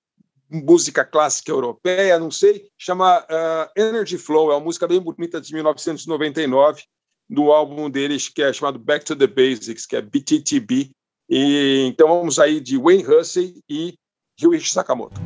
música 0.49 1.03
clássica 1.03 1.51
europeia, 1.51 2.19
não 2.19 2.31
sei. 2.31 2.69
Chama 2.77 3.25
eh, 3.29 3.71
Energy 3.77 4.17
Flow. 4.17 4.51
É 4.51 4.55
uma 4.55 4.63
música 4.63 4.87
bem 4.87 4.99
bonita 4.99 5.41
de 5.41 5.53
1999 5.53 6.83
do 7.29 7.51
álbum 7.51 7.89
deles 7.89 8.29
que 8.29 8.41
é 8.41 8.53
chamado 8.53 8.77
Back 8.77 9.05
to 9.05 9.15
the 9.15 9.27
Basics, 9.27 9.85
que 9.85 9.95
é 9.95 10.01
BTTB. 10.01 10.91
E, 11.29 11.85
então 11.87 12.07
vamos 12.07 12.37
aí 12.39 12.59
de 12.59 12.77
Wayne 12.77 13.05
Hussey 13.07 13.61
e 13.69 13.95
Ryuichi 14.39 14.71
Sakamoto. 14.71 15.19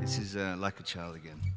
This 0.00 0.18
is 0.18 0.36
uh, 0.36 0.56
like 0.58 0.80
a 0.80 0.86
child 0.86 1.16
again. 1.16 1.53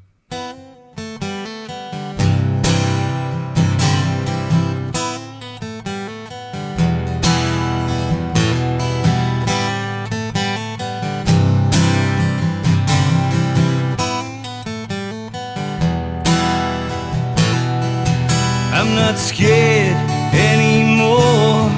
Not 18.98 19.18
scared 19.18 19.96
anymore. 20.34 21.70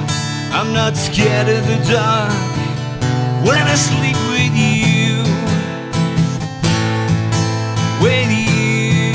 I'm 0.56 0.72
not 0.72 0.96
scared 0.96 1.48
of 1.48 1.62
the 1.66 1.78
dark 1.92 2.32
when 3.46 3.62
I 3.74 3.76
sleep 3.88 4.20
with 4.34 4.54
you. 4.66 5.22
With 8.04 8.30
you. 8.48 9.12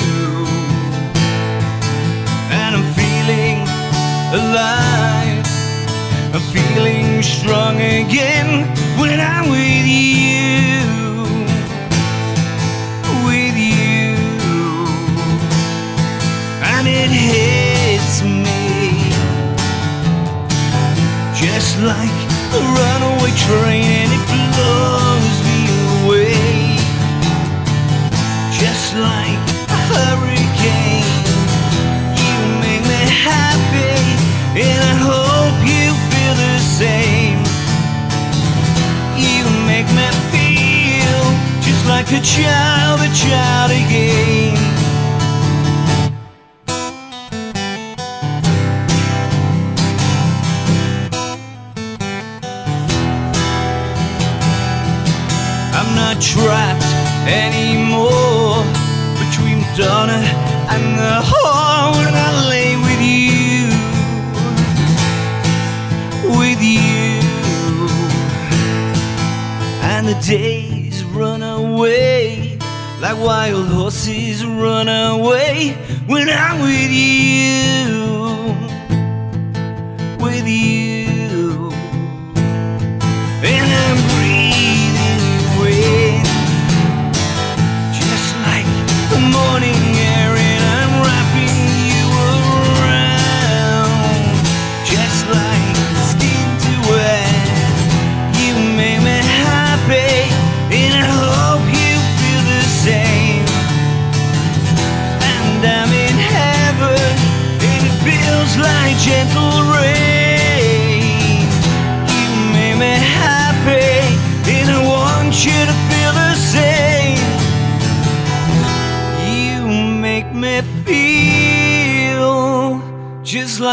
And 2.57 2.72
I'm 2.77 2.88
feeling 3.02 3.57
alive. 4.41 5.45
I'm 6.36 6.45
feeling 6.53 7.23
strong 7.23 7.76
again 7.77 8.74
a 22.53 22.61
runaway 22.80 23.31
train 23.45 23.85
and 24.01 24.11
it 24.17 24.23
blows 24.30 25.38
me 25.47 25.59
away. 26.03 26.77
Just 28.51 28.95
like 28.95 29.39
a 29.69 29.80
hurricane 29.89 31.13
you 32.22 32.38
make 32.63 32.84
me 32.91 33.01
happy 33.30 33.97
and 34.59 34.80
I 34.91 34.95
hope 35.09 35.57
you 35.65 35.89
feel 36.11 36.35
the 36.45 36.57
same. 36.59 37.39
You 39.17 39.43
make 39.65 39.89
me 39.97 40.07
feel 40.31 41.22
just 41.61 41.85
like 41.88 42.11
a 42.11 42.22
child 42.22 43.01
a 43.01 43.09
child 43.13 43.72
again 43.72 44.74
not 56.16 56.24
trapped 56.24 56.86
anymore. 57.28 58.64
Between 59.20 59.60
Donna 59.78 60.22
and 60.70 60.98
the 60.98 61.22
whore 61.22 61.92
when 61.98 62.14
I 62.14 62.48
lay 62.50 62.76
with 62.78 63.02
you, 63.02 63.70
with 66.40 66.62
you, 66.62 67.20
and 69.82 70.08
the 70.08 70.16
days 70.26 71.04
run 71.04 71.44
away 71.44 72.58
like 73.02 73.18
wild 73.18 73.68
horses 73.68 74.46
run 74.46 74.88
away 74.88 75.76
when 76.08 76.30
I'm 76.30 76.62
with 76.62 76.92
you, 76.92 77.85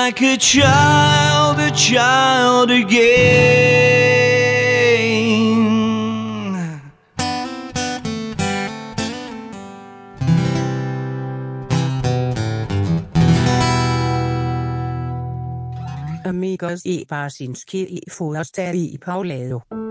like 0.04 0.20
a 0.22 0.36
child, 0.36 1.60
a 1.60 1.70
child 1.70 2.70
again. 2.72 3.02
Amigos 16.24 16.84
i 16.84 17.04
Barsinski 17.08 17.86
i 17.88 18.02
Forster 18.10 18.74
i 18.74 18.98
Paulado. 18.98 19.81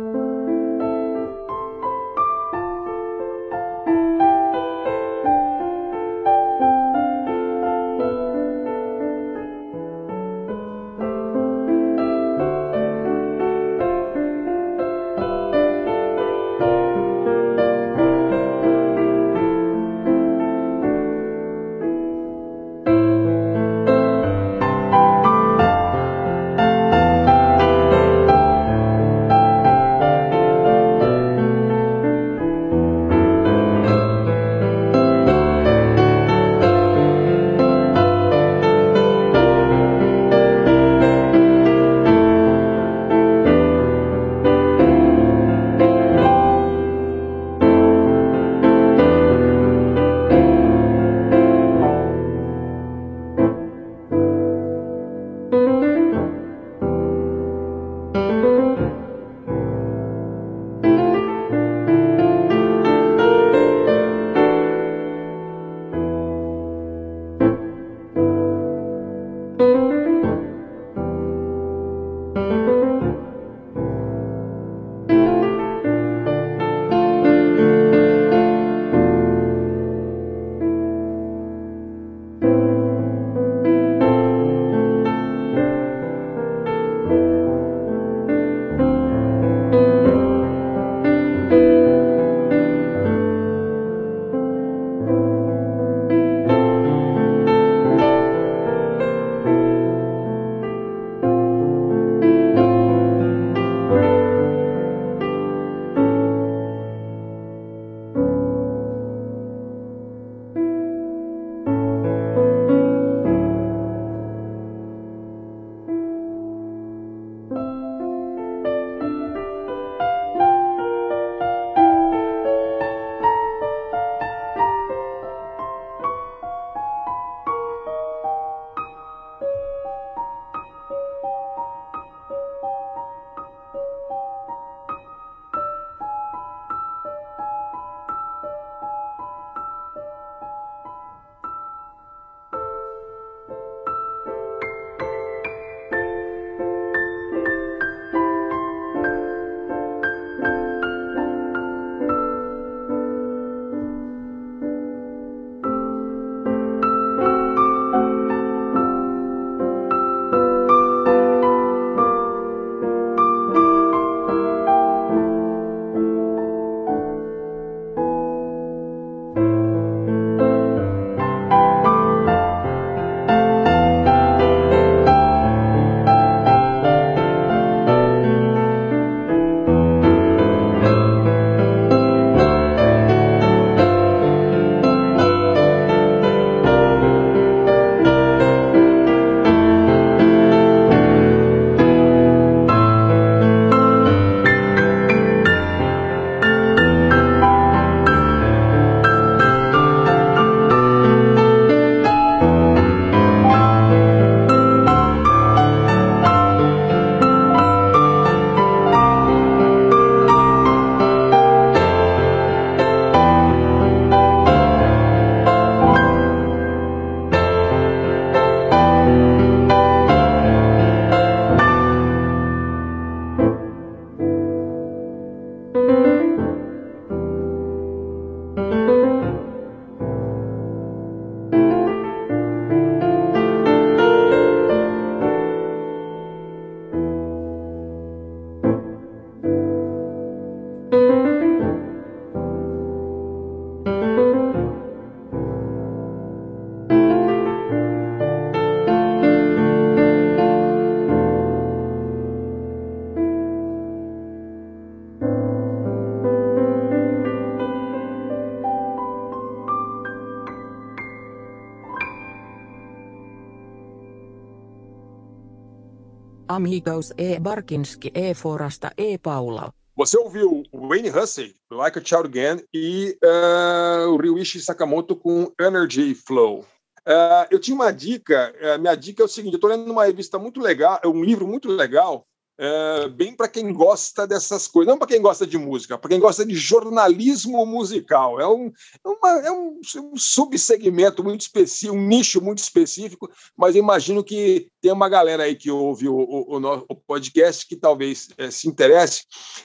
Amigos 266.62 267.12
e 267.18 267.40
Barkinski 267.40 268.12
e 268.14 268.36
Forasta 268.36 268.94
e 268.96 269.18
Paula. 269.18 269.74
Você 269.96 270.16
ouviu 270.16 270.62
Wayne 270.72 271.10
Hussey, 271.10 271.56
Like 271.72 271.98
a 271.98 272.06
Child 272.06 272.28
Again, 272.28 272.64
e 272.72 273.18
uh, 273.24 274.10
o 274.10 274.18
Ryuichi 274.18 274.60
Sakamoto 274.60 275.16
com 275.16 275.52
Energy 275.60 276.14
Flow. 276.14 276.60
Uh, 276.60 277.50
eu 277.50 277.58
tinha 277.58 277.74
uma 277.74 277.92
dica, 277.92 278.54
uh, 278.62 278.80
minha 278.80 278.94
dica 278.94 279.24
é 279.24 279.26
o 279.26 279.28
seguinte, 279.28 279.54
eu 279.54 279.58
estou 279.58 279.72
lendo 279.72 279.92
uma 279.92 280.06
revista 280.06 280.38
muito 280.38 280.62
legal, 280.62 281.02
um 281.04 281.24
livro 281.24 281.48
muito 281.48 281.68
legal, 281.68 282.28
uh, 282.62 283.10
bem 283.10 283.36
para 283.36 283.48
quem 283.48 283.74
gosta 283.74 284.28
dessas 284.28 284.68
coisas, 284.68 284.92
não 284.92 284.98
para 284.98 285.08
quem 285.08 285.22
gosta 285.22 285.48
de 285.48 285.58
música, 285.58 285.98
para 285.98 286.10
quem 286.10 286.20
gosta 286.20 286.46
de 286.46 286.56
jornalismo 286.56 287.66
musical. 287.66 288.40
É 288.40 288.48
um, 288.48 288.72
é 289.04 289.10
uma, 289.10 289.30
é 289.48 289.52
um, 289.52 289.80
um 290.04 290.18
subsegmento 290.18 291.24
muito 291.24 291.42
específico, 291.42 291.96
um 291.96 292.08
nicho 292.08 292.42
muito 292.42 292.60
específico, 292.60 293.30
mas 293.58 293.76
imagino 293.76 294.24
que 294.24 294.68
tem 294.82 294.92
uma 294.92 295.10
galera 295.10 295.44
aí 295.44 295.56
que 295.56 295.72
ouve 295.72 296.08
o, 296.08 296.16
o, 296.16 296.58
o, 296.58 296.86
o 296.90 296.96
podcast 296.96 297.68
que 297.68 297.76
talvez 297.76 298.30
eh, 298.38 298.52
se 298.52 298.68
interesse. 298.68 299.24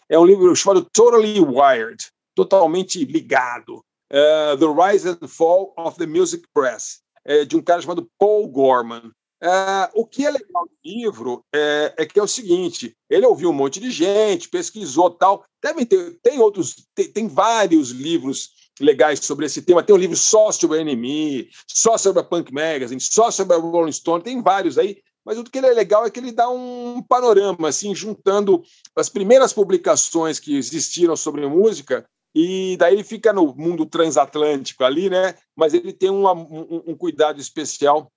É 0.08 0.18
um 0.18 0.24
livro 0.24 0.54
chamado 0.56 0.86
Totally 0.92 1.40
Wired, 1.40 2.08
totalmente 2.34 3.04
ligado. 3.04 3.84
Uh, 4.08 4.56
the 4.56 4.66
Rise 4.66 5.08
and 5.08 5.26
Fall 5.26 5.74
of 5.76 5.98
the 5.98 6.06
Music 6.06 6.46
Press 6.54 7.00
é, 7.26 7.44
de 7.44 7.56
um 7.56 7.62
cara 7.62 7.82
chamado 7.82 8.08
Paul 8.18 8.48
Gorman. 8.48 9.10
É, 9.42 9.90
o 9.94 10.06
que 10.06 10.24
é 10.24 10.30
legal 10.30 10.64
do 10.64 10.76
livro 10.82 11.44
é, 11.54 11.94
é, 11.98 12.06
que 12.06 12.18
é 12.18 12.22
o 12.22 12.28
seguinte: 12.28 12.96
ele 13.08 13.26
ouviu 13.26 13.50
um 13.50 13.52
monte 13.52 13.78
de 13.78 13.90
gente, 13.90 14.48
pesquisou 14.48 15.10
tal. 15.10 15.44
Devem 15.62 15.84
ter, 15.84 16.18
tem 16.22 16.38
outros, 16.40 16.86
tem, 16.94 17.10
tem, 17.10 17.28
vários 17.28 17.90
livros 17.90 18.50
legais 18.80 19.20
sobre 19.20 19.44
esse 19.46 19.60
tema. 19.60 19.82
Tem 19.82 19.94
um 19.94 19.98
livro 19.98 20.16
só 20.16 20.50
sobre 20.50 20.78
a 20.78 20.84
NME, 20.84 21.50
só 21.68 21.98
sobre 21.98 22.20
a 22.20 22.24
Punk 22.24 22.52
Magazine, 22.52 23.00
só 23.00 23.30
sobre 23.30 23.56
a 23.56 23.58
Rolling 23.58 23.92
Stone, 23.92 24.22
tem 24.22 24.40
vários 24.40 24.78
aí. 24.78 24.98
Mas 25.24 25.38
o 25.38 25.44
que 25.44 25.58
ele 25.58 25.66
é 25.66 25.74
legal 25.74 26.06
é 26.06 26.10
que 26.10 26.20
ele 26.20 26.30
dá 26.30 26.48
um 26.48 27.02
panorama, 27.02 27.68
assim, 27.68 27.94
juntando 27.94 28.62
as 28.94 29.08
primeiras 29.08 29.52
publicações 29.52 30.38
que 30.38 30.56
existiram 30.56 31.16
sobre 31.16 31.44
música 31.46 32.06
e 32.34 32.76
daí 32.78 32.94
ele 32.94 33.02
fica 33.02 33.32
no 33.32 33.54
mundo 33.56 33.84
transatlântico 33.86 34.84
ali, 34.84 35.10
né? 35.10 35.34
Mas 35.56 35.74
ele 35.74 35.92
tem 35.92 36.10
um, 36.10 36.28
um 36.86 36.94
cuidado 36.94 37.40
especial 37.40 38.12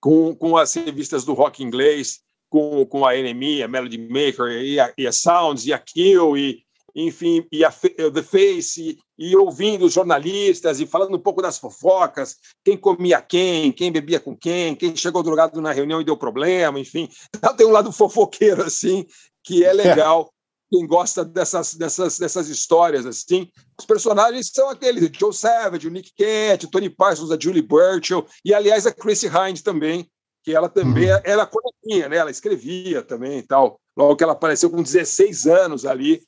com, 0.00 0.34
com 0.34 0.56
as 0.56 0.74
revistas 0.74 1.24
do 1.24 1.34
rock 1.34 1.62
inglês, 1.62 2.20
com, 2.48 2.84
com 2.86 3.04
a 3.06 3.14
NME, 3.14 3.62
a 3.62 3.68
Melody 3.68 3.98
Maker, 3.98 4.48
e 4.62 4.80
a, 4.80 4.92
e 4.96 5.06
a 5.06 5.12
Sounds, 5.12 5.66
e 5.66 5.72
a 5.72 5.78
Kill, 5.78 6.36
e, 6.36 6.62
enfim, 6.94 7.46
e 7.52 7.64
a 7.64 7.70
The 7.70 8.22
Face, 8.22 8.80
e, 8.80 8.98
e 9.18 9.36
ouvindo 9.36 9.84
os 9.84 9.92
jornalistas 9.92 10.80
e 10.80 10.86
falando 10.86 11.16
um 11.16 11.20
pouco 11.20 11.42
das 11.42 11.58
fofocas, 11.58 12.36
quem 12.64 12.76
comia 12.76 13.20
quem, 13.20 13.72
quem 13.72 13.92
bebia 13.92 14.20
com 14.20 14.36
quem, 14.36 14.74
quem 14.74 14.96
chegou 14.96 15.22
drogado 15.22 15.60
na 15.60 15.72
reunião 15.72 16.00
e 16.00 16.04
deu 16.04 16.16
problema, 16.16 16.78
enfim. 16.78 17.08
Então 17.34 17.54
tem 17.54 17.66
um 17.66 17.72
lado 17.72 17.92
fofoqueiro, 17.92 18.62
assim, 18.62 19.04
que 19.44 19.64
é 19.64 19.72
legal 19.74 20.32
quem 20.70 20.86
gosta 20.86 21.24
dessas, 21.24 21.74
dessas, 21.74 22.18
dessas 22.18 22.48
histórias 22.48 23.06
assim. 23.06 23.50
Os 23.78 23.86
personagens 23.86 24.50
são 24.52 24.68
aqueles: 24.68 25.02
o 25.02 25.12
Joe 25.12 25.32
Savage, 25.32 25.86
o 25.86 25.90
Nick 25.90 26.12
Cat, 26.14 26.66
o 26.66 26.70
Tony 26.70 26.90
Parsons, 26.90 27.30
a 27.30 27.38
Julie 27.40 27.62
Burchill, 27.62 28.26
e 28.44 28.54
aliás 28.54 28.86
a 28.86 28.92
Chrissy 28.92 29.28
Hines 29.28 29.62
também, 29.62 30.08
que 30.44 30.54
ela 30.54 30.68
também 30.68 31.10
uhum. 31.10 31.20
era 31.24 31.46
coleguinha, 31.46 32.08
né? 32.08 32.16
Ela 32.16 32.30
escrevia 32.30 33.02
também 33.02 33.38
e 33.38 33.42
tal. 33.42 33.80
Logo 33.96 34.16
que 34.16 34.22
ela 34.22 34.32
apareceu 34.32 34.70
com 34.70 34.82
16 34.82 35.46
anos 35.46 35.84
ali, 35.84 36.22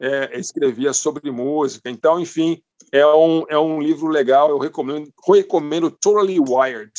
é, 0.00 0.38
escrevia 0.38 0.92
sobre 0.92 1.30
música. 1.30 1.88
Então, 1.88 2.18
enfim, 2.18 2.60
é 2.90 3.06
um, 3.06 3.44
é 3.48 3.58
um 3.58 3.80
livro 3.80 4.08
legal. 4.08 4.50
Eu 4.50 4.58
recomendo, 4.58 5.08
recomendo 5.26 5.90
Totally 5.90 6.40
Wired. 6.40 6.92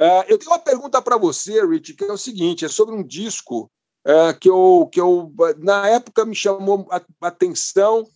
Uh, 0.00 0.24
eu 0.28 0.38
tenho 0.38 0.50
uma 0.50 0.58
pergunta 0.58 1.02
para 1.02 1.18
você, 1.18 1.64
Rich, 1.66 1.94
que 1.94 2.04
é 2.04 2.12
o 2.12 2.16
seguinte: 2.16 2.64
é 2.64 2.68
sobre 2.68 2.94
um 2.94 3.02
disco 3.02 3.70
uh, 4.06 4.38
que, 4.38 4.48
eu, 4.48 4.88
que 4.92 5.00
eu, 5.00 5.32
na 5.58 5.88
época, 5.88 6.24
me 6.24 6.34
chamou 6.34 6.86
a, 6.90 7.02
atenção 7.26 8.06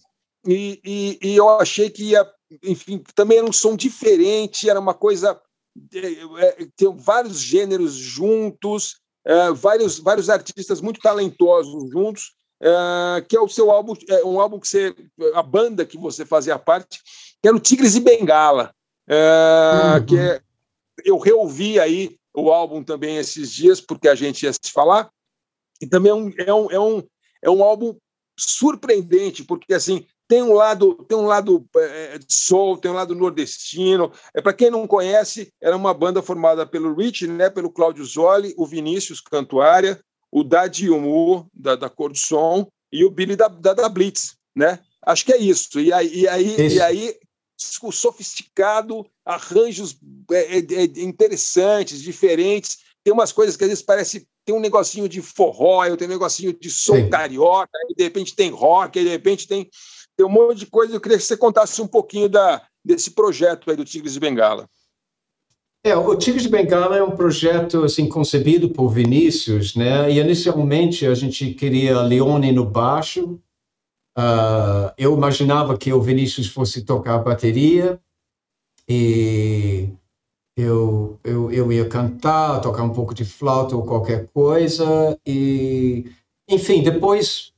e, 0.47 0.81
e, 0.85 1.19
e, 1.23 1.37
eu 1.37 1.49
achei 1.59 1.91
que 1.91 2.11
ia, 2.11 2.27
enfim, 2.63 3.03
também 3.15 3.39
era 3.39 3.47
um 3.47 3.53
som 3.53 3.77
diferente, 3.77 4.69
era 4.69 4.81
uma 4.81 4.95
coisa. 4.95 5.41
É, 5.95 6.67
tem 6.77 6.95
vários 6.97 7.41
gêneros 7.41 7.95
juntos, 7.95 8.97
é, 9.25 9.53
vários, 9.53 9.99
vários 9.99 10.31
artistas 10.31 10.81
muito 10.81 11.01
talentosos 11.01 11.91
juntos, 11.91 12.33
é, 12.61 13.21
que 13.29 13.37
é 13.37 13.41
o 13.41 13.49
seu 13.49 13.71
álbum, 13.71 13.95
é 14.09 14.25
um 14.25 14.41
álbum 14.41 14.59
que 14.59 14.69
você, 14.69 14.95
a 15.35 15.43
banda 15.43 15.85
que 15.85 15.99
você 15.99 16.25
fazia 16.25 16.59
parte, 16.59 17.01
que 17.41 17.47
era 17.49 17.57
o 17.57 17.61
Tigres 17.61 17.95
e 17.95 18.01
Bengala, 18.01 18.73
uhum. 19.09 20.07
que 20.07 20.19
é, 20.19 20.41
eu 21.05 21.19
reouvi 21.19 21.79
aí 21.79 22.17
o 22.35 22.51
álbum 22.51 22.83
também 22.83 23.17
esses 23.17 23.53
dias, 23.53 23.81
porque 23.81 24.09
a 24.09 24.15
gente 24.15 24.45
ia 24.45 24.53
se 24.53 24.73
falar, 24.73 25.11
e 25.81 25.87
também 25.87 26.11
é 26.11 26.15
um, 26.15 26.33
é 26.39 26.55
um, 26.55 26.71
é 26.71 26.81
um, 26.81 27.03
é 27.43 27.51
um 27.51 27.63
álbum 27.63 27.97
surpreendente, 28.39 29.45
porque 29.45 29.75
assim 29.75 30.07
tem 30.29 30.43
um 30.43 30.53
lado 30.53 30.95
tem 31.09 31.17
um 31.17 31.27
lado 31.27 31.67
é, 31.77 32.19
soul, 32.29 32.77
tem 32.77 32.91
um 32.91 32.95
lado 32.95 33.15
nordestino. 33.15 34.13
É 34.35 34.43
para 34.43 34.53
quem 34.53 34.71
não 34.71 34.87
conhece, 34.87 35.53
era 35.61 35.77
uma 35.77 35.95
banda 35.95 36.23
formada 36.23 36.67
pelo 36.67 36.95
Rich, 36.95 37.27
né, 37.27 37.49
pelo 37.49 37.71
Cláudio 37.71 38.05
Zoli, 38.05 38.55
o 38.57 38.67
Vinícius 38.67 39.21
Cantuária, 39.21 39.99
o 40.31 40.45
Dadi 40.45 40.91
Umu, 40.91 41.49
da, 41.55 41.75
da 41.75 41.89
Cor 41.89 42.13
do 42.13 42.19
Som, 42.19 42.69
e 42.93 43.05
o 43.05 43.11
Billy 43.11 43.37
da, 43.37 43.49
da, 43.49 43.75
da 43.75 43.89
Blitz, 43.89 44.37
né? 44.55 44.79
Acho 45.05 45.25
que 45.25 45.33
é 45.33 45.39
isso. 45.39 45.81
E 45.81 45.93
aí, 45.93 46.21
e 46.21 46.29
aí, 46.29 46.57
e 46.75 46.81
aí 46.81 47.15
sofisticado, 47.57 49.07
arranjos 49.25 49.97
é, 50.31 50.59
é, 50.59 50.85
interessantes, 51.03 52.03
diferentes. 52.03 52.79
Tem 53.03 53.13
umas 53.13 53.33
coisas 53.33 53.57
que 53.57 53.65
às 53.65 53.71
vezes 53.71 53.85
parece 53.85 54.29
tem 54.49 54.55
um 54.55 54.61
negocinho 54.61 55.07
de 55.07 55.21
forró, 55.21 55.85
eu 55.85 55.95
tenho 55.95 56.11
um 56.11 56.15
negocinho 56.15 56.59
de 56.59 56.71
som 56.71 56.95
Sim. 56.95 57.11
carioca, 57.11 57.69
aí 57.75 57.95
de 57.95 58.03
repente 58.03 58.35
tem 58.35 58.51
rock, 58.51 58.99
aí 58.99 59.05
de 59.05 59.11
repente 59.11 59.47
tem, 59.47 59.69
tem 60.17 60.25
um 60.25 60.31
monte 60.31 60.61
de 60.61 60.67
coisa. 60.67 60.95
Eu 60.95 61.01
queria 61.03 61.19
que 61.19 61.25
você 61.25 61.37
contasse 61.37 61.83
um 61.83 61.87
pouquinho 61.87 62.31
da, 62.31 62.63
desse 62.83 63.11
projeto 63.11 63.71
aí 63.71 63.77
do 63.77 63.85
Tigres 63.85 64.15
de 64.15 64.21
Bengala. 64.21 64.67
É, 65.85 65.95
o 65.95 66.17
Tigres 66.17 66.45
de 66.45 66.49
Bengala 66.49 66.97
é 66.97 67.03
um 67.03 67.15
projeto 67.15 67.85
assim 67.85 68.09
concebido 68.09 68.71
por 68.71 68.89
Vinícius, 68.89 69.77
né? 69.77 70.11
E 70.11 70.19
inicialmente 70.19 71.05
a 71.05 71.13
gente 71.13 71.53
queria 71.53 72.01
Leone 72.01 72.51
no 72.51 72.65
baixo. 72.65 73.39
Uh, 74.17 74.89
eu 74.97 75.13
imaginava 75.13 75.77
que 75.77 75.93
o 75.93 76.01
Vinícius 76.01 76.47
fosse 76.47 76.87
tocar 76.87 77.19
bateria 77.19 78.01
e 78.89 79.91
eu, 80.61 81.19
eu, 81.23 81.53
eu 81.53 81.73
ia 81.73 81.89
cantar, 81.89 82.61
tocar 82.61 82.83
um 82.83 82.91
pouco 82.91 83.15
de 83.15 83.25
flauta 83.25 83.77
ou 83.77 83.85
qualquer 83.85 84.27
coisa, 84.35 85.17
e, 85.25 86.11
enfim, 86.49 86.83
depois 86.83 87.53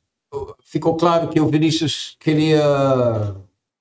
ficou 0.62 0.96
claro 0.96 1.28
que 1.28 1.40
o 1.40 1.48
Vinícius 1.48 2.16
queria 2.20 3.34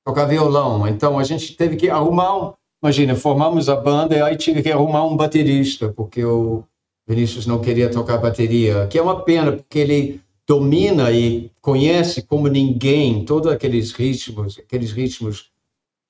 tocar 0.06 0.26
violão, 0.26 0.88
então 0.88 1.20
a 1.20 1.24
gente 1.24 1.56
teve 1.56 1.76
que 1.76 1.90
arrumar, 1.90 2.54
imagina, 2.82 3.16
formamos 3.16 3.68
a 3.68 3.76
banda 3.76 4.16
e 4.16 4.22
aí 4.22 4.38
tive 4.38 4.64
que 4.64 4.72
arrumar 4.72 5.06
um 5.06 5.18
baterista, 5.18 5.90
porque 5.90 6.24
o 6.24 6.64
Vinícius 7.08 7.46
não 7.46 7.60
queria 7.60 7.92
tocar 7.92 8.18
bateria, 8.18 8.88
que 8.88 8.98
é 8.98 9.02
uma 9.02 9.24
pena, 9.24 9.52
porque 9.52 9.80
ele 9.80 10.22
domina 10.48 11.12
e 11.12 11.52
conhece 11.62 12.24
como 12.24 12.48
ninguém 12.48 13.26
todos 13.26 13.52
aqueles 13.52 13.92
ritmos, 13.92 14.58
aqueles 14.58 14.92
ritmos 14.92 15.52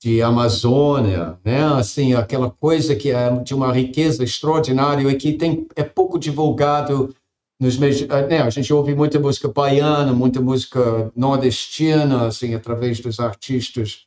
de 0.01 0.21
Amazônia, 0.21 1.37
né? 1.43 1.63
Assim, 1.73 2.13
aquela 2.13 2.49
coisa 2.49 2.95
que 2.95 3.11
é 3.11 3.29
de 3.43 3.53
uma 3.53 3.71
riqueza 3.73 4.23
extraordinária 4.23 5.07
e 5.09 5.15
que 5.15 5.33
tem 5.33 5.67
é 5.75 5.83
pouco 5.83 6.17
divulgado 6.17 7.13
nos 7.59 7.77
meios, 7.77 8.07
né? 8.07 8.41
A 8.41 8.49
gente 8.49 8.73
ouve 8.73 8.95
muita 8.95 9.19
música 9.19 9.49
baiana, 9.49 10.13
muita 10.13 10.39
música 10.39 11.11
nordestina, 11.15 12.27
assim, 12.27 12.55
através 12.55 13.01
dos 13.01 13.19
artistas, 13.19 14.05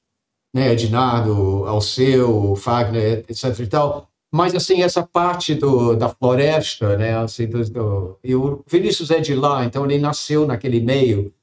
né? 0.54 0.72
Ednardo, 0.72 1.64
Alceu, 1.66 2.56
Fagner, 2.56 3.24
etc. 3.28 3.58
e 3.60 3.66
tal. 3.66 4.08
Mas 4.34 4.54
assim 4.54 4.82
essa 4.82 5.02
parte 5.02 5.54
do, 5.54 5.94
da 5.94 6.08
floresta, 6.08 6.96
né? 6.96 7.18
Assim, 7.18 7.46
do, 7.46 7.62
do, 7.70 8.18
e 8.24 8.34
o 8.34 8.64
Vinícius 8.66 9.10
é 9.10 9.20
de 9.20 9.34
lá, 9.34 9.66
então 9.66 9.84
ele 9.84 9.98
nasceu 9.98 10.46
naquele 10.46 10.80
meio 10.80 11.34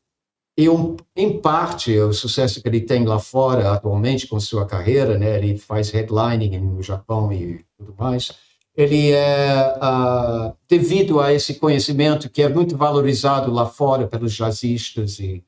e, 0.60 0.68
um, 0.68 0.98
em 1.15 1.40
parte, 1.40 1.98
o 1.99 2.11
sucesso 2.11 2.61
que 2.61 2.68
ele 2.68 2.81
tem 2.81 3.06
lá 3.06 3.18
fora 3.18 3.72
atualmente 3.72 4.27
com 4.27 4.38
sua 4.41 4.65
carreira, 4.65 5.18
né? 5.18 5.38
Ele 5.38 5.57
faz 5.57 5.90
headlining 5.90 6.60
no 6.60 6.84
Japão 6.84 7.31
e 7.31 7.64
tudo 7.77 7.95
mais. 7.98 8.34
Ele 8.76 9.14
é 9.14 9.73
uh, 9.77 10.53
devido 10.68 11.22
a 11.22 11.31
esse 11.31 11.53
conhecimento 11.53 12.30
que 12.30 12.41
é 12.41 12.49
muito 12.49 12.76
valorizado 12.76 13.49
lá 13.53 13.68
fora 13.68 14.06
pelos 14.06 14.34
jazzistas 14.34 15.18
e 15.19 15.41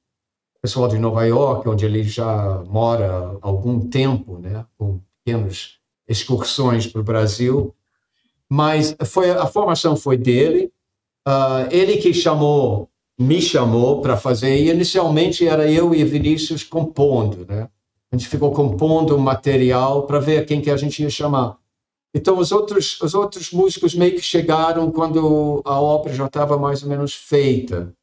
pessoal 0.61 0.87
de 0.87 0.97
Nova 0.97 1.25
York, 1.25 1.67
onde 1.67 1.83
ele 1.83 2.03
já 2.03 2.63
mora 2.69 3.37
há 3.41 3.47
algum 3.47 3.81
tempo, 3.89 4.37
né? 4.37 4.65
Com 4.77 5.01
pequenas 5.25 5.71
excursões 6.07 6.87
para 6.87 7.01
o 7.01 7.03
Brasil. 7.03 7.75
Mas 8.47 8.95
foi 9.05 9.29
a 9.29 9.45
formação 9.45 9.97
foi 9.97 10.15
dele. 10.15 10.71
Uh, 11.27 11.67
ele 11.69 11.97
que 11.97 12.13
chamou 12.13 12.89
me 13.19 13.41
chamou 13.41 14.01
para 14.01 14.17
fazer, 14.17 14.57
e 14.57 14.69
inicialmente 14.69 15.47
era 15.47 15.69
eu 15.69 15.93
e 15.93 16.03
Vinícius 16.03 16.63
compondo, 16.63 17.45
né? 17.47 17.69
A 18.11 18.17
gente 18.17 18.27
ficou 18.27 18.51
compondo 18.51 19.17
material 19.17 20.05
para 20.05 20.19
ver 20.19 20.45
quem 20.45 20.61
que 20.61 20.69
a 20.69 20.75
gente 20.75 21.01
ia 21.01 21.09
chamar. 21.09 21.57
Então, 22.13 22.37
os 22.37 22.51
outros, 22.51 22.99
os 23.01 23.13
outros 23.13 23.51
músicos 23.51 23.95
meio 23.95 24.15
que 24.15 24.21
chegaram 24.21 24.91
quando 24.91 25.61
a 25.63 25.79
obra 25.79 26.13
já 26.13 26.25
estava 26.25 26.57
mais 26.57 26.83
ou 26.83 26.89
menos 26.89 27.15
feita. 27.15 27.93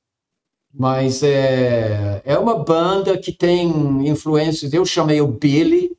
Mas 0.72 1.22
é, 1.22 2.22
é 2.24 2.38
uma 2.38 2.58
banda 2.58 3.18
que 3.18 3.32
tem 3.32 4.08
influências. 4.08 4.72
Eu 4.72 4.86
chamei 4.86 5.20
o 5.20 5.26
Billy, 5.26 5.94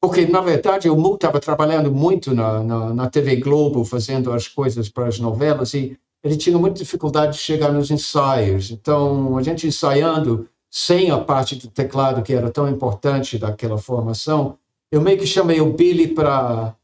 porque, 0.00 0.26
na 0.26 0.40
verdade, 0.40 0.88
eu 0.88 1.14
estava 1.14 1.38
trabalhando 1.38 1.92
muito 1.92 2.34
na, 2.34 2.62
na, 2.64 2.94
na 2.94 3.10
TV 3.10 3.36
Globo, 3.36 3.84
fazendo 3.84 4.32
as 4.32 4.48
coisas 4.48 4.88
para 4.88 5.06
as 5.06 5.20
novelas, 5.20 5.74
e 5.74 5.96
ele 6.22 6.36
tinha 6.36 6.58
muita 6.58 6.78
dificuldade 6.78 7.32
de 7.32 7.38
chegar 7.38 7.72
nos 7.72 7.90
ensaios. 7.90 8.70
Então, 8.70 9.36
a 9.38 9.42
gente 9.42 9.66
ensaiando 9.66 10.48
sem 10.70 11.10
a 11.10 11.18
parte 11.18 11.56
do 11.56 11.68
teclado, 11.68 12.22
que 12.22 12.32
era 12.32 12.50
tão 12.50 12.68
importante 12.68 13.38
daquela 13.38 13.78
formação, 13.78 14.56
eu 14.92 15.00
meio 15.00 15.18
que 15.18 15.26
chamei 15.26 15.60
o 15.60 15.72
Billy 15.72 16.08
para 16.08 16.74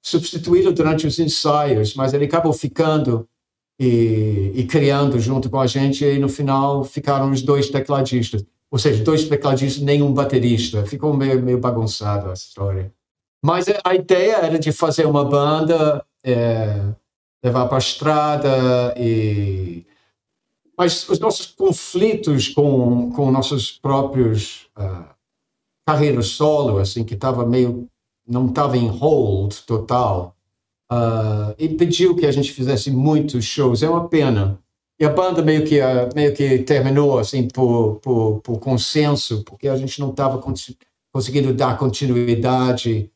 substituí-lo 0.00 0.72
durante 0.72 1.06
os 1.06 1.18
ensaios, 1.18 1.94
mas 1.94 2.12
ele 2.12 2.24
acabou 2.24 2.52
ficando 2.52 3.28
e, 3.78 4.52
e, 4.54 4.64
criando 4.66 5.18
junto 5.18 5.50
com 5.50 5.58
a 5.58 5.66
gente, 5.66 6.04
e 6.04 6.18
no 6.18 6.28
final 6.28 6.84
ficaram 6.84 7.30
os 7.30 7.42
dois 7.42 7.68
tecladistas. 7.68 8.44
Ou 8.70 8.78
seja, 8.78 9.02
dois 9.04 9.28
tecladistas, 9.28 9.82
nenhum 9.82 10.12
baterista. 10.12 10.84
Ficou 10.86 11.14
meio, 11.14 11.42
meio 11.42 11.58
bagunçado 11.58 12.30
a 12.30 12.32
história. 12.32 12.92
Mas 13.44 13.66
a 13.84 13.94
ideia 13.94 14.36
era 14.36 14.58
de 14.58 14.72
fazer 14.72 15.06
uma 15.06 15.24
banda, 15.24 16.04
é, 16.24 16.80
levar 17.42 17.66
para 17.66 17.76
a 17.76 17.78
estrada 17.78 18.94
e 18.96 19.84
mas 20.76 21.08
os 21.08 21.18
nossos 21.18 21.46
conflitos 21.46 22.48
com 22.48 23.10
com 23.12 23.30
nossos 23.30 23.70
próprios 23.72 24.68
uh, 24.78 25.12
carreiras 25.86 26.28
solo 26.28 26.78
assim 26.78 27.04
que 27.04 27.14
estava 27.14 27.44
meio 27.46 27.88
não 28.26 28.46
estava 28.46 28.76
em 28.76 28.88
hold 28.88 29.54
total 29.66 30.36
uh, 30.92 31.54
impediu 31.58 32.14
que 32.14 32.26
a 32.26 32.32
gente 32.32 32.52
fizesse 32.52 32.90
muitos 32.90 33.44
shows. 33.44 33.82
É 33.82 33.88
uma 33.88 34.08
pena. 34.08 34.58
E 34.98 35.04
a 35.04 35.08
banda 35.08 35.42
meio 35.42 35.64
que 35.64 35.80
uh, 35.80 36.08
meio 36.14 36.34
que 36.34 36.58
terminou 36.60 37.18
assim 37.18 37.48
por, 37.48 37.96
por, 37.96 38.40
por 38.40 38.58
consenso 38.58 39.42
porque 39.44 39.68
a 39.68 39.76
gente 39.76 39.98
não 40.00 40.10
estava 40.10 40.40
conseguindo 41.12 41.52
dar 41.54 41.78
continuidade 41.78 43.10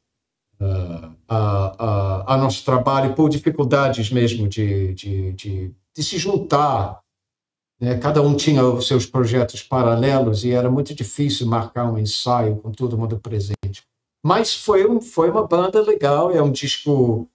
a, 0.60 1.12
a, 1.28 2.34
a, 2.34 2.36
nosso 2.36 2.64
trabalho 2.64 3.14
por 3.14 3.28
dificuldades 3.28 4.10
mesmo 4.10 4.48
de, 4.48 4.94
de, 4.94 5.32
de, 5.32 5.74
de 5.94 6.02
se 6.02 6.18
juntar. 6.18 7.00
Né? 7.80 7.98
Cada 7.98 8.22
um 8.22 8.34
tinha 8.34 8.64
os 8.64 8.86
seus 8.86 9.04
projetos 9.06 9.62
paralelos 9.62 10.44
e 10.44 10.52
era 10.52 10.70
muito 10.70 10.94
difícil 10.94 11.46
marcar 11.46 11.90
um 11.90 11.98
ensaio 11.98 12.56
com 12.56 12.70
todo 12.72 12.96
mundo 12.96 13.18
presente. 13.18 13.82
Mas 14.24 14.54
foi, 14.54 14.88
um, 14.88 15.00
foi 15.00 15.30
uma 15.30 15.46
banda 15.46 15.80
legal, 15.82 16.32
é 16.32 16.42
um 16.42 16.50
disco 16.50 17.28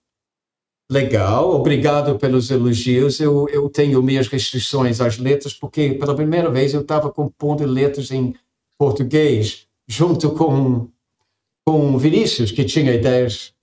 legal. 0.91 1.55
Obrigado 1.55 2.17
pelos 2.19 2.51
elogios. 2.51 3.19
Eu, 3.19 3.47
eu 3.49 3.69
tenho 3.69 4.03
minhas 4.03 4.27
restrições 4.27 4.99
às 4.99 5.17
letras, 5.17 5.53
porque 5.53 5.93
pela 5.93 6.15
primeira 6.15 6.49
vez 6.49 6.73
eu 6.73 6.81
estava 6.81 7.09
compondo 7.11 7.65
letras 7.65 8.11
em 8.11 8.35
português, 8.77 9.67
junto 9.87 10.31
com 10.31 10.89
com 11.65 11.97
Vinícius, 11.97 12.51
que 12.51 12.63
tinha 12.63 12.93
ideias 12.93 13.53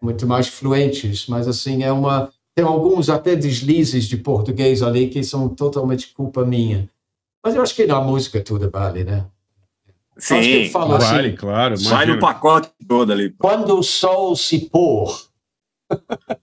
muito 0.00 0.26
mais 0.26 0.48
fluentes, 0.48 1.26
mas 1.26 1.46
assim, 1.46 1.82
é 1.82 1.92
uma. 1.92 2.30
Tem 2.54 2.64
alguns 2.64 3.08
até 3.08 3.34
deslizes 3.34 4.04
de 4.04 4.16
português 4.16 4.82
ali 4.82 5.08
que 5.08 5.22
são 5.22 5.48
totalmente 5.48 6.12
culpa 6.12 6.44
minha. 6.44 6.88
Mas 7.44 7.54
eu 7.54 7.62
acho 7.62 7.74
que 7.74 7.86
na 7.86 8.00
música 8.00 8.42
tudo 8.42 8.70
vale, 8.70 9.04
né? 9.04 9.26
Sim, 10.18 10.68
vale, 10.70 10.94
assim, 10.94 11.36
claro. 11.36 11.76
Sai 11.78 12.06
no 12.06 12.18
pacote 12.18 12.70
todo 12.86 13.12
ali. 13.12 13.30
Quando 13.38 13.78
o 13.78 13.82
sol 13.82 14.36
se 14.36 14.68
pôr. 14.68 15.18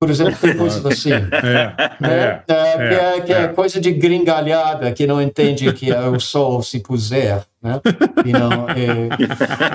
Por 0.00 0.10
exemplo, 0.10 0.36
tem 0.40 0.54
coisas 0.56 0.84
assim. 0.86 1.12
É, 1.12 1.74
é, 2.02 2.44
é, 2.48 2.54
é, 2.54 2.76
que 2.76 2.94
é, 2.94 3.20
que 3.20 3.32
é 3.32 3.48
coisa 3.48 3.80
de 3.80 3.92
gringalhada, 3.92 4.92
que 4.92 5.06
não 5.06 5.20
entende 5.20 5.72
que 5.72 5.90
é 5.90 6.08
o 6.08 6.20
sol 6.20 6.62
se 6.62 6.80
puser. 6.80 7.44
Né? 7.60 7.80
E 8.24 8.32
não, 8.32 8.68
é, 8.70 9.08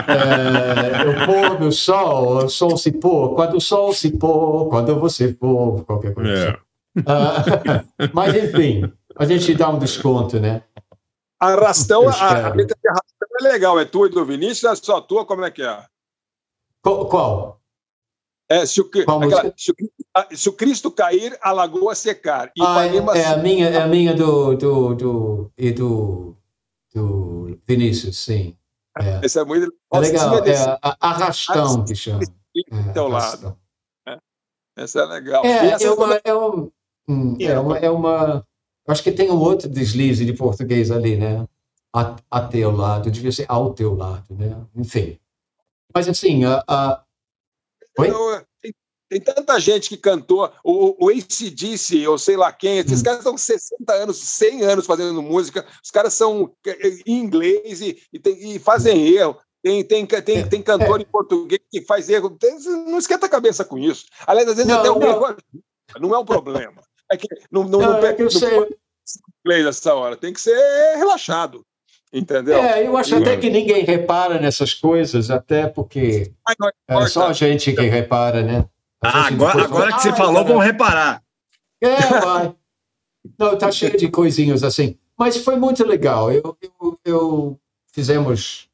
é, 0.07 1.09
o 1.09 1.25
pôr 1.25 1.57
do 1.57 1.71
sol, 1.71 2.45
o 2.45 2.49
sol 2.49 2.77
se 2.77 2.93
pôr, 2.93 3.35
quando 3.35 3.57
o 3.57 3.61
sol 3.61 3.93
se 3.93 4.17
pôr, 4.17 4.69
quando 4.69 4.97
você 4.97 5.33
for, 5.33 5.83
qualquer 5.83 6.13
coisa. 6.13 6.31
É. 6.31 6.49
Assim. 6.49 6.57
Ah, 7.05 7.83
mas, 8.13 8.33
enfim, 8.35 8.89
a 9.17 9.25
gente 9.25 9.53
dá 9.55 9.69
um 9.69 9.79
desconto, 9.79 10.39
né? 10.39 10.63
Arrastão, 11.39 12.07
a, 12.07 12.47
a 12.47 12.53
letra 12.53 12.77
de 12.81 12.87
arrastão 12.87 13.27
é 13.41 13.43
legal, 13.43 13.77
é 13.77 13.83
tua 13.83 14.07
e 14.07 14.11
do 14.11 14.23
Vinícius, 14.23 14.63
é 14.63 14.75
só 14.75 15.01
tua, 15.01 15.25
como 15.25 15.43
é 15.43 15.51
que 15.51 15.61
é? 15.61 15.83
Qual? 16.81 17.09
qual? 17.09 17.59
É, 18.49 18.65
se, 18.65 18.79
o, 18.79 18.85
aquela, 18.85 19.53
se, 19.57 19.71
o, 19.71 19.75
se, 20.31 20.49
o, 20.49 20.53
Cristo 20.53 20.91
cair, 20.91 21.37
a 21.41 21.51
lagoa 21.51 21.95
secar. 21.95 22.51
Ah, 22.59 22.85
é, 22.85 23.19
é, 23.19 23.25
a 23.25 23.37
minha, 23.37 23.67
é 23.67 23.81
a 23.81 23.87
minha 23.87 24.13
do, 24.13 24.55
do, 24.55 24.95
do, 24.95 25.51
e 25.57 25.71
do, 25.71 26.35
do 26.93 27.59
Vinícius, 27.67 28.17
sim. 28.17 28.55
É. 28.97 29.25
Esse 29.25 29.39
é 29.39 29.43
muito 29.43 29.73
é 29.91 29.99
legal, 29.99 30.37
é 30.45 30.77
arrastão 30.99 31.83
que 31.83 31.95
chama. 31.95 32.21
É, 32.71 32.93
teu 32.93 33.07
lado. 33.07 33.57
É. 34.07 34.17
Essa 34.77 35.01
é 35.01 35.05
legal. 35.05 35.43
É, 35.43 35.83
é, 35.83 35.91
uma, 35.91 36.21
é, 36.23 36.35
um, 36.35 36.71
hum, 37.07 37.37
é, 37.39 37.59
uma, 37.59 37.77
é 37.79 37.89
uma. 37.89 38.45
Acho 38.87 39.01
que 39.01 39.11
tem 39.11 39.31
um 39.31 39.39
outro 39.39 39.67
deslize 39.67 40.25
de 40.25 40.33
português 40.33 40.91
ali, 40.91 41.15
né? 41.15 41.47
A, 41.95 42.15
a 42.29 42.41
teu 42.41 42.71
lado, 42.71 43.09
devia 43.09 43.31
ser 43.31 43.45
ao 43.47 43.73
teu 43.73 43.95
lado, 43.95 44.35
né? 44.35 44.55
Enfim. 44.75 45.17
Mas 45.93 46.07
assim, 46.07 46.43
a, 46.45 46.63
a 46.67 47.03
Oi? 47.97 48.09
Tem, 49.13 49.21
tem, 49.21 49.33
tanta 49.35 49.59
gente 49.59 49.89
que 49.89 49.97
cantou, 49.97 50.51
o, 50.63 51.05
o 51.05 51.09
ACDC, 51.09 52.07
ou 52.07 52.17
sei 52.17 52.35
lá 52.35 52.51
quem, 52.51 52.79
esses 52.79 53.01
hum. 53.01 53.03
caras 53.03 53.19
estão 53.19 53.37
60 53.37 53.93
anos, 53.93 54.17
100 54.17 54.61
anos 54.63 54.85
fazendo 54.85 55.21
música, 55.21 55.65
os 55.83 55.91
caras 55.91 56.13
são 56.13 56.51
em 57.05 57.19
inglês 57.19 57.81
e, 57.81 58.01
e, 58.11 58.19
tem, 58.19 58.55
e 58.55 58.59
fazem 58.59 59.07
erro. 59.07 59.37
Tem, 59.61 59.83
tem, 59.83 60.05
tem, 60.05 60.37
é, 60.39 60.45
tem 60.45 60.61
cantor 60.61 60.99
é. 60.99 61.03
em 61.03 61.05
português 61.05 61.61
que 61.71 61.81
faz 61.83 62.09
erro. 62.09 62.37
não 62.87 62.97
esquenta 62.97 63.27
a 63.27 63.29
cabeça 63.29 63.63
com 63.63 63.77
isso. 63.77 64.05
Aliás, 64.27 64.49
às 64.49 64.55
vezes 64.55 64.69
não, 64.69 64.79
até 64.79 64.91
o 64.91 65.01
erro 65.01 65.37
não 66.01 66.13
é 66.13 66.19
um 66.19 66.25
problema. 66.25 66.81
É 67.09 67.15
que 67.15 67.27
não, 67.49 67.63
não, 67.63 67.79
não, 67.79 67.91
não, 67.91 68.05
é 68.05 68.13
que 68.13 68.23
eu 68.23 68.25
não 68.25 68.31
sei. 68.31 68.77
inglês 69.45 69.65
nessa 69.65 69.93
hora. 69.93 70.17
Tem 70.17 70.33
que 70.33 70.41
ser 70.41 70.57
relaxado. 70.97 71.65
Entendeu? 72.11 72.57
É, 72.57 72.85
eu 72.85 72.95
acho 72.95 73.15
até 73.15 73.37
que 73.37 73.49
ninguém 73.49 73.83
repara 73.83 74.39
nessas 74.39 74.71
coisas, 74.71 75.31
até 75.31 75.65
porque 75.65 76.31
é 76.87 77.07
só 77.07 77.27
a 77.27 77.33
gente 77.33 77.73
que 77.73 77.81
repara, 77.81 78.43
né? 78.43 78.65
Ah, 79.03 79.27
agora, 79.27 79.63
agora 79.63 79.93
que 79.93 80.01
você 80.01 80.13
falou, 80.13 80.45
vão 80.45 80.57
reparar. 80.57 81.21
É, 81.81 81.95
vai. 82.21 82.55
Não, 83.37 83.57
tá 83.57 83.71
cheio 83.71 83.97
de 83.97 84.09
coisinhas 84.09 84.63
assim. 84.63 84.97
Mas 85.17 85.37
foi 85.37 85.57
muito 85.57 85.85
legal. 85.85 86.31
Eu, 86.31 86.57
eu, 86.61 86.99
eu 87.05 87.59
fizemos 87.91 88.69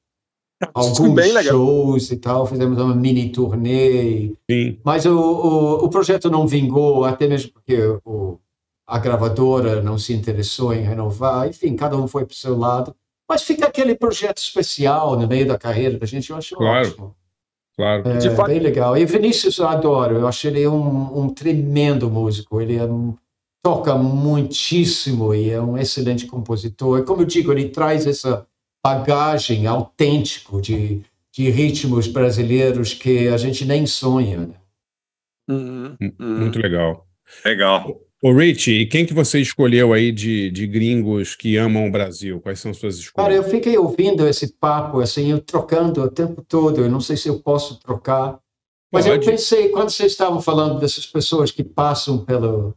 alguns 0.74 1.44
shows 1.44 2.12
e 2.12 2.18
tal, 2.18 2.46
fizemos 2.46 2.78
uma 2.78 2.96
mini 2.96 3.32
turnê. 3.32 4.34
Sim. 4.50 4.80
Mas 4.84 5.06
o, 5.06 5.18
o, 5.18 5.86
o 5.86 5.90
projeto 5.90 6.30
não 6.30 6.48
vingou, 6.48 7.06
até 7.06 7.28
mesmo 7.28 7.52
porque 7.54 7.78
o, 8.06 8.40
a 8.88 8.98
gravadora 9.00 9.82
não 9.82 9.98
se 9.98 10.14
interessou 10.14 10.74
em 10.74 10.82
renovar. 10.82 11.48
Enfim, 11.48 11.76
cada 11.76 11.98
um 11.98 12.08
foi 12.08 12.26
para 12.26 12.34
o 12.34 12.38
seu 12.38 12.58
lado. 12.58 12.96
Mas 13.28 13.44
fica 13.44 13.68
aquele 13.68 13.94
projeto 13.96 14.40
especial 14.40 15.18
no 15.18 15.28
meio 15.28 15.48
da 15.48 15.58
carreira 15.58 16.00
da 16.00 16.06
gente, 16.06 16.32
eu 16.32 16.38
acho 16.38 16.56
claro. 16.56 16.88
ótimo. 16.88 17.16
Claro. 17.80 18.04
É, 18.10 18.46
bem 18.46 18.60
legal. 18.60 18.98
E 18.98 19.06
Vinícius 19.06 19.58
eu 19.58 19.66
adoro, 19.66 20.18
eu 20.18 20.28
acho 20.28 20.46
ele 20.46 20.68
um, 20.68 21.18
um 21.18 21.30
tremendo 21.34 22.12
músico, 22.12 22.60
ele 22.60 22.76
é 22.76 22.86
toca 23.64 23.96
muitíssimo 23.96 25.34
e 25.34 25.50
é 25.50 25.62
um 25.62 25.78
excelente 25.78 26.26
compositor. 26.26 27.00
E 27.00 27.04
como 27.04 27.22
eu 27.22 27.26
digo, 27.26 27.54
ele 27.54 27.70
traz 27.70 28.06
essa 28.06 28.46
bagagem 28.86 29.66
autêntico 29.66 30.62
de, 30.62 31.04
de 31.32 31.50
ritmos 31.50 32.06
brasileiros 32.06 32.94
que 32.94 33.30
a 33.30 33.38
gente 33.38 33.64
nem 33.64 33.86
sonha. 33.86 34.40
Né? 34.40 34.56
Uhum, 35.50 35.98
uhum. 36.02 36.40
Muito 36.40 36.60
legal. 36.60 37.08
Legal. 37.46 37.98
Ô, 38.22 38.34
Rich, 38.34 38.70
e 38.70 38.86
quem 38.86 39.06
que 39.06 39.14
você 39.14 39.40
escolheu 39.40 39.94
aí 39.94 40.12
de, 40.12 40.52
de 40.52 40.68
gringos 40.68 41.36
que 41.36 41.56
amam 41.56 41.88
o 41.88 41.92
Brasil? 41.92 42.42
Quais 42.42 42.60
são 42.60 42.74
suas 42.74 42.98
escolhas? 42.98 43.30
Cara, 43.30 43.34
eu 43.34 43.50
fiquei 43.50 43.78
ouvindo 43.78 44.28
esse 44.28 44.54
papo, 44.56 45.00
assim, 45.00 45.32
eu 45.32 45.40
trocando 45.40 46.04
o 46.04 46.12
tempo 46.12 46.44
todo. 46.46 46.82
Eu 46.82 46.92
não 46.92 47.00
sei 47.00 47.16
se 47.16 47.30
eu 47.30 47.40
posso 47.40 47.80
trocar. 47.80 48.38
Mas 48.92 49.06
Pode. 49.06 49.26
eu 49.26 49.32
pensei, 49.32 49.70
quando 49.70 49.90
vocês 49.90 50.12
estavam 50.12 50.42
falando 50.42 50.80
dessas 50.80 51.06
pessoas 51.06 51.50
que 51.50 51.64
passam 51.64 52.26
pelo, 52.26 52.76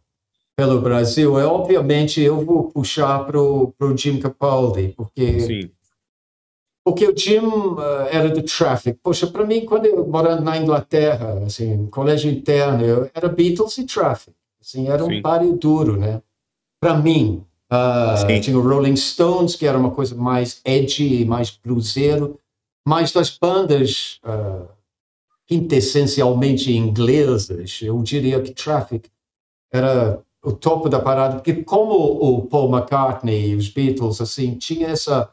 pelo 0.54 0.80
Brasil, 0.80 1.36
é 1.36 1.44
obviamente 1.44 2.20
eu 2.20 2.44
vou 2.44 2.70
puxar 2.70 3.26
para 3.26 3.40
o 3.40 3.74
Jim 3.96 4.20
Capaldi, 4.20 4.94
porque... 4.96 5.40
Sim. 5.40 5.70
Porque 6.84 7.06
o 7.06 7.16
Jim 7.16 7.38
uh, 7.38 7.80
era 8.10 8.28
do 8.28 8.42
Traffic. 8.42 8.98
Poxa, 9.02 9.28
para 9.28 9.46
mim, 9.46 9.64
quando 9.64 9.86
eu 9.86 10.04
morando 10.06 10.42
na 10.42 10.56
Inglaterra, 10.56 11.40
assim, 11.46 11.86
colégio 11.86 12.28
interno, 12.30 12.84
eu, 12.84 13.10
era 13.14 13.28
Beatles 13.28 13.78
e 13.78 13.86
Traffic. 13.86 14.34
Assim, 14.62 14.88
era 14.88 15.04
um 15.04 15.20
páreo 15.20 15.56
duro, 15.56 15.96
né? 15.96 16.22
Para 16.80 16.96
mim, 16.96 17.44
uh, 17.72 18.40
tinha 18.40 18.56
o 18.56 18.62
Rolling 18.62 18.94
Stones, 18.94 19.56
que 19.56 19.66
era 19.66 19.76
uma 19.76 19.90
coisa 19.90 20.14
mais 20.14 20.60
edgy, 20.64 21.24
mais 21.24 21.50
bluseiro, 21.50 22.38
mas 22.86 23.10
das 23.10 23.36
bandas 23.36 24.20
uh, 24.24 24.68
quintessencialmente 25.48 26.72
inglesas, 26.72 27.80
eu 27.82 28.00
diria 28.02 28.40
que 28.40 28.52
Traffic 28.52 29.10
era 29.72 30.22
o 30.44 30.52
topo 30.52 30.88
da 30.88 31.00
parada, 31.00 31.36
porque 31.36 31.64
como 31.64 31.94
o 31.94 32.46
Paul 32.46 32.70
McCartney 32.70 33.50
e 33.50 33.56
os 33.56 33.68
Beatles, 33.68 34.20
assim, 34.20 34.54
tinha 34.54 34.88
essa, 34.88 35.28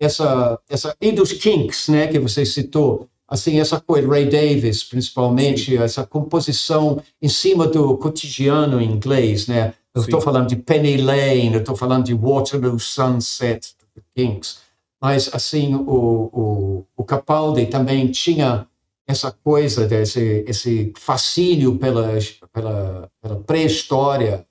essa, 0.00 0.60
essa, 0.68 0.96
e 1.00 1.10
dos 1.10 1.32
Kinks, 1.32 1.88
né, 1.88 2.06
que 2.06 2.20
você 2.20 2.46
citou, 2.46 3.08
assim, 3.30 3.60
essa 3.60 3.80
coisa, 3.80 4.08
Ray 4.08 4.28
Davis, 4.28 4.82
principalmente, 4.82 5.76
essa 5.76 6.04
composição 6.04 7.00
em 7.22 7.28
cima 7.28 7.68
do 7.68 7.96
cotidiano 7.96 8.82
inglês, 8.82 9.46
né, 9.46 9.72
eu 9.94 10.02
estou 10.02 10.20
falando 10.20 10.48
de 10.48 10.56
Penny 10.56 10.96
Lane, 10.96 11.54
eu 11.54 11.60
estou 11.60 11.76
falando 11.76 12.04
de 12.04 12.14
Waterloo 12.14 12.78
Sunset, 12.80 13.74
do 13.94 14.02
Kinks, 14.14 14.58
mas, 15.00 15.32
assim, 15.32 15.76
o, 15.76 16.30
o, 16.32 16.86
o 16.96 17.04
Capaldi 17.04 17.66
também 17.66 18.10
tinha 18.10 18.66
essa 19.06 19.32
coisa 19.32 19.86
desse 19.88 20.44
esse 20.46 20.92
fascínio 20.96 21.76
pela 21.78 22.16
pela, 22.52 23.10
pela 23.20 23.36
pré-história 23.40 24.46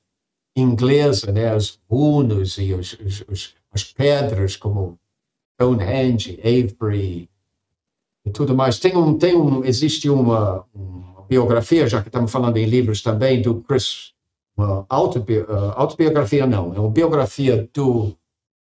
inglesa, 0.56 1.32
né, 1.32 1.56
os 1.56 1.80
runos 1.90 2.58
e 2.58 2.74
os, 2.74 2.94
os, 2.94 3.24
os, 3.30 3.56
as 3.72 3.84
pedras 3.84 4.56
como 4.58 5.00
Stonehenge, 5.56 6.40
Avebury 6.44 7.30
tudo 8.30 8.56
mais. 8.56 8.80
Tem 8.80 8.96
um 8.96 9.18
tem 9.18 9.36
um 9.36 9.64
existe 9.64 10.10
uma, 10.10 10.66
uma 10.74 11.22
biografia, 11.28 11.88
já 11.88 12.02
que 12.02 12.10
estamos 12.10 12.32
falando 12.32 12.58
em 12.58 12.66
livros 12.66 13.02
também 13.02 13.42
do 13.42 13.62
Chris 13.62 14.14
uma 14.58 14.86
autobi, 14.90 15.40
uh, 15.40 15.72
autobiografia 15.76 16.46
não, 16.46 16.74
é 16.74 16.80
uma 16.80 16.90
biografia 16.90 17.70
do 17.74 18.14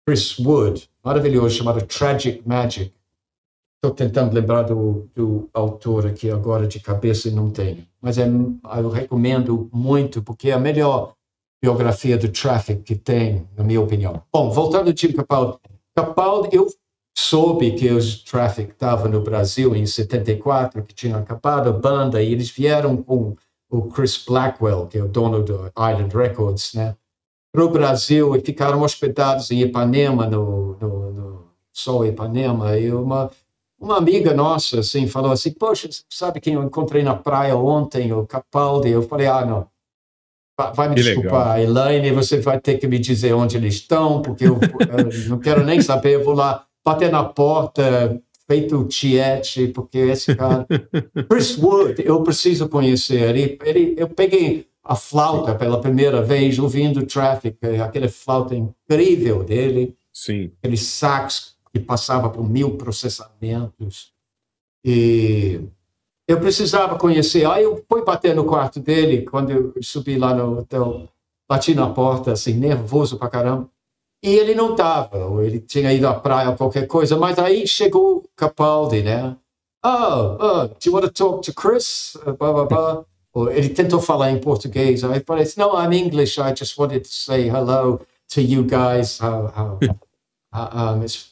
Chris 0.07 0.39
Wood, 0.39 0.89
maravilhoso, 1.03 1.57
chamada 1.57 1.81
Tragic 1.81 2.41
Magic 2.47 2.93
Estou 3.81 3.95
tentando 3.95 4.33
lembrar 4.33 4.63
do, 4.63 5.09
do, 5.15 5.49
autor 5.53 6.05
aqui 6.05 6.29
agora 6.29 6.67
de 6.67 6.81
cabeça 6.81 7.29
e 7.29 7.31
não 7.31 7.49
tenho. 7.49 7.87
Mas 8.01 8.17
é, 8.17 8.25
eu 8.27 8.89
recomendo 8.89 9.69
muito, 9.71 10.21
porque 10.21 10.49
é 10.49 10.53
a 10.53 10.59
melhor 10.59 11.13
biografia 11.63 12.17
do 12.17 12.27
Traffic 12.29 12.83
que 12.83 12.93
tem, 12.93 13.47
na 13.55 13.63
minha 13.63 13.79
opinião. 13.79 14.21
Bom, 14.33 14.49
voltando 14.49 14.87
ao 14.87 14.93
Tim 14.93 15.13
Capaldi. 15.13 15.59
Capaldi, 15.95 16.49
eu 16.51 16.67
soube 17.19 17.71
que 17.71 17.89
o 17.91 17.99
Traffic 18.23 18.71
estava 18.71 19.07
no 19.07 19.21
Brasil 19.21 19.75
em 19.75 19.85
74, 19.85 20.83
que 20.83 20.93
tinha 20.93 21.17
acabado 21.17 21.69
a 21.69 21.73
banda, 21.73 22.21
e 22.21 22.31
eles 22.31 22.49
vieram 22.49 22.97
com 22.97 23.35
o 23.69 23.83
Chris 23.83 24.23
Blackwell, 24.25 24.87
que 24.87 24.97
é 24.97 25.03
o 25.03 25.07
dono 25.07 25.43
do 25.43 25.71
Island 25.77 26.15
Records, 26.15 26.73
né? 26.73 26.95
para 27.51 27.65
o 27.65 27.69
Brasil 27.69 28.35
e 28.35 28.41
ficaram 28.41 28.81
hospedados 28.81 29.49
em 29.51 29.61
Ipanema, 29.61 30.27
no, 30.27 30.77
no, 30.79 31.11
no 31.11 31.47
Sol 31.73 32.05
Ipanema, 32.05 32.77
e 32.77 32.91
uma 32.91 33.31
uma 33.81 33.97
amiga 33.97 34.33
nossa, 34.33 34.81
assim, 34.81 35.07
falou 35.07 35.31
assim, 35.31 35.51
poxa, 35.51 35.87
sabe 36.09 36.41
quem 36.41 36.55
eu 36.55 36.63
encontrei 36.63 37.01
na 37.01 37.15
praia 37.15 37.55
ontem, 37.55 38.11
o 38.11 38.27
Capaldi? 38.27 38.89
Eu 38.89 39.03
falei, 39.03 39.25
ah, 39.27 39.45
não, 39.45 39.67
vai 40.73 40.89
me 40.89 40.95
Que 40.95 41.01
desculpar, 41.01 41.57
legal. 41.57 41.85
Elaine, 41.87 42.11
você 42.11 42.41
vai 42.41 42.59
ter 42.59 42.77
que 42.77 42.85
me 42.87 42.99
dizer 42.99 43.31
onde 43.31 43.55
eles 43.55 43.75
estão, 43.75 44.21
porque 44.21 44.43
eu, 44.43 44.59
eu 44.59 45.29
não 45.29 45.39
quero 45.39 45.63
nem 45.63 45.81
saber, 45.81 46.15
eu 46.15 46.25
vou 46.25 46.33
lá 46.33 46.65
bater 46.85 47.11
na 47.11 47.23
porta, 47.23 48.21
feito 48.47 48.83
tiete, 48.85 49.67
porque 49.67 49.97
esse 49.97 50.35
cara... 50.35 50.65
Chris 51.29 51.57
Wood, 51.57 52.01
eu 52.03 52.21
preciso 52.23 52.67
conhecer, 52.67 53.35
ele, 53.35 53.59
ele, 53.63 53.95
eu 53.97 54.09
peguei 54.09 54.67
a 54.83 54.95
flauta 54.95 55.53
pela 55.53 55.79
primeira 55.79 56.21
vez, 56.21 56.57
ouvindo 56.57 57.05
Traffic, 57.05 57.57
aquela 57.83 58.09
flauta 58.09 58.55
incrível 58.55 59.43
dele, 59.43 59.95
Sim. 60.11 60.51
aquele 60.57 60.77
sax 60.77 61.55
que 61.71 61.79
passava 61.79 62.29
por 62.29 62.49
mil 62.49 62.75
processamentos. 62.75 64.11
E 64.83 65.61
eu 66.27 66.39
precisava 66.39 66.97
conhecer. 66.97 67.45
Aí 67.45 67.63
eu 67.63 67.83
fui 67.87 68.03
bater 68.03 68.35
no 68.35 68.45
quarto 68.45 68.79
dele, 68.79 69.23
quando 69.23 69.51
eu 69.51 69.73
subi 69.81 70.17
lá 70.17 70.33
no 70.33 70.59
hotel, 70.59 71.07
bati 71.47 71.73
na 71.75 71.89
porta, 71.89 72.31
assim, 72.31 72.53
nervoso 72.53 73.17
pra 73.17 73.29
caramba. 73.29 73.69
E 74.21 74.35
ele 74.35 74.53
não 74.53 74.71
estava, 74.71 75.17
ele 75.45 75.61
tinha 75.61 75.93
ido 75.93 76.07
à 76.07 76.19
praia 76.19 76.49
ou 76.49 76.57
qualquer 76.57 76.87
coisa, 76.87 77.17
mas 77.17 77.39
aí 77.39 77.65
chegou 77.65 78.17
o 78.17 78.29
Capaldi, 78.35 79.01
né? 79.01 79.37
Oh, 79.83 80.35
oh, 80.39 80.67
do 80.67 80.75
you 80.85 80.91
want 80.91 81.05
to 81.05 81.11
talk 81.11 81.41
to 81.43 81.53
Chris? 81.53 82.15
Uh, 82.15 82.33
Blá, 82.33 82.51
blá, 82.51 82.65
blá. 82.65 83.05
Ou 83.33 83.49
Ele 83.49 83.69
tentou 83.69 84.01
falar 84.01 84.31
em 84.31 84.39
português. 84.39 85.03
Aí 85.05 85.21
falei, 85.25 85.45
no, 85.55 85.73
I'm 85.73 85.93
English. 85.93 86.37
I 86.37 86.53
just 86.53 86.77
wanted 86.77 87.03
to 87.03 87.09
say 87.09 87.47
hello 87.47 88.01
to 88.33 88.41
you 88.41 88.63
guys. 88.63 89.19
How, 89.19 89.53
uh, 89.55 89.77
um, 90.51 91.03
it's, 91.03 91.31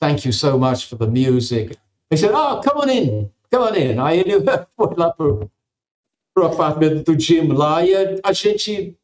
thank 0.00 0.24
you 0.24 0.32
so 0.32 0.58
much 0.58 0.86
for 0.86 0.96
the 0.96 1.06
music. 1.06 1.76
He 2.10 2.16
said, 2.16 2.32
oh, 2.32 2.62
come 2.64 2.78
on 2.78 2.88
in, 2.88 3.30
come 3.50 3.62
on 3.64 3.74
in. 3.74 3.98
Aí 3.98 4.20
ele 4.20 4.40
foi 4.76 4.94
lá 4.96 5.12
pro, 5.12 5.50
pro 6.34 6.46
apartamento 6.46 7.12
do 7.12 7.18
Jim 7.18 7.48
lá 7.48 7.84
e 7.84 8.20
a, 8.22 8.32
gente 8.32 8.96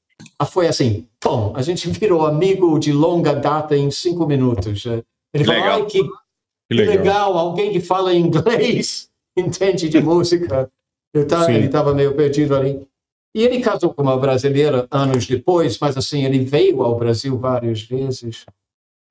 foi 0.47 0.67
assim, 0.67 1.07
pum, 1.21 1.53
a 1.55 1.63
gente 1.63 1.89
virou 1.91 2.27
amigo 2.27 2.79
de 2.79 2.93
longa 2.93 3.35
data 3.35 3.77
em 3.77 3.91
cinco 3.91 4.27
minutos. 4.27 4.85
Ele 4.87 5.45
falou, 5.45 5.61
Legal. 5.61 5.81
ai, 5.81 5.87
que, 5.87 6.03
que 6.03 6.75
legal. 6.75 6.97
legal. 6.97 7.39
alguém 7.39 7.73
que 7.73 7.81
fala 7.81 8.13
inglês 8.15 9.11
entende 9.37 9.89
de 9.89 10.01
música. 10.01 10.71
Eu 11.15 11.27
tava, 11.27 11.53
ele 11.53 11.67
estava 11.67 11.95
meio 11.95 12.15
perdido 12.15 12.55
ali. 12.55 12.87
E 13.35 13.45
ele 13.45 13.61
casou 13.61 13.93
com 13.95 14.03
uma 14.03 14.17
brasileira 14.17 14.87
anos 14.91 15.27
depois, 15.27 15.79
mas 15.79 15.97
assim, 15.97 16.25
ele 16.25 16.41
veio 16.41 16.83
ao 16.83 16.99
Brasil 16.99 17.39
várias 17.39 17.83
vezes. 17.83 18.45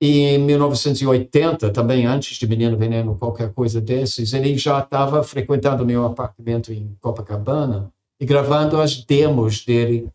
E 0.00 0.20
em 0.20 0.38
1980, 0.38 1.70
também 1.70 2.06
antes 2.06 2.36
de 2.36 2.46
Menino 2.46 2.76
Veneno, 2.76 3.16
qualquer 3.16 3.52
coisa 3.52 3.80
desses, 3.80 4.32
ele 4.32 4.56
já 4.56 4.80
estava 4.80 5.22
frequentando 5.22 5.86
meu 5.86 6.04
apartamento 6.04 6.72
em 6.72 6.96
Copacabana 7.00 7.92
e 8.20 8.26
gravando 8.26 8.80
as 8.80 9.04
demos 9.04 9.64
dele 9.64 10.08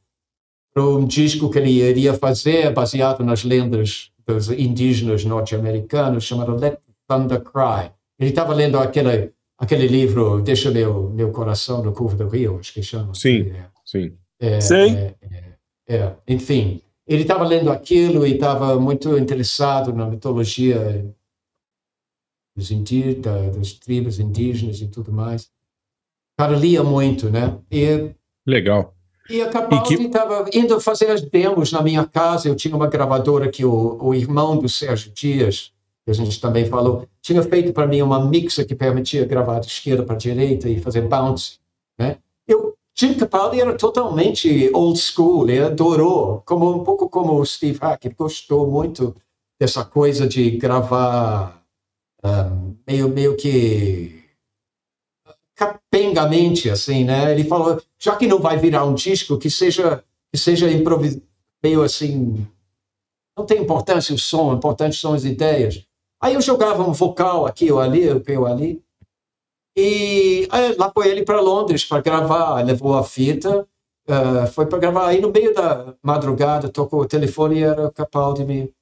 para 0.78 0.86
um 0.86 1.08
disco 1.08 1.50
que 1.50 1.58
ele 1.58 1.72
iria 1.72 2.14
fazer 2.14 2.72
baseado 2.72 3.24
nas 3.24 3.44
lendas 3.44 4.12
dos 4.28 4.52
indígenas 4.52 5.26
norte-americanos, 5.26 6.24
chamado 6.24 6.56
Let 6.56 6.78
Thunder 7.08 7.42
Cry. 7.42 7.92
Ele 8.20 8.30
estava 8.30 8.54
lendo 8.54 8.78
aquele, 8.78 9.34
aquele 9.58 9.88
livro 9.88 10.40
Deixa 10.40 10.70
Meu, 10.70 11.10
Meu 11.10 11.32
Coração 11.32 11.84
no 11.84 11.92
Curvo 11.92 12.16
do 12.16 12.28
Rio, 12.28 12.60
acho 12.60 12.72
que 12.72 12.84
chama. 12.84 13.16
Sim, 13.16 13.52
sim. 13.84 14.16
É, 14.40 14.62
Sim. 14.62 14.96
é, 14.96 15.16
é, 15.88 15.96
é, 15.96 16.16
enfim, 16.28 16.80
ele 17.08 17.24
estava 17.24 17.44
lendo 17.44 17.72
aquilo 17.72 18.24
e 18.28 18.36
estava 18.36 18.80
muito 18.80 19.18
interessado 19.18 19.92
na 19.92 20.06
mitologia 20.06 21.12
dos 22.56 22.70
indí 22.70 23.16
da, 23.16 23.50
das 23.50 23.74
tribos 23.74 24.20
indígenas 24.20 24.80
e 24.80 24.88
tudo 24.88 25.12
mais. 25.12 25.46
O 25.46 26.38
cara 26.38 26.56
lia 26.56 26.84
muito, 26.84 27.32
né? 27.32 27.60
E, 27.72 28.14
Legal. 28.46 28.96
E 29.30 29.42
a 29.42 29.50
Capaldi 29.50 30.06
estava 30.06 30.46
indo 30.54 30.80
fazer 30.80 31.12
as 31.12 31.22
demos 31.22 31.72
na 31.72 31.82
minha 31.82 32.06
casa. 32.06 32.48
Eu 32.48 32.56
tinha 32.56 32.76
uma 32.76 32.88
gravadora 32.88 33.50
que 33.50 33.66
o, 33.66 33.98
o 34.02 34.14
irmão 34.14 34.58
do 34.58 34.70
Sérgio 34.70 35.12
Dias, 35.12 35.72
que 36.06 36.12
a 36.12 36.14
gente 36.14 36.40
também 36.40 36.66
falou, 36.66 37.08
tinha 37.22 37.44
feito 37.44 37.74
para 37.74 37.88
mim 37.88 38.02
uma 38.02 38.24
mixa 38.26 38.64
que 38.64 38.76
permitia 38.76 39.26
gravar 39.26 39.60
de 39.60 39.68
esquerda 39.68 40.04
para 40.04 40.16
direita 40.16 40.70
e 40.70 40.80
fazer 40.80 41.02
bounce, 41.02 41.60
né? 41.98 42.18
Eu 42.48 42.76
Jim 43.00 43.14
Capaldi 43.14 43.62
era 43.62 43.76
totalmente 43.76 44.72
old 44.74 44.98
school, 44.98 45.48
ele 45.48 45.64
adorou, 45.64 46.42
como 46.44 46.74
um 46.74 46.84
pouco 46.84 47.08
como 47.08 47.40
o 47.40 47.46
Steve 47.46 47.78
Hackett, 47.78 48.16
gostou 48.16 48.66
muito 48.66 49.14
dessa 49.60 49.86
coisa 49.86 50.28
de 50.28 50.52
gravar 50.52 51.64
um, 52.24 52.76
meio 52.88 53.08
meio 53.08 53.38
que 53.38 54.17
capengamente 55.58 56.70
assim, 56.70 57.04
né? 57.04 57.32
Ele 57.32 57.44
falou, 57.44 57.82
já 58.00 58.16
que 58.16 58.28
não 58.28 58.40
vai 58.40 58.58
virar 58.58 58.86
um 58.86 58.94
disco, 58.94 59.38
que 59.38 59.50
seja 59.50 60.04
que 60.32 60.38
seja 60.40 60.70
improvis 60.72 61.20
meio 61.64 61.82
assim, 61.82 62.48
não 63.38 63.46
tem 63.46 63.62
importância 63.62 64.14
o 64.14 64.18
som, 64.20 64.54
importante 64.54 64.96
são 64.98 65.14
as 65.14 65.24
ideias. 65.26 65.86
Aí 66.22 66.36
eu 66.36 66.42
jogava 66.42 66.84
um 66.88 66.92
vocal 66.94 67.46
aqui 67.46 67.72
ou 67.72 67.80
ali, 67.80 68.10
aqui 68.10 68.38
ou 68.38 68.46
ali, 68.46 68.84
e 69.78 70.48
aí, 70.52 70.76
lá 70.76 70.92
foi 70.92 71.08
ele 71.08 71.24
para 71.24 71.40
Londres 71.40 71.86
para 71.86 72.02
gravar, 72.02 72.66
levou 72.66 72.96
a 72.96 73.04
fita, 73.04 73.68
eh, 74.08 74.48
foi 74.48 74.66
para 74.66 74.80
gravar. 74.80 75.08
Aí 75.08 75.22
no 75.22 75.32
meio 75.32 75.54
da 75.54 75.94
madrugada 76.02 76.68
tocou 76.70 77.02
o 77.02 77.08
telefone 77.08 77.60
e 77.60 77.64
era 77.64 77.92
Capaldi 77.92 78.44
me. 78.44 78.74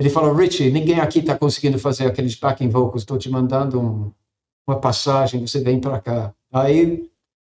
Ele 0.00 0.10
falou: 0.10 0.34
Richie, 0.34 0.70
ninguém 0.70 1.00
aqui 1.00 1.20
está 1.20 1.38
conseguindo 1.38 1.78
fazer 1.78 2.06
aqueles 2.06 2.34
backing 2.36 2.68
vocals, 2.70 3.02
estou 3.02 3.18
te 3.18 3.30
mandando 3.30 3.80
um- 3.80 4.12
uma 4.66 4.78
passagem, 4.78 5.46
você 5.46 5.60
vem 5.60 5.80
para 5.80 6.00
cá. 6.00 6.34
Aí 6.52 7.08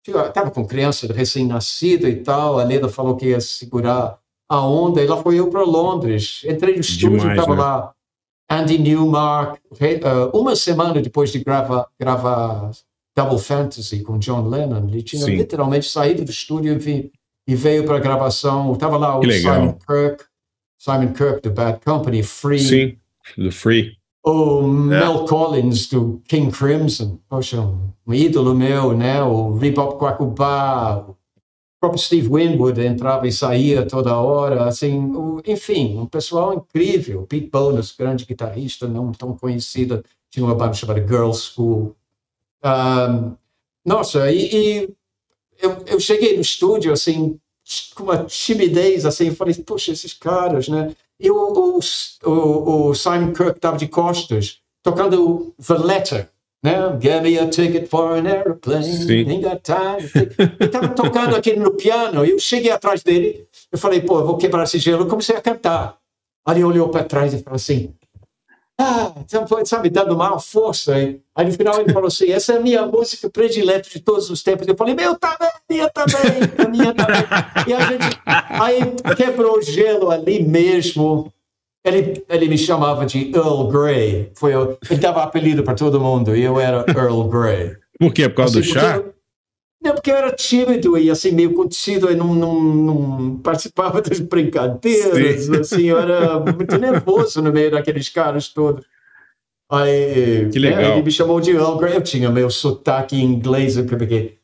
estava 0.07 0.51
com 0.51 0.65
criança 0.65 1.11
recém-nascida 1.11 2.07
e 2.09 2.17
tal, 2.17 2.59
a 2.59 2.63
Leda 2.63 2.89
falou 2.89 3.15
que 3.15 3.27
ia 3.27 3.41
segurar 3.41 4.19
a 4.47 4.61
onda, 4.61 5.01
e 5.01 5.07
lá 5.07 5.17
foi 5.17 5.39
eu 5.39 5.49
para 5.49 5.63
Londres. 5.63 6.43
Entrei 6.45 6.75
no 6.75 6.81
estúdio, 6.81 7.29
estava 7.31 7.55
né? 7.55 7.61
lá 7.61 7.95
Andy 8.49 8.77
Newmark, 8.77 9.59
eh, 9.79 9.99
uma 10.33 10.55
semana 10.55 11.01
depois 11.01 11.31
de 11.31 11.43
gravar, 11.43 11.87
gravar 11.99 12.71
Double 13.15 13.39
Fantasy 13.39 14.01
com 14.01 14.19
John 14.19 14.47
Lennon, 14.47 14.87
ele 14.87 15.01
tinha 15.01 15.25
Sim. 15.25 15.35
literalmente 15.37 15.89
saído 15.89 16.23
do 16.23 16.31
estúdio 16.31 16.77
e, 17.47 17.55
veio 17.55 17.85
para 17.85 17.95
a 17.95 17.99
gravação. 17.99 18.73
Estava 18.73 18.97
lá 18.97 19.17
o. 19.17 19.23
Simon 19.23 19.73
Kirk, 19.73 20.23
Simon 20.77 21.13
Kirk 21.13 21.41
do 21.41 21.51
Bad 21.51 21.79
Company, 21.83 22.21
Free. 22.21 22.59
Sim, 22.59 22.97
do 23.37 23.51
Free. 23.51 23.97
O 24.27 24.63
Mel 24.63 25.25
Collins 25.25 25.87
do 25.87 26.19
King 26.27 26.51
Crimson, 26.51 27.19
poxa, 27.29 27.61
um, 27.61 27.91
um 28.07 28.13
ídolo 28.13 28.55
meu, 28.55 28.95
né? 28.97 29.21
O 29.21 29.53
Rebop 29.55 29.99
Quacubá, 29.99 30.97
o 31.07 31.15
próprio 31.79 32.01
Steve 32.01 32.29
Winwood 32.29 32.81
entrava 32.81 33.27
e 33.27 33.31
saía 33.31 33.85
toda 33.87 34.17
hora, 34.17 34.65
assim, 34.65 34.99
o- 35.15 35.41
enfim, 35.45 35.97
um 35.99 36.07
pessoal 36.07 36.53
incrível. 36.55 37.27
Pete 37.27 37.49
Bonus, 37.49 37.91
grande 37.97 38.25
guitarrista, 38.25 38.87
não 38.87 39.11
tão 39.11 39.37
conhecida, 39.37 40.03
tinha 40.31 40.45
uma 40.45 40.55
banda 40.55 40.73
chamada 40.73 41.05
Girl 41.07 41.31
School. 41.33 41.95
Ah, 42.63 43.33
nossa, 43.85 44.31
e, 44.31 44.83
e 44.85 44.95
eu, 45.59 45.83
eu 45.87 45.99
cheguei 45.99 46.35
no 46.35 46.41
estúdio, 46.41 46.93
assim, 46.93 47.39
com 47.95 48.03
uma 48.03 48.25
timidez, 48.25 49.05
assim, 49.05 49.31
falei, 49.35 49.53
poxa, 49.55 49.91
esses 49.91 50.13
caras, 50.13 50.67
né? 50.69 50.95
E 51.19 51.31
o, 51.31 51.79
o, 52.25 52.89
o, 52.89 52.93
Simon 52.93 53.33
Kirk 53.33 53.57
estava 53.57 53.77
de 53.77 53.87
costas, 53.87 54.59
tocando 54.83 55.53
Valletta, 55.57 56.29
né? 56.61 56.75
Give 56.99 57.21
me 57.21 57.39
a 57.39 57.49
ticket 57.49 57.87
for 57.87 58.17
an 58.17 58.27
airplane, 58.27 58.83
Sim. 58.83 59.29
ain't 59.29 59.43
got 59.43 59.61
time. 59.63 60.11
Ele 60.59 60.65
estava 60.65 60.89
tocando 60.89 61.35
aqui 61.35 61.55
no 61.55 61.71
piano, 61.71 62.25
e 62.25 62.31
eu 62.31 62.39
cheguei 62.39 62.71
atrás 62.71 63.01
dele, 63.01 63.47
eu 63.71 63.77
falei, 63.77 64.01
pô, 64.01 64.19
eu 64.19 64.25
vou 64.25 64.37
quebrar 64.37 64.63
esse 64.63 64.77
gelo, 64.77 65.03
eu 65.03 65.07
comecei 65.07 65.35
a 65.35 65.41
cantar. 65.41 65.97
Aí 66.45 66.57
ele 66.57 66.63
olhou 66.65 66.89
para 66.89 67.03
trás 67.03 67.33
e 67.33 67.41
falou 67.41 67.55
assim, 67.55 67.93
ah, 68.77 69.13
então 69.17 69.45
sabe, 69.65 69.89
dando 69.89 70.13
uma 70.13 70.37
força. 70.37 70.95
Aí, 70.95 71.21
aí 71.33 71.45
no 71.45 71.51
final 71.53 71.79
ele 71.79 71.93
falou 71.93 72.07
assim: 72.07 72.29
essa 72.31 72.53
é 72.53 72.57
a 72.57 72.59
minha 72.59 72.85
música 72.85 73.29
predileta 73.29 73.89
de 73.89 73.99
todos 73.99 74.29
os 74.29 74.43
tempos. 74.43 74.67
Eu 74.67 74.75
falei: 74.75 74.93
meu 74.93 75.15
também, 75.17 75.49
minha 75.69 75.89
também, 75.89 76.41
a 76.57 76.67
minha 76.67 76.93
também. 76.93 77.23
E 77.67 77.73
a 77.73 77.79
gente 77.81 78.19
aí 78.25 79.15
quebrou 79.15 79.59
o 79.59 79.61
gelo 79.61 80.11
ali 80.11 80.43
mesmo. 80.43 81.31
Ele, 81.85 82.25
ele 82.27 82.47
me 82.47 82.57
chamava 82.57 83.05
de 83.05 83.31
Earl 83.33 83.67
Grey. 83.67 84.31
Foi, 84.35 84.53
ele 84.53 84.99
dava 84.99 85.23
apelido 85.23 85.63
para 85.63 85.75
todo 85.75 86.01
mundo 86.01 86.35
e 86.35 86.43
eu 86.43 86.59
era 86.59 86.83
Earl 86.87 87.23
Grey. 87.25 87.77
Por 87.99 88.11
quê? 88.11 88.27
Por 88.27 88.37
causa 88.37 88.55
do 88.55 88.59
Assim, 88.59 88.73
chá? 88.73 89.03
Não, 89.85 89.93
porque 89.93 90.09
eu 90.09 90.15
era 90.15 90.31
tímido 90.31 90.97
e 90.97 91.11
assim, 91.11 91.31
meio 91.31 91.53
contido 91.53 92.11
e 92.11 92.15
não, 92.15 92.33
não, 92.33 92.59
não 92.59 93.37
participava 93.37 94.01
das 94.03 94.19
brincadeiras. 94.19 95.43
Sim. 95.43 95.55
Assim, 95.57 95.83
eu 95.83 95.99
era 95.99 96.39
muito 96.39 96.75
nervoso 96.79 97.39
no 97.39 97.53
meio 97.53 97.69
daqueles 97.69 98.09
caras 98.09 98.49
todos. 98.49 98.83
Aí, 99.69 100.49
Que 100.51 100.59
né, 100.59 100.75
legal. 100.75 100.93
ele 100.93 101.03
me 101.03 101.11
chamou 101.11 101.39
de 101.39 101.51
Earl 101.51 101.77
Grey. 101.77 101.95
Eu 101.95 102.01
tinha 102.01 102.31
meu 102.31 102.49
sotaque 102.49 103.15
em 103.15 103.23
inglês, 103.23 103.79
porque 103.81 104.37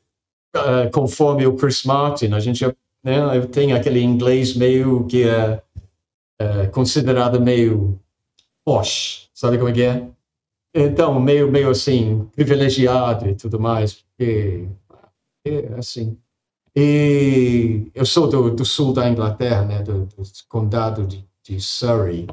ah, 0.53 0.89
conforme 0.91 1.47
o 1.47 1.55
Chris 1.55 1.83
Martin, 1.83 2.33
a 2.33 2.39
gente, 2.39 2.63
né, 3.03 3.37
eu 3.37 3.47
tenho 3.47 3.75
aquele 3.75 4.01
inglês 4.01 4.55
meio 4.55 5.05
que 5.07 5.23
é, 5.23 5.61
é 6.39 6.67
considerado 6.67 7.41
meio 7.41 7.99
posh, 8.63 9.29
sabe 9.33 9.57
como 9.57 9.69
é 9.69 9.73
que 9.73 9.81
é? 9.81 10.07
Então, 10.73 11.19
meio, 11.19 11.51
meio 11.51 11.69
assim, 11.69 12.27
privilegiado 12.35 13.27
e 13.27 13.35
tudo 13.35 13.59
mais, 13.59 13.93
porque 14.17 14.67
é 15.45 15.73
assim. 15.77 16.17
E 16.75 17.91
eu 17.93 18.05
sou 18.05 18.29
do, 18.29 18.51
do 18.51 18.63
sul 18.65 18.93
da 18.93 19.09
Inglaterra, 19.09 19.65
né, 19.65 19.81
do, 19.83 20.05
do 20.05 20.23
condado 20.47 21.05
de, 21.05 21.27
de 21.43 21.59
Surrey 21.59 22.27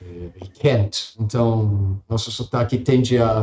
eh, 0.00 0.30
e 0.42 0.48
Kent. 0.48 1.14
Então, 1.20 2.02
nosso 2.08 2.30
sotaque 2.30 2.78
tende 2.78 3.18
a 3.18 3.42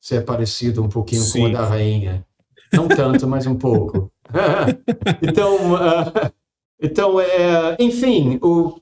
ser 0.00 0.24
parecido 0.24 0.82
um 0.82 0.88
pouquinho 0.88 1.22
com 1.22 1.28
o 1.28 1.32
Sim. 1.32 1.52
da 1.52 1.66
rainha. 1.66 2.24
Não 2.72 2.88
tanto, 2.88 3.26
mas 3.26 3.46
um 3.46 3.56
pouco. 3.56 4.10
então, 5.22 5.76
ah, 5.76 6.32
então 6.80 7.20
é, 7.20 7.76
enfim, 7.78 8.38
o, 8.42 8.68
o 8.68 8.80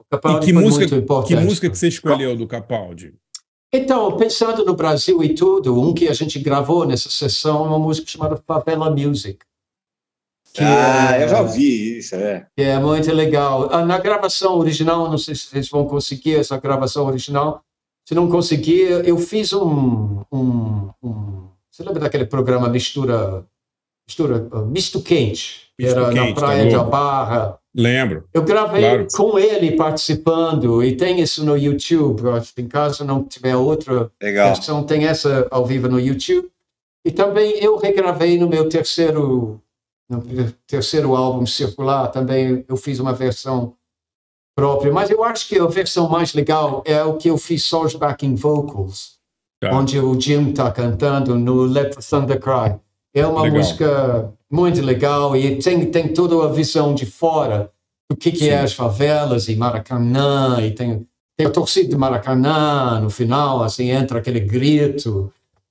E 0.00 0.10
Capaldi 0.10 0.46
que 0.46 0.52
foi 0.52 0.62
música, 0.62 0.80
muito 0.80 0.94
que 0.94 0.96
importante. 0.96 1.44
música 1.44 1.70
que 1.70 1.78
você 1.78 1.88
escolheu 1.88 2.36
do 2.36 2.46
Capaldi? 2.46 3.14
Então, 3.72 4.16
pensando 4.16 4.64
no 4.64 4.74
Brasil 4.74 5.22
e 5.22 5.34
tudo, 5.34 5.78
um 5.78 5.92
que 5.92 6.08
a 6.08 6.12
gente 6.14 6.38
gravou 6.38 6.86
nessa 6.86 7.10
sessão 7.10 7.64
é 7.64 7.68
uma 7.68 7.78
música 7.78 8.06
chamada 8.08 8.36
Favela 8.46 8.90
Music. 8.90 9.38
que 10.54 10.64
Ah, 10.64 11.14
é- 11.16 11.24
eu 11.24 11.28
já 11.28 11.42
ouvi 11.42 11.98
isso, 11.98 12.14
é. 12.14 12.46
é 12.56 12.78
muito 12.78 13.12
legal. 13.12 13.68
Ah, 13.70 13.84
Na 13.84 13.98
gravação 13.98 14.56
original, 14.58 15.08
não 15.10 15.18
sei 15.18 15.34
se 15.34 15.42
vocês 15.48 15.68
vão 15.68 15.86
conseguir 15.86 16.36
essa 16.36 16.56
gravação 16.58 17.04
original. 17.06 17.62
Se 18.08 18.14
não 18.14 18.28
conseguir, 18.30 19.06
eu 19.06 19.18
fiz 19.18 19.52
um. 19.52 20.22
um, 20.32 20.88
um 21.02 21.48
você 21.70 21.82
lembra 21.84 22.00
daquele 22.00 22.24
programa 22.24 22.66
Mistura. 22.70 23.44
Mistura 24.08 24.48
Misto 24.66 25.02
Quente? 25.02 25.70
Que 25.76 25.84
Misto 25.84 25.98
era 25.98 26.06
na 26.08 26.12
Quente, 26.14 26.34
da 26.34 26.40
Praia 26.40 26.64
de 26.66 26.74
Globo. 26.74 26.90
Barra. 26.90 27.58
Lembro. 27.78 28.24
Eu 28.34 28.42
gravei 28.42 28.80
Claro. 28.82 29.06
com 29.14 29.38
ele 29.38 29.76
participando 29.76 30.82
e 30.82 30.96
tem 30.96 31.20
isso 31.20 31.44
no 31.44 31.56
YouTube. 31.56 32.24
Eu 32.24 32.34
acho 32.34 32.52
que 32.52 32.60
Em 32.60 32.66
caso 32.66 33.04
não 33.04 33.22
tiver 33.22 33.54
outra 33.54 34.10
Legal. 34.20 34.52
versão, 34.52 34.82
tem 34.82 35.06
essa 35.06 35.46
ao 35.50 35.64
vivo 35.64 35.88
no 35.88 36.00
YouTube. 36.00 36.50
E 37.04 37.12
também 37.12 37.52
eu 37.62 37.76
regravei 37.76 38.36
no 38.36 38.48
meu 38.48 38.68
terceiro, 38.68 39.60
no 40.10 40.22
terceiro 40.66 41.14
álbum 41.14 41.46
circular. 41.46 42.08
Também 42.08 42.64
eu 42.68 42.76
fiz 42.76 42.98
uma 42.98 43.12
versão 43.12 43.74
própria. 44.56 44.92
Mas 44.92 45.08
eu 45.08 45.22
acho 45.22 45.46
que 45.48 45.56
a 45.58 45.66
versão 45.66 46.08
mais 46.08 46.34
legal 46.34 46.82
é 46.84 47.02
o 47.04 47.16
que 47.16 47.30
eu 47.30 47.38
fiz 47.38 47.62
só 47.64 47.82
os 47.84 47.94
backing 47.94 48.34
vocals, 48.34 49.16
Tá. 49.60 49.70
onde 49.72 50.00
o 50.00 50.20
Jim 50.20 50.50
está 50.50 50.70
cantando 50.72 51.36
no 51.36 51.62
Let 51.62 51.94
the 51.94 52.00
Thunder 52.00 52.40
Cry. 52.40 52.76
É 53.18 53.26
uma 53.26 53.42
Legal. 53.42 53.58
música 53.58 54.32
muito 54.50 54.80
legal 54.80 55.36
e 55.36 55.58
tem, 55.58 55.90
tem 55.90 56.08
toda 56.12 56.44
a 56.46 56.52
visão 56.52 56.94
de 56.94 57.04
fora 57.06 57.70
do 58.10 58.16
que, 58.16 58.32
que 58.32 58.48
é 58.48 58.60
as 58.60 58.72
favelas 58.72 59.48
e 59.48 59.56
Maracanã, 59.56 60.58
e 60.62 60.70
tem, 60.70 61.06
tem 61.36 61.46
a 61.46 61.50
torcida 61.50 61.88
de 61.88 61.96
Maracanã 61.96 63.00
no 63.00 63.10
final, 63.10 63.62
assim, 63.62 63.90
entra 63.90 64.18
aquele 64.18 64.40
grito. 64.40 65.30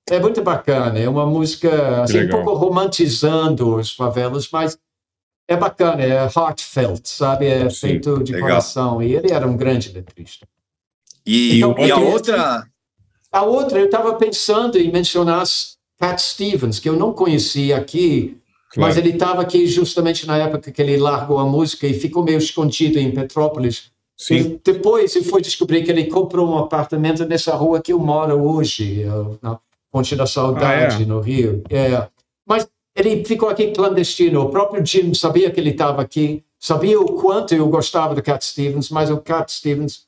É 0.10 0.20
muito 0.20 0.42
bacana, 0.42 1.00
é 1.00 1.10
uma 1.10 1.26
música 1.26 2.04
assim, 2.04 2.26
um 2.26 2.30
pouco 2.30 2.54
romantizando 2.54 3.78
as 3.78 3.92
favelas, 3.92 4.48
mas 4.52 4.78
é 5.48 5.56
bacana, 5.56 6.04
é 6.04 6.30
heartfelt, 6.36 7.06
sabe? 7.06 7.48
É 7.48 7.70
Sim, 7.70 7.76
feito 7.88 8.24
de 8.24 8.34
legal. 8.34 8.50
coração. 8.50 9.02
E 9.02 9.16
ele 9.16 9.32
era 9.32 9.48
um 9.48 9.58
grande 9.58 9.92
letrista. 9.92 10.48
E, 11.26 11.58
Então, 11.58 11.76
e 11.80 11.92
a 11.92 11.98
outra. 11.98 12.68
A 13.30 13.42
outra, 13.44 13.80
eu 13.80 13.86
estava 13.86 14.14
pensando 14.14 14.78
em 14.78 14.90
mencionar 14.92 15.44
Cat 16.00 16.22
Stevens, 16.22 16.80
que 16.80 16.88
eu 16.90 16.96
não 16.96 17.12
conhecia 17.14 17.78
aqui, 17.78 18.38
Claro. 18.72 18.90
mas 18.90 18.98
ele 18.98 19.12
estava 19.12 19.42
aqui 19.42 19.66
justamente 19.66 20.28
na 20.28 20.38
época 20.38 20.72
que 20.72 20.82
ele 20.82 20.98
largou 20.98 21.38
a 21.40 21.46
música 21.46 21.88
e 21.88 21.94
ficou 21.94 22.24
meio 22.24 22.38
escondido 22.38 23.00
em 23.00 23.12
Petrópolis. 23.12 23.92
Sim. 24.18 24.36
E 24.36 24.62
depois 24.64 25.16
eu 25.16 25.24
fui 25.24 25.42
descobrir 25.42 25.84
que 25.84 25.92
ele 25.92 26.06
comprou 26.06 26.48
um 26.50 26.58
apartamento 26.58 27.24
nessa 27.26 27.56
rua 27.56 27.80
que 27.82 27.94
eu 27.94 28.00
moro 28.00 28.36
hoje, 28.44 29.04
eh, 29.04 29.38
na 29.42 29.60
Ponte 29.92 30.16
da 30.16 30.26
Saudade, 30.28 30.98
Ah, 30.98 31.02
é? 31.02 31.06
no 31.06 31.20
Rio. 31.22 31.64
É. 31.70 32.08
Mas 32.46 32.68
ele 32.96 33.24
ficou 33.24 33.48
aqui 33.48 33.72
clandestino. 33.72 34.42
O 34.42 34.50
próprio 34.50 34.86
Jim 34.86 35.14
sabia 35.14 35.50
que 35.50 35.60
ele 35.60 35.70
estava 35.70 36.02
aqui, 36.02 36.44
sabia 36.60 37.00
o 37.00 37.14
quanto 37.14 37.54
eu 37.56 37.68
gostava 37.70 38.14
do 38.14 38.22
Cat 38.22 38.44
Stevens, 38.44 38.90
mas 38.90 39.10
o 39.10 39.18
Cat 39.18 39.52
Stevens 39.52 40.07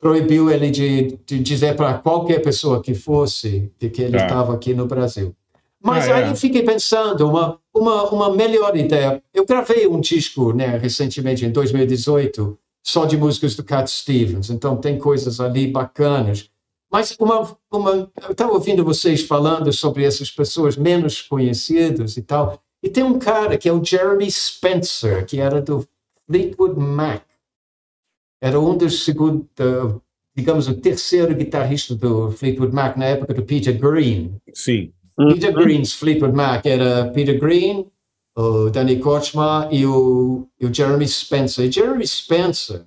proibiu 0.00 0.50
ele 0.50 0.70
de, 0.70 1.18
de 1.26 1.38
dizer 1.38 1.74
para 1.76 1.94
qualquer 1.94 2.40
pessoa 2.42 2.82
que 2.82 2.94
fosse 2.94 3.70
de 3.78 3.88
que 3.88 4.02
ele 4.02 4.16
Tá. 4.18 4.24
estava 4.26 4.54
aqui 4.54 4.74
no 4.74 4.86
Brasil. 4.86 5.34
Mas 5.82 6.08
Ah, 6.08 6.10
é. 6.10 6.12
aí 6.24 6.30
eu 6.30 6.36
fiquei 6.36 6.62
pensando, 6.62 7.28
uma, 7.28 7.58
uma, 7.74 8.04
uma 8.10 8.34
melhor 8.34 8.76
ideia. 8.76 9.22
Eu 9.32 9.46
gravei 9.46 9.86
um 9.86 10.00
disco 10.00 10.52
né, 10.52 10.76
recentemente, 10.78 11.44
em 11.44 11.50
2018, 11.50 12.58
só 12.82 13.04
de 13.04 13.16
músicas 13.16 13.54
do 13.54 13.64
Cat 13.64 13.90
Stevens, 13.90 14.50
então 14.50 14.76
tem 14.76 14.98
coisas 14.98 15.40
ali 15.40 15.66
bacanas. 15.66 16.50
Mas 16.90 17.16
uma, 17.18 17.56
uma, 17.70 18.10
eu 18.22 18.32
estava 18.32 18.52
ouvindo 18.52 18.84
vocês 18.84 19.22
falando 19.22 19.72
sobre 19.72 20.04
essas 20.04 20.30
pessoas 20.30 20.76
menos 20.76 21.20
conhecidas 21.20 22.16
e 22.16 22.22
tal, 22.22 22.60
e 22.82 22.88
tem 22.88 23.02
um 23.02 23.18
cara 23.18 23.58
que 23.58 23.68
é 23.68 23.72
o 23.72 23.82
Jeremy 23.84 24.30
Spencer, 24.30 25.26
que 25.26 25.40
era 25.40 25.60
do 25.60 25.86
Fleetwood 26.28 26.78
Mac 26.78 27.22
era 28.46 28.60
um 28.60 28.76
dos 28.76 29.04
segundo, 29.04 29.48
uh, 29.60 30.00
digamos, 30.36 30.68
o 30.68 30.74
terceiro 30.74 31.34
guitarrista 31.34 31.94
do 31.94 32.30
Fleetwood 32.30 32.72
Mac 32.74 32.96
na 32.96 33.06
época 33.06 33.34
do 33.34 33.42
Peter 33.42 33.76
Green. 33.76 34.36
Sim. 34.54 34.92
Peter 35.16 35.52
Green's 35.52 35.92
Fleetwood 35.94 36.34
Mac 36.36 36.64
era 36.66 37.10
Peter 37.10 37.38
Green, 37.40 37.86
o 38.36 38.68
Danny 38.70 38.98
Kortchmar 38.98 39.68
e 39.72 39.84
o, 39.86 40.46
e 40.60 40.66
o 40.66 40.72
Jeremy 40.72 41.08
Spencer. 41.08 41.64
E 41.66 41.72
Jeremy 41.72 42.06
Spencer, 42.06 42.84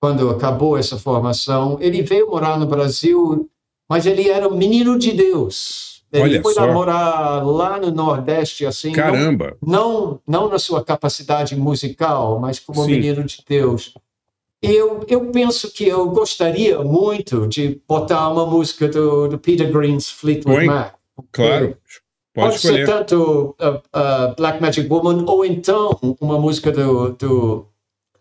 quando 0.00 0.30
acabou 0.30 0.76
essa 0.78 0.98
formação, 0.98 1.76
ele 1.80 2.02
veio 2.02 2.30
morar 2.30 2.58
no 2.58 2.66
Brasil, 2.66 3.48
mas 3.88 4.06
ele 4.06 4.28
era 4.28 4.48
um 4.48 4.56
menino 4.56 4.98
de 4.98 5.12
Deus. 5.12 6.02
Ele 6.10 6.22
Olha 6.24 6.42
foi 6.42 6.54
só. 6.54 6.64
lá 6.66 6.72
morar 6.72 7.46
lá 7.46 7.78
no 7.78 7.90
Nordeste, 7.90 8.66
assim, 8.66 8.88
não- 8.88 8.94
Caramba. 8.96 9.56
não, 9.62 10.20
não 10.26 10.48
na 10.48 10.58
sua 10.58 10.84
capacidade 10.84 11.54
musical, 11.56 12.38
mas 12.40 12.58
como 12.58 12.84
Sim. 12.84 12.90
menino 12.92 13.24
de 13.24 13.42
Deus. 13.48 13.94
Eu, 14.62 15.04
eu 15.08 15.30
penso 15.32 15.72
que 15.72 15.88
eu 15.88 16.08
gostaria 16.10 16.78
muito 16.84 17.48
de 17.48 17.80
botar 17.88 18.28
uma 18.28 18.46
música 18.46 18.86
do, 18.88 19.26
do 19.26 19.38
Peter 19.38 19.70
Green's 19.72 20.08
Fleetwood 20.08 20.58
Põe. 20.58 20.66
Mac. 20.66 20.94
Claro. 21.32 21.76
Pode 22.34 22.52
Pode 22.52 22.60
ser 22.60 22.86
tanto 22.86 23.54
uh, 23.60 23.76
uh, 23.94 24.34
Black 24.36 24.62
Magic 24.62 24.88
Woman 24.88 25.24
ou 25.26 25.44
então 25.44 25.98
uma 26.18 26.38
música 26.38 26.72
do, 26.72 27.10
do 27.10 27.66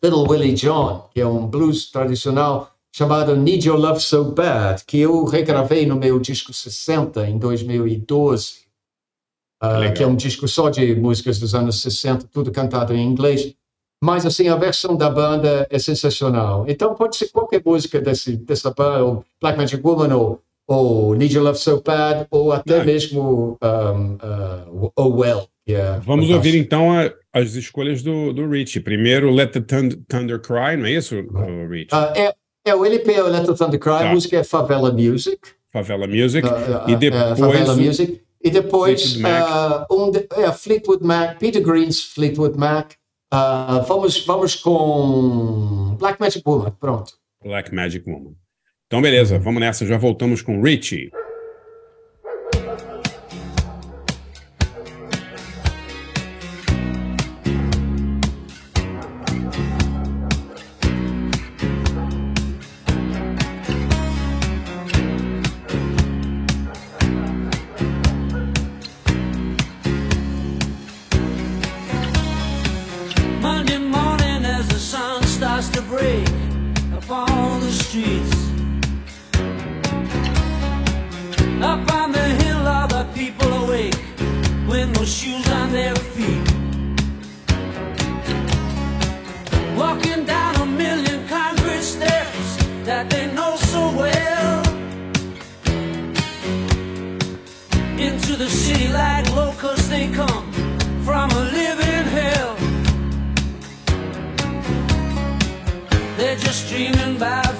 Little 0.03 0.27
Willie 0.27 0.53
John, 0.53 1.07
que 1.13 1.21
é 1.21 1.25
um 1.25 1.47
blues 1.47 1.89
tradicional, 1.89 2.75
chamado 2.93 3.37
Need 3.37 3.67
Your 3.67 3.79
Love 3.79 4.01
So 4.01 4.25
Bad, 4.25 4.83
que 4.85 4.99
eu 4.99 5.23
regravei 5.23 5.85
no 5.85 5.95
meu 5.95 6.19
disco 6.19 6.51
60 6.51 7.25
em 7.29 7.37
2012, 7.37 8.65
ah, 9.61 9.91
que 9.91 10.03
é 10.03 10.07
um 10.07 10.15
disco 10.15 10.45
só 10.47 10.69
de 10.69 10.93
músicas 10.95 11.39
dos 11.39 11.55
anos 11.55 11.81
60, 11.81 12.27
tudo 12.27 12.51
cantado 12.51 12.93
em 12.93 13.07
inglês. 13.07 13.55
Mas 14.03 14.25
assim, 14.25 14.47
a 14.47 14.55
versão 14.55 14.95
da 14.97 15.09
banda 15.09 15.67
é 15.69 15.77
sensacional. 15.77 16.65
Então 16.67 16.95
pode 16.95 17.15
ser 17.15 17.29
qualquer 17.29 17.61
música 17.63 18.01
desse, 18.01 18.35
dessa 18.35 18.71
banda, 18.71 19.03
ou 19.05 19.25
Black 19.39 19.57
Magic 19.57 19.81
Woman, 19.85 20.15
ou, 20.15 20.41
ou 20.67 21.13
Need 21.13 21.35
Your 21.35 21.45
Love 21.45 21.59
So 21.59 21.81
Bad, 21.85 22.25
ou 22.31 22.51
até 22.51 22.83
mesmo 22.83 23.57
um, 23.61 24.13
uh, 24.15 24.91
Oh 24.95 25.09
Well. 25.09 25.47
que 25.65 25.73
é 25.75 25.83
Vamos 25.99 26.05
fantástico. 26.27 26.33
ouvir 26.35 26.55
então 26.57 26.91
a- 26.91 27.11
as 27.31 27.53
escolhas 27.53 28.01
do, 28.01 28.33
do 28.33 28.49
Rich. 28.49 28.79
Primeiro, 28.79 29.29
Let 29.29 29.51
the 29.51 29.61
Thund- 29.61 30.03
Thunder 30.09 30.39
Cry, 30.39 30.75
não 30.77 30.87
é 30.87 30.91
isso, 30.93 31.15
o 31.15 31.67
Rich? 31.69 31.89
Ah, 31.91 32.11
é, 32.15 32.33
é 32.65 32.75
o 32.75 32.83
LP 32.83 33.11
é 33.13 33.23
o 33.23 33.27
Let 33.27 33.45
the 33.45 33.53
Thunder 33.53 33.79
Cry, 33.79 33.91
Tá. 33.99 34.09
a 34.09 34.13
música 34.13 34.37
é 34.37 34.43
Favela 34.43 34.91
Music. 34.91 35.39
Favela 35.71 36.07
Music. 36.07 36.47
Ah, 36.47 36.85
e 36.87 36.93
ah, 36.93 36.95
depois. 36.97 37.21
ah, 37.23 37.35
Favela 37.35 37.75
Music. 37.75 38.21
E 38.43 38.49
depois 38.49 39.01
Fleetwood 39.13 39.21
Mac. 39.21 39.43
ah, 39.47 39.87
um 39.91 40.11
é, 40.43 40.51
Fleetwood 40.51 41.03
Mac, 41.05 41.37
Peter 41.37 41.61
Green's 41.61 42.01
Fleetwood 42.01 42.57
Mac. 42.57 42.93
Ah, 43.31 43.83
vamos, 43.87 44.25
vamos 44.25 44.55
com 44.55 45.95
Black 45.97 46.19
Magic 46.19 46.43
Woman, 46.45 46.71
pronto. 46.79 47.13
Black 47.41 47.73
Magic 47.73 48.07
Woman. 48.09 48.35
Então, 48.87 49.01
beleza, 49.01 49.39
vamos 49.39 49.61
nessa, 49.61 49.85
já 49.85 49.97
voltamos 49.97 50.41
com 50.41 50.61
Richie. 50.61 51.09
Streets. 77.91 78.35
Up 81.61 81.85
on 81.99 82.13
the 82.13 82.27
hill 82.41 82.65
are 82.77 82.87
the 82.87 83.05
people 83.13 83.51
awake 83.63 83.99
with 84.69 84.87
no 84.95 85.03
shoes 85.03 85.45
on 85.59 85.73
their 85.73 85.95
feet. 86.13 86.47
Walking 89.75 90.23
down 90.25 90.55
a 90.55 90.65
million 90.65 91.27
concrete 91.27 91.83
steps 91.95 92.55
that 92.87 93.09
they 93.09 93.25
know 93.37 93.57
so 93.73 93.81
well. 94.01 94.61
Into 98.07 98.37
the 98.37 98.49
city 98.49 98.87
like 98.87 99.29
locusts 99.35 99.89
they 99.89 100.07
come 100.21 100.49
from 101.03 101.29
a 101.31 101.43
living 101.59 102.05
hell. 102.17 102.55
They're 106.17 106.37
just 106.37 106.69
dreaming 106.69 107.17
about 107.17 107.50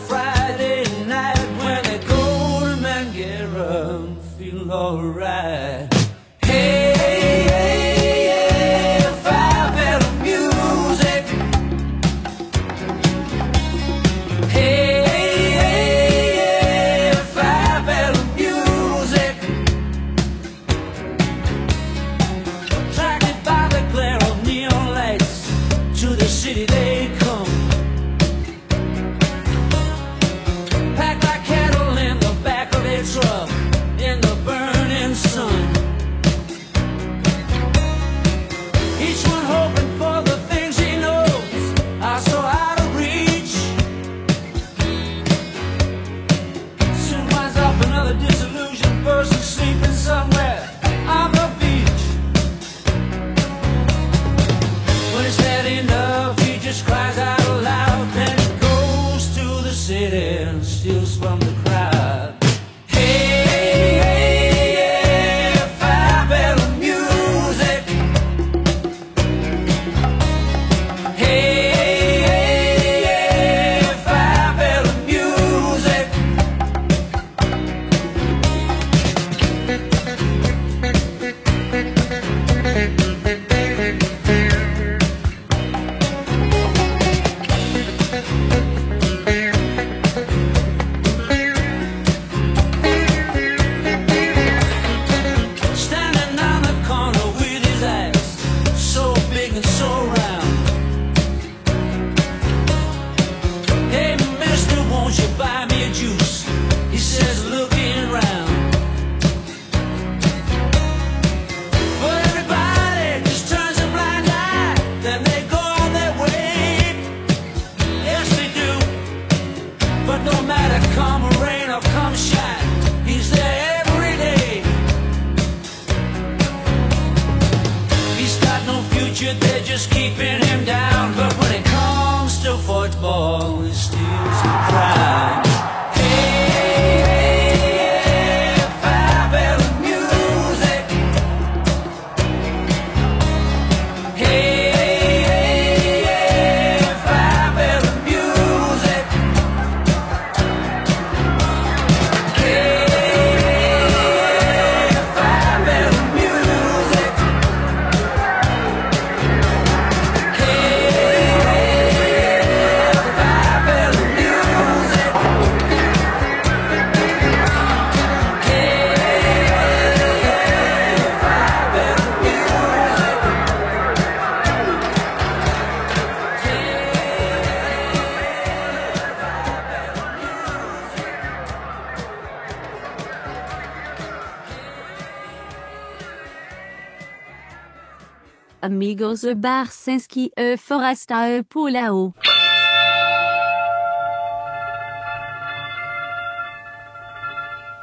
E 190.37 190.57
Forasta 190.57 191.27
e 191.27 191.41
Polao. 191.41 192.13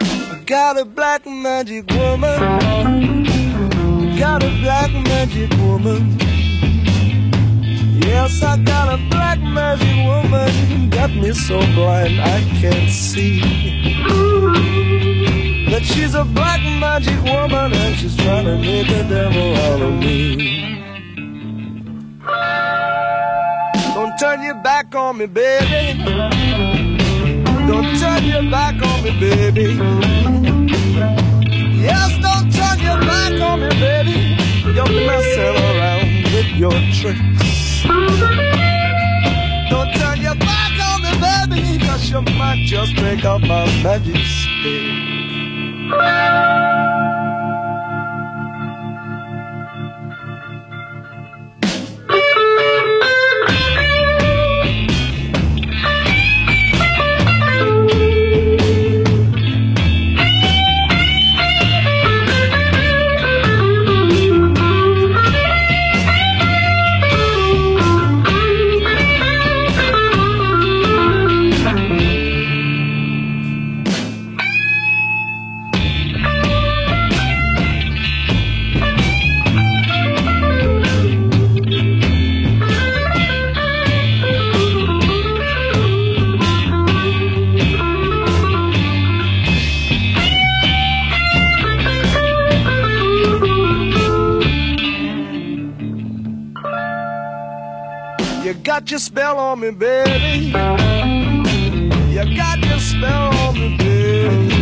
I 0.01 0.45
got 0.47 0.79
a 0.79 0.85
black 0.85 1.27
magic 1.27 1.91
woman. 1.91 2.41
I 2.41 4.17
got 4.17 4.45
a 4.45 4.51
black 4.63 4.93
magic 5.09 5.51
woman. 5.59 6.17
Yes, 8.01 8.41
I 8.45 8.57
got 8.59 8.95
a 8.95 8.99
black 9.11 9.41
magic 9.41 9.97
woman. 10.07 10.91
Got 10.91 11.11
me 11.11 11.33
so 11.33 11.59
blind 11.75 12.21
I 12.21 12.41
can't 12.61 12.91
see. 12.91 13.41
That 15.69 15.83
she's 15.83 16.15
a 16.15 16.25
black 16.25 16.61
magic 16.79 17.21
woman 17.25 17.73
and 17.73 17.97
she's 17.97 18.17
trying 18.17 18.45
to 18.45 18.57
make 18.57 18.89
a 18.89 19.03
devil 19.09 19.57
out 19.57 19.83
of 19.83 19.95
me. 19.95 20.78
Turn 24.29 24.43
your 24.43 24.55
back 24.57 24.95
on 24.95 25.17
me, 25.17 25.27
baby. 25.27 26.05
Don't 27.67 27.99
turn 27.99 28.25
your 28.25 28.43
back 28.51 28.75
on 28.83 29.03
me, 29.03 29.11
baby. 29.19 29.79
Yes, 31.81 32.11
don't 32.21 32.53
turn 32.53 32.79
your 32.79 33.01
back 33.09 33.41
on 33.41 33.61
me, 33.61 33.69
baby. 33.81 34.37
You're 34.75 34.93
messing 35.09 35.57
around 35.69 36.09
with 36.35 36.51
your 36.63 36.77
tricks. 36.99 37.85
Don't 39.71 39.93
turn 39.95 40.21
your 40.21 40.35
back 40.35 40.75
on 40.91 40.99
me, 41.05 41.13
baby, 41.25 41.79
cause 41.87 42.11
you 42.11 42.21
might 42.21 42.63
just 42.67 42.95
break 42.97 43.25
up 43.25 43.41
my 43.41 43.65
magic 43.83 44.17
stick. 44.17 45.09
Got 98.79 98.91
your 98.93 99.01
spell 99.01 99.39
on 99.39 99.59
me, 99.59 99.73
baby. 99.73 100.53
You 102.15 102.37
got 102.37 102.59
your 102.65 102.79
spell 102.79 103.35
on 103.35 103.55
me, 103.55 103.77
baby. 103.77 104.58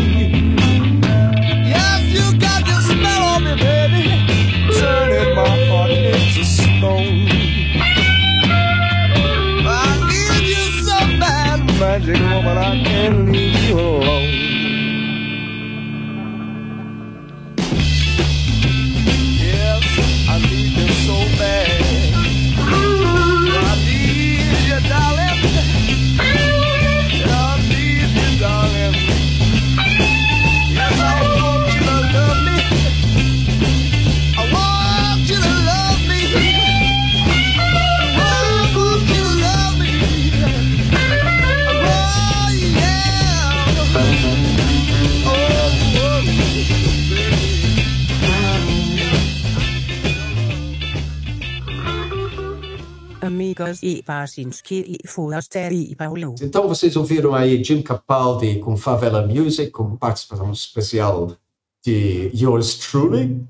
E 53.83 54.03
Pasinski 54.03 54.85
e 54.87 55.91
e 55.91 55.97
Paulo. 55.97 56.35
Então 56.41 56.69
vocês 56.69 56.97
ouviram 56.97 57.35
aí 57.35 57.63
Jim 57.63 57.83
Capaldi 57.83 58.59
com 58.61 58.77
Favela 58.77 59.27
Music, 59.27 59.71
com 59.71 59.97
participação 59.97 60.51
especial 60.53 61.37
de 61.85 62.31
yours 62.35 62.75
truly, 62.77 63.45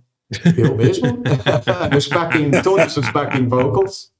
eu 0.56 0.76
mesmo, 0.76 1.06
nos 1.92 2.08
backing, 2.08 2.50
todos 2.62 2.96
os 2.96 3.10
backing 3.10 3.48
vocals, 3.48 4.12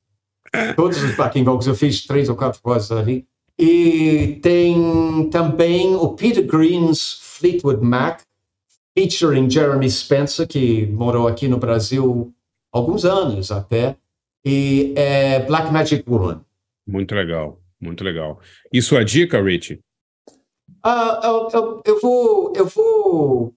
todos 0.74 1.02
os 1.02 1.14
backing 1.16 1.44
vocals, 1.44 1.66
eu 1.66 1.74
fiz 1.74 2.06
três 2.06 2.28
ou 2.28 2.36
quatro 2.36 2.60
vozes 2.62 2.90
ali. 2.90 3.26
E 3.58 4.38
tem 4.42 5.28
também 5.30 5.94
o 5.94 6.10
Peter 6.10 6.44
Green's 6.44 7.18
Fleetwood 7.20 7.82
Mac, 7.82 8.20
featuring 8.96 9.48
Jeremy 9.48 9.90
Spencer, 9.90 10.46
que 10.46 10.86
morou 10.86 11.26
aqui 11.26 11.48
no 11.48 11.58
Brasil 11.58 12.32
alguns 12.72 13.04
anos 13.04 13.50
até, 13.50 13.96
e 14.46 14.94
é 14.96 15.40
Black 15.40 15.72
Magic 15.72 16.08
Woman. 16.08 16.40
Muito 16.86 17.16
legal, 17.16 17.60
muito 17.80 18.04
legal. 18.04 18.38
E 18.72 18.80
sua 18.80 19.04
dica, 19.04 19.42
Rich? 19.42 19.80
Ah, 20.84 21.20
eu, 21.24 21.48
eu, 21.52 21.82
eu 21.84 22.00
vou, 22.00 22.52
eu 22.54 22.66
vou 22.66 23.52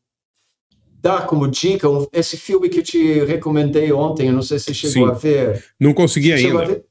dar 0.99 1.27
como 1.27 1.47
dica 1.47 1.87
um- 1.87 2.07
esse 2.11 2.35
filme 2.37 2.69
que 2.69 2.79
eu 2.79 2.83
te 2.83 3.23
recomendei 3.23 3.91
ontem. 3.91 4.27
Eu 4.29 4.33
não 4.33 4.41
sei 4.41 4.57
se 4.57 4.73
chegou 4.73 5.07
Sim. 5.07 5.11
a 5.11 5.13
ver. 5.13 5.63
Não 5.79 5.93
consegui 5.93 6.35
Você 6.35 6.47
ainda. 6.47 6.83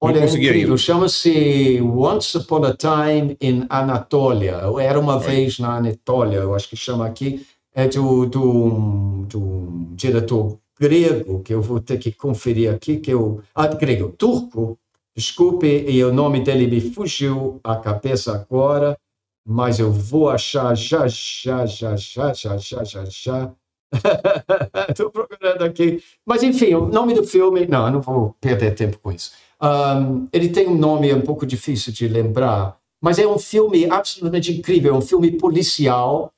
Olha, 0.00 0.20
é 0.20 0.26
incrível. 0.26 0.78
Chama-se 0.78 1.80
Once 1.80 2.36
Upon 2.36 2.62
a 2.64 2.76
Time 2.76 3.36
in 3.40 3.66
Anatolia. 3.68 4.60
Era 4.80 5.00
uma 5.00 5.18
vez 5.18 5.58
na 5.58 5.76
Anatólia, 5.78 6.38
eu 6.38 6.54
acho 6.54 6.68
que 6.68 6.76
chama 6.76 7.04
aqui. 7.06 7.44
É 7.74 7.88
do, 7.88 8.26
do, 8.26 9.26
do 9.26 9.88
diretor 9.96 10.60
grego, 10.78 11.42
que 11.42 11.54
eu 11.54 11.62
vou 11.62 11.80
ter 11.80 11.98
que 11.98 12.12
conferir 12.12 12.72
aqui, 12.72 12.98
que 12.98 13.10
eu... 13.10 13.42
Ah, 13.54 13.66
grego, 13.66 14.10
turco. 14.10 14.78
Desculpe, 15.16 15.66
e 15.66 16.02
o 16.02 16.12
nome 16.12 16.40
dele 16.40 16.66
me 16.66 16.80
fugiu 16.80 17.60
a 17.62 17.76
cabeça 17.76 18.34
agora, 18.34 18.98
mas 19.46 19.78
eu 19.78 19.92
vou 19.92 20.28
achar 20.28 20.74
já, 20.74 21.06
já, 21.06 21.64
já, 21.66 21.94
já, 21.94 22.32
já, 22.32 22.56
já, 22.56 22.84
já, 22.84 23.04
já. 23.04 23.52
Estou 24.88 25.10
procurando 25.10 25.62
aqui. 25.62 26.02
Mas, 26.26 26.42
enfim, 26.42 26.74
o 26.74 26.86
nome 26.86 27.14
do 27.14 27.24
filme... 27.24 27.64
Não, 27.66 27.86
eu 27.86 27.92
não 27.92 28.00
vou 28.00 28.34
perder 28.40 28.74
tempo 28.74 28.98
com 28.98 29.12
isso. 29.12 29.30
Um, 29.62 30.28
ele 30.32 30.48
tem 30.48 30.66
um 30.66 30.76
nome 30.76 31.14
um 31.14 31.20
pouco 31.20 31.46
difícil 31.46 31.92
de 31.92 32.08
lembrar, 32.08 32.76
mas 33.00 33.18
é 33.18 33.26
um 33.26 33.38
filme 33.38 33.88
absolutamente 33.88 34.52
incrível, 34.52 34.94
é 34.94 34.98
um 34.98 35.00
filme 35.00 35.30
policial, 35.30 36.32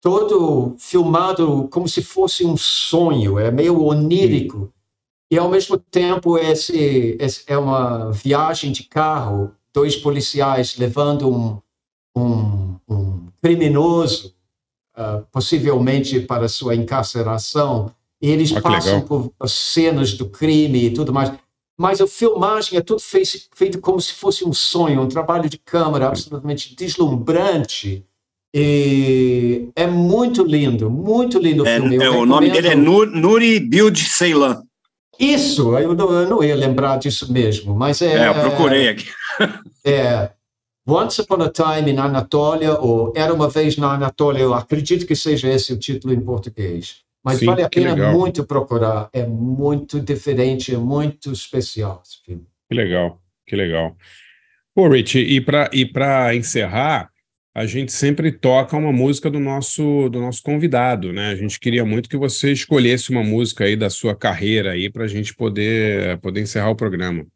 todo 0.00 0.76
filmado 0.78 1.68
como 1.70 1.88
se 1.88 2.02
fosse 2.02 2.44
um 2.44 2.56
sonho, 2.56 3.38
é 3.38 3.50
meio 3.50 3.82
onírico. 3.82 4.72
E, 5.30 5.38
ao 5.38 5.48
mesmo 5.48 5.78
tempo, 5.78 6.36
esse, 6.38 7.16
esse 7.20 7.44
é 7.46 7.56
uma 7.56 8.10
viagem 8.12 8.72
de 8.72 8.84
carro, 8.84 9.52
dois 9.72 9.96
policiais 9.96 10.76
levando 10.76 11.28
um, 11.30 11.60
um, 12.16 12.76
um 12.88 13.28
criminoso, 13.42 14.34
ah, 14.94 15.22
possivelmente 15.30 16.20
para 16.20 16.48
sua 16.48 16.74
encarceração, 16.74 17.94
e 18.20 18.28
eles 18.30 18.52
Ah, 18.52 18.60
passam 18.60 19.00
por 19.02 19.32
cenas 19.48 20.14
do 20.14 20.28
crime 20.28 20.86
e 20.86 20.90
tudo 20.92 21.12
mais. 21.12 21.32
Mas 21.78 22.00
a 22.00 22.06
filmagem 22.06 22.76
é 22.78 22.82
tudo 22.82 23.00
fez- 23.00 23.48
feito 23.54 23.80
como 23.80 24.00
se 24.00 24.12
fosse 24.12 24.44
um 24.44 24.52
sonho, 24.52 25.00
um 25.00 25.08
trabalho 25.08 25.48
de 25.48 25.56
câmera 25.58 26.08
absolutamente 26.08 26.74
deslumbrante. 26.74 28.04
E 28.54 29.68
é 29.76 29.86
muito 29.86 30.44
lindo, 30.44 30.90
muito 30.90 31.38
lindo 31.38 31.62
o 31.62 31.66
É, 31.66 31.76
filme. 31.76 31.96
É, 31.96 32.10
o 32.10 32.26
nome 32.26 32.50
dele 32.50 32.68
é 32.68 32.74
Nur, 32.74 33.06
Nuri 33.06 33.60
Build 33.60 33.98
Ceylan. 33.98 34.62
Isso, 35.18 35.76
eu 35.78 35.94
não, 35.94 36.10
eu 36.12 36.28
não 36.28 36.42
ia 36.42 36.56
lembrar 36.56 36.96
disso 36.98 37.32
mesmo, 37.32 37.74
mas 37.74 38.00
é. 38.02 38.14
É, 38.16 38.28
eu 38.28 38.34
procurei 38.34 38.88
aqui. 38.88 39.06
É, 39.82 40.30
Once 40.86 41.20
Upon 41.22 41.42
a 41.42 41.50
Time 41.50 41.90
in 41.90 41.96
Anatolia, 41.96 42.74
ou 42.74 43.12
Era 43.16 43.32
uma 43.32 43.48
Vez 43.48 43.78
na 43.78 43.94
Anatólia, 43.94 44.40
eu 44.42 44.52
acredito 44.52 45.06
que 45.06 45.14
seja 45.16 45.48
esse 45.48 45.72
o 45.72 45.78
título 45.78 46.12
em 46.12 46.20
português. 46.20 46.96
Mas 47.24 47.38
Sim, 47.38 47.46
vale 47.46 47.62
a 47.62 47.68
pena 47.68 47.94
legal. 47.94 48.12
muito 48.12 48.44
procurar, 48.44 49.08
é 49.12 49.24
muito 49.24 50.00
diferente, 50.00 50.74
é 50.74 50.78
muito 50.78 51.32
especial 51.32 52.02
esse 52.04 52.22
filme. 52.24 52.44
Que 52.68 52.74
legal, 52.74 53.18
que 53.46 53.56
legal. 53.56 53.96
Pô, 54.74 54.88
Rich, 54.88 55.18
e 55.18 55.40
para 55.40 55.70
e 55.72 55.86
para 55.86 56.34
encerrar, 56.34 57.10
a 57.54 57.66
gente 57.66 57.92
sempre 57.92 58.30
toca 58.30 58.76
uma 58.76 58.92
música 58.92 59.30
do 59.30 59.40
nosso 59.40 60.08
do 60.08 60.20
nosso 60.20 60.42
convidado, 60.42 61.12
né? 61.12 61.30
A 61.30 61.36
gente 61.36 61.58
queria 61.58 61.84
muito 61.84 62.08
que 62.08 62.16
você 62.16 62.52
escolhesse 62.52 63.10
uma 63.10 63.24
música 63.24 63.64
aí 63.64 63.76
da 63.76 63.90
sua 63.90 64.14
carreira 64.14 64.72
aí 64.72 64.90
para 64.90 65.04
a 65.04 65.08
gente 65.08 65.34
poder 65.34 66.18
poder 66.18 66.40
encerrar 66.40 66.70
o 66.70 66.76
programa. 66.76 67.26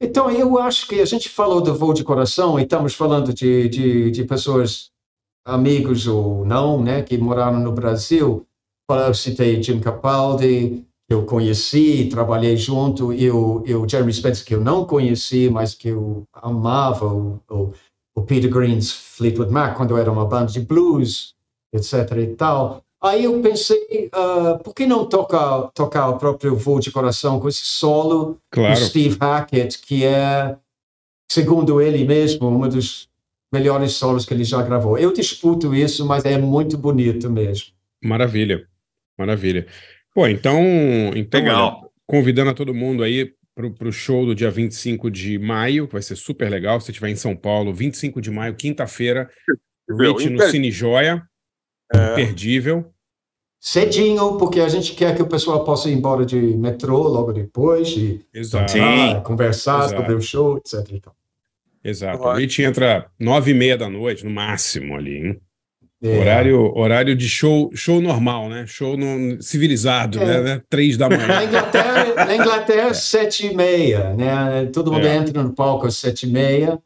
Então, 0.00 0.30
eu 0.30 0.58
acho 0.58 0.86
que 0.86 1.00
a 1.00 1.06
gente 1.06 1.28
falou 1.28 1.60
do 1.60 1.74
voo 1.74 1.94
de 1.94 2.04
coração 2.04 2.58
e 2.58 2.64
estamos 2.64 2.94
falando 2.94 3.32
de, 3.32 3.68
de, 3.68 4.10
de 4.10 4.24
pessoas, 4.24 4.90
amigos 5.44 6.06
ou 6.06 6.44
não, 6.44 6.82
né, 6.82 7.02
que 7.02 7.16
moraram 7.16 7.60
no 7.60 7.72
Brasil. 7.72 8.46
Eu 8.90 9.14
citei 9.14 9.62
Jim 9.62 9.80
Capaldi, 9.80 10.86
eu 11.08 11.24
conheci, 11.24 12.08
trabalhei 12.10 12.56
junto, 12.56 13.12
e 13.12 13.30
o, 13.30 13.62
e 13.66 13.74
o 13.74 13.88
Jeremy 13.88 14.12
que 14.44 14.54
eu 14.54 14.60
não 14.60 14.84
conheci, 14.84 15.48
mas 15.48 15.74
que 15.74 15.88
eu 15.88 16.24
amava, 16.34 17.06
o, 17.06 17.40
o, 17.48 17.72
o 18.16 18.22
Peter 18.22 18.50
Green's 18.50 18.90
Fleetwood 18.90 19.52
Mac, 19.52 19.76
quando 19.76 19.96
era 19.96 20.10
uma 20.10 20.24
banda 20.24 20.50
de 20.50 20.60
blues, 20.60 21.34
etc. 21.72 21.92
e 22.18 22.26
tal. 22.28 22.82
Aí 23.02 23.24
eu 23.24 23.40
pensei, 23.42 24.10
uh, 24.14 24.58
por 24.64 24.74
que 24.74 24.86
não 24.86 25.06
tocar, 25.06 25.70
tocar 25.74 26.08
o 26.08 26.16
próprio 26.18 26.56
Voo 26.56 26.80
de 26.80 26.90
Coração 26.90 27.38
com 27.38 27.48
esse 27.48 27.62
solo 27.62 28.38
Claro. 28.50 28.74
do 28.74 28.80
Steve 28.80 29.18
Hackett, 29.20 29.78
que 29.80 30.04
é, 30.04 30.56
segundo 31.30 31.80
ele 31.80 32.04
mesmo, 32.06 32.48
um 32.48 32.66
dos 32.68 33.08
melhores 33.52 33.92
solos 33.92 34.24
que 34.24 34.32
ele 34.32 34.44
já 34.44 34.62
gravou. 34.62 34.98
Eu 34.98 35.12
disputo 35.12 35.74
isso, 35.74 36.06
mas 36.06 36.24
é 36.24 36.38
muito 36.38 36.76
bonito 36.78 37.28
mesmo. 37.30 37.66
Maravilha, 38.02 38.66
maravilha. 39.18 39.66
Pô, 40.14 40.26
então, 40.26 40.62
então 41.14 41.40
Legal. 41.40 41.80
olha, 41.82 41.90
convidando 42.06 42.50
a 42.50 42.54
todo 42.54 42.74
mundo 42.74 43.02
aí 43.02 43.34
para 43.56 43.88
o 43.88 43.92
show 43.92 44.26
do 44.26 44.34
dia 44.34 44.50
25 44.50 45.10
de 45.10 45.38
maio, 45.38 45.86
que 45.86 45.94
vai 45.94 46.02
ser 46.02 46.14
super 46.14 46.50
legal. 46.50 46.78
Se 46.78 46.86
você 46.86 46.92
estiver 46.92 47.08
em 47.08 47.16
São 47.16 47.34
Paulo, 47.34 47.72
25 47.72 48.20
de 48.20 48.30
maio, 48.30 48.54
quinta-feira, 48.54 49.30
Rich 49.88 50.28
no 50.28 50.42
Cine 50.42 50.70
Joia, 50.70 51.22
imperdível. 51.92 52.92
Cedinho, 53.58 54.36
porque 54.36 54.60
a 54.60 54.68
gente 54.68 54.94
quer 54.94 55.16
que 55.16 55.22
o 55.22 55.26
pessoal 55.26 55.64
possa 55.64 55.88
ir 55.88 55.94
embora 55.94 56.26
de 56.26 56.36
metrô 56.36 57.08
logo 57.08 57.32
depois 57.32 57.88
e 57.96 58.24
Exato. 58.32 58.74
cantar, 58.74 59.22
conversar 59.22 59.86
Exato. 59.86 59.96
sobre 59.96 60.14
o 60.14 60.20
show, 60.20 60.58
etc. 60.58 60.92
e 60.92 61.00
tal. 61.00 61.16
Exato. 61.82 62.22
O 62.22 62.32
Rich 62.34 62.62
entra 62.62 63.10
nove 63.18 63.52
e 63.52 63.54
meia 63.54 63.78
da 63.78 63.88
noite, 63.88 64.22
no 64.22 64.30
máximo 64.30 64.94
ali, 64.94 65.16
hein? 65.16 65.40
É. 66.02 66.18
Horário, 66.20 66.76
horário 66.76 67.16
de 67.16 67.26
show, 67.28 67.70
show 67.74 68.00
normal, 68.02 68.48
né? 68.50 68.66
Show 68.66 68.96
no- 68.98 69.40
civilizado, 69.42 70.20
É. 70.20 70.42
né? 70.42 70.62
Três 70.68 70.96
da 70.96 71.08
Na 71.08 71.16
manhã. 71.16 71.42
Inglaterra, 71.44 72.24
na 72.26 72.34
Inglaterra 72.36 72.94
sete 72.94 73.46
e 73.46 73.54
meia, 73.54 74.12
né? 74.14 74.66
Todo 74.66 74.92
mundo 74.92 75.06
É. 75.06 75.16
entra 75.16 75.42
no 75.42 75.52
palco 75.54 75.86
às 75.86 75.96
sete 75.96 76.26
e 76.26 76.30
meia, 76.30 76.78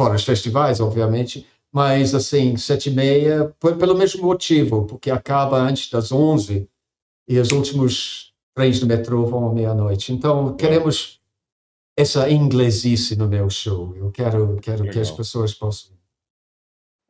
fora 0.00 0.14
os 0.14 0.24
festivais, 0.24 0.78
obviamente, 0.80 1.44
mas 1.72 2.14
assim, 2.14 2.56
sete 2.56 2.88
e 2.88 2.92
meia, 2.92 3.52
foi 3.60 3.74
pelo 3.76 3.96
mesmo 3.96 4.22
motivo, 4.24 4.84
porque 4.84 5.10
acaba 5.10 5.58
antes 5.58 5.90
das 5.90 6.12
onze 6.12 6.68
e 7.28 7.38
os 7.40 7.50
últimos 7.50 8.32
trens 8.54 8.78
do 8.78 8.86
metrô 8.86 9.26
vão 9.26 9.48
à 9.48 9.52
meia-noite. 9.52 10.12
Então, 10.12 10.54
queremos 10.54 11.20
essa 11.98 12.30
inglesice 12.30 13.16
no 13.16 13.26
meu 13.26 13.50
show. 13.50 13.94
Eu 13.96 14.10
quero, 14.12 14.56
quero 14.62 14.84
que 14.88 15.00
as 15.00 15.10
pessoas 15.10 15.52
possam. 15.52 15.91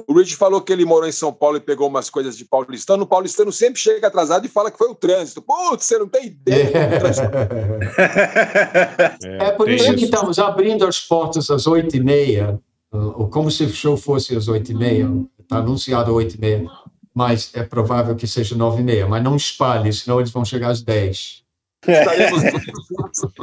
O 0.07 0.19
Rich 0.19 0.37
falou 0.37 0.61
que 0.61 0.73
ele 0.73 0.85
morou 0.85 1.09
em 1.09 1.13
São 1.13 1.33
Paulo 1.33 1.57
e 1.57 1.61
pegou 1.61 1.89
umas 1.89 2.11
coisas 2.11 2.37
de 2.37 2.45
paulistano. 2.45 3.05
O 3.05 3.07
paulistano 3.07 3.53
sempre 3.53 3.81
chega 3.81 4.07
atrasado 4.07 4.47
e 4.47 4.49
fala 4.49 4.71
que 4.71 4.79
foi 4.79 4.89
o 4.89 4.95
trânsito. 4.95 5.43
Putz, 5.43 5.85
você 5.85 5.99
não 5.99 6.09
tem 6.09 6.27
ideia. 6.27 6.89
do 6.89 6.99
trânsito. 6.99 7.29
É 9.23 9.53
por 9.53 9.69
isso 9.69 9.95
que 9.95 10.05
estamos 10.05 10.39
abrindo 10.39 10.87
as 10.87 11.01
portas 11.01 11.51
às 11.51 11.67
oito 11.67 11.97
e 11.97 12.01
meia, 12.01 12.61
uh, 12.93 13.21
ou 13.21 13.29
como 13.29 13.51
se 13.51 13.65
o 13.65 13.69
show 13.69 13.97
fosse 13.97 14.37
às 14.37 14.49
oito 14.49 14.73
e 14.73 14.75
meia. 14.75 15.09
Está 15.39 15.59
anunciado 15.59 16.11
às 16.11 16.17
oito 16.17 16.37
e 16.37 16.41
meia, 16.41 16.67
mas 17.15 17.51
é 17.55 17.63
provável 17.63 18.17
que 18.17 18.27
seja 18.27 18.57
nove 18.57 18.81
e 18.81 18.85
meia. 18.85 19.07
Mas 19.07 19.23
não 19.23 19.37
espalhe, 19.37 19.93
senão 19.93 20.19
eles 20.19 20.31
vão 20.31 20.45
chegar 20.45 20.71
às 20.71 20.83
dez. 20.83 21.43
Estaremos, 21.87 22.43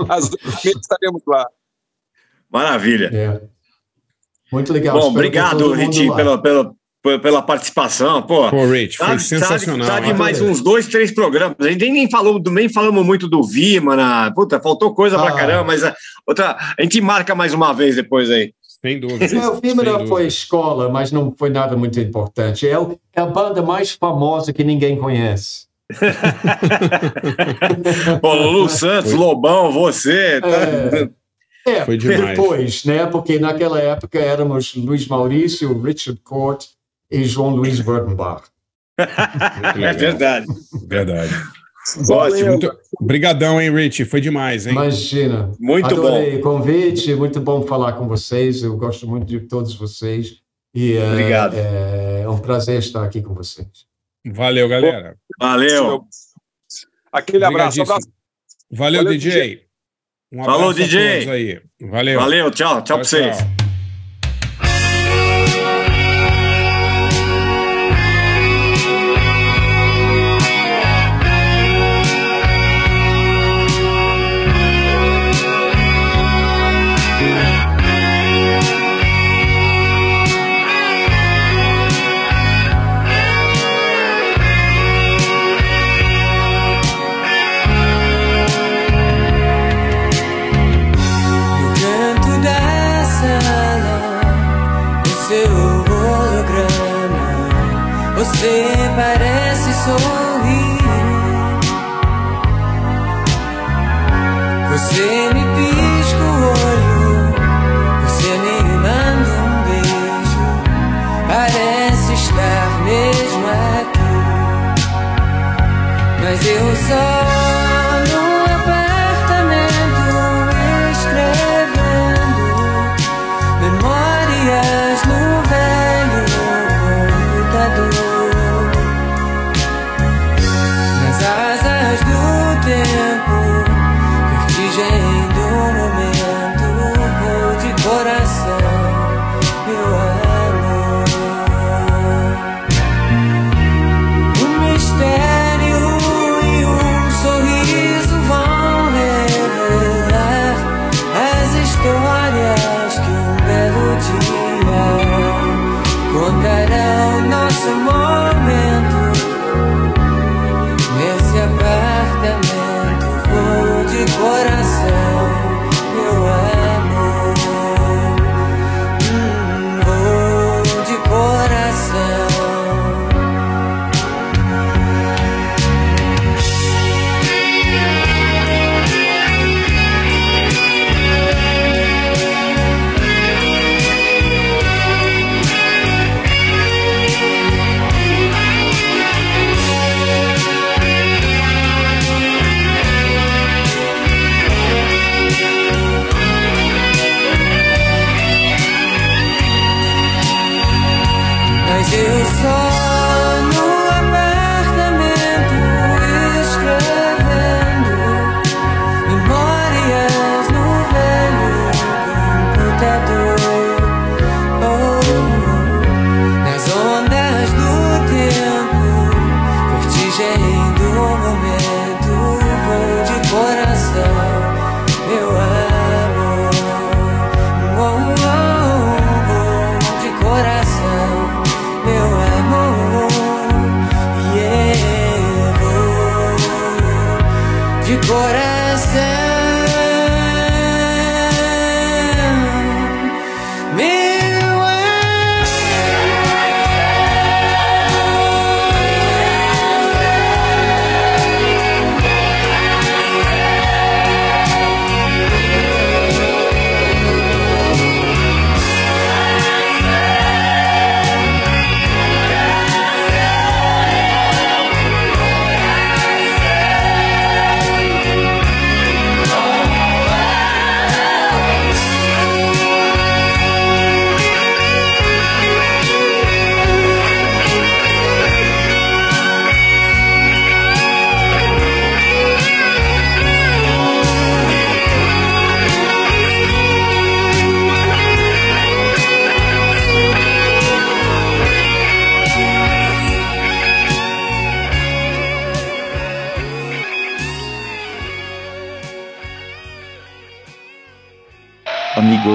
às 0.09 0.29
duas 0.29 0.63
e 0.63 0.67
meia 0.67 0.79
estaremos 0.81 1.21
lá. 1.27 1.45
Maravilha. 2.49 3.09
É. 3.13 3.58
Muito 4.51 4.73
legal. 4.73 4.93
Bom, 4.93 4.99
espero 5.07 5.15
obrigado, 5.17 5.67
lá. 5.69 5.77
pela, 6.15 6.41
pela, 6.41 6.71
pe- 7.03 7.19
pela 7.19 7.41
participação. 7.41 8.21
Pô, 8.21 8.49
Pô, 8.49 8.65
Rich, 8.65 8.97
foi 8.97 9.07
Tá- 9.07 9.13
tá- 9.13 9.19
sensacional. 9.19 9.87
Tá 9.87 9.99
de 9.99 10.07
hein? 10.09 10.13
mais 10.15 10.41
uns 10.41 10.61
dois, 10.61 10.87
três 10.87 11.11
programas. 11.11 11.55
A 11.59 11.69
gente 11.71 11.89
nem, 11.89 12.09
falou, 12.09 12.41
nem 12.49 12.69
falamos 12.69 13.05
muito 13.05 13.27
do 13.27 13.43
Vima, 13.43 13.95
na... 13.95 14.31
puta, 14.33 14.59
faltou 14.59 14.93
coisa 14.93 15.17
pra 15.17 15.29
Ah. 15.29 15.35
caramba, 15.35 15.63
mas 15.65 15.83
a, 15.83 15.95
outra, 16.27 16.57
a 16.77 16.81
gente 16.81 16.99
marca 17.01 17.35
mais 17.35 17.53
uma 17.53 17.73
vez 17.73 17.95
depois 17.95 18.29
aí. 18.31 18.53
Sem 18.81 18.99
dúvida. 18.99 19.25
É, 19.25 19.47
o 19.49 19.59
Vimera 19.59 20.07
foi 20.07 20.25
escola, 20.25 20.87
mas 20.89 21.11
não 21.11 21.33
foi 21.37 21.49
nada 21.49 21.75
muito 21.75 21.99
importante. 21.99 22.67
É, 22.67 22.79
o- 22.79 22.97
é 23.13 23.21
a 23.21 23.25
banda 23.25 23.61
mais 23.61 23.91
famosa 23.91 24.53
que 24.53 24.63
ninguém 24.63 24.97
conhece. 24.97 25.67
Pô, 28.21 28.33
Lulu 28.33 28.69
Santos, 28.69 29.11
Lobão, 29.13 29.71
você. 29.71 30.39
tá- 30.41 31.09
É, 31.65 31.85
Foi 31.85 31.97
demais. 31.97 32.37
depois, 32.37 32.85
né? 32.85 33.05
Porque 33.05 33.37
naquela 33.37 33.79
época 33.79 34.19
éramos 34.19 34.75
Luiz 34.75 35.07
Maurício, 35.07 35.79
Richard 35.81 36.19
Court 36.21 36.65
e 37.11 37.23
João 37.23 37.55
Luiz 37.55 37.79
Burdenbach. 37.79 38.43
É 38.97 39.93
verdade. 39.93 40.47
Verdade. 40.87 41.33
Ótimo. 42.09 42.49
Muito... 42.51 42.71
Obrigadão, 42.99 43.61
hein, 43.61 43.73
Rich? 43.73 44.05
Foi 44.05 44.21
demais, 44.21 44.67
hein? 44.67 44.73
Imagina. 44.73 45.51
Muito 45.59 45.85
Adorei 45.85 46.35
o 46.35 46.41
convite, 46.41 47.15
muito 47.15 47.39
bom 47.39 47.65
falar 47.65 47.93
com 47.93 48.07
vocês. 48.07 48.61
Eu 48.61 48.75
gosto 48.77 49.07
muito 49.07 49.25
de 49.25 49.39
todos 49.41 49.73
vocês. 49.75 50.41
E 50.73 50.93
é, 50.93 51.11
Obrigado. 51.11 51.55
é 51.55 52.29
um 52.29 52.37
prazer 52.37 52.79
estar 52.79 53.03
aqui 53.03 53.21
com 53.21 53.33
vocês. 53.33 53.67
Valeu, 54.25 54.67
galera. 54.67 55.17
Valeu. 55.39 56.03
Aquele 57.11 57.45
abraço. 57.45 57.81
Abraço. 57.81 58.07
Valeu, 58.71 59.03
Valeu, 59.03 59.17
DJ. 59.17 59.68
Um 60.31 60.43
Falou, 60.43 60.73
DJ. 60.73 61.27
aí. 61.29 61.61
Valeu. 61.81 62.19
Valeu, 62.19 62.51
tchau, 62.51 62.83
tchau 62.83 62.97
pra 62.97 63.03
vocês. 63.03 63.37
No 63.41 63.58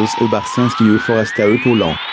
Amigos 0.05 0.17
e 0.21 0.29
Barcinski 0.29 0.85
e 0.85 0.99
Foresta 0.99 1.49
e 1.49 1.59
Paulão. 1.59 2.04